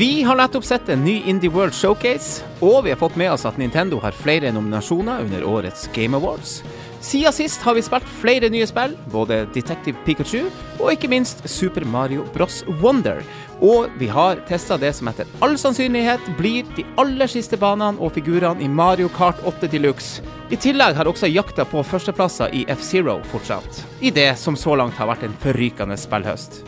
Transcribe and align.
Vi 0.00 0.22
har 0.22 0.36
nettopp 0.36 0.64
sett 0.64 0.88
en 0.88 1.04
ny 1.04 1.22
Indie 1.26 1.50
World 1.50 1.74
Showcase, 1.74 2.44
og 2.64 2.84
vi 2.84 2.90
har 2.90 2.96
fått 2.96 3.18
med 3.20 3.34
oss 3.34 3.42
at 3.44 3.58
Nintendo 3.60 3.98
har 4.00 4.16
flere 4.16 4.48
nominasjoner 4.56 5.26
under 5.26 5.44
årets 5.44 5.90
Game 5.92 6.16
Awards. 6.16 6.62
Siden 7.04 7.36
sist 7.36 7.60
har 7.60 7.76
vi 7.76 7.82
spilt 7.84 8.08
flere 8.22 8.48
nye 8.48 8.64
spill, 8.64 8.94
både 9.12 9.42
Detective 9.52 10.00
Pikachu 10.06 10.46
og 10.78 10.94
ikke 10.94 11.12
minst 11.12 11.44
Super 11.44 11.84
Mario 11.84 12.24
Bros. 12.32 12.62
Wonder. 12.80 13.20
Og 13.60 13.92
vi 14.00 14.08
har 14.08 14.40
testa 14.48 14.80
det 14.80 14.94
som 14.96 15.12
etter 15.12 15.28
all 15.44 15.60
sannsynlighet 15.60 16.32
blir 16.40 16.64
de 16.80 16.88
aller 16.96 17.28
siste 17.28 17.60
banene 17.60 18.00
og 18.00 18.16
figurene 18.16 18.64
i 18.64 18.72
Mario 18.72 19.12
Kart 19.12 19.44
8 19.44 19.68
Deluxe. 19.68 20.24
I 20.48 20.56
tillegg 20.56 20.96
har 20.96 21.12
også 21.12 21.28
jakta 21.28 21.68
på 21.68 21.84
førsteplasser 21.84 22.56
i 22.56 22.64
F-Zero 22.72 23.20
fortsatt, 23.36 23.84
i 24.00 24.08
det 24.08 24.30
som 24.40 24.56
så 24.56 24.80
langt 24.80 24.96
har 24.96 25.12
vært 25.12 25.28
en 25.28 25.40
forrykende 25.44 26.00
spillhøst. 26.00 26.62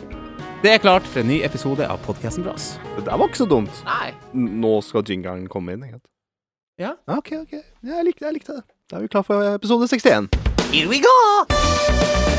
Det 0.63 0.71
er 0.71 0.77
klart 0.77 1.03
for 1.03 1.19
en 1.19 1.27
ny 1.27 1.41
episode 1.43 1.83
av 1.91 1.97
podkasten 2.05 2.45
Bras. 2.45 2.79
Det 2.95 3.03
der 3.03 3.17
var 3.19 3.27
ikke 3.27 3.41
så 3.41 3.47
dumt. 3.51 3.81
Nei. 3.83 4.13
Nå 4.31 4.77
skal 4.87 5.03
jingeren 5.03 5.49
komme 5.51 5.75
inn. 5.75 5.83
ikke 5.83 5.97
sant? 5.97 6.07
Ja. 6.79 6.93
OK, 7.11 7.33
OK. 7.41 7.57
Jeg 7.83 8.05
likte, 8.07 8.25
jeg 8.29 8.37
likte 8.39 8.55
det. 8.61 8.63
Da 8.87 8.95
er 9.01 9.03
vi 9.03 9.11
klar 9.11 9.27
for 9.27 9.43
episode 9.57 9.91
61. 9.91 10.31
Here 10.71 10.87
we 10.87 11.03
go! 11.03 12.32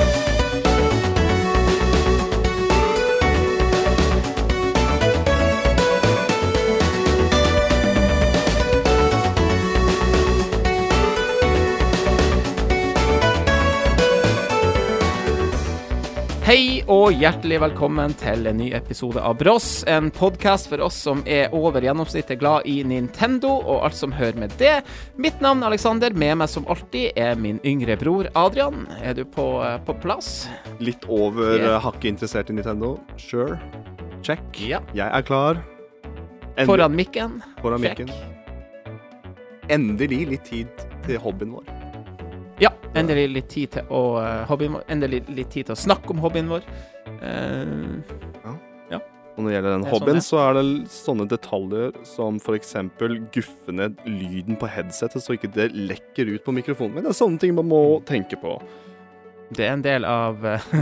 Hei 16.44 16.82
og 16.92 17.14
hjertelig 17.16 17.56
velkommen 17.62 18.12
til 18.20 18.44
en 18.50 18.58
ny 18.60 18.66
episode 18.76 19.20
av 19.24 19.38
Bross, 19.40 19.78
en 19.88 20.10
podkast 20.12 20.68
for 20.68 20.82
oss 20.84 20.98
som 21.06 21.22
er 21.24 21.52
over 21.56 21.80
gjennomsnittet 21.84 22.36
glad 22.42 22.66
i 22.68 22.82
Nintendo 22.84 23.54
og 23.62 23.86
alt 23.86 23.96
som 23.96 24.12
hører 24.12 24.36
med 24.42 24.52
det. 24.60 24.74
Mitt 25.16 25.40
navn 25.44 25.62
er 25.64 25.72
Alexander, 25.72 26.12
med 26.12 26.36
meg 26.42 26.50
som 26.52 26.66
alltid 26.68 27.16
er 27.16 27.38
min 27.40 27.62
yngre 27.64 27.96
bror 28.00 28.28
Adrian. 28.36 28.84
Er 29.00 29.16
du 29.16 29.24
på, 29.24 29.46
eh, 29.64 29.78
på 29.86 29.96
plass? 30.02 30.48
Litt 30.80 31.08
over 31.08 31.56
Yeah. 31.56 31.80
hakket 31.80 32.12
interessert 32.12 32.50
i 32.50 32.52
Nintendo. 32.52 33.00
Sure. 33.16 33.58
Check. 34.22 34.42
Ja. 34.60 34.80
Jeg 34.92 35.08
er 35.12 35.22
klar. 35.22 35.64
Endelig- 36.58 36.66
Foran 36.66 36.94
mikken? 36.94 37.42
foran 37.62 37.80
mikken. 37.80 38.10
Endelig 39.70 40.28
litt 40.28 40.44
tid 40.44 40.68
til 41.06 41.18
hobbyen 41.18 41.52
vår. 41.52 41.64
Ja, 42.62 42.70
endelig 42.94 43.26
litt 43.34 43.48
tid 43.50 43.72
til 43.74 43.88
å 43.90 44.02
uh, 44.22 44.44
hobbyen 44.50 44.76
vår. 44.76 44.84
Endelig 44.94 45.24
litt 45.34 45.50
tid 45.50 45.66
til 45.68 45.74
å 45.74 45.80
snakke 45.80 46.12
om 46.14 46.20
hobbyen 46.22 46.50
vår. 46.52 46.66
Eh, 47.20 48.00
Og 49.34 49.42
når 49.42 49.50
det 49.50 49.54
gjelder 49.56 49.72
den 49.74 49.82
Det 49.82 49.90
hobbyen, 49.90 50.18
sånn 50.22 50.22
hobbyen, 50.22 50.22
så 50.22 50.36
er 50.38 50.52
det 50.54 50.90
sånne 50.94 51.24
detaljer 51.26 51.96
som 52.06 52.36
f.eks. 52.38 52.68
guffe 53.34 53.72
ned 53.74 53.96
lyden 54.06 54.54
på 54.60 54.68
headsetet 54.70 55.24
så 55.24 55.34
ikke 55.34 55.50
det 55.56 55.72
lekker 55.74 56.30
ut 56.36 56.44
på 56.46 56.54
mikrofonen. 56.54 56.94
Men 56.94 57.08
det 57.08 57.10
er 57.10 57.16
sånne 57.18 57.42
ting 57.42 57.56
man 57.56 57.66
må 57.66 57.80
tenke 58.06 58.38
på. 58.38 58.54
det 59.50 59.66
er 59.66 59.72
en 59.72 59.82
del 59.82 60.06
av 60.06 60.46
eh, 60.46 60.68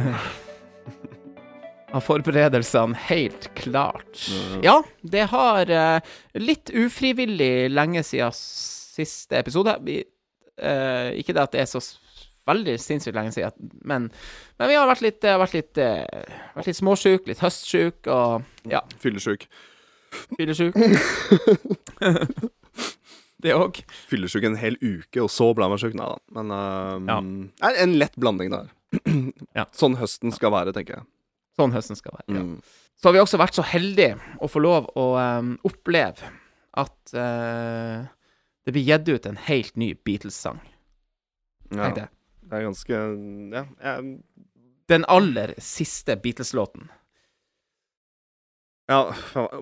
Av 1.96 2.04
forberedelsene, 2.04 2.92
helt 3.08 3.48
klart. 3.56 4.20
Mhm. 4.28 4.60
Ja, 4.64 4.76
det 5.00 5.24
har 5.32 5.72
uh, 5.72 6.12
litt 6.40 6.68
ufrivillig 6.72 7.70
lenge 7.72 8.04
siden 8.04 8.32
siste 8.36 9.40
episode. 9.40 9.78
Vi, 9.84 10.02
eh, 10.60 11.12
ikke 11.20 11.34
det 11.36 11.44
at 11.46 11.54
det 11.54 11.62
er 11.64 11.70
så 11.70 11.82
veldig 12.48 12.74
sinnssykt 12.82 13.14
lenge 13.14 13.30
siden, 13.34 13.70
men, 13.86 14.08
men 14.58 14.70
vi 14.70 14.74
har 14.78 14.88
vært 14.90 15.04
litt, 15.04 15.22
eh, 15.24 15.38
vært 15.38 15.54
litt, 15.54 15.78
eh, 15.78 16.40
vært 16.56 16.70
litt 16.72 16.80
småsjuk, 16.80 17.28
litt 17.30 17.42
høstsjuk 17.44 18.10
og 18.10 18.42
ja, 18.70 18.82
Fyllesjuk. 19.02 19.46
Fyllesjuk. 20.36 20.74
det 23.42 23.54
òg. 23.56 23.80
Fyllesjuk 24.10 24.44
en 24.46 24.58
hel 24.60 24.76
uke, 24.82 25.22
og 25.22 25.30
så 25.32 25.48
ble 25.56 25.68
man 25.72 25.80
sjuk. 25.80 25.96
Nei 25.98 26.08
da. 26.10 26.18
Men 26.36 26.52
ehm, 26.56 27.10
Ja. 27.62 27.72
en 27.84 27.96
lett 27.98 28.16
blanding 28.20 28.52
der. 28.54 28.70
Ja. 29.56 29.66
Sånn 29.76 29.96
høsten 30.00 30.34
skal 30.34 30.52
være, 30.54 30.74
tenker 30.76 31.00
jeg. 31.00 31.06
Sånn 31.58 31.74
høsten 31.74 31.98
skal 31.98 32.14
være. 32.18 32.36
Ja. 32.38 32.44
Mm. 32.44 32.58
Så 33.00 33.08
har 33.08 33.16
vi 33.16 33.22
også 33.22 33.40
vært 33.40 33.56
så 33.56 33.64
heldige 33.66 34.18
å 34.40 34.48
få 34.50 34.62
lov 34.62 34.86
å 34.96 35.06
um, 35.18 35.54
oppleve 35.66 36.28
at 36.78 37.14
eh, 37.18 38.04
det 38.64 38.72
blir 38.76 38.84
gitt 38.86 39.08
ut 39.08 39.26
en 39.26 39.36
helt 39.48 39.76
ny 39.76 39.92
Beatles-sang. 40.04 40.60
Ja, 41.72 41.88
Tenkte 41.88 42.00
det. 42.04 42.08
det 42.50 42.58
er 42.58 42.66
ganske 42.68 42.98
Ja. 43.56 43.64
Jeg, 43.82 44.18
Den 44.88 45.04
aller 45.08 45.54
siste 45.58 46.16
Beatles-låten. 46.20 46.88
ja, 48.88 49.14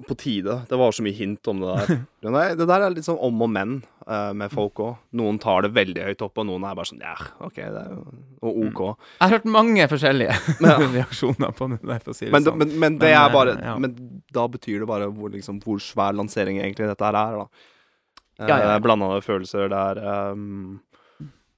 på 0.08 0.14
tide. 0.18 0.62
Det 0.68 0.76
var 0.76 0.92
så 0.92 1.02
mye 1.04 1.12
hint 1.14 1.46
om 1.48 1.60
det 1.60 1.66
der. 1.76 2.00
Det 2.20 2.32
der, 2.34 2.54
det 2.58 2.66
der 2.68 2.82
er 2.84 2.90
litt 2.92 3.04
sånn 3.06 3.18
om 3.22 3.42
og 3.44 3.48
men 3.52 3.70
uh, 4.08 4.32
med 4.36 4.50
folk 4.52 4.80
òg. 4.82 4.96
Noen 5.16 5.38
tar 5.40 5.62
det 5.64 5.70
veldig 5.76 6.02
høyt 6.08 6.24
opp, 6.26 6.40
og 6.42 6.48
noen 6.48 6.64
er 6.68 6.74
bare 6.76 6.88
sånn 6.90 7.00
Ja, 7.04 7.14
OK, 7.46 7.54
det 7.62 7.80
er 7.84 7.92
jo 7.94 8.00
og 8.42 8.58
OK. 8.66 8.80
Jeg 9.20 9.22
har 9.22 9.34
hørt 9.36 9.46
mange 9.48 9.86
forskjellige 9.92 10.34
Ja. 10.66 10.74
reaksjoner 10.96 11.54
på 11.56 11.68
det 11.72 11.78
der, 11.84 12.00
for 12.04 12.12
å 12.12 12.16
si 12.18 12.26
det 12.26 12.32
Men, 12.34 12.42
det- 12.44 12.50
sånn. 12.52 12.58
men, 12.64 12.74
men 12.82 12.98
det 12.98 13.08
Men, 13.12 13.16
er 13.20 13.28
eh, 13.28 13.32
bare 13.36 13.54
ja. 13.60 13.76
Men 13.80 13.94
da 14.36 14.44
betyr 14.52 14.82
det 14.82 14.88
bare 14.90 15.08
hvor, 15.14 15.30
liksom, 15.36 15.60
hvor 15.64 15.78
svær 15.84 16.16
lansering 16.18 16.58
egentlig 16.60 16.90
dette 16.90 17.06
her 17.08 17.20
er, 17.22 17.38
da. 17.44 17.46
Ja, 18.40 18.48
ja, 18.48 18.58
ja. 18.64 18.74
Eh, 18.74 18.82
Blandede 18.84 19.20
følelser 19.24 19.70
der. 19.72 20.00
Um, 20.32 20.80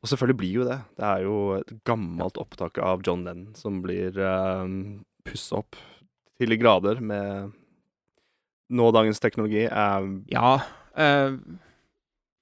og 0.03 0.11
selvfølgelig 0.11 0.39
blir 0.41 0.53
jo 0.61 0.69
det. 0.69 0.79
Det 0.99 1.09
er 1.09 1.25
jo 1.27 1.39
et 1.61 1.73
gammelt 1.87 2.39
opptak 2.43 2.79
av 2.83 3.05
John 3.07 3.25
Lennon 3.27 3.55
som 3.55 3.81
blir 3.85 4.19
um, 4.19 5.05
pussa 5.25 5.61
opp 5.63 5.79
til 6.41 6.51
de 6.51 6.59
grader 6.59 6.99
med 7.01 7.53
nådagens 8.73 9.21
teknologi. 9.23 9.69
Um, 9.69 10.25
Ja. 10.33 10.59
Uh, 10.99 11.39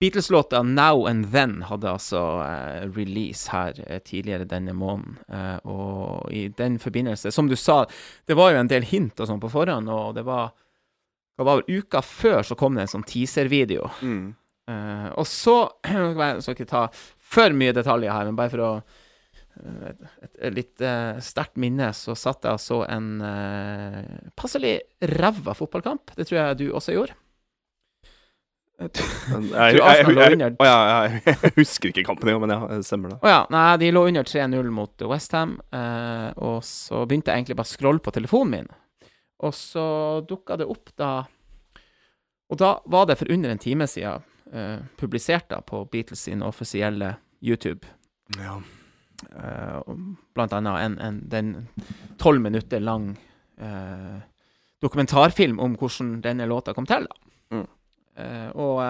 Beatles-låta 0.01 0.63
'Now 0.63 1.09
and 1.09 1.27
Then' 1.27 1.63
hadde 1.63 1.91
altså 1.91 2.21
uh, 2.41 2.97
release 2.97 3.51
her 3.53 3.75
uh, 3.91 3.99
tidligere 3.99 4.45
denne 4.45 4.73
måneden. 4.73 5.19
Eh, 5.29 5.59
og 5.65 6.33
i 6.33 6.49
den 6.49 6.79
forbindelse, 6.79 7.31
som 7.31 7.49
du 7.49 7.57
sa, 7.57 7.85
det 8.27 8.37
var 8.37 8.51
jo 8.51 8.61
en 8.61 8.69
del 8.69 8.83
hint 8.83 9.21
og 9.21 9.29
sånn 9.29 9.41
på 9.41 9.51
forhånd, 9.53 9.91
og 9.93 10.15
det 10.17 10.25
var 10.25 10.55
det 11.41 11.49
var 11.49 11.61
vel 11.61 11.81
uka 11.81 12.03
før 12.05 12.45
så 12.47 12.57
kom 12.59 12.77
det 12.77 12.87
en 12.87 12.95
sånn 12.97 13.09
teaser-video. 13.09 13.91
mm. 14.03 14.29
Uh, 14.71 15.09
og 15.19 15.25
så 15.27 15.55
Jeg 15.91 16.43
skal 16.45 16.55
ikke 16.55 16.69
ta 16.71 16.83
for 17.19 17.55
mye 17.57 17.73
detaljer 17.75 18.13
her, 18.15 18.29
men 18.29 18.37
bare 18.39 18.53
for 18.53 18.63
å 18.63 18.69
eh, 18.77 19.89
et, 19.89 20.05
et, 20.23 20.31
et 20.47 20.55
litt 20.55 20.85
uh, 20.85 21.19
sterkt 21.23 21.59
minne, 21.59 21.89
så 21.97 22.15
satt 22.19 22.47
jeg 22.47 22.59
og 22.59 22.63
så 22.63 22.79
en 22.91 23.09
passelig 24.39 24.77
ræva 25.17 25.57
fotballkamp. 25.59 26.15
Det 26.15 26.29
tror 26.29 26.39
jeg 26.41 26.61
du 26.61 26.65
også 26.71 26.95
gjorde. 26.95 27.19
Eh, 29.31 29.77
jeg, 29.77 30.07
jeg, 30.09 30.37
jeg, 30.41 31.23
jeg, 31.45 31.53
husker 31.57 31.91
ikke 31.91 32.05
kampen 32.07 32.31
engang, 32.31 32.43
men 32.47 32.53
ja, 32.55 32.79
det 32.81 32.87
stemmer 32.89 33.13
det. 33.13 33.19
Oh, 33.21 33.29
ja, 33.29 33.41
nei, 33.53 33.65
de 33.83 33.91
lå 33.93 34.07
under 34.09 34.27
3-0 34.27 34.71
mot 34.75 35.05
Westham, 35.11 35.59
uh, 35.75 36.31
og 36.41 36.65
så 36.67 37.05
begynte 37.09 37.31
jeg 37.31 37.43
egentlig 37.43 37.59
bare 37.61 37.69
å 37.69 37.73
scrolle 37.75 38.03
på 38.03 38.15
telefonen 38.17 38.55
min, 38.55 38.71
og 39.41 39.55
så 39.57 39.85
dukka 40.29 40.59
det 40.61 40.69
opp 40.69 40.93
da 41.01 41.25
Og 42.51 42.59
da 42.59 42.81
var 42.85 43.07
det 43.07 43.15
for 43.21 43.31
under 43.31 43.51
en 43.51 43.63
time 43.63 43.87
siden 43.87 44.25
uh, 44.53 44.83
publisert 44.99 45.49
da 45.53 45.61
på 45.63 45.85
Beatles 45.87 46.27
sin 46.27 46.43
offisielle 46.43 47.15
YouTube. 47.41 47.87
Ja. 48.37 48.57
Eh, 49.37 49.95
blant 50.35 50.53
annet 50.53 50.81
en, 50.81 50.99
en, 50.99 51.21
den 51.29 51.69
tolv 52.19 52.41
minutter 52.41 52.81
lang 52.81 53.13
eh, 53.61 54.19
dokumentarfilm 54.83 55.61
om 55.61 55.77
hvordan 55.79 56.21
denne 56.25 56.49
låta 56.51 56.75
kom 56.75 56.89
til. 56.91 57.07
Da. 57.07 57.31
Mm. 57.55 57.67
Eh, 58.17 58.49
og 58.57 58.83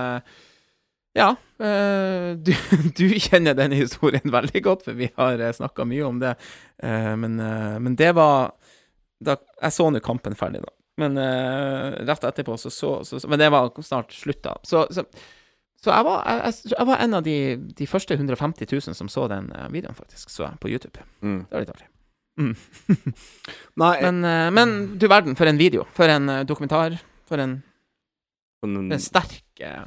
ja, 1.12 1.36
eh, 1.58 2.36
du, 2.38 2.52
du 2.98 3.06
kjenner 3.18 3.56
denne 3.58 3.78
historien 3.80 4.30
veldig 4.30 4.62
godt, 4.62 4.86
for 4.86 4.98
vi 4.98 5.10
har 5.16 5.42
uh, 5.42 5.50
snakka 5.54 5.86
mye 5.88 6.06
om 6.06 6.20
det. 6.22 6.36
Eh, 6.82 7.14
men, 7.18 7.36
men 7.82 7.96
det 7.98 8.12
var 8.18 8.52
da, 9.20 9.36
Jeg 9.60 9.76
så 9.76 9.88
nå 9.92 10.00
kampen 10.04 10.36
ferdig, 10.38 10.62
da. 10.64 10.72
Men 11.00 11.16
uh, 11.16 12.00
rett 12.08 12.24
etterpå 12.28 12.56
så, 12.60 12.70
så, 12.72 12.90
så, 13.04 13.20
Men 13.28 13.40
det 13.40 13.50
var 13.52 13.70
snart 13.84 14.12
slutt, 14.12 14.42
da. 14.44 14.56
Så, 14.66 14.84
så, 14.92 15.04
så 15.80 15.92
jeg, 15.94 16.04
var, 16.04 16.26
jeg, 16.28 16.58
jeg, 16.74 16.88
var 16.90 17.04
en 17.04 17.16
av 17.16 17.24
de, 17.24 17.36
de 17.78 17.88
første 17.88 18.16
150 18.18 18.68
000 18.68 18.96
som 18.98 19.08
så 19.08 19.24
den 19.32 19.48
eh, 19.56 19.70
videoen, 19.72 19.96
faktisk. 19.96 20.28
Så 20.28 20.44
jeg 20.44 20.60
på 20.60 20.68
YouTube. 20.68 21.06
Mm. 21.24 21.38
Det 21.48 21.56
var 21.56 21.64
litt 21.64 21.72
artig. 21.72 21.88
Mm. 22.40 23.14
Nei, 23.82 23.94
men, 24.04 24.20
uh, 24.26 24.50
men 24.52 24.74
du 25.00 25.08
verden, 25.08 25.38
for 25.40 25.48
en 25.48 25.60
video. 25.60 25.86
For 25.96 26.12
en 26.12 26.28
dokumentar. 26.48 26.98
For 27.30 27.40
en, 27.40 27.62
for 28.60 28.76
en 28.76 29.00
sterk 29.00 29.64
eh, 29.64 29.86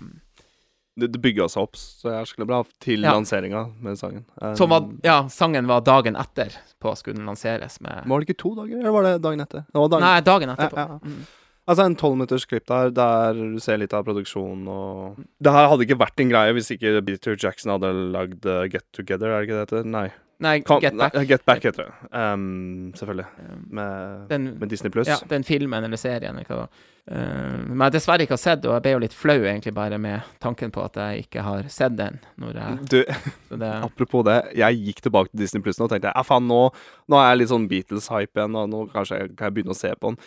det, 0.99 1.07
det 1.13 1.21
bygga 1.23 1.47
seg 1.49 1.63
opp 1.65 1.77
så 1.79 2.11
jæsklig 2.13 2.45
bra 2.49 2.59
til 2.83 3.01
Ja. 3.01 3.13
lanseringa 3.15 3.63
med 3.81 3.97
sangen. 3.97 4.25
Um, 4.41 4.55
Som 4.55 4.69
var 4.69 4.89
Ja, 5.03 5.23
sangen 5.27 5.65
var 5.67 5.81
dagen 5.81 6.15
etter 6.15 6.53
på 6.81 6.95
skulle 6.99 7.17
den 7.17 7.25
lanseres 7.25 7.79
med 7.81 8.03
Var 8.05 8.19
det 8.19 8.27
ikke 8.29 8.37
to 8.43 8.55
dager, 8.55 8.77
eller 8.79 8.91
var 8.91 9.03
det 9.07 9.21
dagen 9.23 9.41
etter? 9.41 9.65
Det 9.65 9.79
var 9.81 9.89
dagen. 9.89 10.05
Nei, 10.05 10.19
dagen 10.21 10.49
etterpå. 10.53 10.77
Ja, 10.77 10.87
ja. 10.87 10.99
Mm. 11.03 11.23
Altså 11.65 11.85
en 11.87 11.95
tolvminutters 11.95 12.45
klipp 12.45 12.65
der, 12.67 12.89
der 12.91 13.33
du 13.39 13.59
ser 13.63 13.77
litt 13.79 13.93
av 13.95 14.03
produksjonen 14.03 14.67
og 14.67 15.21
Det 15.41 15.51
her 15.55 15.69
hadde 15.71 15.85
ikke 15.87 15.97
vært 16.01 16.19
en 16.19 16.29
greie 16.33 16.53
hvis 16.57 16.71
ikke 16.75 16.99
Peter 17.07 17.37
Jackson 17.39 17.71
hadde 17.71 17.93
lagd 18.11 18.45
uh, 18.45 18.65
Get 18.67 18.83
Together, 18.91 19.31
er 19.31 19.39
det 19.41 19.47
ikke 19.47 19.59
det 19.61 19.65
heter? 19.69 19.87
Nei. 19.89 20.09
Nei, 20.39 20.61
Kom, 20.65 20.81
Get 20.81 20.95
Back. 20.97 21.13
Nei, 21.13 21.25
Get 21.29 21.45
Back 21.45 21.63
heter 21.63 21.85
det. 21.85 22.07
Um, 22.11 22.91
selvfølgelig. 22.97 23.25
Med, 23.69 24.25
Den, 24.29 24.47
med 24.59 24.69
Disney 24.69 24.91
Pluss. 24.91 25.07
ja, 25.07 25.17
den 25.29 25.43
filmen 25.43 25.83
eller 25.83 25.97
serien. 25.97 26.35
Eller 26.35 26.49
hva 26.49 26.55
det 26.55 26.63
var. 26.63 26.89
Uh, 27.03 27.59
men 27.67 27.83
jeg 27.85 27.93
dessverre 27.97 28.23
ikke 28.23 28.35
har 28.37 28.39
sett 28.39 28.63
og 28.63 28.77
jeg 28.77 28.83
ble 28.85 28.91
jo 28.93 28.99
litt 29.03 29.15
flau 29.15 29.35
egentlig 29.41 29.73
bare 29.75 29.97
med 29.99 30.23
tanken 30.43 30.71
på 30.71 30.83
at 30.85 30.95
jeg 31.01 31.25
ikke 31.25 31.43
har 31.43 31.67
sett 31.71 31.97
den. 31.99 32.19
Jeg, 32.39 32.77
Du, 32.89 32.99
så 33.49 33.59
det, 33.59 33.71
apropos 33.87 34.23
det, 34.27 34.37
jeg 34.59 34.81
gikk 34.87 35.01
tilbake 35.07 35.31
til 35.31 35.43
Disney 35.43 35.63
Pluss 35.65 35.79
nå 35.79 35.87
og 35.89 35.93
tenkte 35.93 36.13
ja, 36.15 36.25
faen, 36.27 36.47
nå, 36.47 36.61
nå 37.11 37.19
er 37.19 37.29
jeg 37.33 37.41
litt 37.41 37.51
sånn 37.53 37.69
Beatles-hype 37.71 38.39
igjen, 38.39 38.59
og 38.59 38.69
nå 38.71 38.83
kanskje 38.95 39.19
jeg, 39.21 39.33
kan 39.37 39.49
jeg 39.51 39.57
begynne 39.59 39.75
å 39.75 39.79
se 39.79 39.91
på 39.95 40.11
den. 40.13 40.19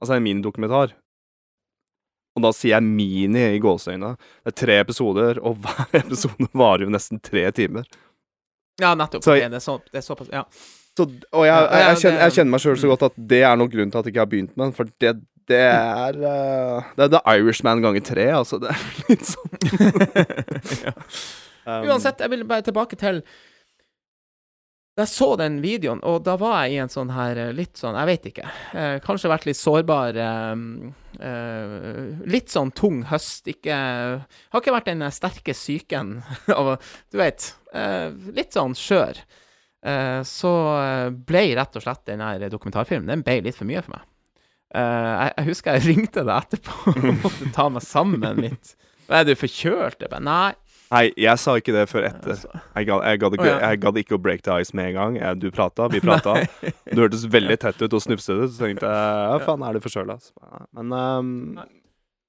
Altså, 0.00 0.12
det 0.12 0.16
er 0.16 0.22
en 0.22 0.28
minidokumentar. 0.28 0.94
Og 2.38 2.44
da 2.46 2.52
sier 2.54 2.76
jeg 2.76 2.86
mini 2.86 3.42
i 3.56 3.62
gåseøynene. 3.62 4.14
Det 4.46 4.52
er 4.52 4.58
tre 4.62 4.78
episoder, 4.84 5.40
og 5.42 5.58
hver 5.64 5.90
episode 6.04 6.46
varer 6.56 6.86
jo 6.86 6.94
nesten 6.94 7.18
tre 7.22 7.42
timer. 7.56 7.90
Ja, 8.82 8.94
nettopp. 8.98 9.24
Så- 9.24 9.36
det, 9.38 9.48
er 9.52 9.64
så, 9.64 9.78
det 9.90 10.02
er 10.02 10.06
såpass 10.06 10.30
Ja. 10.32 10.44
Så, 10.98 11.04
og 11.06 11.44
jeg, 11.46 11.54
jeg, 11.54 11.82
jeg, 11.86 11.98
kjenner, 12.02 12.20
jeg 12.20 12.32
kjenner 12.34 12.50
meg 12.50 12.62
sjøl 12.64 12.78
så 12.80 12.88
godt 12.90 13.04
at 13.06 13.20
det 13.30 13.38
er 13.46 13.52
noen 13.56 13.70
grunn 13.72 13.92
til 13.92 14.00
at 14.00 14.08
jeg 14.08 14.12
ikke 14.12 14.24
har 14.24 14.30
begynt 14.32 14.56
med 14.58 14.64
den, 14.66 14.72
for 14.76 14.88
det, 15.00 15.12
det 15.48 15.60
er 15.62 16.18
uh, 16.18 16.88
Det 16.96 17.04
er 17.06 17.12
The 17.14 17.20
Irishman 17.38 17.82
ganger 17.84 18.02
tre, 18.04 18.26
altså. 18.34 18.58
Det 18.60 18.72
er 18.74 18.82
litt 19.08 19.30
sånn 19.30 19.54
ja. 20.88 20.92
um, 21.78 21.86
Uansett, 21.86 22.20
jeg 22.20 22.34
vil 22.34 22.44
bare 22.50 22.66
tilbake 22.66 22.98
til 23.00 23.22
Da 25.00 25.06
jeg 25.06 25.16
så 25.16 25.30
den 25.40 25.54
videoen, 25.64 26.02
og 26.04 26.26
da 26.26 26.34
var 26.36 26.66
jeg 26.66 26.74
i 26.74 26.80
en 26.82 26.90
sånn 26.92 27.08
her 27.16 27.38
eh, 27.40 27.52
litt 27.56 27.78
sånn 27.80 27.96
Jeg 27.96 28.08
vet 28.10 28.26
ikke. 28.28 28.48
Eh, 28.76 28.96
kanskje 29.00 29.30
vært 29.32 29.46
litt 29.48 29.56
sårbar. 29.56 30.18
Eh, 30.20 30.64
eh, 31.24 32.02
litt 32.28 32.52
sånn 32.52 32.68
tung 32.76 32.98
høst. 33.08 33.48
Ikke 33.48 33.78
Har 34.20 34.60
ikke 34.60 34.74
vært 34.74 34.90
den 34.90 35.06
sterke 35.08 35.54
psyken 35.56 36.18
av 36.58 36.74
Du 37.08 37.16
vet. 37.16 37.48
Eh, 37.72 38.12
litt 38.36 38.52
sånn 38.52 38.76
skjør. 38.76 39.22
Eh, 39.88 40.20
så 40.28 40.52
ble 41.16 41.46
rett 41.56 41.80
og 41.80 41.86
slett 41.86 42.04
den 42.10 42.20
her 42.20 42.44
dokumentarfilmen 42.52 43.08
Den 43.08 43.24
ble 43.24 43.38
litt 43.46 43.56
for 43.56 43.70
mye 43.70 43.80
for 43.86 43.96
meg. 43.96 44.04
Jeg, 44.70 45.32
jeg 45.32 45.48
husker 45.48 45.78
jeg 45.78 45.86
ringte 45.88 46.28
deg 46.28 46.44
etterpå 46.44 46.92
og 46.92 47.22
måtte 47.24 47.48
ta 47.56 47.70
meg 47.72 47.88
sammen 47.88 48.44
litt. 48.44 48.76
Er 49.08 49.24
du 49.24 49.32
forkjølt? 49.32 50.04
Jeg 50.04 50.12
bare, 50.12 50.26
Nei. 50.28 50.52
Nei, 50.90 51.04
jeg 51.22 51.38
sa 51.38 51.54
ikke 51.60 51.74
det 51.74 51.84
før 51.86 52.08
etter. 52.08 52.40
Jeg 52.74 52.88
gadd 53.22 53.36
ikke, 53.36 53.50
jeg 53.52 53.80
ikke 54.02 54.16
å 54.16 54.22
break 54.22 54.42
the 54.42 54.56
ice 54.58 54.74
med 54.74 54.90
en 54.90 54.96
gang. 54.96 55.18
Jeg, 55.20 55.38
du 55.38 55.48
prata, 55.54 55.86
vi 55.92 56.00
prata. 56.08 56.34
Du 56.90 57.04
hørtes 57.04 57.22
veldig 57.30 57.56
tett 57.62 57.82
ut 57.84 57.94
og 57.94 58.02
snufsete 58.02 58.48
ut, 58.48 58.54
så 58.56 58.64
tenkte 58.66 58.90
jeg 58.90 59.28
ja, 59.30 59.36
faen, 59.46 59.62
er 59.68 59.78
du 59.78 59.84
forkjøla? 59.84 60.16
Men, 60.74 60.90
um, 60.90 61.30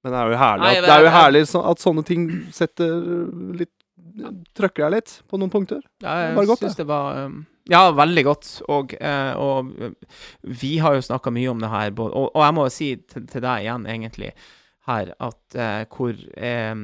men 0.02 0.14
det 0.14 0.18
er 0.20 0.30
jo 0.30 0.38
herlig 0.38 0.68
at, 0.68 0.76
det 0.78 0.86
det 0.86 0.94
er 0.94 1.02
jo 1.06 1.10
er- 1.10 1.16
herlig 1.18 1.42
at 1.62 1.82
sånne 1.82 2.04
ting 2.06 2.28
setter 2.54 2.98
litt 3.62 3.72
Trøkker 4.52 4.84
deg 4.84 4.92
litt 4.92 5.12
på 5.30 5.38
noen 5.40 5.48
punkter. 5.48 5.78
Ja, 6.04 6.18
Det 6.34 6.42
jeg 6.42 6.48
godt, 6.50 6.60
syns 6.60 6.74
det 6.76 6.84
var 6.90 7.16
um, 7.24 7.38
Ja, 7.70 7.86
veldig 7.96 8.24
godt. 8.26 8.48
Og, 8.68 8.92
eh, 9.00 9.30
og 9.40 9.70
eh, 9.80 9.94
vi 10.60 10.74
har 10.84 10.98
jo 10.98 11.04
snakka 11.06 11.32
mye 11.32 11.48
om 11.48 11.62
det 11.62 11.70
her, 11.72 11.94
og, 11.96 12.28
og 12.34 12.42
jeg 12.44 12.54
må 12.58 12.66
jo 12.66 12.72
si 12.74 12.88
til, 13.08 13.24
til 13.30 13.44
deg 13.44 13.64
igjen, 13.64 13.86
egentlig, 13.88 14.32
her, 14.88 15.12
at 15.22 15.54
eh, 15.54 15.84
hvor, 15.92 16.16
eh, 16.36 16.74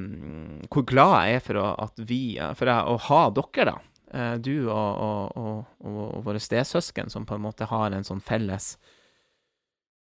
hvor 0.70 0.86
glad 0.86 1.14
jeg 1.26 1.38
er 1.38 1.44
for 1.44 1.60
å, 1.60 1.68
at 1.86 2.02
vi 2.08 2.22
For 2.58 2.70
å, 2.70 2.96
ha 3.08 3.22
dere, 3.34 3.72
da. 3.72 3.76
Eh, 4.14 4.34
du 4.40 4.54
og, 4.70 4.72
og, 4.72 5.38
og, 5.38 5.78
og, 5.84 6.18
våre 6.26 6.42
stesøsken, 6.42 7.10
som 7.10 7.26
på 7.28 7.36
en 7.36 7.44
måte 7.44 7.68
har 7.68 7.92
en 7.92 8.06
sånn 8.06 8.24
felles 8.24 8.76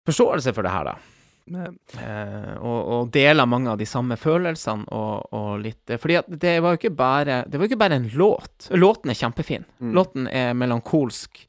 forståelse 0.08 0.54
for 0.56 0.66
det 0.66 0.72
her, 0.74 0.92
da. 0.92 0.96
Eh, 1.42 2.52
og, 2.62 3.08
deler 3.12 3.48
mange 3.50 3.72
av 3.72 3.78
de 3.80 3.86
samme 3.88 4.14
følelsene 4.16 4.86
og, 4.94 5.56
litt 5.58 5.90
eh, 5.90 5.98
Fordi 5.98 6.18
at 6.20 6.28
det 6.30 6.52
var 6.62 6.76
jo 6.76 6.78
ikke 6.78 6.92
bare 6.94 7.40
Det 7.50 7.58
var 7.58 7.66
jo 7.66 7.70
ikke 7.72 7.80
bare 7.80 7.98
en 7.98 8.06
låt. 8.14 8.68
Låten 8.78 9.10
er 9.10 9.18
kjempefin. 9.18 9.66
Mm. 9.82 9.90
Låten 9.96 10.28
er 10.30 10.54
melankolsk 10.54 11.42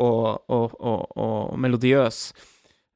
og 0.00 1.58
melodiøs. 1.60 2.22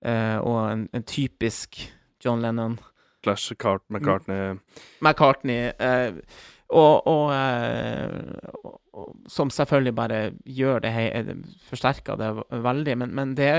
Eh, 0.04 0.38
og 0.38 0.58
en, 0.70 0.86
en 0.94 1.04
typisk 1.04 1.82
John 2.22 2.40
Lennon 2.40 2.78
Clash 3.24 3.56
Cart 3.58 3.82
McCartney 3.90 4.54
McCartney. 5.02 5.72
Eh, 5.78 6.20
og, 6.74 7.06
og, 7.10 7.26
eh, 7.34 8.54
og, 8.64 8.78
og 8.94 9.10
som 9.30 9.50
selvfølgelig 9.52 9.94
bare 9.98 10.22
gjør 10.46 10.80
det 10.86 10.94
he- 10.94 11.36
Forsterker 11.68 12.16
det 12.20 12.32
veldig. 12.64 12.98
Men, 13.02 13.14
men 13.18 13.34
det 13.38 13.50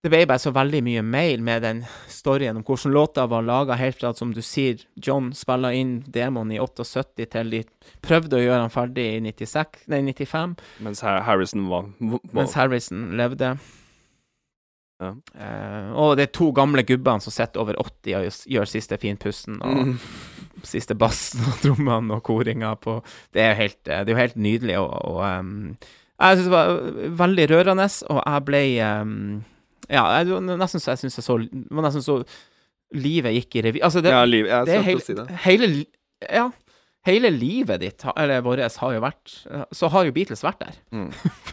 det 0.00 0.08
ble 0.08 0.22
bare 0.24 0.40
så 0.40 0.48
veldig 0.56 0.78
mye 0.86 1.00
mail 1.04 1.42
med 1.44 1.60
den 1.60 1.80
storyen 2.08 2.56
om 2.56 2.62
hvordan 2.64 2.94
låta 2.94 3.26
var 3.28 3.42
laga, 3.44 3.76
helt 3.76 3.98
fra 4.00 4.14
at, 4.14 4.16
som 4.16 4.30
du 4.32 4.40
sier, 4.40 4.80
John 4.96 5.26
spilla 5.36 5.74
inn 5.76 5.98
demoen 6.08 6.54
i 6.54 6.60
78 6.62 7.26
til 7.34 7.50
de 7.52 7.60
prøvde 8.00 8.38
å 8.38 8.40
gjøre 8.40 8.62
han 8.62 8.72
ferdig 8.72 9.04
i 9.18 9.20
96, 9.26 9.82
nei, 9.92 9.98
95, 10.08 10.54
mens 10.86 11.04
Harrison 11.04 11.66
var, 11.68 11.90
var 12.00 12.24
mens 12.32 12.56
Harrison 12.56 13.10
levde. 13.20 13.52
Ja. 15.00 15.14
Uh, 15.34 15.92
og 15.96 16.16
det 16.18 16.26
er 16.28 16.32
to 16.36 16.50
gamle 16.52 16.82
gubbene 16.84 17.22
som 17.24 17.32
sitter 17.32 17.62
over 17.62 17.74
80 17.80 18.14
og 18.18 18.26
gjør- 18.52 18.68
siste 18.68 18.98
finpussen 19.00 19.56
og 19.64 19.78
Mm. 19.80 19.94
siste 20.74 20.94
bassen 20.94 21.40
og 21.48 21.56
trommene 21.62 22.12
og 22.18 22.22
koringa 22.26 22.74
på 22.76 22.98
Det 23.32 23.40
er 23.40 23.54
jo 23.54 23.60
helt, 23.62 23.78
det 23.86 23.94
er 23.96 24.10
jo 24.12 24.16
helt 24.18 24.36
nydelig, 24.36 24.76
og, 24.78 24.92
og 25.08 25.22
um, 25.40 25.76
jeg 26.20 26.36
syns 26.36 26.44
det 26.50 26.52
var 26.52 26.74
veldig 27.22 27.46
rørende, 27.50 27.86
og 28.12 28.22
jeg 28.26 28.44
ble 28.44 28.62
um, 28.84 29.44
Ja, 29.88 30.04
jeg, 30.20 30.26
nesten 30.60 30.80
så 30.84 30.92
jeg 30.92 30.98
syns 31.00 31.16
jeg 31.16 31.24
så 31.24 31.38
Det 31.48 31.64
var 31.70 31.86
nesten 31.88 32.04
så 32.04 32.18
livet 32.92 33.32
gikk 33.38 33.56
i 33.56 33.62
revy. 33.68 33.80
Altså, 33.86 34.02
det, 34.02 34.10
Ja, 34.12 34.24
liv, 34.26 34.44
det 34.66 34.74
er 34.74 34.82
helt, 34.82 35.04
si 35.06 35.14
det. 35.14 35.28
hele 35.46 35.84
Ja. 36.28 36.50
Hele 37.06 37.30
livet 37.32 37.80
ditt, 37.80 38.04
eller 38.12 38.42
vårt, 38.44 38.60
har 38.76 38.92
jo 38.92 39.00
vært 39.00 39.32
Så 39.72 39.88
har 39.88 40.04
jo 40.04 40.12
Beatles 40.12 40.42
vært 40.44 40.58
der. 40.60 40.74
Mm. 40.92 41.06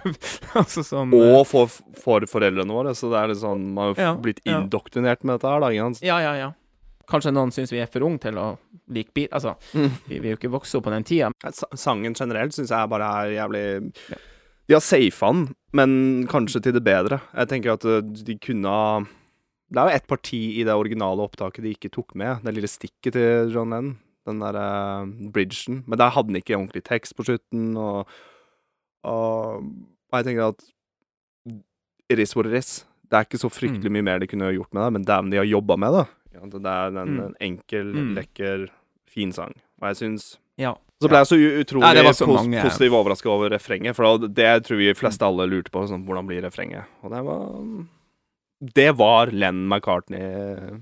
altså 0.60 0.84
eh, 0.84 1.14
Og 1.40 1.44
for, 1.48 1.72
for 2.02 2.26
foreldrene 2.28 2.74
våre, 2.76 2.92
så 2.98 3.08
det 3.14 3.22
er 3.22 3.32
litt 3.32 3.40
sånn 3.40 3.64
Man 3.72 3.84
har 3.86 3.94
jo 3.94 4.02
Ja, 4.02 4.14
blitt 4.18 4.42
blitt 4.42 4.50
ja. 4.52 4.58
indoktrinert 4.60 5.24
med 5.24 5.38
dette 5.38 5.48
her, 5.54 5.64
da. 5.64 5.70
Ikke 5.72 5.86
sant? 5.88 6.02
Ja, 6.04 6.18
ja, 6.24 6.34
ja. 6.36 6.50
Kanskje 7.08 7.32
noen 7.32 7.54
syns 7.56 7.72
vi 7.72 7.80
er 7.80 7.88
for 7.88 8.04
unge 8.04 8.20
til 8.26 8.36
å 8.42 8.48
like 8.92 9.14
Beatles. 9.16 9.46
Altså, 9.46 9.56
Mm. 9.78 9.94
vi 10.10 10.18
vil 10.20 10.34
jo 10.34 10.38
ikke 10.42 10.52
vokse 10.52 10.76
opp 10.80 10.84
på 10.90 10.92
den 10.92 11.06
tida. 11.08 11.30
Sangen 11.80 12.16
generelt 12.16 12.56
syns 12.56 12.74
jeg 12.76 12.90
bare 12.92 13.08
er 13.24 13.32
jævlig 13.38 13.64
De 14.68 14.76
har 14.76 14.84
safa 14.84 15.30
den, 15.32 15.46
men 15.80 16.28
kanskje 16.28 16.62
til 16.66 16.76
det 16.76 16.84
bedre. 16.84 17.22
Jeg 17.32 17.48
tenker 17.54 17.78
at 17.78 17.86
uh, 17.88 18.02
de 18.04 18.36
kunne 18.44 18.68
ha 18.68 19.06
Det 19.72 19.80
er 19.80 19.88
jo 19.88 19.96
ett 19.96 20.08
parti 20.12 20.42
i 20.60 20.66
det 20.68 20.76
originale 20.76 21.24
opptaket 21.24 21.64
de 21.64 21.72
ikke 21.76 21.92
tok 21.96 22.12
med. 22.20 22.44
Det 22.44 22.54
lille 22.56 22.68
stikket 22.72 23.16
til 23.16 23.56
John 23.56 23.72
Lennon. 23.72 23.96
Den 24.28 24.40
derre 24.44 25.32
bridgen. 25.34 25.84
Men 25.88 25.98
der 26.02 26.12
hadde 26.14 26.28
den 26.28 26.36
ikke 26.42 26.58
ordentlig 26.58 26.84
tekst 26.84 27.16
på 27.18 27.24
slutten, 27.28 27.78
og, 27.80 28.08
og 29.08 29.64
og 30.12 30.16
jeg 30.22 30.26
tenker 30.30 30.48
at 30.54 30.62
it 32.10 32.20
is 32.24 32.36
what 32.36 32.48
it 32.48 32.54
is. 32.60 32.86
Det 33.08 33.18
er 33.18 33.24
ikke 33.26 33.40
så 33.40 33.50
fryktelig 33.52 33.92
mye 33.92 34.04
mer 34.04 34.20
de 34.20 34.28
kunne 34.28 34.52
gjort 34.56 34.74
med 34.76 34.84
det, 34.86 34.92
men 34.94 35.04
dæven, 35.08 35.32
de 35.32 35.38
har 35.42 35.48
jobba 35.48 35.76
med 35.80 35.92
det. 35.98 36.06
Ja, 36.34 36.40
Det 36.52 36.66
er 36.66 36.88
en, 36.88 36.96
Mm. 37.16 37.20
en 37.26 37.36
enkel, 37.42 37.86
Mm. 37.96 38.14
lekker, 38.16 38.68
fin 39.08 39.32
sang. 39.32 39.54
Og 39.82 39.88
jeg 39.90 39.96
syns 39.98 40.38
Ja. 40.58 40.74
så 41.02 41.08
ble 41.10 41.18
jeg 41.18 41.28
så 41.28 41.36
utrolig 41.36 41.94
Nei, 42.04 42.14
så 42.14 42.26
pos 42.26 42.42
mange- 42.44 42.62
positiv 42.64 42.92
overraska 42.94 43.30
over 43.30 43.50
refrenget, 43.50 43.96
for 43.96 44.18
det 44.18 44.64
tror 44.64 44.78
vi 44.78 44.94
fleste 44.94 45.22
alle 45.26 45.48
lurte 45.48 45.70
på. 45.72 45.88
Sånn, 45.88 46.06
hvordan 46.06 46.26
blir 46.28 46.42
refrenget? 46.42 46.86
Og 47.04 47.12
det 47.12 47.24
var 47.24 47.62
Det 48.74 48.96
var 48.98 49.28
Len 49.32 49.68
McCartney-blandinga, 49.70 50.82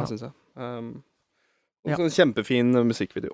Ja. 0.00 0.04
syns 0.06 0.20
jeg. 0.22 0.32
Um, 0.56 1.02
Ja. 1.86 1.96
sånn 1.96 2.08
en 2.10 2.16
kjempefin 2.34 2.72
musikkvideo. 2.86 3.32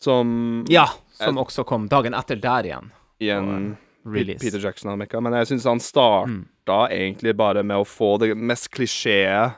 Som 0.00 0.64
ja. 0.68 0.86
Som 1.12 1.36
også 1.38 1.64
kom 1.66 1.88
dagen 1.88 2.14
etter 2.14 2.36
der 2.40 2.62
igjen. 2.70 2.90
igjen 3.20 3.76
Release. 4.04 4.40
Peter 4.42 4.58
Jackson 4.58 4.90
har 4.90 4.96
mekka. 4.98 5.20
Men 5.22 5.32
jeg 5.32 5.46
syns 5.52 5.64
han 5.64 5.78
starta 5.78 6.26
Mm. 6.26 6.46
egentlig 6.90 7.36
bare 7.36 7.62
med 7.62 7.76
å 7.76 7.84
få 7.86 8.18
det 8.18 8.36
mest 8.36 8.70
klisjé 8.70 9.54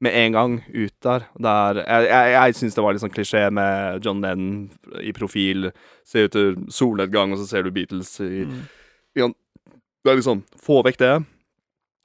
med 0.00 0.12
en 0.14 0.32
gang 0.32 0.64
ut 0.74 0.92
der. 1.00 1.24
der 1.40 1.74
jeg 1.86 2.08
jeg, 2.08 2.32
jeg 2.32 2.54
syns 2.54 2.74
det 2.74 2.82
var 2.84 2.92
litt 2.92 3.00
sånn 3.02 3.14
klisjé 3.14 3.50
med 3.50 4.04
John 4.04 4.20
Lennon 4.20 4.70
i 5.00 5.12
profil. 5.12 5.72
Se 6.04 6.24
ut 6.24 6.32
til 6.32 6.56
solnedgang, 6.68 7.32
og 7.32 7.38
så 7.38 7.46
ser 7.48 7.62
du 7.62 7.70
Beatles 7.70 8.20
i 8.20 8.44
Mm. 8.44 8.66
Det 10.04 10.12
er 10.12 10.16
liksom 10.16 10.42
Få 10.60 10.82
vekk 10.84 10.98
det. 10.98 11.24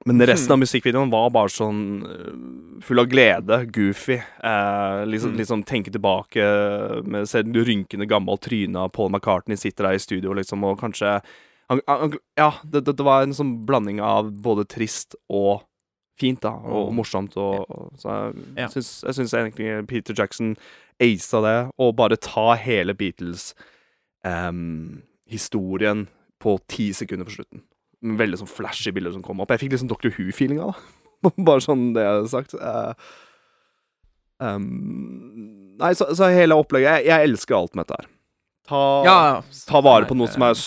Men 0.05 0.21
resten 0.25 0.51
av 0.55 0.59
musikkvideoen 0.61 1.11
var 1.13 1.29
bare 1.29 1.49
sånn 1.53 1.81
øh, 2.09 2.31
full 2.81 2.99
av 3.03 3.07
glede, 3.11 3.59
goofy. 3.73 4.15
Eh, 4.17 5.05
liksom, 5.05 5.31
Mm. 5.31 5.37
liksom 5.37 5.63
tenke 5.63 5.91
tilbake 5.93 6.41
med 7.05 7.27
Se 7.29 7.43
rynkende 7.43 8.07
gammelt 8.09 8.41
tryne 8.41 8.75
av 8.79 8.89
Paul 8.91 9.09
McCartney 9.11 9.55
sitter 9.57 9.83
der 9.83 9.93
i 9.93 9.97
studio, 9.99 10.33
liksom, 10.33 10.63
og 10.63 10.79
kanskje 10.79 11.21
han, 11.69 11.81
han, 11.87 12.13
Ja, 12.37 12.51
det, 12.63 12.85
det, 12.85 12.99
var 12.99 13.21
en 13.23 13.33
sånn 13.33 13.65
blanding 13.65 13.99
av 14.01 14.31
både 14.41 14.65
trist 14.67 15.15
og 15.29 15.61
fint, 16.19 16.41
da, 16.41 16.49
og 16.49 16.89
Mm. 16.91 16.95
morsomt, 16.97 17.37
og, 17.37 17.65
og 17.69 17.91
Så 17.97 18.33
jeg 18.57 18.69
syns, 18.69 19.03
jeg 19.05 19.13
syns 19.15 19.33
egentlig 19.33 19.87
Peter 19.87 20.13
Jackson 20.17 20.57
aisa 20.99 21.41
det, 21.41 21.71
og 21.79 21.95
bare 21.95 22.15
ta 22.17 22.55
hele 22.55 22.93
Beatles-historien 22.93 25.03
historien 25.31 26.07
på 26.41 26.57
ti 26.67 26.91
sekunder 26.93 27.25
på 27.25 27.31
slutten. 27.37 27.61
Veldig 28.01 28.39
sånn 28.41 28.49
flashy 28.49 28.93
bilder 28.95 29.13
som 29.13 29.25
kom 29.25 29.43
opp. 29.43 29.51
Jeg 29.53 29.65
fikk 29.65 29.75
liksom 29.75 29.91
Doctor 29.91 30.13
Who-feelinga, 30.15 30.71
da. 30.71 31.33
Bare 31.47 31.61
sånn 31.61 31.91
det 31.95 32.05
jeg 32.05 32.15
hadde 32.15 32.31
sagt. 32.31 32.55
Uh, 32.57 32.93
um, 34.41 34.65
nei, 35.81 35.91
så, 35.97 36.09
så 36.17 36.31
hele 36.33 36.57
opplegget 36.57 37.01
jeg, 37.01 37.11
jeg 37.11 37.29
elsker 37.29 37.59
alt 37.59 37.77
med 37.77 37.85
dette 37.85 38.01
her. 38.01 38.09
Ta, 38.71 38.81
Ja, 39.05 39.17
ta 39.67 39.81
vare 39.83 40.07
på 40.09 40.15
noe 40.17 40.29
som 40.31 40.45
er 40.47 40.57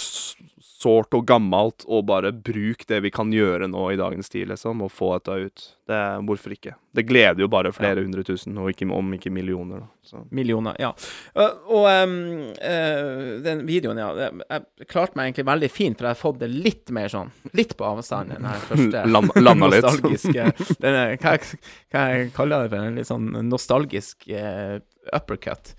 sårt 0.85 1.17
og 1.17 1.25
gammelt, 1.29 1.85
og 1.88 2.05
bare 2.12 2.31
bruk 2.37 2.85
det 2.91 3.00
vi 3.07 3.11
kan 3.14 3.33
gjøre 3.33 3.67
nå 3.73 3.88
i 3.95 3.99
dagens 4.00 4.29
tid, 4.33 4.50
liksom, 4.53 4.85
og 4.85 4.93
få 4.93 5.14
dette 5.17 5.41
ut. 5.49 5.64
Det, 5.85 5.97
hvorfor 6.25 6.53
ikke? 6.55 6.73
Det 6.97 7.03
gleder 7.05 7.43
jo 7.45 7.49
bare 7.53 7.69
flere 7.75 8.00
hundre 8.05 8.23
tusen, 8.25 8.55
og 8.62 8.71
ikke, 8.71 8.87
om 8.95 9.11
ikke 9.17 9.33
millioner. 9.35 9.83
Da. 9.83 9.88
Så. 10.09 10.23
Millioner, 10.33 10.76
ja. 10.81 10.93
Og, 11.35 11.67
og 11.76 11.88
um, 11.91 12.14
uh, 12.57 13.43
den 13.45 13.64
videoen, 13.69 14.00
ja. 14.00 14.31
Jeg 14.45 14.88
klarte 14.93 15.19
meg 15.19 15.29
egentlig 15.33 15.47
veldig 15.50 15.71
fint, 15.75 15.99
for 15.99 16.09
jeg 16.09 16.14
har 16.17 16.21
fått 16.23 16.41
det 16.45 16.49
litt 16.55 16.93
mer 16.95 17.11
sånn 17.12 17.33
Litt 17.57 17.75
på 17.81 17.85
avstand, 17.88 18.33
den 18.37 18.49
her 18.49 18.64
første 18.71 19.05
Land, 19.12 19.35
landa 19.41 19.69
litt. 19.73 19.85
nostalgiske 19.85 20.49
denne, 20.85 21.05
hva, 21.21 21.37
jeg- 21.37 21.61
hva 21.93 22.07
jeg 22.14 22.33
kaller 22.37 22.64
det 22.64 22.73
for? 22.76 22.88
En 22.88 22.99
litt 23.00 23.11
sånn 23.11 23.31
nostalgisk 23.50 24.29
uh, 24.33 24.79
uppercut, 25.12 25.75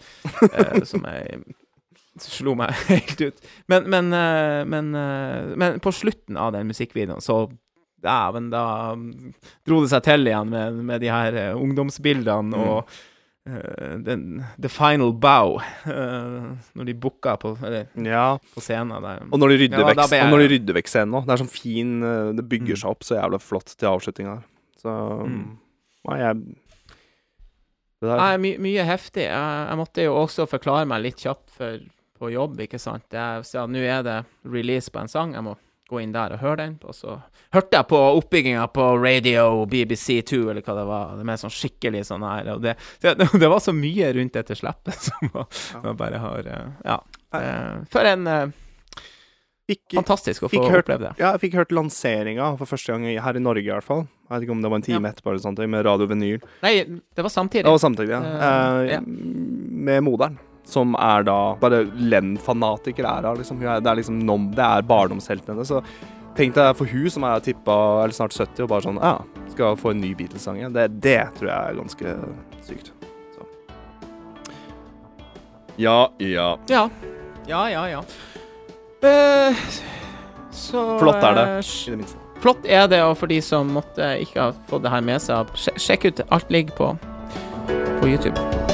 uh, 0.52 0.82
som 0.86 1.06
jeg 1.10 1.42
slo 2.22 2.54
meg 2.56 2.72
helt 2.92 3.22
ut. 3.22 3.42
Men, 3.68 3.90
men, 3.90 4.14
uh, 4.14 4.64
men, 4.70 4.94
uh, 4.96 5.56
men 5.60 5.80
på 5.84 5.92
slutten 5.94 6.38
av 6.38 6.54
den 6.56 6.68
musikkvideoen, 6.72 7.22
så 7.22 7.46
Dæven, 8.06 8.52
da 8.54 8.92
um, 8.94 9.34
dro 9.66 9.80
det 9.82 9.90
seg 9.90 10.04
til 10.06 10.28
igjen 10.30 10.50
med, 10.52 10.76
med 10.86 11.02
de 11.02 11.08
her 11.10 11.34
uh, 11.56 11.62
ungdomsbildene 11.62 12.54
Mm. 12.54 12.66
og 12.70 12.90
uh, 13.50 13.96
den, 14.06 14.44
The 14.62 14.70
Final 14.70 15.12
Bow, 15.22 15.56
uh, 15.90 16.52
når 16.78 16.86
de 16.92 16.94
booka 17.02 17.34
på, 17.42 17.56
eller, 17.66 17.88
Ja, 18.06 18.38
på 18.54 18.62
scenen 18.62 19.02
der. 19.02 19.24
og 19.32 19.40
når 19.42 19.56
de 19.56 19.58
rydder, 19.64 19.80
Ja, 19.82 19.88
vekk, 19.90 20.04
jeg- 20.12 20.30
de 20.36 20.50
rydder 20.54 20.78
vekk 20.78 20.92
scenen 20.92 21.18
òg. 21.18 21.26
Det 21.26 21.34
er 21.34 21.42
sånn 21.44 21.50
fin 21.56 21.96
eh, 22.04 22.32
Det 22.38 22.46
bygger 22.50 22.76
Mm. 22.76 22.82
seg 22.84 22.90
opp 22.92 23.04
så 23.08 23.18
jævla 23.18 23.42
flott 23.42 23.74
til 23.78 23.90
avslutninga. 23.90 24.38
Så 24.82 24.94
Mm. 25.26 25.58
Nei, 26.06 26.20
jeg 26.22 26.44
Nei, 28.06 28.38
my, 28.38 28.52
mye 28.62 28.84
heftig. 28.86 29.24
Jeg, 29.26 29.68
jeg 29.70 29.78
måtte 29.80 30.04
jo 30.06 30.14
også 30.20 30.46
forklare 30.52 30.86
meg 30.86 31.02
litt 31.02 31.24
kjapt 31.24 31.50
for, 31.58 31.80
på 32.26 32.34
jobb, 32.34 32.60
ikke 32.66 32.82
sant. 32.82 33.06
Sa 33.46 33.68
nå 33.70 33.86
er 33.86 34.02
det 34.06 34.18
release 34.50 34.90
på 34.92 35.00
en 35.06 35.12
sang, 35.12 35.38
jeg 35.38 35.46
må 35.46 35.56
gå 35.86 36.00
inn 36.02 36.14
der 36.16 36.34
og 36.34 36.40
høre 36.42 36.64
den. 36.64 36.76
Og 36.90 36.96
så 36.98 37.20
hørte 37.54 37.78
jeg 37.78 37.86
på 37.92 37.98
oppbygginga 38.18 38.64
på 38.74 38.88
radio 38.98 39.44
BBC2, 39.70 40.40
eller 40.50 40.66
hva 40.66 40.74
det 40.80 40.86
var. 40.90 41.12
Det 41.20 41.26
med 41.30 41.38
sånn 41.44 41.54
skikkelig 41.54 42.02
sånn 42.10 42.26
her. 42.26 42.50
Og 42.56 42.64
det, 42.66 42.74
det, 43.06 43.46
var 43.54 43.62
så 43.62 43.74
mye 43.78 44.10
rundt 44.18 44.34
dette 44.34 44.58
slippet 44.58 44.98
som 45.12 45.30
var, 45.36 45.46
man 45.86 46.00
bare 46.00 46.22
har 46.24 46.50
eh, 46.50 46.72
Ja. 46.90 46.98
Eh, 47.38 47.84
For 47.94 48.10
en 48.10 48.26
eh, 48.32 48.48
fikk, 49.70 49.94
fantastisk 50.00 50.48
å 50.48 50.50
få 50.50 50.66
hørt- 50.72 50.86
oppleve 50.88 51.06
det. 51.12 51.14
ja, 51.22 51.36
jeg 51.36 51.44
fikk 51.46 51.60
hørt 51.62 51.74
lanseringa 51.78 52.50
for 52.58 52.70
første 52.74 52.96
gang 52.96 53.06
her 53.22 53.38
i 53.38 53.46
Norge, 53.46 53.66
i 53.70 53.74
hvert 53.76 53.86
fall. 53.86 54.08
Jeg 54.26 54.34
vet 54.40 54.48
ikke 54.48 54.56
om 54.58 54.66
det 54.66 54.74
var 54.74 54.82
en 54.82 54.88
time 54.90 55.06
Ja. 55.06 55.14
etterpå, 55.14 55.36
eller 55.36 55.46
sånt, 55.46 55.62
med 55.70 55.86
Radio 55.86 56.10
Vinyl. 56.10 56.42
Nei, 56.66 56.74
det 56.90 57.22
var 57.30 57.30
samtidig. 57.30 57.68
Det 57.70 57.78
var 57.78 57.86
samtidig, 57.86 58.10
ja. 58.10 58.22
Uh, 58.26 58.42
uh, 58.42 58.82
ja. 58.90 59.00
Med 59.06 60.02
moderen. 60.10 60.40
Som 60.66 60.96
er 60.98 61.26
da 61.28 61.38
bare 61.62 61.84
Len-fanatiker 61.94 63.06
er 63.06 63.28
hun, 63.30 63.38
liksom. 63.38 63.60
Det 63.62 63.90
er 63.92 64.00
liksom 64.02 64.20
nom, 64.26 64.50
det 64.56 64.66
er 64.66 64.86
barndomshelten 64.90 65.54
hennes. 65.54 65.70
Så 65.70 65.82
tenk 66.36 66.56
deg 66.58 66.76
for 66.76 66.90
hun 66.90 67.10
som 67.14 67.26
er 67.28 67.44
tippa 67.46 67.76
eller 68.04 68.16
snart 68.18 68.34
70, 68.36 68.66
og 68.66 68.72
bare 68.74 68.86
sånn 68.88 69.02
Ja, 69.02 69.16
skal 69.54 69.78
få 69.80 69.94
en 69.94 70.02
ny 70.04 70.14
Beatles-sang. 70.18 70.62
Det, 70.74 70.88
det 71.06 71.20
tror 71.38 71.52
jeg 71.52 71.72
er 71.72 71.80
ganske 71.80 72.16
sykt. 72.66 72.92
Så. 73.36 73.46
Ja, 75.78 76.00
ja. 76.20 76.56
Ja. 76.72 76.90
Ja, 77.46 77.70
ja, 77.70 77.88
ja. 77.94 78.04
Eh, 79.06 79.56
så 80.52 81.00
Flott 81.00 81.22
er 81.22 81.36
det, 81.38 81.48
eh, 81.60 81.74
I 81.88 81.92
det 81.92 81.98
minste. 81.98 82.22
Flott 82.42 82.66
er 82.66 82.88
det, 82.88 83.02
og 83.06 83.18
for 83.18 83.32
de 83.32 83.42
som 83.42 83.70
måtte 83.78 84.16
ikke 84.22 84.42
ha 84.50 84.52
fått 84.70 84.86
det 84.86 84.94
her 84.94 85.06
med 85.06 85.22
seg, 85.22 85.56
sjekk 85.78 86.10
ut 86.10 86.22
Alt 86.30 86.52
ligger 86.54 86.78
på, 86.78 86.94
på 88.02 88.08
YouTube. 88.08 88.65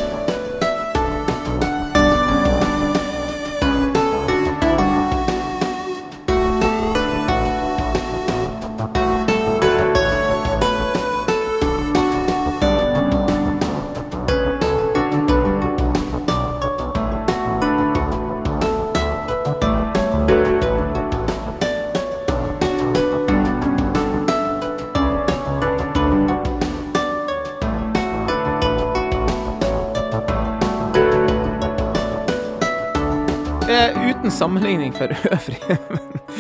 Eh, 34.32 34.38
sammenligning 34.38 34.94
for 34.96 35.12
øvrig, 35.36 35.60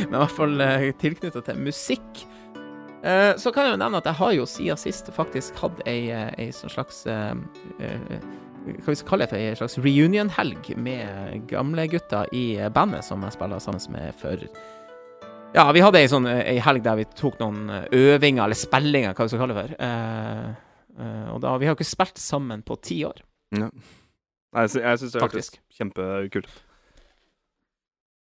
men 0.07 0.15
i 0.15 0.19
hvert 0.21 0.31
fall 0.35 0.61
eh, 0.63 0.83
tilknytta 1.01 1.41
til 1.43 1.57
musikk, 1.59 2.21
eh, 3.03 3.33
så 3.37 3.51
kan 3.53 3.67
jeg 3.67 3.75
jo 3.75 3.79
nevne 3.81 3.99
at 3.99 4.07
jeg 4.07 4.17
har 4.21 4.31
jo 4.37 4.45
siden 4.47 4.79
sist 4.79 5.11
faktisk 5.15 5.59
hatt 5.59 5.81
ei, 5.89 6.07
eh, 6.15 6.29
ei 6.39 6.47
sånn 6.55 6.71
slags 6.71 7.01
Hva 8.61 8.87
vi 8.87 8.95
skal 8.95 9.07
kalle 9.09 9.25
det 9.25 9.31
for 9.33 9.41
ei 9.41 9.55
slags 9.57 9.75
reunion-helg 9.81 10.71
med 10.77 11.47
gamlegutta 11.51 12.23
i 12.37 12.45
eh, 12.61 12.69
bandet 12.73 13.03
som 13.07 13.23
jeg 13.27 13.35
spiller 13.35 13.59
sammen 13.63 13.83
med 13.97 14.15
for 14.21 14.47
Ja, 15.57 15.67
vi 15.75 15.83
hadde 15.83 15.99
ei 15.99 16.07
sånn 16.11 16.29
ei 16.31 16.59
helg 16.63 16.85
der 16.87 16.99
vi 17.01 17.07
tok 17.17 17.41
noen 17.43 17.65
øvinger, 17.91 18.45
eller 18.45 18.55
spillinger, 18.55 19.13
hva 19.17 19.25
vi 19.27 19.33
skal 19.33 19.41
kalle 19.43 19.57
det 19.57 19.63
for. 19.65 19.71
Og 21.35 21.41
da, 21.43 21.57
vi 21.59 21.67
har 21.67 21.73
jo 21.75 21.79
ikke 21.81 21.89
spilt 21.91 22.21
sammen 22.23 22.61
på 22.63 22.77
ti 22.87 23.01
år. 23.03 23.19
Ja. 23.57 23.67
Nei, 23.67 24.63
jeg 24.63 24.71
sy- 24.77 24.83
syns 25.01 25.11
det 25.17 25.23
hørtes 25.25 25.51
kjempekult 25.75 26.47
ut. 26.47 26.61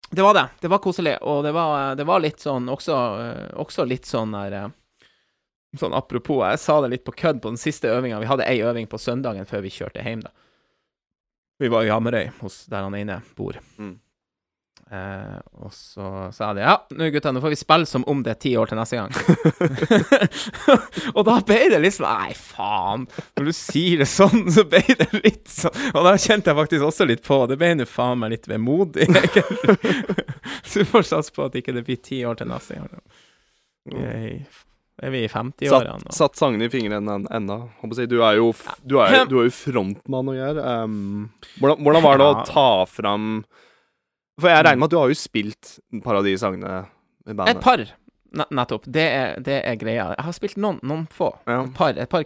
Det 0.09 0.21
var 0.21 0.33
det. 0.37 0.47
Det 0.61 0.69
var 0.71 0.79
koselig, 0.83 1.17
og 1.21 1.43
det 1.43 1.51
var, 1.55 1.95
det 1.97 2.05
var 2.07 2.21
litt 2.23 2.39
sånn 2.43 2.69
også, 2.71 2.97
eh, 3.21 3.47
også 3.61 3.85
litt 3.89 4.05
sånn 4.09 4.35
der 4.37 4.57
eh, 4.61 4.73
Sånn 5.75 5.91
apropos, 5.91 6.39
jeg 6.39 6.59
sa 6.63 6.77
det 6.79 6.89
litt 6.93 7.03
på 7.03 7.11
kødd 7.19 7.41
på 7.43 7.49
den 7.51 7.59
siste 7.59 7.89
øvinga. 7.91 8.21
Vi 8.21 8.29
hadde 8.29 8.45
ei 8.47 8.61
øving 8.63 8.85
på 8.87 8.95
søndagen 8.95 9.43
før 9.49 9.65
vi 9.65 9.73
kjørte 9.75 10.05
hjem, 10.05 10.21
da. 10.23 10.31
Vi 11.59 11.67
var 11.67 11.83
i 11.83 11.91
Hamarøy, 11.91 12.29
hos 12.39 12.61
der 12.71 12.85
han 12.85 12.95
ene 12.95 13.17
bor. 13.35 13.59
Mm. 13.75 13.97
Eh, 14.91 15.37
og 15.65 15.71
så 15.73 16.31
sa 16.33 16.51
de. 16.53 16.61
Ja, 16.61 16.75
nå 16.93 17.07
gutta, 17.09 17.31
nå 17.33 17.41
får 17.41 17.53
vi 17.55 17.57
spille 17.57 17.87
som 17.89 18.03
om 18.11 18.19
det 18.25 18.35
er 18.35 18.41
ti 18.43 18.51
år 18.57 18.69
til 18.69 18.77
neste 18.77 18.99
gang. 18.99 19.09
og 21.15 21.23
da 21.25 21.39
ble 21.47 21.57
det 21.73 21.79
litt 21.81 21.97
sånn 21.97 22.05
Nei, 22.05 22.35
faen. 22.37 23.07
Når 23.37 23.49
du 23.49 23.55
sier 23.57 24.03
det 24.03 24.09
sånn, 24.11 24.45
så 24.53 24.65
ble 24.69 24.83
det 24.85 25.09
litt 25.23 25.49
sånn. 25.49 25.79
Og 25.95 26.05
da 26.05 26.13
kjente 26.21 26.53
jeg 26.53 26.59
faktisk 26.61 26.85
også 26.91 27.09
litt 27.09 27.25
på 27.25 27.41
Det 27.49 27.57
ble 27.61 27.71
nå 27.79 27.89
faen 27.89 28.21
meg 28.21 28.35
litt 28.35 28.45
vemodig, 28.51 29.09
egentlig. 29.15 29.95
så 30.61 30.83
vi 30.83 30.87
får 30.93 31.09
satse 31.09 31.33
på 31.33 31.49
at 31.49 31.57
ikke 31.57 31.73
det 31.75 31.85
blir 31.87 31.99
ti 32.05 32.21
år 32.27 32.37
til 32.37 32.51
neste 32.53 32.77
gang. 32.77 33.03
Yay. 33.89 34.37
er 34.45 34.63
er 35.05 35.11
vi 35.11 35.25
i 35.25 35.27
50-årene? 35.27 36.07
Satt, 36.07 36.15
satt 36.15 36.39
sangene 36.39 36.69
i 36.69 36.71
fingrene 36.71 37.17
en- 37.17 37.27
ennå. 37.27 37.57
Du 38.07 38.21
er 38.23 38.37
jo, 38.37 38.53
du 38.81 38.95
er, 39.03 39.25
du 39.27 39.41
er 39.41 39.49
jo 39.49 39.51
frontmann 39.51 40.31
og 40.31 40.37
greier. 40.37 40.61
Um, 40.85 41.31
hvordan, 41.59 41.81
hvordan 41.83 42.05
var 42.05 42.21
det 42.21 42.27
å 42.29 42.45
ta 42.47 42.69
fram 42.87 43.27
For 44.41 44.51
jeg 44.51 44.65
regner 44.65 44.81
med 44.81 44.89
at 44.89 44.95
du 44.95 44.99
har 44.99 45.11
jo 45.11 45.17
spilt 45.17 45.77
et 45.79 46.03
par 46.03 46.19
av 46.19 46.25
de 46.27 46.35
sangene 46.39 46.81
i 47.25 47.33
Et 47.49 47.61
par, 47.63 47.81
ne- 48.35 48.49
nettopp. 48.51 48.85
Det 48.91 49.05
er, 49.07 49.39
det 49.41 49.61
er 49.63 49.79
greia. 49.79 50.09
Jeg 50.13 50.27
har 50.27 50.35
spilt 50.35 50.59
noen, 50.61 50.79
noen 50.83 51.05
få. 51.11 51.31
Ja. 51.47 51.63
Et 51.63 51.73
par, 51.77 51.95
et 51.97 52.11
par 52.11 52.25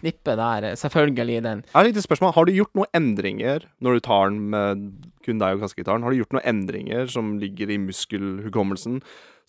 knippe 0.00 0.36
der. 0.38 0.68
Selvfølgelig 0.80 1.42
den 1.44 1.64
Jeg 1.66 1.74
har 1.74 1.84
et 1.84 1.92
lite 1.92 2.04
spørsmål. 2.06 2.34
Har 2.36 2.46
du 2.46 2.52
gjort 2.54 2.74
noen 2.78 2.92
endringer 2.96 3.66
når 3.82 3.98
du 3.98 4.04
tar 4.06 4.30
den 4.30 4.38
med 4.54 4.84
kun 5.26 5.42
deg 5.42 5.58
og 5.58 5.64
kassegitaren? 5.66 6.06
Har 6.06 6.14
du 6.14 6.20
gjort 6.22 6.38
noen 6.38 6.46
endringer 6.46 7.10
som 7.10 7.34
ligger 7.42 7.70
i 7.74 7.80
muskelhukommelsen, 7.82 9.00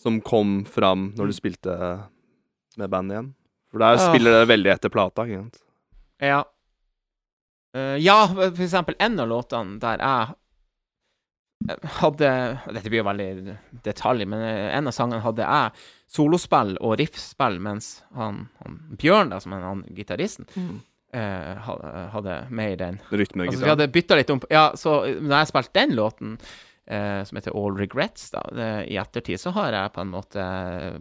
som 0.01 0.19
kom 0.25 0.63
fram 0.65 1.11
når 1.17 1.31
du 1.31 1.37
spilte 1.37 1.77
med 2.81 2.89
bandet 2.91 3.15
igjen? 3.19 3.29
For 3.71 3.79
der 3.85 4.01
spiller 4.01 4.41
det 4.41 4.49
veldig 4.51 4.73
etter 4.73 4.91
plata. 4.91 5.23
Ikke 5.29 5.45
sant? 5.45 5.61
Ja. 6.21 6.41
Uh, 7.71 7.95
ja, 8.03 8.25
for 8.27 8.65
eksempel 8.65 8.97
en 8.99 9.21
av 9.23 9.29
låtene 9.31 9.77
der 9.79 10.01
jeg 10.01 10.33
hadde 12.01 12.29
Dette 12.73 12.89
blir 12.89 13.01
jo 13.01 13.07
veldig 13.07 13.57
detalj, 13.85 14.25
men 14.29 14.43
eh, 14.45 14.69
en 14.77 14.89
av 14.89 14.95
sangene 14.95 15.23
hadde 15.23 15.45
jeg 15.45 15.83
solospill 16.11 16.75
og 16.83 16.97
riffspill, 16.99 17.59
mens 17.63 17.93
han, 18.17 18.45
han 18.63 18.79
Bjørn, 18.99 19.31
da, 19.31 19.39
som 19.43 19.55
er 19.55 19.63
han 19.65 19.85
gitaristen, 19.95 20.49
eh, 21.13 21.69
hadde, 22.15 22.41
mer 22.49 22.75
den 22.79 22.99
Rytme 23.11 23.47
Altså, 23.47 23.63
vi 23.63 23.71
hadde 23.71 23.91
bytta 23.93 24.19
litt 24.19 24.33
om 24.33 24.43
Ja, 24.51 24.71
så 24.79 25.01
når 25.19 25.37
jeg 25.37 25.51
spilte 25.53 25.77
den 25.79 25.95
låten, 25.99 26.35
eh, 26.85 27.21
som 27.27 27.39
heter 27.39 27.55
All 27.55 27.79
Regrets, 27.79 28.29
da, 28.33 28.43
det, 28.57 28.69
i 28.91 28.99
ettertid, 29.01 29.39
så 29.41 29.55
har 29.55 29.77
jeg 29.77 29.95
på 29.95 30.03
en 30.03 30.13
måte 30.17 30.49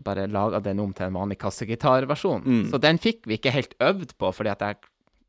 bare 0.04 0.28
laga 0.30 0.62
den 0.64 0.82
om 0.84 0.94
til 0.94 1.08
en 1.08 1.18
vanlig 1.18 1.40
kassegitarversjon. 1.42 2.46
Mm. 2.46 2.64
Så 2.70 2.82
den 2.82 3.02
fikk 3.02 3.26
vi 3.26 3.40
ikke 3.40 3.56
helt 3.56 3.74
øvd 3.82 4.16
på, 4.20 4.32
fordi 4.36 4.54
at 4.54 4.66
jeg 4.66 4.82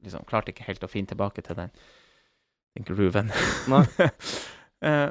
liksom 0.06 0.26
klarte 0.30 0.54
ikke 0.54 0.68
helt 0.70 0.86
å 0.86 0.90
finne 0.90 1.10
tilbake 1.10 1.44
til 1.46 1.58
den, 1.58 1.74
den 2.78 2.90
grooven. 2.90 3.34
Nei. 3.72 3.86
Eh, 4.82 5.10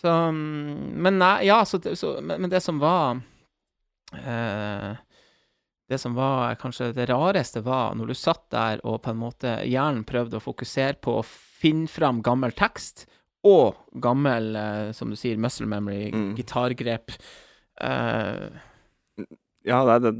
så 0.00 0.08
mm, 0.32 0.92
Men 0.98 1.18
nei, 1.18 1.44
ja, 1.46 1.60
så, 1.64 1.78
så 1.96 2.16
men, 2.22 2.50
det 2.50 2.60
som 2.64 2.78
var 2.82 3.20
eh, 4.12 4.96
det 5.88 5.98
som 6.00 6.14
var 6.16 6.54
kanskje 6.60 6.92
det 6.96 7.06
rareste, 7.10 7.60
var 7.62 7.94
når 7.98 8.06
du 8.12 8.14
satt 8.16 8.46
der 8.54 8.80
og 8.88 9.02
på 9.04 9.10
en 9.12 9.20
måte 9.20 9.58
hjernen 9.68 10.04
prøvde 10.08 10.38
å 10.38 10.42
fokusere 10.44 10.96
på 11.04 11.18
å 11.20 11.24
finne 11.26 11.86
fram 11.90 12.22
gammel 12.24 12.54
tekst, 12.56 13.04
og 13.44 13.74
gammel, 14.00 14.54
eh, 14.56 14.92
som 14.96 15.10
du 15.10 15.16
sier, 15.18 15.36
muscle 15.36 15.66
memory, 15.66 16.10
Mm. 16.14 16.34
gitargrep. 16.38 17.10
Eh, 17.80 18.48
Ja, 19.64 19.84
det 19.86 19.92
er 19.94 20.00
det. 20.00 20.12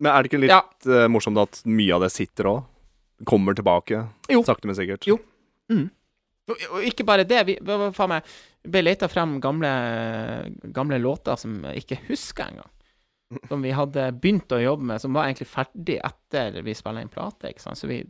Men 0.00 0.12
er 0.12 0.22
det 0.22 0.30
ikke 0.30 0.40
litt 0.40 0.50
Ja. 0.50 0.62
morsomt 1.08 1.38
at 1.38 1.62
mye 1.64 1.94
av 1.94 2.00
det 2.02 2.10
sitter 2.12 2.44
òg? 2.44 2.64
Kommer 3.24 3.54
tilbake, 3.54 4.08
Jo. 4.28 4.42
sakte, 4.42 4.66
men 4.66 4.74
sikkert. 4.74 5.06
Jo. 5.06 5.18
og, 5.70 5.90
og 6.46 6.84
ikke 6.86 7.06
bare 7.06 7.26
det. 7.26 7.42
Vi, 7.48 7.56
faen 7.96 8.12
meg, 8.12 8.34
ble 8.66 8.82
leita 8.84 9.08
frem 9.10 9.36
gamle, 9.42 9.70
gamle 10.74 10.98
låter 11.02 11.38
som 11.40 11.58
jeg 11.70 11.84
ikke 11.84 12.00
husker 12.10 12.52
engang. 12.52 12.70
Som 13.50 13.64
vi 13.66 13.72
hadde 13.74 14.04
begynt 14.22 14.52
å 14.54 14.60
jobbe 14.62 14.86
med, 14.86 15.02
som 15.02 15.16
var 15.16 15.26
egentlig 15.26 15.48
ferdig 15.50 15.96
etter 16.06 16.60
vi 16.62 16.74
spilla 16.78 17.02
inn 17.02 17.10
plate. 17.10 17.50
ikke 17.50 17.64
sant? 17.64 17.80
Så 17.80 17.90
vi 17.90 18.04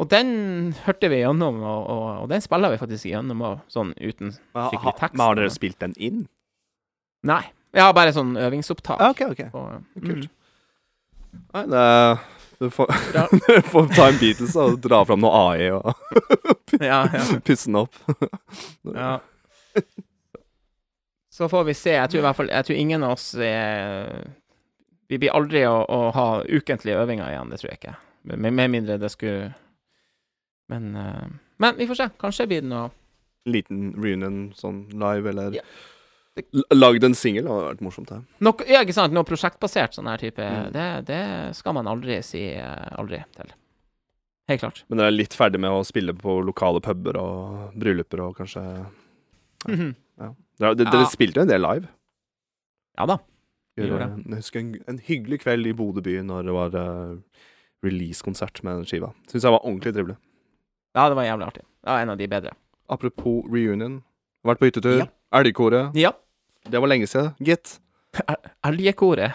Og 0.00 0.08
den 0.10 0.72
hørte 0.82 1.10
vi 1.12 1.20
gjennom, 1.22 1.60
og, 1.62 1.86
og, 1.86 2.04
og 2.24 2.28
den 2.32 2.42
spiller 2.42 2.74
vi 2.74 2.80
faktisk 2.82 3.06
gjennom 3.12 3.44
òg, 3.46 3.62
sånn 3.70 3.94
uten 4.00 4.34
skikkelig 4.34 4.96
tekst. 4.98 5.14
men 5.18 5.26
har 5.28 5.38
dere 5.38 5.54
spilt 5.54 5.78
den 5.84 5.94
inn? 6.02 6.24
Nei. 7.28 7.44
Jeg 7.72 7.86
har 7.86 7.94
bare 7.96 8.12
sånn 8.12 8.34
øvingsopptak. 8.36 9.00
Ja, 9.00 9.12
OK, 9.14 9.22
OK. 9.32 9.44
Og, 9.56 9.84
Kult. 10.02 10.26
mm. 10.26 10.38
Nei, 11.54 11.62
det 11.72 11.84
du 12.62 12.68
får, 12.70 12.90
ja. 13.14 13.26
får 13.72 13.88
ta 13.96 14.06
en 14.08 14.18
Beatles 14.20 14.54
og 14.60 14.78
dra 14.84 15.02
fram 15.08 15.22
noe 15.24 15.42
AI 15.50 15.68
og 15.74 15.90
Ja, 16.78 17.02
ja. 17.10 17.22
pusse 17.46 17.68
den 17.68 17.80
opp. 17.82 17.98
Ja. 18.86 19.18
Så 21.32 21.48
får 21.48 21.64
vi 21.68 21.74
se. 21.74 21.94
Jeg 21.96 22.10
tror 22.12 22.22
i 22.22 22.24
hvert 22.26 22.38
fall 22.38 22.50
Jeg 22.52 22.66
tror 22.68 22.78
ingen 22.78 23.04
av 23.06 23.14
oss 23.16 23.26
er 23.40 24.26
Vi 25.10 25.18
blir 25.20 25.32
aldri 25.34 25.64
å, 25.68 25.78
å 25.84 26.00
ha 26.16 26.26
ukentlige 26.44 27.00
øvinger 27.02 27.30
igjen, 27.32 27.52
det 27.52 27.60
tror 27.60 27.72
jeg 27.72 27.80
ikke. 27.82 27.94
Med, 28.32 28.52
med 28.52 28.70
mindre 28.72 28.98
det 29.02 29.10
skulle 29.12 29.52
Men 30.72 30.92
eh, 30.96 31.30
Men 31.62 31.78
vi 31.80 31.88
får 31.90 32.00
se. 32.02 32.10
Kanskje 32.20 32.48
blir 32.50 32.64
det 32.64 32.70
noe 32.72 32.90
Liten 33.50 33.90
reunion 33.98 34.52
sånn 34.54 34.84
live, 34.94 35.32
eller 35.32 35.56
Ja. 35.58 35.64
Lagd 36.72 37.04
en 37.04 37.14
singel, 37.14 37.44
det 37.44 37.50
hadde 37.52 37.66
vært 37.74 37.82
morsomt, 37.84 38.08
det. 38.08 38.20
noe, 38.40 38.64
Ja, 38.66 38.80
ikke 38.80 38.94
sant? 38.96 39.12
Noe 39.12 39.24
prosjektbasert 39.28 39.92
sånn 39.98 40.08
her 40.08 40.16
type 40.22 40.38
Mm. 40.40 40.72
det, 40.72 40.86
det 41.06 41.56
skal 41.56 41.74
man 41.74 41.86
aldri 41.86 42.22
si 42.24 42.54
eh, 42.54 42.88
aldri 42.96 43.22
til. 43.36 43.50
Helt 44.48 44.60
klart. 44.62 44.82
Men 44.88 44.98
dere 44.98 45.08
er 45.12 45.16
litt 45.18 45.34
ferdig 45.36 45.60
med 45.60 45.70
å 45.70 45.84
spille 45.84 46.14
på 46.16 46.38
lokale 46.44 46.80
puber 46.80 47.16
og 47.20 47.74
brylluper 47.78 48.20
og 48.26 48.36
kanskje 48.38 48.86
Mhm. 49.68 49.94
Dere, 50.18 50.74
dere, 50.74 50.74
dere 50.90 51.02
Ja. 51.04 51.08
spilte 51.08 51.36
jo 51.36 51.42
en 51.42 51.48
del 51.48 51.60
live. 51.60 51.88
Ja 52.98 53.06
da. 53.06 53.18
Vi 53.76 53.84
gjorde 53.88 54.08
Jeg 54.28 54.36
husker 54.36 54.60
en, 54.60 54.74
en 54.88 54.98
hyggelig 54.98 55.40
kveld 55.44 55.66
i 55.66 55.72
Bodø 55.72 56.00
by 56.02 56.20
når 56.22 56.44
det 56.44 56.52
var 56.52 56.74
uh, 56.76 57.16
release-konsert 57.84 58.62
med 58.64 58.76
den 58.76 58.84
skiva. 58.84 59.12
Syns 59.28 59.42
jeg 59.44 59.52
var 59.52 59.60
ordentlig 59.64 59.94
trivelig. 59.94 60.16
Ja, 60.94 61.08
det 61.08 61.16
var 61.16 61.24
jævlig 61.24 61.46
artig. 61.46 61.62
Det 61.84 61.88
var 61.92 62.00
en 62.02 62.10
av 62.10 62.18
de 62.18 62.26
bedre. 62.26 62.52
Apropos 62.90 63.44
reunion. 63.48 64.02
Vært 64.44 64.58
på 64.60 64.68
hyttetur. 64.70 64.98
Ja. 64.98 65.06
Elgkoret. 65.32 65.94
Ja. 65.98 66.12
Det 66.68 66.78
var 66.80 66.88
lenge 66.92 67.08
siden, 67.10 67.32
gitt. 67.42 67.78
Elgkoret. 68.66 69.32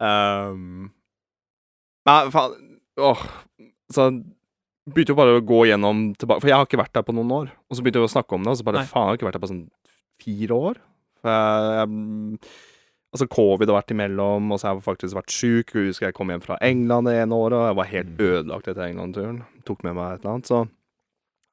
um, 0.00 0.90
nei, 2.08 2.18
faen 2.34 2.56
Åh. 3.00 3.22
Så 3.94 4.08
begynte 4.90 5.12
jo 5.14 5.18
bare 5.18 5.38
å 5.38 5.44
gå 5.46 5.60
gjennom 5.70 6.10
tilbake 6.18 6.42
For 6.42 6.50
jeg 6.50 6.58
har 6.58 6.66
ikke 6.66 6.80
vært 6.80 6.94
der 6.98 7.04
på 7.06 7.14
noen 7.16 7.30
år. 7.36 7.52
Og 7.70 7.76
så 7.78 7.82
begynte 7.84 8.02
vi 8.02 8.08
å 8.08 8.12
snakke 8.12 8.36
om 8.36 8.44
det, 8.44 8.52
og 8.52 8.58
så 8.60 8.66
bare 8.66 8.82
Nei. 8.82 8.90
faen, 8.90 9.06
jeg 9.06 9.10
har 9.12 9.18
ikke 9.20 9.28
vært 9.30 9.38
der 9.38 9.44
på 9.46 9.50
sånn 9.52 9.64
fire 10.20 10.58
år. 10.70 10.82
For 11.22 11.32
jeg, 11.36 11.78
jeg 11.78 11.88
Altså, 13.10 13.26
covid 13.26 13.66
har 13.66 13.80
vært 13.80 13.90
imellom, 13.90 14.52
og 14.54 14.60
så 14.62 14.68
har 14.68 14.76
jeg 14.76 14.84
faktisk 14.84 15.16
vært 15.16 15.32
sjuk. 15.34 15.72
Jeg 15.74 15.88
husker 15.88 16.06
jeg 16.06 16.14
kom 16.14 16.28
hjem 16.30 16.44
fra 16.44 16.54
England 16.62 17.08
det 17.10 17.16
ene 17.18 17.34
året, 17.42 17.56
og 17.58 17.64
jeg 17.72 17.78
var 17.80 17.88
helt 17.90 18.12
Mm. 18.12 18.20
ødelagt 18.28 18.68
etter 18.70 18.84
England-turen. 18.86 19.40
Tok 19.66 19.80
med 19.82 19.96
meg 19.96 20.12
et 20.12 20.20
eller 20.20 20.36
annet. 20.36 20.46
Så 20.46 20.60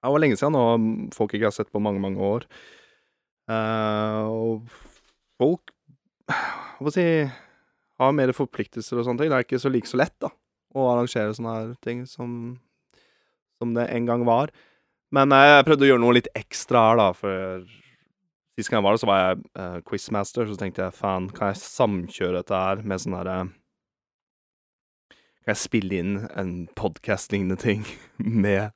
det 0.04 0.14
var 0.14 0.22
lenge 0.24 0.38
siden, 0.40 0.56
og 0.56 1.16
folk 1.16 1.34
ikke 1.34 1.50
har 1.50 1.56
sett 1.56 1.72
på 1.74 1.82
mange, 1.84 2.02
mange 2.04 2.22
år. 2.22 2.46
Uh, 3.48 4.28
og 4.28 4.72
folk 5.40 5.72
Hva 6.28 6.92
skal 6.92 6.98
jeg 7.00 7.30
si 7.30 7.36
Har 8.02 8.12
mer 8.12 8.34
forpliktelser 8.36 9.00
og 9.00 9.06
sånne 9.08 9.24
ting. 9.24 9.32
Det 9.32 9.38
er 9.38 9.46
ikke 9.46 9.62
så 9.64 9.72
like 9.72 9.90
så 9.90 9.98
lett, 9.98 10.14
da, 10.22 10.30
å 10.76 10.90
arrangere 10.92 11.34
sånne 11.34 11.54
her 11.56 11.70
ting 11.82 12.04
som, 12.06 12.58
som 13.58 13.72
det 13.74 13.88
en 13.90 14.10
gang 14.10 14.26
var. 14.28 14.52
Men 15.16 15.32
eh, 15.34 15.48
jeg 15.56 15.66
prøvde 15.66 15.88
å 15.88 15.90
gjøre 15.94 16.04
noe 16.04 16.18
litt 16.20 16.30
ekstra 16.38 16.84
her, 16.90 17.00
da, 17.00 17.08
for 17.18 17.66
Sist 18.58 18.72
gang 18.72 18.80
jeg 18.80 18.86
var 18.88 18.96
der, 18.96 19.02
så 19.02 19.08
var 19.10 19.20
jeg 19.22 19.42
uh, 19.62 19.80
quizmaster, 19.86 20.48
så 20.50 20.56
tenkte 20.58 20.82
jeg 20.82 20.98
faen, 20.98 21.28
kan 21.30 21.52
jeg 21.52 21.60
samkjøre 21.62 22.40
dette 22.40 22.62
her 22.62 22.80
med 22.82 23.04
sånn 23.04 23.14
herre 23.14 23.36
Kan 25.46 25.52
jeg 25.54 25.62
spille 25.62 26.00
inn 26.02 26.16
en 26.34 26.56
podkast-lignende 26.78 27.60
ting 27.62 27.86
med 28.46 28.74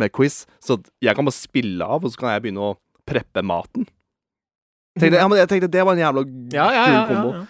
med 0.00 0.12
quiz? 0.16 0.42
Så 0.62 0.78
jeg 1.02 1.16
kan 1.16 1.26
bare 1.26 1.36
spille 1.36 1.86
av, 1.86 2.04
og 2.04 2.12
så 2.12 2.22
kan 2.22 2.34
jeg 2.34 2.46
begynne 2.46 2.70
å 2.72 2.76
preppe 3.08 3.42
maten. 3.46 3.88
Tenkte, 4.98 5.20
ja, 5.20 5.26
men 5.30 5.38
jeg 5.38 5.50
tenkte 5.50 5.70
det 5.70 5.82
var 5.86 5.94
en 5.94 6.02
jævla 6.02 6.22
Ja, 6.52 6.68
ja, 6.74 6.84
kul 6.84 6.94
ja. 6.94 7.02
kombo. 7.08 7.42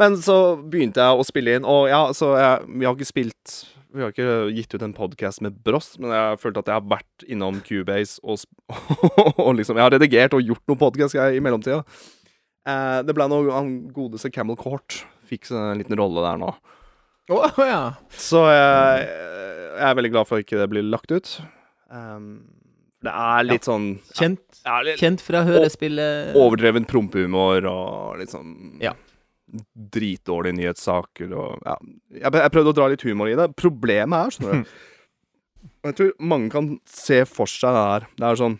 Men 0.00 0.16
så 0.24 0.38
begynte 0.56 1.04
jeg 1.04 1.20
å 1.20 1.26
spille 1.26 1.58
inn, 1.58 1.68
og 1.68 1.86
ja, 1.90 2.02
så 2.16 2.32
jeg, 2.40 2.66
vi 2.68 2.88
har 2.88 2.96
ikke 2.96 3.08
spilt 3.08 3.54
Vi 3.92 4.00
har 4.00 4.12
ikke 4.12 4.50
gitt 4.56 4.72
ut 4.72 4.84
en 4.86 4.94
podkast 4.96 5.42
med 5.44 5.58
Bross, 5.64 5.94
men 6.00 6.14
jeg 6.14 6.40
følte 6.40 6.62
at 6.62 6.70
jeg 6.70 6.78
har 6.78 6.90
vært 6.94 7.26
innom 7.28 7.60
Cubase 7.64 8.20
og, 8.24 8.44
og 9.44 9.52
liksom 9.58 9.80
Jeg 9.80 9.84
har 9.84 9.94
redigert 9.96 10.36
og 10.36 10.44
gjort 10.44 10.64
noen 10.68 10.80
podkast 10.80 11.16
i 11.18 11.42
mellomtida. 11.44 11.82
Eh, 12.68 13.00
det 13.04 13.16
ble 13.16 13.26
noe 13.28 13.52
Han 13.56 13.72
godeste 13.92 14.30
Camel 14.32 14.56
Court 14.60 15.02
fikk 15.28 15.50
en 15.52 15.80
liten 15.80 15.96
rolle 15.96 16.24
der 16.24 16.40
nå. 16.40 16.52
Oh, 17.32 17.60
ja. 17.64 17.94
Så 18.12 18.42
jeg, 18.50 19.04
jeg 19.78 19.86
er 19.88 19.96
veldig 19.96 20.10
glad 20.12 20.28
for 20.28 20.36
at 20.36 20.44
ikke 20.44 20.58
det 20.60 20.68
blir 20.72 20.84
lagt 20.84 21.12
ut. 21.14 21.36
Um, 21.92 22.28
det 23.02 23.12
er 23.12 23.42
litt 23.44 23.66
sånn 23.66 23.86
Kjent, 24.14 24.60
ja, 24.64 24.76
litt 24.86 25.00
kjent 25.00 25.20
fra 25.20 25.42
hørespillet 25.44 26.36
overdreven 26.38 26.86
prompehumor 26.88 27.66
og 27.68 28.20
litt 28.20 28.30
sånn 28.32 28.78
Ja. 28.80 28.92
dritdårlige 29.74 30.56
nyhetssaker 30.56 31.34
og 31.36 31.58
ja. 31.66 31.74
Jeg, 32.14 32.30
jeg 32.30 32.52
prøvde 32.54 32.72
å 32.72 32.76
dra 32.78 32.86
litt 32.92 33.02
humor 33.04 33.28
i 33.28 33.34
det. 33.36 33.50
Problemet 33.58 34.16
er, 34.28 34.36
skjønner 34.36 34.62
du 34.62 34.70
Jeg 35.82 35.96
tror 35.98 36.12
mange 36.22 36.50
kan 36.54 36.68
se 36.86 37.24
for 37.26 37.50
seg 37.50 37.74
det 37.74 37.82
her. 37.88 38.06
Det 38.18 38.28
er 38.28 38.38
sånn 38.38 38.56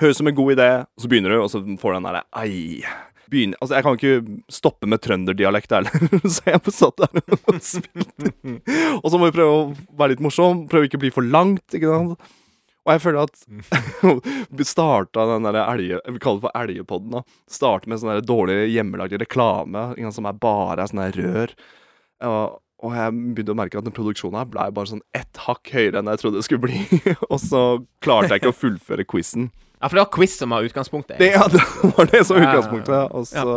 Høres 0.00 0.16
som 0.20 0.28
en 0.30 0.36
god 0.36 0.54
idé, 0.54 0.68
og 0.88 1.02
så 1.04 1.08
begynner 1.12 1.34
du, 1.34 1.38
og 1.42 1.50
så 1.52 1.60
får 1.60 1.92
du 1.92 1.96
den 1.98 2.06
derre 2.08 2.22
ei 2.40 2.84
Begynner, 3.32 3.56
altså 3.64 3.76
Jeg 3.76 3.84
kan 3.86 3.96
ikke 3.98 4.38
stoppe 4.52 4.88
med 4.88 5.00
trønderdialekt 5.04 5.72
heller, 5.72 6.06
så 6.36 6.44
jeg 6.50 6.60
bare 6.66 6.76
satt 6.76 7.00
der 7.00 7.24
og 7.48 7.58
spilte. 7.64 8.32
Og 9.02 9.08
så 9.08 9.16
må 9.20 9.30
vi 9.30 9.36
prøve 9.38 9.54
å 9.56 9.62
være 9.96 10.12
litt 10.14 10.24
morsom, 10.24 10.66
prøve 10.68 10.88
ikke 10.90 10.98
å 11.00 11.04
bli 11.06 11.12
for 11.14 11.24
langt, 11.24 11.64
ikke 11.72 11.88
sant. 11.88 12.32
Og 12.82 12.96
jeg 12.96 13.02
føler 13.04 13.28
at 13.28 13.44
vi 14.58 14.66
starta 14.66 15.26
den 15.30 15.46
der 15.46 15.60
elge... 15.62 16.00
Vi 16.02 16.22
kaller 16.22 16.40
det 16.40 16.46
for 16.48 16.58
Elgepodden, 16.58 17.14
da. 17.14 17.22
Starte 17.50 17.90
med 17.90 18.02
sånn 18.02 18.18
dårlig 18.26 18.72
hjemmelagd 18.72 19.20
reklame 19.22 19.92
som 20.14 20.26
er 20.26 20.40
bare 20.42 20.88
sånn 20.90 21.04
rør. 21.14 21.54
Og, 22.26 22.58
og 22.82 22.96
jeg 22.98 23.14
begynte 23.14 23.54
å 23.54 23.58
merke 23.58 23.78
at 23.78 23.86
den 23.86 23.94
produksjonen 23.94 24.40
her 24.40 24.50
ble 24.50 24.66
bare 24.74 24.90
sånn 24.90 25.04
ett 25.14 25.44
hakk 25.44 25.70
høyere 25.74 26.02
enn 26.02 26.10
jeg 26.10 26.22
trodde 26.24 26.40
det 26.40 26.46
skulle 26.48 26.66
bli. 26.66 26.82
og 27.32 27.38
så 27.42 27.62
klarte 28.02 28.34
jeg 28.34 28.42
ikke 28.42 28.54
å 28.54 28.60
fullføre 28.64 29.06
quizen. 29.06 29.52
Ja, 29.78 29.88
for 29.88 29.98
det 29.98 30.04
var 30.04 30.14
quiz 30.14 30.36
som 30.38 30.54
var 30.54 30.66
utgangspunktet. 30.66 31.18
Det, 31.22 31.32
ja, 31.34 31.46
det 31.50 31.62
var 31.96 32.10
det 32.10 32.26
som 32.26 32.38
var 32.38 32.48
utgangspunktet. 32.48 33.14
Og 33.14 33.26
så 33.30 33.56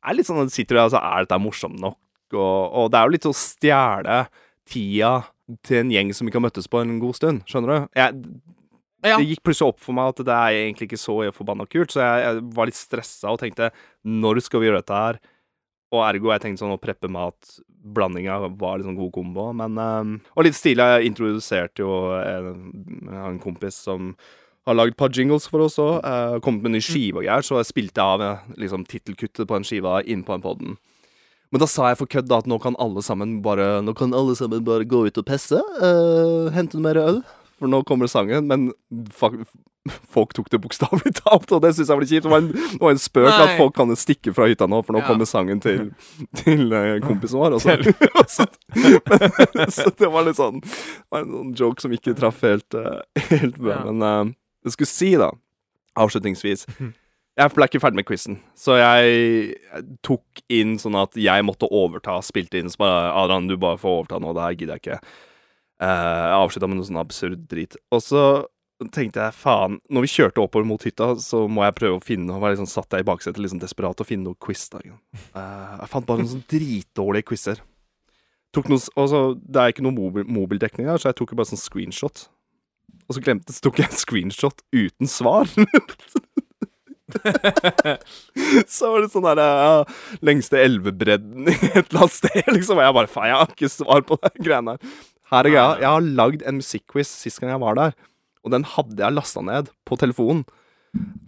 er 0.00 0.16
litt 0.16 0.26
sånn 0.26 0.42
at 0.42 0.50
du 0.50 0.54
sitter 0.54 0.78
der 0.78 0.88
og 0.88 0.94
så 0.94 1.02
er 1.02 1.26
dette 1.26 1.38
morsomt 1.42 1.78
nok? 1.82 1.98
Og, 2.34 2.58
og 2.78 2.90
det 2.90 2.98
er 2.98 3.06
jo 3.06 3.14
litt 3.14 3.26
å 3.30 3.34
stjele 3.34 4.22
tida 4.70 5.14
til 5.66 5.82
en 5.82 5.92
gjeng 5.92 6.14
som 6.16 6.28
ikke 6.28 6.40
har 6.40 6.46
møttes 6.48 6.70
på 6.70 6.80
en 6.82 6.98
god 7.02 7.18
stund. 7.18 7.44
Skjønner 7.50 7.72
du? 7.72 7.92
Jeg, 8.00 8.24
Ja. 9.00 9.16
Det 9.16 9.30
gikk 9.30 9.40
plutselig 9.48 9.72
opp 9.72 9.78
for 9.80 9.96
meg 9.96 10.10
at 10.12 10.18
det 10.28 10.34
er 10.36 10.56
egentlig 10.58 10.90
ikke 10.90 11.00
så 11.00 11.14
forbanna 11.32 11.64
kult, 11.64 11.94
så 11.94 12.02
jeg, 12.04 12.24
jeg 12.26 12.42
var 12.52 12.68
litt 12.68 12.76
stressa 12.76 13.30
og 13.32 13.38
tenkte 13.40 13.70
når 14.04 14.42
skal 14.44 14.60
vi 14.60 14.68
gjøre 14.68 14.82
dette 14.82 14.98
her? 14.98 15.20
Og 15.90 16.02
ergo 16.04 16.30
jeg 16.30 16.42
tenkte 16.44 16.62
sånn 16.62 16.74
å 16.74 16.82
preppe 16.82 17.08
mat, 17.10 17.54
blandinga 17.66 18.36
var 18.60 18.76
litt 18.78 18.86
sånn 18.86 18.98
god 18.98 19.10
kombo. 19.14 19.48
Men 19.56 19.80
um, 19.80 20.12
Og 20.36 20.46
litt 20.46 20.58
stilig, 20.58 20.84
jeg 20.84 21.08
introduserte 21.10 21.82
jo 21.82 21.94
en, 22.20 22.52
en 23.08 23.40
kompis 23.42 23.80
som 23.88 24.12
har 24.68 24.76
lagd 24.76 24.94
et 24.94 25.00
par 25.00 25.10
jingles 25.16 25.48
for 25.50 25.64
oss 25.64 25.80
òg. 25.82 25.96
Uh, 26.04 26.36
kommet 26.44 26.62
med 26.62 26.74
en 26.74 26.78
ny 26.78 26.84
skive 26.84 27.22
og 27.22 27.26
greier, 27.26 27.46
så 27.46 27.58
jeg 27.58 27.70
spilte 27.72 28.04
av 28.04 28.22
eh, 28.22 28.46
liksom 28.60 28.84
tittelkuttet 28.86 29.48
på 29.48 29.56
en 29.56 29.66
skive 29.66 29.96
inn 30.04 30.22
på 30.26 30.36
den 30.36 30.44
poden. 30.44 30.76
Men 31.50 31.62
da 31.64 31.66
sa 31.66 31.88
jeg 31.90 31.98
for 31.98 32.10
kødd 32.10 32.28
da 32.30 32.38
at 32.42 32.46
nå 32.50 32.60
kan 32.62 32.76
alle 32.78 33.02
sammen 33.02 33.40
bare 33.42 33.80
Nå 33.82 33.94
kan 33.98 34.14
alle 34.14 34.36
sammen 34.38 34.62
bare 34.66 34.86
gå 34.86 35.02
ut 35.08 35.18
og 35.18 35.26
pisse. 35.26 35.58
Uh, 35.82 36.46
hente 36.54 36.78
mer 36.78 37.00
øl. 37.00 37.20
For 37.58 37.68
nå 37.68 37.82
kommer 37.88 38.06
sangen. 38.08 38.46
Men 38.48 38.70
fuck, 39.12 39.34
folk 40.14 40.32
tok 40.36 40.48
det 40.52 40.60
bokstavelig 40.62 41.12
talt, 41.24 41.50
og 41.52 41.60
det 41.64 41.72
syns 41.76 41.90
jeg 41.90 41.98
var 42.00 42.06
kjipt. 42.08 42.24
Det 42.28 42.32
var 42.32 42.44
en, 42.44 42.52
det 42.54 42.80
var 42.80 42.94
en 42.94 43.02
spøk 43.02 43.28
Nei. 43.28 43.40
at 43.48 43.52
folk 43.58 43.74
kan 43.76 43.92
stikke 43.98 44.32
fra 44.36 44.46
hytta 44.50 44.68
nå, 44.70 44.80
for 44.86 44.96
nå 44.96 45.02
Ja. 45.02 45.08
kommer 45.10 45.28
sangen 45.28 45.60
til, 45.64 45.90
til 46.40 46.72
eh, 46.76 46.94
kompisen 47.04 47.40
vår. 47.42 47.58
Og 47.58 47.60
så, 48.36 48.46
men, 48.76 49.74
så 49.74 49.90
det 49.98 50.10
var 50.12 50.26
litt 50.28 50.38
sånn 50.38 50.62
Det 50.62 51.10
var 51.10 51.24
en 51.26 51.34
sånn 51.34 51.54
joke 51.58 51.82
som 51.84 51.92
ikke 51.96 52.14
traff 52.18 52.40
helt, 52.46 52.78
eh, 52.78 53.26
helt 53.32 53.58
bra. 53.58 53.80
Ja. 53.80 53.84
Men 53.90 54.06
uh, 54.06 54.34
jeg 54.64 54.76
skulle 54.78 54.92
si, 54.94 55.12
da, 55.20 55.32
avslutningsvis 56.00 56.68
Jeg 57.40 57.54
ble 57.56 57.66
ikke 57.70 57.80
ferdig 57.80 58.00
med 58.02 58.08
quizen, 58.08 58.36
så 58.58 58.76
jeg 58.76 59.54
tok 60.04 60.42
inn 60.52 60.74
sånn 60.80 60.98
at 61.00 61.16
jeg 61.16 61.44
måtte 61.48 61.70
overta, 61.72 62.18
spilte 62.24 62.60
inn 62.60 62.68
bare 62.80 63.14
Adrian, 63.16 63.48
du 63.48 63.56
bare 63.60 63.80
får 63.80 63.94
overta 64.02 64.18
nå, 64.20 64.34
det 64.36 64.44
her 64.44 64.56
gidder 64.58 64.76
jeg 64.76 64.84
ikke. 64.84 64.98
Eh, 65.80 66.24
jeg 66.28 66.36
avslutta 66.36 66.68
med 66.68 66.80
noe 66.80 66.88
sånn 66.90 67.00
absurd 67.00 67.46
drit. 67.48 67.78
Og 67.94 68.02
så 68.04 68.24
tenkte 68.92 69.24
jeg 69.24 69.36
faen, 69.36 69.78
når 69.92 70.04
vi 70.04 70.12
kjørte 70.12 70.42
oppover 70.42 70.68
mot 70.68 70.84
hytta, 70.84 71.14
så 71.20 71.46
må 71.48 71.64
jeg 71.64 71.76
prøve 71.76 71.98
å 71.98 72.04
finne 72.04 72.36
Og 72.36 72.44
liksom 72.46 72.68
satt 72.68 72.96
jeg 72.96 73.04
i 73.04 73.08
baksetet 73.08 73.52
sånn 73.52 73.60
desperat 73.60 74.00
og 74.00 74.08
finne 74.08 74.28
noe 74.28 74.40
quiz. 74.40 74.68
da. 74.72 74.82
Eh, 75.40 75.72
jeg 75.80 75.90
fant 75.92 76.08
bare 76.08 76.22
noen 76.22 76.32
sånn 76.34 76.46
dritdårlige 76.50 77.30
quizer. 77.32 77.64
Det 78.50 79.62
er 79.62 79.72
ikke 79.72 79.84
noe 79.86 79.94
mobil, 79.94 80.24
mobildekning 80.26 80.88
her, 80.90 80.98
så 80.98 81.10
jeg 81.10 81.20
tok 81.20 81.32
jo 81.32 81.38
bare 81.38 81.52
sånn 81.52 81.60
screenshot. 81.60 82.26
Og 83.06 83.16
så 83.16 83.22
glemte 83.22 83.54
så 83.54 83.62
tok 83.62 83.78
jeg 83.78 83.88
en 83.90 84.00
screenshot 84.00 84.64
uten 84.74 85.10
svar. 85.10 85.48
så 88.74 88.90
var 88.92 89.04
det 89.04 89.10
sånn 89.12 89.26
der 89.28 89.40
ja, 89.42 89.72
Lengste 90.26 90.60
elvebredden 90.62 91.50
i 91.50 91.56
et 91.56 91.84
eller 91.86 92.04
annet 92.04 92.16
sted, 92.16 92.42
liksom. 92.56 92.78
Og 92.80 92.86
jeg 92.86 92.96
bare 92.98 93.12
faen, 93.12 93.30
jeg 93.32 93.40
har 93.42 93.54
ikke 93.54 93.72
svar 93.72 94.06
på 94.08 94.18
de 94.22 94.32
greiene 94.38 94.76
her. 94.76 94.96
Her 95.30 95.46
er 95.46 95.54
greia. 95.54 95.68
Jeg 95.78 95.90
har 95.90 96.08
lagd 96.22 96.42
en 96.42 96.58
musikkquiz 96.58 97.12
sist 97.22 97.42
gang 97.42 97.54
jeg 97.54 97.62
var 97.62 97.78
der, 97.78 97.94
og 98.42 98.54
den 98.54 98.66
hadde 98.66 98.98
jeg 98.98 99.14
lasta 99.16 99.44
ned 99.46 99.70
på 99.86 99.98
telefonen. 100.00 100.44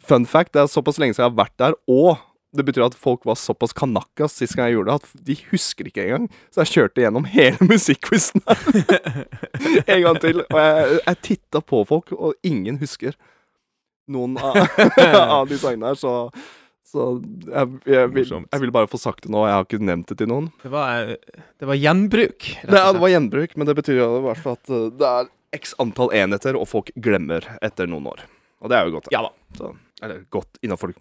Fun 0.03 0.27
fact, 0.27 0.55
det 0.57 0.64
er 0.64 0.71
såpass 0.71 0.99
lenge 0.99 1.14
siden 1.14 1.29
jeg 1.29 1.31
har 1.31 1.42
vært 1.45 1.59
der, 1.62 1.77
og 1.87 2.16
det 2.53 2.66
betyr 2.68 2.85
at 2.85 2.97
folk 2.99 3.23
var 3.25 3.38
såpass 3.40 3.73
kanakkas 3.77 4.35
sist 4.37 4.57
gang 4.59 4.68
jeg 4.68 4.77
gjorde 4.77 4.92
det, 4.92 4.97
at 5.01 5.27
de 5.29 5.37
husker 5.53 5.88
ikke 5.88 6.05
engang. 6.05 6.27
Så 6.53 6.64
jeg 6.64 6.73
kjørte 6.75 7.05
gjennom 7.05 7.29
hele 7.33 7.68
musikkquizen 7.71 8.42
en 9.87 10.03
gang 10.05 10.18
til. 10.21 10.42
Og 10.45 10.59
jeg, 10.59 10.99
jeg 11.07 11.23
titta 11.29 11.62
på 11.64 11.85
folk, 11.88 12.12
og 12.12 12.35
ingen 12.45 12.81
husker 12.83 13.16
noen 14.12 14.37
av, 14.40 14.59
av 15.38 15.48
de 15.51 15.59
sangene 15.61 15.92
her, 15.92 15.98
så 15.98 16.33
så 16.92 17.05
jeg, 17.22 17.68
jeg, 17.88 18.09
vil, 18.12 18.27
jeg 18.29 18.61
vil 18.61 18.72
bare 18.75 18.88
få 18.90 18.98
sagt 19.01 19.25
det 19.25 19.31
nå, 19.33 19.46
jeg 19.48 19.55
har 19.57 19.64
ikke 19.64 19.79
nevnt 19.81 20.11
det 20.11 20.16
til 20.20 20.29
noen. 20.29 20.51
Det 20.61 20.68
var, 20.75 21.14
det 21.62 21.68
var 21.70 21.79
gjenbruk. 21.79 22.48
Det, 22.59 22.75
ja, 22.77 22.90
det 22.92 23.01
var 23.01 23.12
gjenbruk, 23.14 23.55
men 23.57 23.68
det 23.70 23.77
betyr 23.79 23.96
jo 23.96 24.09
i 24.18 24.25
hvert 24.27 24.42
fall 24.44 24.59
at 24.59 24.72
uh, 24.75 24.83
det 25.01 25.09
er 25.09 25.31
x 25.57 25.72
antall 25.81 26.12
enheter, 26.16 26.59
og 26.59 26.68
folk 26.68 26.90
glemmer 27.01 27.46
etter 27.64 27.88
noen 27.88 28.11
år. 28.12 28.27
Og 28.61 28.68
det 28.68 28.77
er 28.77 28.90
jo 28.90 28.96
godt. 28.98 29.09
Ja 29.14 29.22
da. 29.25 29.33
Så, 29.57 29.70
eller 30.05 30.27
godt 30.35 30.61
innafor 30.61 30.92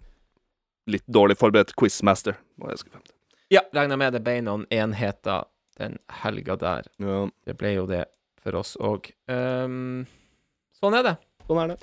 litt 0.90 1.04
dårlig 1.12 1.36
forberedt 1.40 1.74
quizmaster. 1.78 2.38
Hva 2.56 2.72
jeg 2.72 2.86
frem 2.86 3.04
til. 3.04 3.16
Ja, 3.52 3.62
regner 3.76 4.00
med 4.00 4.16
det 4.16 4.22
ble 4.24 4.38
noen 4.46 4.64
enheter 4.72 5.44
den 5.80 5.98
helga 6.22 6.56
der. 6.56 6.88
Ja, 7.02 7.26
Det 7.44 7.58
ble 7.60 7.74
jo 7.76 7.84
det 7.90 8.06
for 8.42 8.56
oss 8.58 8.78
òg. 8.80 9.12
sånn 9.28 10.96
er 10.96 11.04
det. 11.04 11.16
sånn 11.46 11.60
er 11.62 11.74
det. 11.74 11.78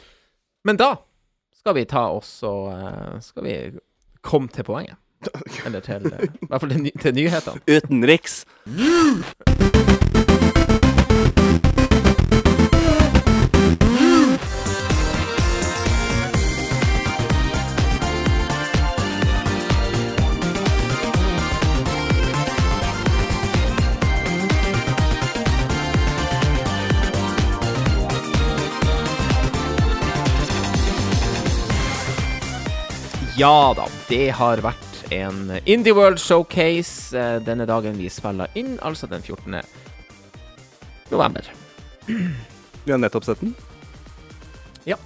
Men 0.66 0.82
da 0.82 0.96
skal 1.60 1.76
vi 1.76 1.86
ta 1.86 2.08
oss 2.16 2.32
og 2.48 2.72
eh, 2.72 3.20
skal 3.24 3.44
vi 3.44 3.56
komme 4.22 4.48
til 4.48 4.64
poenget. 4.64 4.96
Eller 5.66 5.84
til 5.84 6.08
eh, 6.14 6.28
I 6.42 6.48
hvert 6.48 6.62
fall 6.62 6.76
til, 6.76 6.84
ny 6.88 6.94
til 7.02 7.18
nyhetene. 7.20 7.60
Utenriks. 7.68 8.46
Ja 33.40 33.72
da, 33.78 33.86
det 34.10 34.26
har 34.36 34.60
vært 34.64 35.12
en 35.16 35.54
Indie 35.70 35.94
World 35.96 36.20
Showcase 36.22 37.16
eh, 37.18 37.38
denne 37.46 37.66
dagen 37.70 37.96
vi 38.00 38.10
spiller 38.12 38.52
inn, 38.60 38.76
altså 38.86 39.08
den 39.10 39.24
14. 39.24 39.62
november. 41.14 41.48
Vi 42.10 42.92
har 42.92 43.00
nettopp 43.00 43.28
sett 43.30 43.40
den. 43.44 43.54
Ja. 44.90 44.98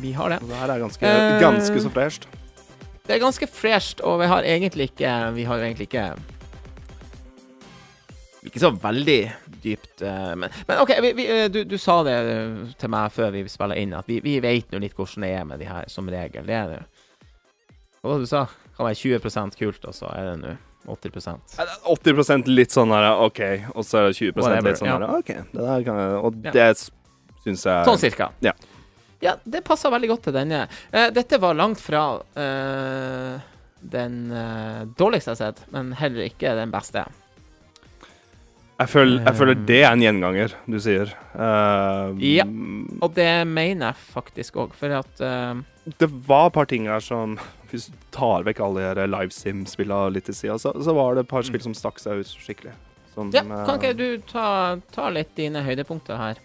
Vi 0.00 0.12
har 0.16 0.34
det. 0.34 0.40
og 0.42 0.50
Det 0.50 0.58
her 0.64 0.74
er 0.74 0.82
ganske, 0.82 1.06
Eh. 1.14 1.38
ganske 1.42 1.84
så 1.84 1.92
fresht. 1.94 2.26
Det 3.04 3.14
er 3.18 3.20
ganske 3.22 3.46
fresht, 3.46 4.00
og 4.00 4.18
vi 4.22 4.26
har 4.30 4.42
egentlig 4.48 4.86
ikke 4.90 5.10
Vi 5.36 5.44
har 5.44 5.58
egentlig 5.60 5.88
ikke 5.90 6.14
Ikke 8.48 8.60
så 8.60 8.70
veldig 8.80 9.32
dypt 9.64 10.02
eh, 10.04 10.34
Men, 10.36 10.52
men 10.68 10.82
OK, 10.82 10.92
vi, 11.02 11.12
vi, 11.18 11.26
eh, 11.32 11.46
du, 11.52 11.62
du 11.68 11.78
sa 11.80 12.02
det 12.06 12.14
eh, 12.14 12.60
til 12.80 12.92
meg 12.92 13.14
før 13.14 13.32
vi 13.34 13.46
spiller 13.50 13.80
inn, 13.80 13.96
at 13.96 14.08
vi, 14.10 14.20
vi 14.24 14.36
vet 14.44 14.72
nå 14.72 14.82
litt 14.82 14.96
hvordan 14.98 15.26
det 15.26 15.32
er 15.38 15.48
med 15.48 15.62
de 15.62 15.70
her, 15.70 15.88
som 15.92 16.10
regel. 16.10 16.46
Det 16.48 16.58
er 16.58 16.70
det. 16.74 16.82
Hva 18.00 18.12
var 18.12 18.20
det 18.20 18.28
du 18.28 18.32
sa? 18.32 18.44
Kan 18.76 18.88
være 18.88 19.00
20% 19.00 19.58
kult, 19.58 19.88
og 19.88 19.96
så 19.96 20.10
er 20.12 20.30
det 20.32 20.36
nå 20.42 20.54
80 20.84 21.14
Nei, 21.24 21.64
det 21.64 21.64
er 21.64 21.86
80 21.88 22.50
litt 22.52 22.74
sånn 22.74 22.92
her, 22.92 23.06
OK, 23.24 23.40
og 23.72 23.86
så 23.86 24.02
er 24.02 24.10
det 24.10 24.18
20 24.18 24.34
Whatever, 24.36 24.68
litt 24.68 24.82
sånn 24.82 24.90
ja. 24.90 24.98
her, 25.00 25.16
OK. 25.16 25.32
Det 25.54 25.64
der 25.64 25.86
kan 25.86 26.00
jeg, 26.00 26.18
og 26.20 26.38
Ja. 26.44 26.52
det 26.52 26.66
syns 27.44 27.64
jeg 27.64 27.88
Sånn 27.88 28.00
cirka. 28.02 28.30
Ja. 28.44 28.52
Ja, 29.24 29.38
det 29.48 29.62
passer 29.64 29.92
veldig 29.94 30.10
godt 30.10 30.26
til 30.28 30.36
denne. 30.36 30.66
Uh, 30.92 31.08
dette 31.14 31.40
var 31.40 31.56
langt 31.56 31.80
fra 31.80 32.02
uh, 32.20 33.50
den 33.80 34.18
uh, 34.32 34.84
dårligste 34.98 35.32
jeg 35.32 35.38
har 35.38 35.54
sett, 35.54 35.64
men 35.72 35.94
heller 35.96 36.28
ikke 36.28 36.52
den 36.58 36.74
beste. 36.74 37.06
Jeg 38.74 38.90
føler, 38.90 39.20
jeg 39.22 39.36
føler 39.38 39.54
Um, 39.54 39.66
det 39.68 39.82
er 39.84 39.92
en 39.92 40.02
gjenganger, 40.02 40.54
du 40.66 40.78
sier. 40.82 41.12
Uh, 41.34 42.10
Ja. 42.18 42.44
Og 43.02 43.14
det 43.14 43.46
mener 43.46 43.92
jeg 43.92 43.94
faktisk 44.14 44.56
òg, 44.56 44.74
for 44.74 44.90
at 44.90 45.20
uh, 45.22 45.62
Det 46.00 46.08
var 46.10 46.48
et 46.48 46.52
par 46.52 46.66
ting 46.66 46.86
her 46.86 47.00
som 47.00 47.38
Hvis 47.70 47.86
du 47.90 47.96
tar 48.10 48.42
vekk 48.42 48.60
alle 48.60 48.80
de 48.80 49.02
her 49.02 49.06
live 49.06 49.30
sim-spillene 49.30 50.12
litt 50.14 50.26
til 50.26 50.34
sida, 50.34 50.58
så, 50.58 50.72
så 50.82 50.94
var 50.94 51.14
det 51.14 51.24
et 51.24 51.30
par 51.30 51.42
spill 51.42 51.62
som 51.62 51.74
stakk 51.74 51.98
seg 51.98 52.22
ut 52.22 52.26
skikkelig. 52.26 52.74
Som, 53.14 53.30
Ja, 53.34 53.42
kan 53.42 53.78
ikke 53.78 53.94
eh, 53.94 53.98
du 53.98 54.22
ta, 54.30 54.76
ta 54.94 55.08
litt 55.10 55.34
dine 55.38 55.62
høydepunkter 55.62 56.18
her? 56.18 56.38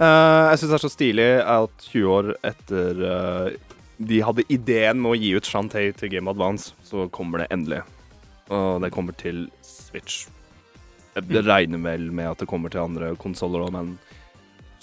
Uh, 0.00 0.52
jeg 0.52 0.62
syns 0.62 0.70
det 0.70 0.78
er 0.78 0.84
så 0.84 0.92
stilig 0.92 1.28
at 1.44 1.88
20 1.92 2.08
år 2.08 2.30
etter 2.48 3.02
eh, 3.08 3.72
de 4.02 4.20
hadde 4.24 4.44
ideen 4.48 5.00
med 5.00 5.12
å 5.12 5.18
gi 5.20 5.32
ut 5.36 5.48
Shantay 5.48 5.92
til 5.96 6.12
Game 6.12 6.32
Advance, 6.32 6.72
så 6.84 7.06
kommer 7.12 7.44
det 7.44 7.50
endelig. 7.54 7.82
Og 8.52 8.80
det 8.82 8.92
kommer 8.92 9.16
til 9.16 9.46
Switch. 9.60 10.24
Jeg 11.14 11.24
Mm. 11.28 11.46
regner 11.46 11.78
vel 11.82 12.10
med 12.10 12.26
at 12.30 12.38
det 12.38 12.48
kommer 12.48 12.70
til 12.70 12.80
andre 12.80 13.14
konsoller 13.16 13.66
òg, 13.66 13.72
men 13.72 13.98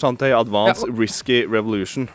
Shantay 0.00 0.30
Advance 0.32 0.86
Ja, 0.86 0.92
Risky 0.94 1.44
Revolution 1.46 2.08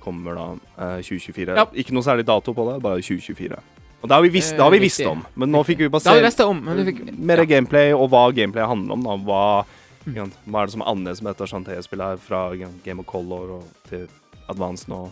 kommer 0.00 0.34
da 0.34 0.46
eh, 0.78 1.02
2024. 1.02 1.56
Ja. 1.56 1.64
Ikke 1.74 1.92
noe 1.92 2.02
særlig 2.06 2.24
dato 2.24 2.54
på 2.54 2.64
det, 2.72 2.80
bare 2.82 3.02
2024. 3.02 3.58
Og 4.00 4.08
det 4.08 4.14
har 4.14 4.22
vi 4.22 4.28
visst, 4.28 4.54
har 4.56 4.70
vi 4.70 4.76
Eh, 4.78 4.80
visst 4.86 5.00
om, 5.06 5.26
men 5.34 5.50
nå 5.50 5.64
fikk 5.66 5.78
vi 5.78 5.88
bare 5.88 6.00
se 6.30 6.44
om, 6.44 6.64
du 6.64 7.12
mer 7.18 7.38
ja. 7.38 7.44
gameplay, 7.44 7.92
og 7.92 8.08
hva 8.10 8.32
gameplay 8.32 8.64
handler 8.64 8.92
om. 8.92 9.02
da 9.02 9.16
Hva, 9.16 9.64
Mm. 10.06 10.30
hva 10.48 10.62
er 10.62 10.66
det 10.66 10.72
som 10.72 10.80
er 10.82 10.86
annerledes 10.86 11.20
med 11.22 11.36
dette 11.36 11.48
Shantay-spillet 11.50 12.06
her 12.06 12.16
fra 12.16 12.54
Game 12.84 13.00
of 13.00 13.06
Color 13.06 13.50
og 13.58 13.64
til 13.90 14.08
Advance 14.48 14.86
nå? 14.88 15.10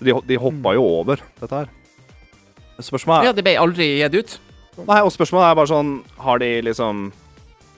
De, 0.00 0.12
de 0.26 0.36
hoppa 0.38 0.72
jo 0.74 0.84
over 0.84 1.16
dette 1.40 1.50
her. 1.50 1.68
Spørsmålet 2.78 3.18
er 3.18 3.22
Mm. 3.22 3.24
Ja, 3.24 3.32
det 3.32 3.44
ble 3.44 3.56
aldri 3.58 3.98
gitt 3.98 4.14
ut. 4.14 4.38
Nei, 4.86 5.00
og 5.02 5.10
spørsmålet 5.10 5.50
er 5.50 5.54
bare 5.56 5.66
sånn 5.66 6.02
Har 6.18 6.38
de 6.38 6.62
liksom 6.62 7.12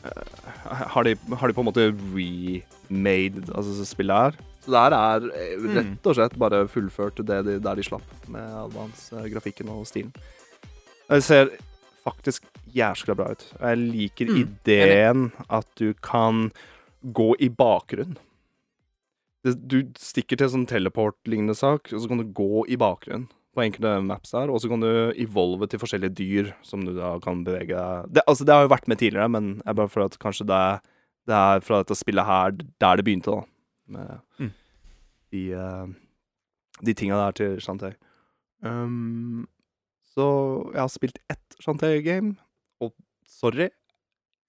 har, 0.05 1.05
de, 1.05 1.15
har 1.37 1.49
de 1.51 1.55
på 1.57 1.61
en 1.65 1.69
måte 1.69 1.89
remade 2.15 3.43
altså 3.55 3.85
spillet 3.89 4.17
her? 4.17 4.39
Så 4.61 4.73
det 4.75 4.81
her 4.85 4.97
er 4.97 5.27
eh, 5.33 5.57
Mm. 5.61 5.75
rett 5.77 6.07
og 6.11 6.17
slett 6.17 6.37
bare 6.41 6.63
fullført 6.69 7.21
det 7.27 7.41
de, 7.47 7.59
der 7.65 7.75
de 7.81 7.83
slapp, 7.87 8.07
med 8.29 8.43
Advance-grafikken 8.65 9.69
og 9.73 9.87
stilen. 9.89 10.13
Det 11.11 11.23
ser 11.25 11.51
faktisk 12.05 12.45
jæskla 12.73 13.15
bra 13.17 13.31
ut. 13.33 13.45
Jeg 13.61 13.79
liker 13.81 14.27
Mm, 14.31 14.41
ideen 14.45 15.33
at 15.51 15.67
du 15.81 15.93
kan 15.95 16.51
gå 17.13 17.35
i 17.41 17.49
bakgrunn. 17.49 18.17
Du 19.45 19.83
stikker 19.97 20.37
til 20.37 20.45
en 20.47 20.53
sånn 20.55 20.67
teleport-lignende 20.69 21.57
sak, 21.57 21.89
og 21.93 22.01
så 22.03 22.09
kan 22.09 22.19
du 22.21 22.25
gå 22.37 22.65
i 22.69 22.77
bakgrunn 22.77 23.29
på 23.55 23.63
enkelte 23.65 23.97
maps 24.07 24.31
der, 24.31 24.51
og 24.53 24.61
så 24.63 24.69
kan 24.71 24.81
du 24.85 24.89
evolve 25.19 25.67
til 25.67 25.81
forskjellige 25.83 26.15
dyr 26.21 26.51
som 26.63 26.85
du 26.87 26.93
da 26.95 27.17
kan 27.25 27.41
bevege 27.45 27.75
deg 27.75 28.13
det, 28.15 28.23
Altså, 28.31 28.45
det 28.47 28.55
har 28.55 28.63
jo 28.63 28.71
vært 28.75 28.87
med 28.89 29.01
tidligere, 29.01 29.29
men 29.29 29.49
jeg 29.67 29.75
bare 29.81 29.91
føler 29.91 30.07
at 30.13 30.19
kanskje 30.23 30.47
det, 30.47 30.61
det 31.27 31.35
er 31.35 31.65
fra 31.67 31.81
dette 31.83 31.97
spillet 31.99 32.25
her 32.29 32.55
der 32.81 32.97
det 33.01 33.05
begynte, 33.09 33.35
da. 33.35 33.43
Med 33.91 34.21
Mm. 34.39 34.53
de, 35.33 35.43
uh, 35.55 35.89
de 36.87 36.95
tinga 36.95 37.19
der 37.19 37.33
til 37.41 37.59
Shantay. 37.61 37.93
Um, 38.63 39.49
så 40.15 40.27
jeg 40.75 40.81
har 40.81 40.89
spilt 40.93 41.19
ett 41.31 41.57
Shantay-game, 41.63 42.37
og 42.81 42.93
sorry, 43.27 43.69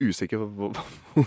usikker 0.02 0.38
på 0.42 0.70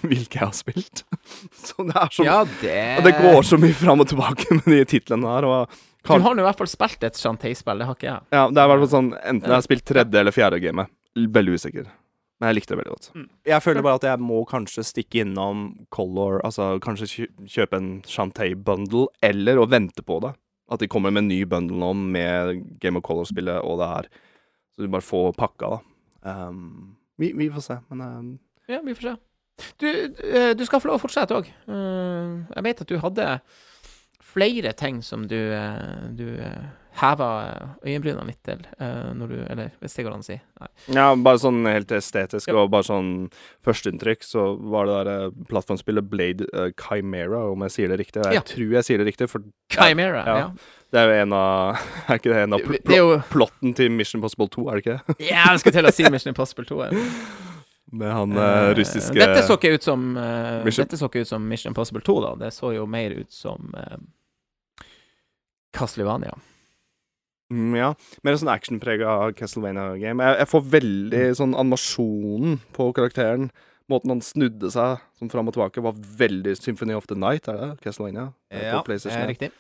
hvilke 0.04 0.40
jeg 0.40 0.48
har 0.48 0.56
spilt. 0.56 1.04
så 1.66 1.84
det 1.88 1.96
er 1.96 2.10
så 2.12 2.24
Ja, 2.28 2.40
det 2.62 3.04
det 3.06 3.14
går 3.20 3.44
så 3.48 3.60
mye 3.62 3.76
fram 3.76 4.00
og 4.04 4.08
tilbake 4.12 4.48
med 4.66 4.72
de 4.80 4.86
titlene 4.96 5.28
her. 5.32 5.48
Og 5.48 5.78
Du 6.06 6.22
har 6.22 6.36
nå 6.38 6.44
i 6.44 6.46
hvert 6.46 6.60
fall 6.62 6.70
spilt 6.70 7.04
et 7.08 7.18
Shantae-spill, 7.20 7.82
det 7.82 7.90
har 7.90 7.98
ikke 7.98 8.10
jeg. 8.12 8.26
ja, 8.36 8.46
det 8.52 8.62
er 8.62 8.68
i 8.68 8.72
hvert 8.72 8.84
fall 8.86 8.92
sånn 8.94 9.12
Enten 9.18 9.50
jeg 9.50 9.56
har 9.56 9.66
spilt 9.66 9.86
tredje 9.90 10.22
eller 10.22 10.36
fjerde 10.36 10.60
gamet. 10.62 10.92
Veldig 11.16 11.56
usikker. 11.58 11.88
Men 12.40 12.52
jeg 12.52 12.58
likte 12.58 12.74
det 12.74 12.80
veldig 12.82 12.94
godt. 12.94 13.10
Mm. 13.16 13.28
Jeg 13.48 13.64
føler 13.64 13.86
bare 13.86 14.00
at 14.02 14.08
jeg 14.10 14.22
må 14.22 14.42
kanskje 14.50 14.84
stikke 14.84 15.22
innom 15.24 15.62
Color, 15.96 16.42
altså 16.44 16.74
kanskje 16.84 17.28
kjøpe 17.48 17.80
en 17.80 17.92
Shantae-bundle, 18.12 19.08
eller 19.24 19.62
å 19.62 19.68
vente 19.72 20.04
på 20.04 20.20
det. 20.26 20.34
At 20.72 20.82
de 20.82 20.90
kommer 20.92 21.14
med 21.14 21.24
en 21.24 21.30
ny 21.32 21.44
bundle 21.48 21.78
nå 21.80 21.94
med 21.96 22.64
Game 22.84 23.00
of 23.00 23.06
Color-spillet 23.08 23.64
og 23.64 23.80
det 23.80 23.88
her. 23.92 24.10
Så 24.76 24.84
du 24.84 24.92
bare 24.92 25.06
får 25.06 25.32
pakka, 25.40 25.78
da. 25.78 25.80
Um, 26.26 26.98
vi, 27.22 27.32
vi 27.38 27.48
får 27.54 27.64
se, 27.64 27.80
men 27.94 28.04
um, 28.04 28.34
Ja, 28.68 28.82
vi 28.84 28.98
får 28.98 29.12
se. 29.12 29.16
Du, 29.80 29.88
eh, 29.88 30.52
du 30.58 30.66
skal 30.68 30.82
få 30.84 30.90
lov 30.90 30.98
å 31.00 31.04
fortsette 31.06 31.38
òg. 31.38 31.48
jeg 31.48 32.64
vet 32.66 32.82
at 32.84 32.90
du 32.92 32.98
hadde 33.00 33.28
flere 34.36 34.74
ting 34.78 35.02
som 35.06 35.28
du, 35.32 35.38
eh, 35.56 36.10
du 36.16 36.26
hever 36.96 37.74
øyenbrynene 37.84 38.24
litt 38.30 38.40
til, 38.48 38.62
eh, 38.80 39.10
når 39.16 39.28
du 39.32 39.36
Eller 39.52 39.72
hvis 39.82 39.96
det 39.98 40.06
går 40.06 40.14
an 40.16 40.22
å 40.24 40.28
si. 40.28 40.38
Nei. 40.62 40.68
Ja, 40.96 41.10
bare 41.16 41.40
sånn 41.42 41.66
helt 41.68 41.92
estetisk 41.92 42.54
og 42.56 42.70
bare 42.72 42.88
sånn 42.88 43.10
førsteinntrykk, 43.66 44.24
så 44.24 44.46
var 44.72 44.88
det 44.88 44.96
der 45.02 45.10
eh, 45.26 45.34
plattformspillet 45.50 46.08
Blade 46.12 46.48
uh, 46.54 46.70
Chimera, 46.80 47.42
om 47.52 47.66
jeg 47.68 47.72
sier 47.76 47.92
det 47.92 48.00
riktig. 48.00 48.24
Jeg 48.24 48.40
Ja. 48.40 48.46
tror 48.48 48.72
jeg 48.78 48.84
sier 48.88 48.98
det 49.04 49.08
riktig, 49.10 49.30
for 49.30 49.44
Chimera, 49.72 50.24
Ja. 50.26 50.38
ja. 50.38 50.50
det 50.92 51.00
er 51.02 51.08
jo 51.12 51.22
en 51.26 51.34
av 51.34 51.76
Er 52.10 52.16
ikke 52.20 52.32
det 52.32 52.44
en 52.44 52.54
av 52.54 52.60
pl 52.64 52.78
er 52.94 52.98
jo 53.02 53.18
plotten 53.32 53.76
til 53.76 53.92
Mission 53.92 54.22
Impossible 54.22 54.48
2, 54.48 54.70
er 54.70 54.76
det 54.80 54.86
ikke 54.86 55.00
det? 55.00 55.20
Ja, 55.32 55.50
jeg 55.52 55.60
skulle 55.66 55.74
til 55.82 55.90
å 55.92 55.96
si 55.96 56.04
Mission 56.10 56.32
Impossible 56.32 56.66
2. 56.66 56.84
ja. 56.86 56.92
Med 57.96 58.12
han 58.12 58.32
uh, 58.36 58.74
russiske 58.76 59.14
Dette 59.14 59.44
så 59.46 59.56
ikke 59.60 59.76
ut 59.78 59.84
som 59.86 60.16
uh, 60.18 60.64
Mission- 60.66 60.84
Dette 60.88 60.98
så 60.98 61.06
ikke 61.08 61.22
ut 61.22 61.28
som 61.30 61.44
Mission 61.48 61.70
Impossible 61.72 62.02
2, 62.02 62.16
da. 62.24 62.32
Det 62.46 62.54
så 62.56 62.72
jo 62.76 62.86
mer 62.90 63.12
ut 63.20 63.32
som 63.32 63.70
Castlevania. 65.76 66.34
Mm, 67.54 67.76
ja. 67.78 67.92
Mer 68.26 68.38
sånn 68.42 68.50
actionprega 68.50 69.12
Castlevania-game. 69.38 70.24
Jeg, 70.24 70.38
jeg 70.42 70.50
får 70.50 70.64
veldig 70.74 71.24
Mm. 71.28 71.36
sånn 71.42 71.54
animasjonen 71.62 72.60
på 72.74 72.88
karakteren. 72.98 73.52
Måten 73.92 74.10
han 74.16 74.22
snudde 74.26 74.72
seg 74.74 74.98
sånn 75.20 75.30
fram 75.30 75.48
og 75.52 75.54
tilbake, 75.54 75.84
var 75.86 75.94
veldig 75.94 76.56
Symphony 76.58 76.96
of 76.98 77.06
the 77.06 77.14
Night, 77.16 77.46
er 77.52 77.60
det? 77.62 77.70
Castlevania? 77.86 78.32
Ja, 78.50 78.80
på 78.80 78.86
PlayStation, 78.88 79.22
er 79.22 79.30
riktig. 79.36 79.52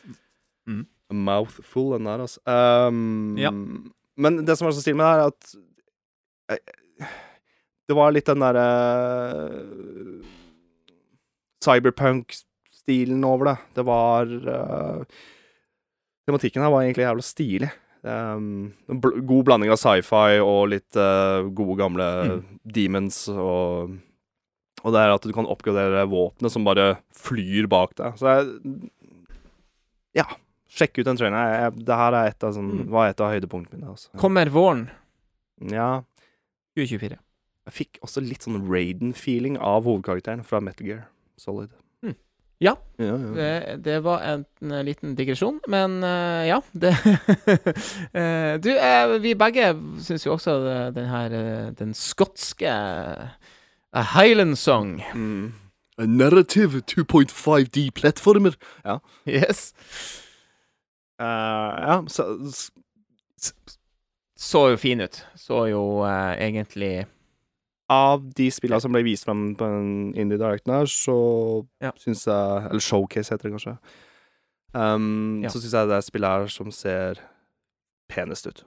A 0.65 1.13
mouthful, 1.13 1.91
den 1.93 2.07
der, 2.09 2.23
altså. 2.25 2.41
Um, 2.49 3.35
Ja. 3.37 3.51
Men 4.17 4.39
det 4.47 4.57
som 4.57 4.65
er 4.67 4.71
så 4.73 4.81
stilig 4.81 4.97
med 4.97 5.05
det, 5.05 5.21
er 5.21 5.27
at 5.27 5.55
eh, 6.55 7.07
Det 7.87 7.95
var 7.95 8.11
litt 8.15 8.25
den 8.25 8.39
derre 8.41 8.65
Cyberpunk-stilen 11.63 13.23
over 13.25 13.45
det. 13.51 13.57
Det 13.75 13.85
var 13.85 14.25
eh, 14.55 15.03
Tematikken 16.25 16.63
her 16.63 16.71
var 16.73 16.81
egentlig 16.85 17.05
jævla 17.05 17.23
stilig. 17.25 17.71
Um, 18.05 18.73
bl 19.01 19.15
god 19.25 19.45
blanding 19.47 19.71
av 19.73 19.79
sci-fi 19.81 20.37
og 20.41 20.67
litt 20.69 20.97
uh, 20.97 21.47
gode, 21.57 21.77
gamle 21.81 22.05
Mm. 22.25 22.43
demons 22.69 23.27
og 23.33 23.95
Og 24.85 24.93
det 24.93 24.99
er 25.01 25.13
at 25.15 25.23
du 25.25 25.31
kan 25.33 25.47
oppgradere 25.49 26.03
våpenet 26.07 26.51
som 26.53 26.63
bare 26.67 26.99
flyr 27.17 27.65
bak 27.67 27.95
deg. 27.97 28.13
Så 28.21 28.29
jeg 28.29 28.89
Ja. 30.13 30.25
Sjekk 30.69 30.99
ut 30.99 31.05
den 31.07 31.15
traileren. 31.17 31.73
Det 31.85 31.95
her 31.95 32.13
er 32.13 32.27
et 32.27 32.43
av, 32.43 32.51
sånn, 32.53 32.71
Mm. 32.83 32.89
var 32.89 33.07
et 33.09 33.19
av 33.21 33.31
høydepunktene 33.31 33.79
mine. 33.79 33.89
Altså. 33.91 34.09
Kommer 34.17 34.45
våren 34.49 34.89
Ja. 35.71 36.03
2024. 36.77 37.17
Jeg 37.65 37.73
fikk 37.73 37.99
også 38.03 38.21
litt 38.21 38.41
sånn 38.43 38.67
Raiden-feeling 38.67 39.57
av 39.57 39.83
hovedkarakteren 39.85 40.43
fra 40.45 40.59
Metal 40.59 40.85
Gear 40.85 41.05
Solid. 41.37 41.69
Ja. 42.61 42.71
ja, 42.97 43.05
ja. 43.05 43.17
Det, 43.35 43.83
det 43.85 43.95
var 44.03 44.21
en, 44.23 44.45
en, 44.61 44.85
liten 44.85 45.15
digresjon, 45.17 45.57
men 45.67 45.97
uh, 46.03 46.45
ja. 46.47 46.61
Det 46.73 46.93
Eh, 48.15 48.55
Du, 48.63 48.69
uh, 48.71 49.17
vi 49.21 49.33
begge 49.35 49.73
syns 49.99 50.25
jo 50.25 50.31
også 50.37 50.55
den 50.95 51.05
her 51.11 51.35
Den 51.75 51.93
skotske 51.93 52.69
A 52.71 54.01
Highland 54.15 54.55
Song. 54.55 55.01
Mm. 55.15 55.53
A 55.97 56.05
narrative 56.05 56.81
2.5D 56.91 57.89
plattformer. 57.95 58.55
Yes. 59.27 59.73
Eh, 61.19 61.25
ja, 61.87 62.01
så, 62.07 62.25
s- 62.51 62.71
s- 63.41 63.53
Så 64.37 64.67
jo 64.69 64.75
fin 64.77 65.01
ut. 65.01 65.21
Så 65.35 65.65
jo 65.71 66.03
egentlig 66.05 67.05
Av 67.89 68.23
de 68.33 68.47
spillene 68.49 68.81
som 68.81 68.91
ble 68.95 69.03
vist 69.05 69.25
fram 69.27 69.51
på 69.55 69.65
en 69.69 70.13
Indie 70.17 70.39
Directen 70.41 70.73
her, 70.73 70.85
så 70.89 71.67
Ja. 71.81 71.91
syns 71.91 72.25
jeg 72.25 72.69
Eller 72.69 72.79
Showcase 72.79 73.29
heter 73.29 73.49
det 73.49 73.53
kanskje. 73.53 73.77
Um, 74.73 75.41
Ja. 75.43 75.49
Så 75.49 75.61
syns 75.61 75.71
jeg 75.73 75.87
det 75.87 75.95
er 75.97 76.01
spillet 76.01 76.29
her 76.29 76.47
som 76.47 76.71
ser 76.71 77.15
penest 78.09 78.47
ut. 78.47 78.63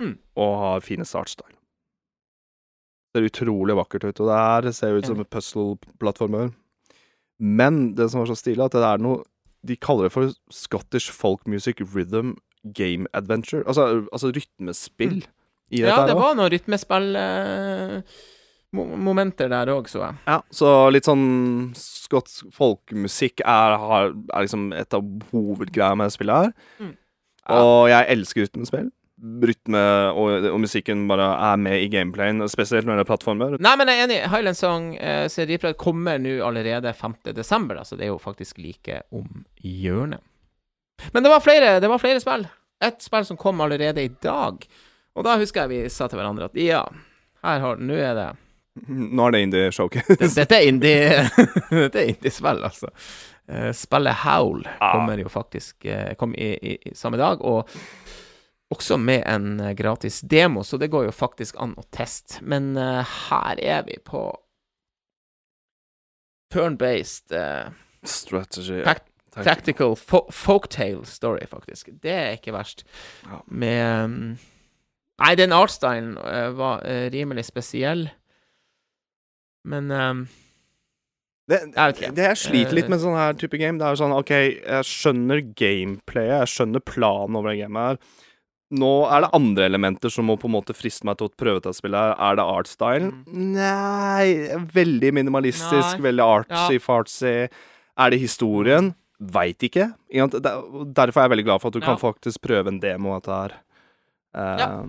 Mm. 0.00 0.18
Og 0.36 0.58
har 0.58 0.80
finest 0.80 1.14
artstyle. 1.14 1.54
Ser 3.14 3.22
utrolig 3.28 3.76
vakkert 3.76 4.04
ut. 4.04 4.20
Og 4.20 4.26
det 4.26 4.36
her 4.66 4.72
ser 4.72 4.96
ut 4.98 5.06
som 5.06 5.18
en 5.20 5.24
puzzle-plattformer. 5.24 6.52
Men 7.38 7.94
det 7.94 8.10
som 8.10 8.20
var 8.20 8.26
så 8.26 8.36
stilig, 8.36 8.64
at 8.64 8.72
det 8.72 8.82
er 8.82 8.98
noe 8.98 9.22
De 9.66 9.76
kaller 9.76 10.02
det 10.04 10.12
for 10.12 10.28
Scottish 10.52 11.10
folk 11.10 11.46
music 11.46 11.80
rhythm 11.80 12.34
game 12.74 13.06
adventure. 13.14 13.62
Altså, 13.66 14.06
altså 14.12 14.28
rytmespill 14.30 15.24
i 15.70 15.82
dette 15.82 15.90
Ja, 15.90 16.06
det 16.08 16.16
var 16.18 16.34
noen 16.36 16.50
rytmespill 16.52 17.14
eh, 17.18 18.16
der 18.74 19.72
òg, 19.72 19.88
så 19.90 20.02
jeg. 20.02 20.18
Ja, 20.26 20.40
så 20.52 20.72
litt 20.92 21.06
sånn 21.08 21.72
skotsk 21.78 22.50
folkemusikk 22.54 23.44
er, 23.44 23.78
har, 23.80 24.12
er 24.12 24.44
liksom 24.44 24.72
et 24.76 24.96
av 24.96 25.06
hovedgreiene 25.30 26.02
med 26.02 26.14
spillet 26.14 26.48
her. 26.48 26.52
Mm. 26.82 26.92
Ja. 27.44 27.56
Og 27.60 27.88
jeg 27.92 28.10
elsker 28.16 28.46
rytmespill. 28.46 28.92
Rytme 29.24 29.80
og, 30.18 30.46
og 30.50 30.58
musikken 30.60 31.06
bare 31.08 31.30
er 31.46 31.60
med 31.60 31.80
i 31.80 31.88
gameplayen, 31.92 32.42
spesielt 32.50 32.88
når 32.88 32.98
det 32.98 33.04
er 33.04 33.08
plattformer. 33.08 33.56
Nei, 33.62 33.74
men 33.80 33.88
jeg 33.88 34.00
er 34.00 34.08
enig. 34.08 34.18
Highland 34.32 34.58
Song 34.58 34.90
eh, 34.98 35.26
serieprat 35.32 35.78
kommer 35.80 36.18
nå 36.20 36.40
allerede 36.44 36.92
5. 36.98 37.20
desember, 37.32 37.78
da, 37.78 37.86
så 37.88 37.96
det 37.96 38.08
er 38.08 38.12
jo 38.12 38.20
faktisk 38.20 38.58
like 38.60 39.04
om 39.14 39.44
hjørnet. 39.62 40.24
Men 41.12 41.24
det 41.24 41.30
var 41.32 41.42
flere, 41.42 41.78
det 41.80 41.90
var 41.90 42.02
flere 42.02 42.20
spill. 42.22 42.44
Et 42.84 43.00
spill 43.02 43.24
som 43.26 43.38
kom 43.40 43.62
allerede 43.64 44.02
i 44.02 44.12
dag. 44.22 44.66
Og 45.14 45.24
da 45.26 45.36
husker 45.38 45.64
jeg 45.64 45.70
vi 45.70 45.92
sa 45.94 46.08
til 46.10 46.18
hverandre 46.18 46.48
at 46.50 46.56
ja, 46.58 46.80
her 47.44 47.60
har 47.62 47.76
Nå 47.78 47.94
er 47.94 48.14
det 48.18 48.30
Nå 48.88 49.26
er 49.28 49.30
det 49.36 49.40
indie 49.44 49.68
showcase. 49.70 50.16
Dette 50.34 50.56
er 50.58 50.64
indie 50.66 51.20
indie-spill, 52.10 52.64
altså. 52.66 52.88
Eh, 53.46 53.68
spillet 53.76 54.16
Howl 54.24 54.64
Ah. 54.80 54.96
kommer 54.96 55.20
jo 55.22 55.28
faktisk 55.30 55.84
eh, 55.86 56.14
Kom 56.18 56.32
i, 56.34 56.48
i, 56.58 56.72
i 56.90 56.94
samme 56.98 57.20
dag, 57.20 57.38
og 57.46 57.68
også 58.74 58.96
med 58.98 59.22
en 59.30 59.60
eh, 59.60 59.74
gratis 59.78 60.18
demo, 60.26 60.64
så 60.66 60.80
det 60.82 60.88
går 60.90 61.04
jo 61.06 61.12
faktisk 61.14 61.54
an 61.62 61.76
å 61.78 61.84
teste. 61.94 62.40
Men 62.42 62.72
her 62.74 63.60
er 63.62 63.84
vi 63.86 64.00
på 64.02 64.24
turn-based 66.52 67.30
Strategy. 68.02 68.82
Tac- 68.84 69.06
tactical 69.44 69.94
fo 69.96 70.24
folktale 70.30 71.04
story, 71.06 71.46
faktisk. 71.50 71.88
Det 72.02 72.10
er 72.12 72.34
ikke 72.36 72.52
verst. 72.54 72.84
Med 73.48 74.04
um, 74.04 74.18
Nei, 75.22 75.34
den 75.38 75.52
artstylen 75.54 76.16
eh, 76.18 76.48
var 76.58 76.80
eh, 76.88 77.06
rimelig 77.14 77.44
spesiell, 77.46 78.08
men 79.64 79.90
um, 79.94 80.24
Det, 81.48 81.60
Jeg 81.76 82.14
det 82.16 82.24
jeg 82.24 82.40
sliter 82.40 82.74
litt 82.76 82.88
med 82.92 83.00
sånn 83.02 83.16
her 83.16 83.36
type 83.38 83.58
game, 83.60 83.78
det 83.78 83.84
er 83.86 83.94
jo 83.94 84.00
sånn 84.02 84.14
OK, 84.16 84.32
jeg 84.32 84.88
skjønner 84.88 85.42
gameplayet, 85.56 86.38
jeg 86.42 86.52
skjønner 86.54 86.82
planen 86.88 87.36
over 87.38 87.52
det 87.52 87.60
gamet 87.62 87.90
her. 87.92 87.98
Nå 88.74 88.88
er 89.12 89.22
det 89.22 89.28
andre 89.36 89.66
elementer 89.68 90.10
som 90.10 90.24
må 90.26 90.34
på 90.40 90.48
en 90.48 90.54
måte 90.56 90.74
friste 90.74 91.04
meg 91.06 91.18
til 91.20 91.28
å 91.28 91.34
prøve 91.38 91.60
til 91.62 91.70
å 91.70 91.76
spille 91.76 92.00
her. 92.00 92.14
Er 92.16 92.38
det 92.40 92.46
artstylen? 92.48 93.10
Nei 93.28 94.56
Veldig 94.74 95.12
minimalistisk, 95.20 95.94
Mm. 95.94 96.00
Nei. 96.00 96.06
veldig 96.08 96.24
artsy-fartsy. 96.40 97.34
Er 98.02 98.10
det 98.10 98.18
historien? 98.24 98.94
Veit 99.20 99.62
ikke. 99.68 99.92
Derfor 100.10 101.20
er 101.20 101.28
jeg 101.28 101.34
veldig 101.36 101.44
glad 101.46 101.60
for 101.62 101.68
at 101.68 101.74
du 101.76 101.80
Ja. 101.84 101.86
kan 101.92 102.00
faktisk 102.02 102.40
prøve 102.42 102.68
en 102.72 102.80
demo 102.80 103.14
av 103.14 103.22
dette 103.22 103.36
her. 103.42 103.52
Uh, 104.34 104.58
Ja. 104.58 104.82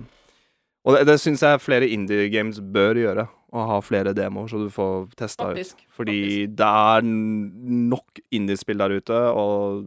Og 0.86 0.94
det, 0.96 1.06
det 1.10 1.18
syns 1.22 1.42
jeg 1.42 1.64
flere 1.64 1.90
indie 1.90 2.30
games 2.34 2.62
bør 2.62 3.00
gjøre. 3.02 3.26
Å 3.56 3.64
ha 3.70 3.78
flere 3.86 4.12
demoer, 4.16 4.50
så 4.52 4.60
du 4.60 4.68
får 4.74 5.08
testa 5.18 5.48
ut. 5.48 5.56
faktisk. 5.56 5.86
Fordi 5.96 6.20
det 6.52 6.68
er 6.68 7.06
nok 7.08 8.20
indiespill 8.36 8.82
der 8.82 8.98
ute, 9.00 9.20
og 9.32 9.86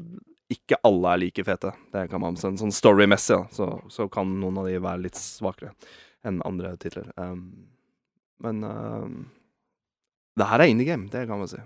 ikke 0.53 0.79
alle 0.89 1.13
er 1.13 1.23
like 1.27 1.45
fete. 1.45 1.75
Det 1.93 2.07
kan 2.11 2.23
man 2.23 2.39
si. 2.41 2.49
Sånn 2.61 2.75
storymessig, 2.75 3.37
da, 3.37 3.49
så, 3.53 3.69
så 3.93 4.09
kan 4.13 4.39
noen 4.41 4.63
av 4.63 4.71
de 4.71 4.79
være 4.81 5.05
litt 5.05 5.21
svakere 5.21 5.75
enn 6.27 6.41
andre 6.49 6.73
titler. 6.81 7.11
Um, 7.21 7.69
men 8.43 8.65
um, 8.65 9.19
det 10.39 10.49
her 10.49 10.65
er 10.65 10.73
indie 10.73 10.89
game, 10.89 11.11
det 11.13 11.27
kan 11.29 11.41
man 11.41 11.51
si. 11.51 11.61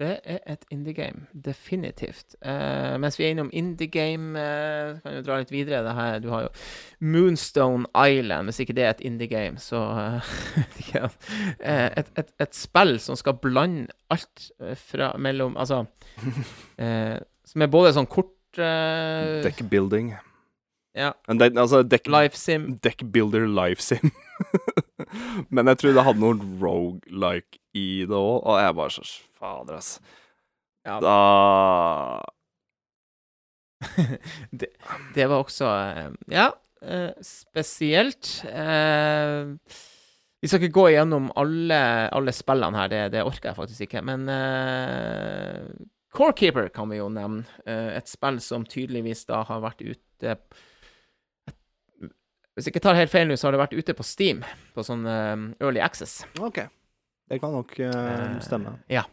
Det 0.00 0.14
er 0.24 0.38
et 0.48 0.62
indie 0.72 0.94
game, 0.96 1.26
definitivt. 1.44 2.32
Uh, 2.40 2.96
mens 3.02 3.18
vi 3.18 3.26
er 3.26 3.34
innom 3.34 3.50
indie 3.52 3.90
game, 3.92 4.32
uh, 4.32 4.96
kan 5.04 5.18
jo 5.18 5.24
dra 5.26 5.36
litt 5.42 5.52
videre. 5.52 5.82
Det 5.84 5.92
her, 5.98 6.22
du 6.24 6.30
har 6.32 6.46
jo 6.46 6.52
Moonstone 7.04 7.84
Island. 7.92 8.48
Hvis 8.48 8.62
ikke 8.64 8.78
det 8.78 8.86
er 8.86 8.94
et 8.94 9.04
indie 9.04 9.28
game, 9.28 9.60
så 9.60 9.82
uh, 10.96 11.12
et, 11.60 12.10
et, 12.16 12.32
et 12.40 12.56
spill 12.56 12.96
som 13.02 13.18
skal 13.20 13.36
blande 13.42 13.92
alt 14.10 14.48
fra 14.88 15.12
mellom 15.18 15.56
Altså 15.60 15.84
Som 17.50 17.62
er 17.62 17.70
både 17.70 17.92
sånn 17.94 18.08
kort 18.10 18.34
Deck 18.56 19.60
building. 19.70 20.14
Ja. 20.96 21.12
Det, 21.28 21.52
altså, 21.58 21.82
deck, 21.82 22.08
Life 22.08 22.36
sim. 22.36 22.78
deck 22.82 23.04
builder 23.12 23.46
life 23.46 23.82
sim. 23.82 24.10
Men 25.54 25.70
jeg 25.70 25.78
tror 25.78 25.94
det 25.94 26.04
hadde 26.06 26.22
noe 26.22 26.52
rogue-like 26.62 27.60
i 27.74 28.06
det 28.08 28.16
òg, 28.16 28.40
og 28.42 28.58
jeg 28.58 28.78
bare 28.78 28.94
så 28.94 29.06
Fader, 29.40 29.80
ass. 29.80 29.96
Ja. 30.84 31.00
Da 31.00 31.16
det, 34.50 34.66
det 35.14 35.26
var 35.26 35.40
også 35.40 35.68
eh, 35.68 36.10
Ja, 36.32 36.50
eh, 36.82 37.10
spesielt. 37.24 38.44
Eh, 38.44 39.56
Vi 40.40 40.48
skal 40.48 40.62
ikke 40.62 40.72
gå 40.72 40.86
igjennom 40.88 41.28
alle, 41.36 41.78
alle 42.16 42.32
spillene 42.32 42.78
her, 42.80 42.88
det, 42.88 43.00
det, 43.12 43.24
orker 43.28 43.50
jeg 43.50 43.58
faktisk 43.58 43.84
ikke. 43.84 44.00
Men 44.08 44.22
uh, 44.24 45.66
Corekeeper 46.16 46.70
kan 46.72 46.88
vi 46.88 46.96
jo 46.96 47.10
nevne. 47.12 47.44
Uh, 47.66 47.92
et 47.92 48.08
spill 48.08 48.40
som 48.40 48.64
tydeligvis 48.64 49.26
da 49.28 49.42
har 49.44 49.60
vært 49.60 49.84
ute 49.84 50.38
Hvis 52.56 52.64
jeg 52.64 52.72
ikke 52.72 52.86
tar 52.88 52.96
helt 52.96 53.12
feil 53.12 53.28
nå, 53.28 53.36
så 53.36 53.50
har 53.50 53.52
det 53.58 53.60
vært 53.66 53.76
ute 53.76 53.98
på 53.98 54.06
Steam, 54.08 54.40
på 54.72 54.80
sånn 54.86 55.04
uh, 55.04 55.36
Early 55.60 55.84
Access. 55.84 56.22
OK. 56.40 56.64
Det 57.28 57.38
kan 57.44 57.52
nok 57.60 57.76
stemme. 58.42 58.78
ja. 58.88 59.04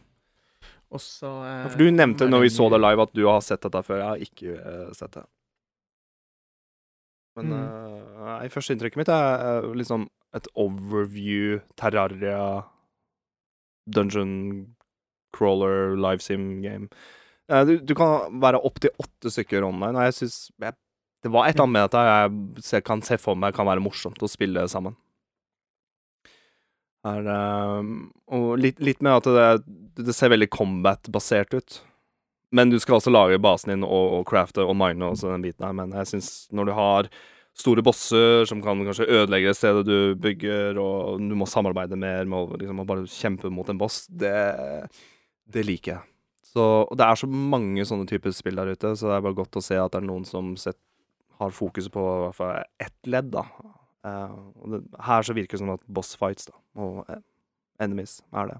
Og 0.94 1.02
så 1.04 1.30
For 1.68 1.76
du 1.80 1.90
nevnte 1.92 2.28
når 2.28 2.46
vi 2.46 2.52
så 2.52 2.68
det 2.72 2.80
live, 2.80 3.04
at 3.04 3.16
du 3.16 3.26
har 3.28 3.42
sett 3.44 3.60
dette 3.66 3.82
før. 3.84 4.00
Jeg 4.00 4.08
har 4.08 4.24
ikke 4.24 4.94
sett 4.96 5.18
det. 5.18 5.26
Men 7.38 7.52
mm. 7.54 8.16
uh, 8.18 8.48
førsteinntrykket 8.50 8.98
mitt 8.98 9.12
er 9.12 9.62
uh, 9.62 9.70
liksom 9.76 10.08
et 10.36 10.48
overview 10.58 11.60
Terraria 11.78 12.64
Dungeon 13.88 14.34
crawler 15.36 15.94
live 15.96 16.24
sim 16.24 16.60
game. 16.64 16.90
Uh, 17.48 17.62
du, 17.68 17.78
du, 17.78 17.94
kan 17.96 18.40
være 18.42 18.60
opptil 18.66 18.92
åtte 19.00 19.32
stykker 19.32 19.64
online, 19.64 19.96
og 19.96 20.08
jeg 20.08 20.18
syns 20.18 20.38
Det 20.58 21.32
var 21.32 21.46
et 21.46 21.56
eller 21.56 21.68
annet 21.68 21.76
med 21.76 21.86
dette 21.86 22.72
jeg 22.74 22.84
kan 22.86 23.02
se 23.02 23.16
for 23.20 23.38
meg 23.38 23.56
kan 23.56 23.68
være 23.68 23.82
morsomt 23.84 24.22
å 24.22 24.30
spille 24.30 24.66
sammen. 24.70 24.98
Er, 27.06 27.28
og 28.34 28.48
litt, 28.58 28.80
litt, 28.82 28.98
med 29.04 29.20
at 29.20 29.28
det, 29.30 30.04
det 30.08 30.14
ser 30.16 30.32
veldig 30.32 30.48
combat-basert 30.50 31.54
ut. 31.54 31.78
Men 32.50 32.72
du 32.72 32.78
skal 32.80 32.98
altså 32.98 33.12
lage 33.12 33.38
basen 33.40 33.74
din 33.74 33.84
og, 33.86 34.18
og 34.18 34.28
crafte 34.28 34.64
og 34.64 34.76
mine 34.76 35.12
og 35.12 35.20
den 35.20 35.44
biten 35.44 35.66
her. 35.66 35.76
Men 35.76 35.92
jeg 36.00 36.10
syns 36.12 36.30
når 36.54 36.70
du 36.70 36.74
har 36.76 37.10
store 37.58 37.82
bosser 37.84 38.46
som 38.48 38.60
kan 38.62 38.80
kanskje 38.86 39.08
ødelegge 39.08 39.54
stedet 39.56 39.86
du 39.86 40.14
bygger, 40.20 40.78
og 40.78 41.18
du 41.22 41.34
må 41.38 41.48
samarbeide 41.48 41.98
mer 41.98 42.28
med 42.28 42.38
å 42.38 42.60
liksom, 42.60 42.84
bare 42.86 43.08
kjempe 43.10 43.50
mot 43.52 43.68
en 43.68 43.80
boss, 43.80 44.04
det, 44.08 44.34
det 45.50 45.66
liker 45.66 45.96
jeg. 45.96 46.04
Så, 46.48 46.64
og 46.86 46.94
det 46.96 47.04
er 47.04 47.18
så 47.18 47.28
mange 47.28 47.84
sånne 47.86 48.08
typer 48.08 48.32
spill 48.34 48.60
der 48.60 48.72
ute, 48.72 48.94
så 48.96 49.10
det 49.10 49.16
er 49.18 49.26
bare 49.26 49.40
godt 49.40 49.58
å 49.58 49.64
se 49.64 49.76
at 49.78 49.92
det 49.92 50.00
er 50.00 50.06
noen 50.08 50.24
som 50.28 50.54
set, 50.60 50.78
har 51.38 51.52
fokuset 51.54 51.92
på 51.94 52.02
i 52.02 52.22
hvert 52.24 52.38
fall 52.38 52.54
ett 52.82 53.10
ledd, 53.10 53.28
da. 53.34 53.44
Og 54.58 54.74
det, 54.74 54.82
her 55.06 55.26
så 55.26 55.36
virker 55.36 55.56
det 55.56 55.62
som 55.62 55.74
at 55.74 55.84
boss 55.86 56.14
fights 56.18 56.48
da, 56.50 56.56
og 56.80 57.04
uh, 57.08 57.20
enemies 57.82 58.18
er 58.32 58.52
det. 58.52 58.58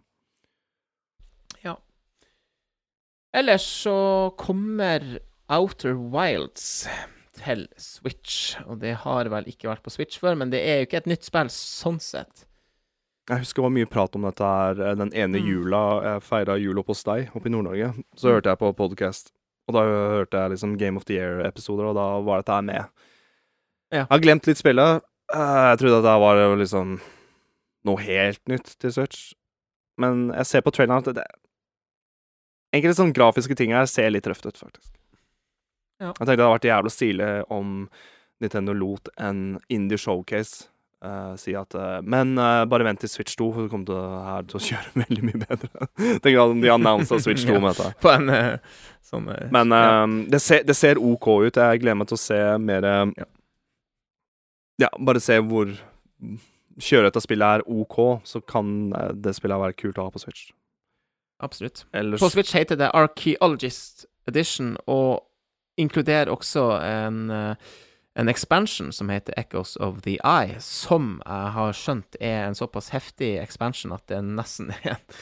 Ja. 1.64 1.76
Ellers 3.36 3.66
så 3.84 3.98
kommer 4.40 5.18
Outer 5.48 5.94
Wilds 5.94 6.88
til 7.38 7.66
Switch, 7.78 8.58
og 8.66 8.80
det 8.82 8.96
har 9.04 9.30
vel 9.32 9.48
ikke 9.48 9.70
vært 9.70 9.84
på 9.84 9.92
Switch 9.94 10.20
før, 10.20 10.36
men 10.38 10.52
det 10.52 10.60
er 10.64 10.80
jo 10.80 10.88
ikke 10.88 11.02
et 11.02 11.10
nytt 11.10 11.26
spill 11.28 11.50
sånn 11.52 12.00
sett. 12.02 12.44
Jeg 13.28 13.42
husker 13.42 13.60
det 13.60 13.66
var 13.66 13.74
mye 13.76 13.88
prat 13.90 14.14
om 14.16 14.24
dette 14.24 14.50
her 14.50 14.78
eh, 14.80 14.94
den 14.96 15.10
ene 15.12 15.40
mm. 15.40 15.48
jula 15.50 15.82
jeg 16.06 16.24
feira 16.24 16.56
jul 16.56 16.80
oppe 16.80 16.94
hos 16.94 17.04
deg 17.04 17.34
oppe 17.36 17.50
i 17.50 17.52
Nord-Norge. 17.52 17.90
Så 18.16 18.30
mm. 18.30 18.32
hørte 18.32 18.54
jeg 18.54 18.60
på 18.62 18.72
podcast, 18.78 19.32
og 19.68 19.76
da 19.76 19.84
hørte 19.84 20.42
jeg 20.42 20.54
liksom 20.54 20.78
Game 20.80 21.00
of 21.00 21.04
the 21.08 21.18
Year-episoder, 21.18 21.90
og 21.90 21.98
da 21.98 22.06
var 22.24 22.42
dette 22.42 22.56
her 22.56 22.64
med. 22.64 23.04
Ja. 23.92 24.02
Jeg 24.04 24.10
har 24.14 24.24
glemt 24.24 24.48
litt 24.48 24.60
spillet. 24.60 25.04
Eh, 25.34 25.64
jeg 25.72 25.80
trodde 25.82 26.00
at 26.00 26.06
det 26.06 26.14
var 26.22 26.40
liksom 26.60 26.94
noe 27.88 28.04
helt 28.04 28.40
nytt 28.50 28.74
til 28.80 28.94
Switch, 28.94 29.32
men 30.00 30.28
jeg 30.34 30.48
ser 30.48 30.64
på 30.64 30.72
traileren 30.74 31.04
at 31.04 31.20
det, 31.20 31.26
Enkelte 32.76 32.98
sånne 32.98 33.16
grafiske 33.16 33.54
ting 33.56 33.70
her 33.72 33.86
ser 33.88 34.10
litt 34.12 34.26
røft 34.28 34.44
ut, 34.44 34.58
faktisk. 34.60 34.90
Ja. 36.02 36.10
Jeg 36.10 36.18
tenkte 36.18 36.34
det 36.36 36.44
hadde 36.44 36.56
vært 36.58 36.66
jævlig 36.68 36.90
stilig 36.92 37.28
om 37.48 37.70
Nintendo 38.44 38.74
lot 38.76 39.08
en 39.16 39.38
indie 39.72 39.96
showcase 39.98 40.68
uh, 41.00 41.32
si 41.40 41.54
at 41.58 41.72
uh, 41.74 41.96
Men 42.04 42.36
uh, 42.36 42.66
bare 42.68 42.84
vent 42.84 43.00
til 43.00 43.10
Switch 43.10 43.38
2, 43.40 43.48
for 43.54 43.64
du 43.64 43.72
kommer 43.72 43.88
til, 43.88 44.18
her 44.26 44.44
til 44.50 44.60
å 44.60 44.62
kjøre 44.66 44.92
veldig 45.06 45.24
mye 45.30 45.40
bedre. 45.46 45.88
Tenk 46.20 46.38
at 46.44 46.54
de 46.60 46.74
annonsa 46.76 47.18
Switch 47.24 47.48
2 47.48 47.56
med 47.56 47.72
dette. 47.72 47.88
På 48.04 48.12
en 48.12 48.30
sånn 49.08 49.32
Men 49.54 49.72
ja. 49.72 50.04
det, 50.28 50.42
ser, 50.44 50.68
det, 50.68 50.76
ser, 50.76 51.00
OK 51.00 51.30
ut. 51.48 51.56
Jeg 51.56 51.82
gleder 51.82 52.02
meg 52.02 52.12
til 52.12 52.20
å 52.20 52.24
se 52.28 52.42
mer 52.60 52.84
ja. 52.84 53.28
Ja, 54.78 54.90
bare 54.98 55.22
se 55.22 55.38
hvor 55.44 55.72
Kjøret 56.78 57.16
av 57.18 57.22
spillet 57.24 57.58
er 57.58 57.64
OK, 57.66 57.96
så 58.22 58.38
kan 58.46 58.92
det 59.18 59.34
spillet 59.34 59.58
være 59.58 59.74
kult 59.74 59.98
å 59.98 60.04
ha 60.06 60.12
på 60.14 60.20
Switch. 60.22 60.52
Absolutt. 61.42 61.84
Ellers... 61.92 62.22
På 62.22 62.30
Switch 62.30 62.54
heter 62.54 62.78
det 62.78 62.90
Archaeologist 62.94 64.06
Edition, 64.30 64.76
og 64.86 65.24
inkluderer 65.78 66.30
også 66.30 66.68
en, 66.82 67.18
eh, 67.30 67.74
en 68.18 68.30
expansion 68.30 68.92
som 68.94 69.10
heter 69.10 69.34
Echoes 69.38 69.76
of 69.76 70.02
the 70.06 70.18
Eye, 70.22 70.58
som 70.62 71.18
jeg 71.24 71.52
har 71.58 71.74
skjønt 71.74 72.18
er 72.20 72.46
en 72.46 72.58
såpass 72.58 72.90
heftig 72.94 73.36
expansion 73.42 73.94
at 73.94 74.06
det 74.10 74.22
nesten 74.26 74.70
er 74.74 74.96
en, 74.96 75.18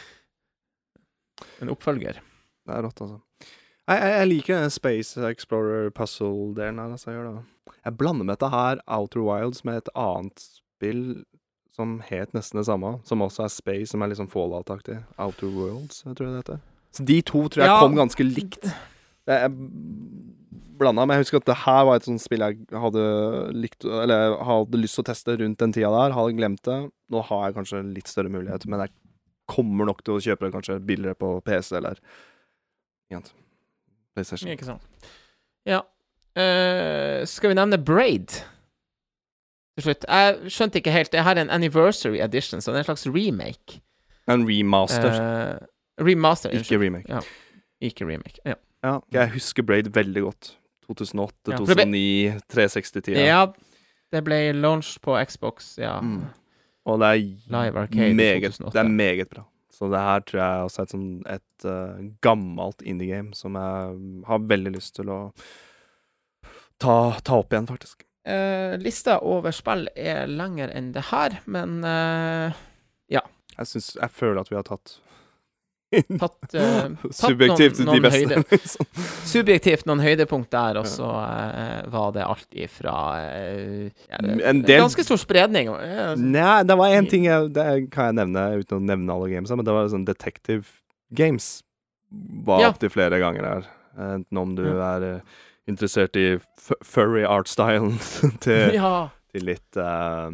en 1.64 1.72
oppfølger. 1.76 2.20
Det 2.66 2.76
er 2.76 2.84
rått, 2.84 3.00
altså. 3.04 3.20
Jeg, 3.86 4.02
jeg, 4.02 4.12
jeg 4.18 4.28
liker 4.32 4.62
den 4.64 4.72
Space 4.74 5.28
Explorer 5.30 5.90
puzzle-delen 5.94 6.80
her. 6.82 6.94
Altså, 6.96 7.14
jeg, 7.14 7.74
jeg 7.84 7.98
blander 7.98 8.26
med 8.26 8.34
dette 8.34 8.50
her, 8.50 8.82
Outer 8.86 9.22
Wilds, 9.22 9.64
med 9.64 9.82
et 9.82 9.90
annet 9.94 10.42
spill 10.42 11.02
som 11.76 11.98
het 12.08 12.32
nesten 12.34 12.58
det 12.58 12.66
samme, 12.66 12.96
som 13.04 13.22
også 13.22 13.44
er 13.44 13.52
Space, 13.52 13.90
som 13.92 14.02
er 14.02 14.10
liksom 14.10 14.30
Fallout-aktig. 14.32 15.02
Outer 15.20 15.52
Worlds, 15.52 16.02
jeg 16.06 16.16
tror 16.16 16.30
det 16.30 16.40
heter. 16.40 16.62
Så 16.96 17.04
de 17.04 17.20
to 17.28 17.44
tror 17.52 17.62
jeg 17.62 17.70
ja. 17.70 17.80
kom 17.82 17.98
ganske 17.98 18.24
likt. 18.26 18.64
Jeg 19.28 19.52
blanda, 20.80 21.04
men 21.04 21.16
jeg 21.16 21.26
husker 21.26 21.40
at 21.42 21.48
det 21.48 21.58
her 21.64 21.82
var 21.88 21.98
et 21.98 22.06
sånt 22.06 22.22
spill 22.22 22.44
jeg 22.44 22.78
hadde 22.78 23.02
likt 23.56 23.86
Eller 23.88 24.36
hadde 24.44 24.78
lyst 24.78 24.98
til 24.98 25.02
å 25.02 25.08
teste 25.08 25.34
rundt 25.40 25.60
den 25.62 25.74
tida 25.74 25.90
der. 25.92 26.14
Hadde 26.16 26.36
glemt 26.36 26.62
det. 26.68 26.78
Nå 27.12 27.22
har 27.30 27.48
jeg 27.48 27.56
kanskje 27.58 27.82
litt 27.88 28.10
større 28.10 28.32
mulighet, 28.32 28.66
men 28.70 28.84
jeg 28.84 28.94
kommer 29.50 29.88
nok 29.88 30.02
til 30.02 30.16
å 30.16 30.22
kjøpe 30.22 30.46
det 30.46 30.54
kanskje 30.56 30.80
billigere 30.82 31.18
på 31.18 31.36
PC 31.46 31.76
eller 31.78 32.00
igjen, 33.12 33.28
PlayStation. 34.16 34.50
Ikke 34.52 34.68
sant. 34.68 35.12
Ja. 35.68 35.84
Uh, 36.36 37.22
skal 37.28 37.52
vi 37.52 37.58
nevne 37.60 37.78
Braid? 37.80 38.40
til 39.76 39.84
slutt. 39.90 40.06
Jeg 40.08 40.52
skjønte 40.52 40.80
ikke 40.80 40.92
helt. 40.94 41.12
Det 41.12 41.24
her 41.24 41.36
er 41.36 41.44
en 41.44 41.52
anniversary 41.52 42.20
edition, 42.24 42.60
så 42.64 42.72
det 42.72 42.80
er 42.80 42.84
en 42.86 42.90
slags 42.90 43.06
remake. 43.12 43.80
En 44.28 44.46
remaster. 44.48 45.12
Uh, 45.12 46.06
remaster. 46.06 46.54
Ikke 46.56 46.80
remake. 46.80 47.12
Ja. 47.12 47.20
Ikke 47.80 48.08
remake. 48.08 48.40
Ja. 48.46 48.56
ja. 48.84 48.98
Jeg 49.12 49.32
husker 49.36 49.62
Braid 49.66 49.92
veldig 49.94 50.22
godt. 50.22 50.56
2008, 50.86 51.34
ja, 51.50 51.56
2009, 51.56 52.28
360-tida. 52.52 53.22
Ja, 53.26 53.46
det 54.14 54.22
ble 54.24 54.52
launched 54.54 55.00
på 55.02 55.16
Xbox, 55.26 55.72
ja. 55.78 55.96
Mm. 56.00 56.28
Og 56.86 57.00
det 57.02 57.06
er, 57.08 57.50
meget, 57.50 57.90
det 57.90 58.78
er 58.78 58.88
meget 58.88 59.28
bra. 59.28 59.42
Så 59.76 59.90
det 59.92 60.00
her 60.00 60.22
tror 60.24 60.40
jeg 60.40 60.66
også 60.66 60.80
er 60.80 60.86
et, 60.86 60.94
sånn, 60.94 61.08
et 61.28 61.68
uh, 61.68 62.04
gammelt 62.24 62.80
indie 62.80 63.10
game 63.10 63.36
som 63.36 63.58
jeg 63.60 63.96
har 64.28 64.44
veldig 64.48 64.72
lyst 64.72 64.94
til 64.96 65.10
å 65.12 65.18
ta, 66.80 66.94
ta 67.20 67.40
opp 67.42 67.52
igjen, 67.52 67.68
faktisk. 67.68 68.06
Uh, 68.26 68.74
lista 68.80 69.18
over 69.20 69.52
spill 69.54 69.86
er 69.92 70.24
lengre 70.30 70.70
enn 70.74 70.94
det 70.96 71.04
her, 71.12 71.36
men 71.44 71.82
uh, 71.84 72.56
ja. 73.12 73.22
Jeg 73.56 73.72
synes, 73.74 73.92
Jeg 74.00 74.16
føler 74.16 74.40
at 74.40 74.50
vi 74.52 74.58
har 74.58 74.66
tatt 74.66 74.96
Tatt, 75.94 76.54
uh, 76.54 77.10
Subjektivt 77.14 77.78
noen, 77.78 77.86
noen 77.86 78.02
de 78.02 78.08
beste. 78.08 78.40
Liksom. 78.56 78.88
Subjektivt 79.28 79.86
noen 79.86 80.02
høydepunkt 80.02 80.50
der, 80.50 80.80
og 80.80 80.88
så 80.90 81.10
var 81.92 82.16
det 82.16 82.24
alt 82.26 82.58
ifra 82.58 82.96
ja, 83.20 84.18
en 84.18 84.64
del... 84.66 84.82
Ganske 84.82 85.06
stor 85.06 85.20
spredning. 85.22 85.70
Nei, 86.20 86.56
det 86.66 86.78
var 86.78 86.96
én 86.96 87.06
ting 87.10 87.28
jeg, 87.28 87.52
det 87.54 87.68
kan 87.94 88.10
jeg 88.10 88.18
nevne 88.22 88.48
uten 88.62 88.80
å 88.80 88.88
nevne 88.90 89.14
alle 89.14 89.30
gamesa, 89.30 89.58
men 89.58 89.68
det 89.68 89.76
var 89.76 89.92
sånn 89.92 90.08
Detective 90.08 90.66
Games 91.14 91.60
var 92.46 92.62
ja. 92.62 92.70
opptil 92.74 92.90
flere 92.90 93.18
ganger 93.22 93.46
der. 93.46 93.70
Enten 93.96 94.38
om 94.38 94.54
du 94.58 94.64
ja. 94.66 94.90
er 94.96 95.06
interessert 95.70 96.16
i 96.18 96.36
furry 96.84 97.24
art-stylen 97.26 97.96
til, 98.44 98.76
ja. 98.76 99.08
til, 99.32 99.48
litt 99.48 99.80
uh, 99.80 100.30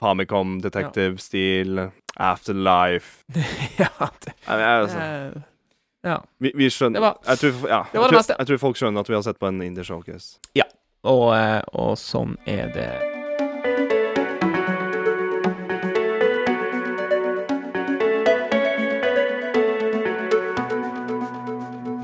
Famicom 0.00 0.58
detective-stil, 0.64 1.78
ja. 1.86 1.90
Afterlife 2.16 3.24
Ja, 3.82 3.88
det, 4.22 4.34
jeg, 4.46 4.60
jeg, 4.60 4.82
altså. 4.82 4.98
ja. 6.04 6.20
Vi, 6.38 6.52
vi, 6.54 6.70
skjønner 6.70 7.02
var, 7.02 7.18
jeg 7.26 7.42
tror, 7.42 7.66
ja, 7.68 7.80
jeg, 7.90 8.00
tror. 8.02 8.22
Jeg 8.38 8.50
tror 8.50 8.62
folk 8.68 8.78
skjønner 8.78 9.02
at 9.02 9.10
vi 9.10 9.18
har 9.18 9.26
sett 9.26 9.40
på 9.40 9.50
en 9.50 9.62
indie 9.64 9.84
showcase. 9.86 10.38
Ja, 10.54 10.68
og, 11.02 11.34
eh, 11.34 11.60
og 11.74 11.96
sånn 11.98 12.36
er 12.46 12.70
det. 12.74 12.92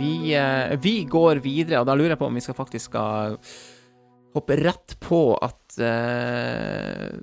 Vi, 0.01 0.15
vi, 0.81 0.95
går 1.11 1.45
videre, 1.45 1.83
og 1.83 1.87
da 1.89 1.95
lurer 1.95 2.15
jeg 2.15 2.21
på 2.21 2.29
om 2.31 2.41
vi 2.41 2.43
skal 2.45 2.59
faktisk 2.59 2.91
skal 2.91 3.39
hoppe 4.35 4.57
rett 4.61 4.97
på 5.03 5.23
at 5.43 5.79
uh, 5.83 7.19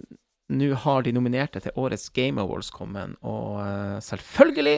nå 0.50 0.70
har 0.84 1.04
de 1.04 1.12
nominerte 1.16 1.60
til 1.64 1.76
årets 1.76 2.10
Game 2.16 2.40
Awards 2.42 2.70
kommet, 2.72 3.18
og 3.22 3.58
uh, 3.60 3.98
selvfølgelig 4.04 4.78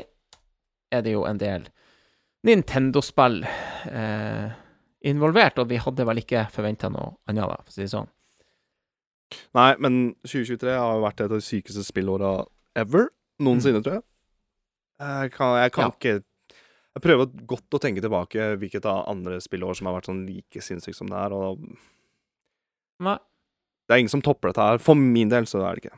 er 0.91 1.03
det 1.05 1.13
jo 1.13 1.25
en 1.29 1.37
del 1.41 1.67
Nintendo-spill 2.47 3.43
uh, 3.45 4.47
involvert, 5.05 5.59
og 5.61 5.69
vi 5.69 5.79
hadde 5.81 6.05
vel 6.07 6.21
ikke 6.23 6.47
forventa 6.53 6.89
noe 6.91 7.17
annet, 7.29 7.45
da, 7.51 7.59
for 7.61 7.73
å 7.73 7.75
si 7.75 7.83
det 7.85 7.91
sånn. 7.93 8.09
Nei, 9.53 9.69
men 9.77 9.99
2023 10.25 10.73
har 10.73 10.95
jo 10.97 11.03
vært 11.03 11.21
et 11.21 11.27
av 11.29 11.35
de 11.37 11.45
sykeste 11.45 11.83
spillåra 11.85 12.31
ever. 12.79 13.11
Noensinne, 13.43 13.83
tror 13.85 13.99
jeg. 13.99 14.05
Jeg 14.99 15.31
kan, 15.35 15.53
jeg 15.61 15.71
kan 15.75 15.85
Ja. 15.85 15.93
ikke 15.95 16.15
Jeg 16.97 17.03
prøver 17.05 17.29
godt 17.47 17.75
å 17.77 17.79
tenke 17.79 18.01
tilbake 18.01 18.57
hvilket 18.59 18.83
av 18.89 19.05
andre 19.07 19.37
spillår 19.39 19.77
som 19.77 19.87
har 19.87 19.93
vært 19.99 20.09
sånn 20.09 20.25
like 20.25 20.59
sinnssykt 20.65 20.97
som 20.97 21.07
det 21.07 21.15
her, 21.21 21.31
og 21.31 21.61
Nei. 22.99 23.15
Det 23.89 23.95
er 23.95 24.03
ingen 24.03 24.11
som 24.13 24.21
topper 24.21 24.51
dette 24.51 24.61
her. 24.61 24.77
For 24.85 24.93
min 24.95 25.31
del 25.33 25.47
så 25.49 25.63
er 25.65 25.75
det 25.79 25.83
ikke. 25.87 25.97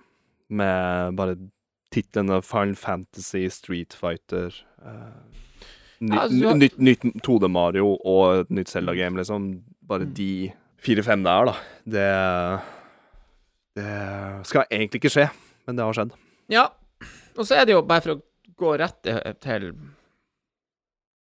Med 0.55 1.15
bare 1.19 1.35
titlene 1.91 2.37
Final 2.47 2.75
Fantasy, 2.79 3.41
Street 3.51 3.91
Fighter 3.93 4.55
uh, 4.79 5.11
ny, 5.99 6.15
altså, 6.15 6.53
Nytt, 6.55 6.77
nytt 6.79 7.03
2D 7.27 7.49
Mario 7.51 7.97
og 8.07 8.45
et 8.45 8.53
nytt 8.55 8.71
Zelda-game, 8.71 9.19
liksom. 9.19 9.51
Bare 9.91 10.05
Mm. 10.07 10.13
de 10.15 10.29
fire-fem 10.81 11.23
der, 11.27 11.51
da. 11.51 11.55
Det 11.85 12.61
Det 13.75 14.47
skal 14.47 14.65
egentlig 14.71 14.99
ikke 15.03 15.11
skje, 15.13 15.27
men 15.67 15.75
det 15.77 15.85
har 15.85 15.93
skjedd. 15.95 16.15
Ja, 16.51 16.65
og 17.37 17.45
så 17.47 17.55
er 17.59 17.65
det 17.67 17.75
jo 17.75 17.81
bare 17.87 18.01
for 18.03 18.15
å 18.15 18.21
gå 18.59 18.71
rett 18.79 18.97
til 19.03 19.35
til, 19.41 19.67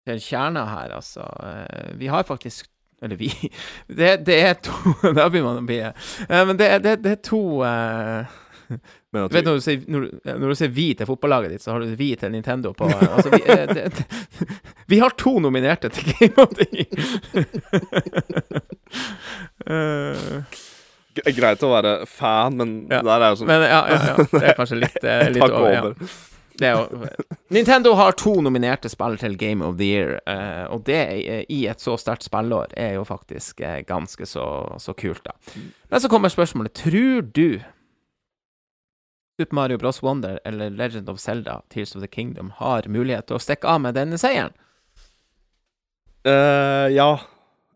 til 0.06 0.18
kjerna 0.20 0.64
her, 0.68 0.92
altså. 0.98 1.24
eh, 1.42 1.92
Vi 1.96 2.06
har 2.12 2.24
faktisk 2.28 2.68
Eller 3.02 3.16
vi 3.20 3.28
Det, 3.86 4.16
det 4.26 4.36
er 4.48 4.54
to 4.64 4.72
Da 5.16 5.26
begynner 5.28 5.50
man 5.52 5.62
å 5.62 5.66
bli 5.68 5.80
eh, 5.84 5.92
Men 6.48 6.56
det, 6.56 6.70
det, 6.84 6.94
det 7.04 7.10
er 7.16 7.22
to 7.26 7.40
eh, 7.66 8.36
Du 8.72 9.20
vet 9.36 9.44
når 9.46 9.58
du, 9.58 9.64
sier, 9.64 9.82
når, 9.92 10.06
når 10.26 10.48
du 10.48 10.56
sier 10.58 10.72
vi 10.74 10.86
til 10.98 11.06
fotballaget 11.08 11.52
ditt, 11.54 11.62
så 11.64 11.74
har 11.74 11.84
du 11.84 11.92
vi 11.96 12.08
til 12.18 12.32
Nintendo 12.34 12.72
på 12.76 12.88
eh, 12.90 13.04
Altså, 13.16 13.30
vi, 13.36 13.42
eh, 13.52 13.66
det, 13.70 13.84
det, 13.96 14.06
vi 14.92 14.98
har 15.02 15.12
to 15.20 15.36
nominerte 15.44 15.88
til 15.92 16.08
Game 16.16 16.38
of 16.42 16.56
the 16.56 16.66
Year. 16.72 16.96
Eh, 19.66 21.32
greit 21.34 21.62
å 21.64 21.70
være 21.72 21.92
fan, 22.10 22.56
men 22.60 22.72
Ja. 22.92 23.00
der 23.02 23.24
er 23.24 23.32
jo 23.32 23.38
sånn 23.40 23.48
men 23.50 23.62
ja, 23.64 23.80
ja, 23.90 23.96
ja. 24.12 24.26
Det 24.30 24.42
er 24.50 24.56
kanskje 24.58 24.78
litt, 24.82 24.98
eh, 25.02 25.24
litt 25.32 25.42
over. 25.46 25.72
Ja. 25.72 25.82
Jo 26.60 27.06
Nintendo 27.54 27.92
har 27.98 28.16
to 28.18 28.34
nominerte 28.44 28.88
spill 28.88 29.18
til 29.20 29.36
Game 29.38 29.64
of 29.64 29.76
the 29.78 29.88
Year, 29.88 30.16
uh, 30.26 30.72
og 30.74 30.84
det 30.88 31.00
uh, 31.14 31.42
i 31.52 31.66
et 31.70 31.82
så 31.82 31.96
sterkt 32.00 32.26
spillår 32.26 32.74
er 32.76 32.96
jo 32.96 33.04
faktisk 33.06 33.60
uh, 33.60 33.80
ganske 33.86 34.26
så, 34.26 34.46
så 34.82 34.94
kult, 34.96 35.22
da. 35.26 35.36
Men 35.90 36.02
så 36.02 36.10
kommer 36.12 36.32
spørsmålet 36.32 36.74
Tror 36.76 37.26
du 37.36 37.60
Super 39.36 39.54
Mario 39.54 39.78
Bros. 39.78 40.02
Wonder 40.02 40.38
eller 40.44 40.70
Legend 40.70 41.08
of 41.12 41.20
Zelda 41.20 41.60
Tears 41.68 41.96
of 41.96 42.02
the 42.02 42.08
Kingdom 42.08 42.54
har 42.56 42.88
mulighet 42.88 43.28
til 43.28 43.36
å 43.36 43.42
stikke 43.42 43.68
av 43.68 43.82
med 43.84 43.94
denne 43.98 44.16
seieren? 44.18 44.54
Ja, 46.26 47.10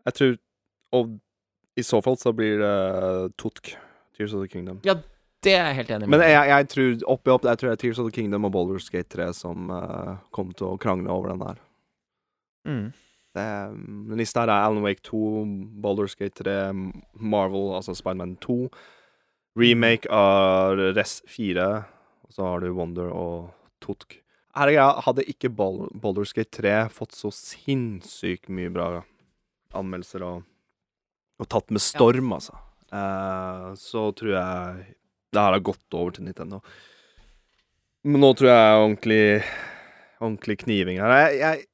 jeg 0.03 0.15
tror 0.17 0.33
Og 0.97 1.13
i 1.79 1.83
så 1.87 2.01
fall 2.03 2.17
så 2.19 2.33
blir 2.35 2.57
det 2.59 3.37
Totk. 3.39 3.75
Tears 4.17 4.33
of 4.33 4.41
the 4.41 4.49
Kingdom. 4.51 4.81
Det 5.41 5.53
er 5.57 5.71
jeg 5.71 5.77
helt 5.79 5.93
enig 5.95 6.07
med. 6.07 6.19
Men 6.19 6.29
jeg, 6.29 6.49
jeg 6.51 6.67
tror 6.69 7.05
oppi 7.15 7.31
opp 7.33 7.45
Jeg 7.49 7.59
tror 7.59 7.71
det 7.71 7.73
er 7.73 7.81
Tears 7.81 7.99
of 8.01 8.09
the 8.09 8.13
Kingdom 8.13 8.45
og 8.45 8.51
Boulders 8.53 8.89
Gate 8.93 9.09
3 9.09 9.31
som 9.33 9.71
uh, 9.73 10.19
kommer 10.35 10.57
til 10.57 10.69
å 10.69 10.81
krangle 10.81 11.09
over 11.13 11.33
den 11.33 11.41
der. 11.45 11.63
mm. 12.69 12.91
Det, 13.31 13.43
den 14.11 14.19
lista 14.19 14.41
her 14.41 14.51
er 14.51 14.65
Alan 14.65 14.83
Wake 14.83 14.99
2, 15.07 15.19
Boulders 15.79 16.17
Gate 16.19 16.43
3, 16.43 16.55
Marvel, 17.15 17.69
altså 17.77 17.95
Spiderman 17.95 18.33
2, 18.43 18.65
remake 19.55 20.11
av 20.11 20.75
Res 20.97 21.21
4, 21.31 21.67
og 22.27 22.35
så 22.35 22.49
har 22.49 22.59
du 22.59 22.73
Wonder 22.75 23.07
og 23.15 23.53
Totk. 23.79 24.17
Her 24.51 24.67
er 24.67 24.75
greia, 24.75 25.03
hadde 25.05 25.27
ikke 25.31 25.53
Boulders 25.55 26.35
Gate 26.35 26.51
3 26.59 26.75
fått 26.91 27.15
så 27.15 27.31
sinnssykt 27.31 28.51
mye 28.51 28.73
bra 28.73 28.89
anmeldelser 29.79 30.27
og, 30.27 30.43
og 31.39 31.51
tatt 31.55 31.71
med 31.71 31.83
storm, 31.87 32.35
altså, 32.35 32.59
uh, 32.91 33.71
så 33.79 34.09
tror 34.11 34.35
jeg 34.35 34.89
det 35.31 35.43
her 35.43 35.55
har 35.55 35.63
gått 35.63 35.97
over 35.97 36.15
til 36.15 36.27
Nintendo. 36.27 36.61
Men 38.03 38.23
nå 38.23 38.31
tror 38.37 38.49
jeg 38.51 38.79
ordentlig 38.85 39.25
Ordentlig 40.21 40.59
kniving 40.61 40.99
her. 41.01 41.11
Jeg, 41.17 41.37
jeg, 41.39 41.65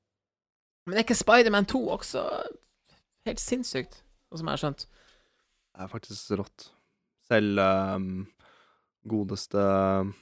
Men 0.87 0.95
er 0.95 1.03
ikke 1.03 1.17
Spiderman 1.19 1.65
2 1.67 1.81
også 1.97 2.21
helt 3.27 3.41
sinnssykt, 3.43 3.97
som 4.31 4.47
jeg 4.47 4.53
har 4.53 4.61
skjønt? 4.61 4.85
Det 4.87 5.83
er 5.83 5.91
faktisk 5.91 6.31
rått. 6.39 6.69
Selv 7.27 7.59
um, 7.59 8.21
godeste 9.03 9.59
eh, 9.59 10.13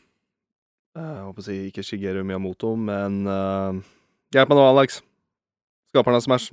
Jeg 0.97 1.27
håper 1.27 1.43
å 1.43 1.45
si 1.45 1.59
ikke 1.67 1.85
Shigeru 1.85 2.23
Miyamoto, 2.25 2.73
men 2.81 3.21
uh, 3.29 3.77
Hjelp 4.33 4.49
meg 4.49 4.57
nå, 4.57 4.65
Alex. 4.71 5.03
Skaperen 5.93 6.17
av 6.17 6.25
Smash. 6.25 6.49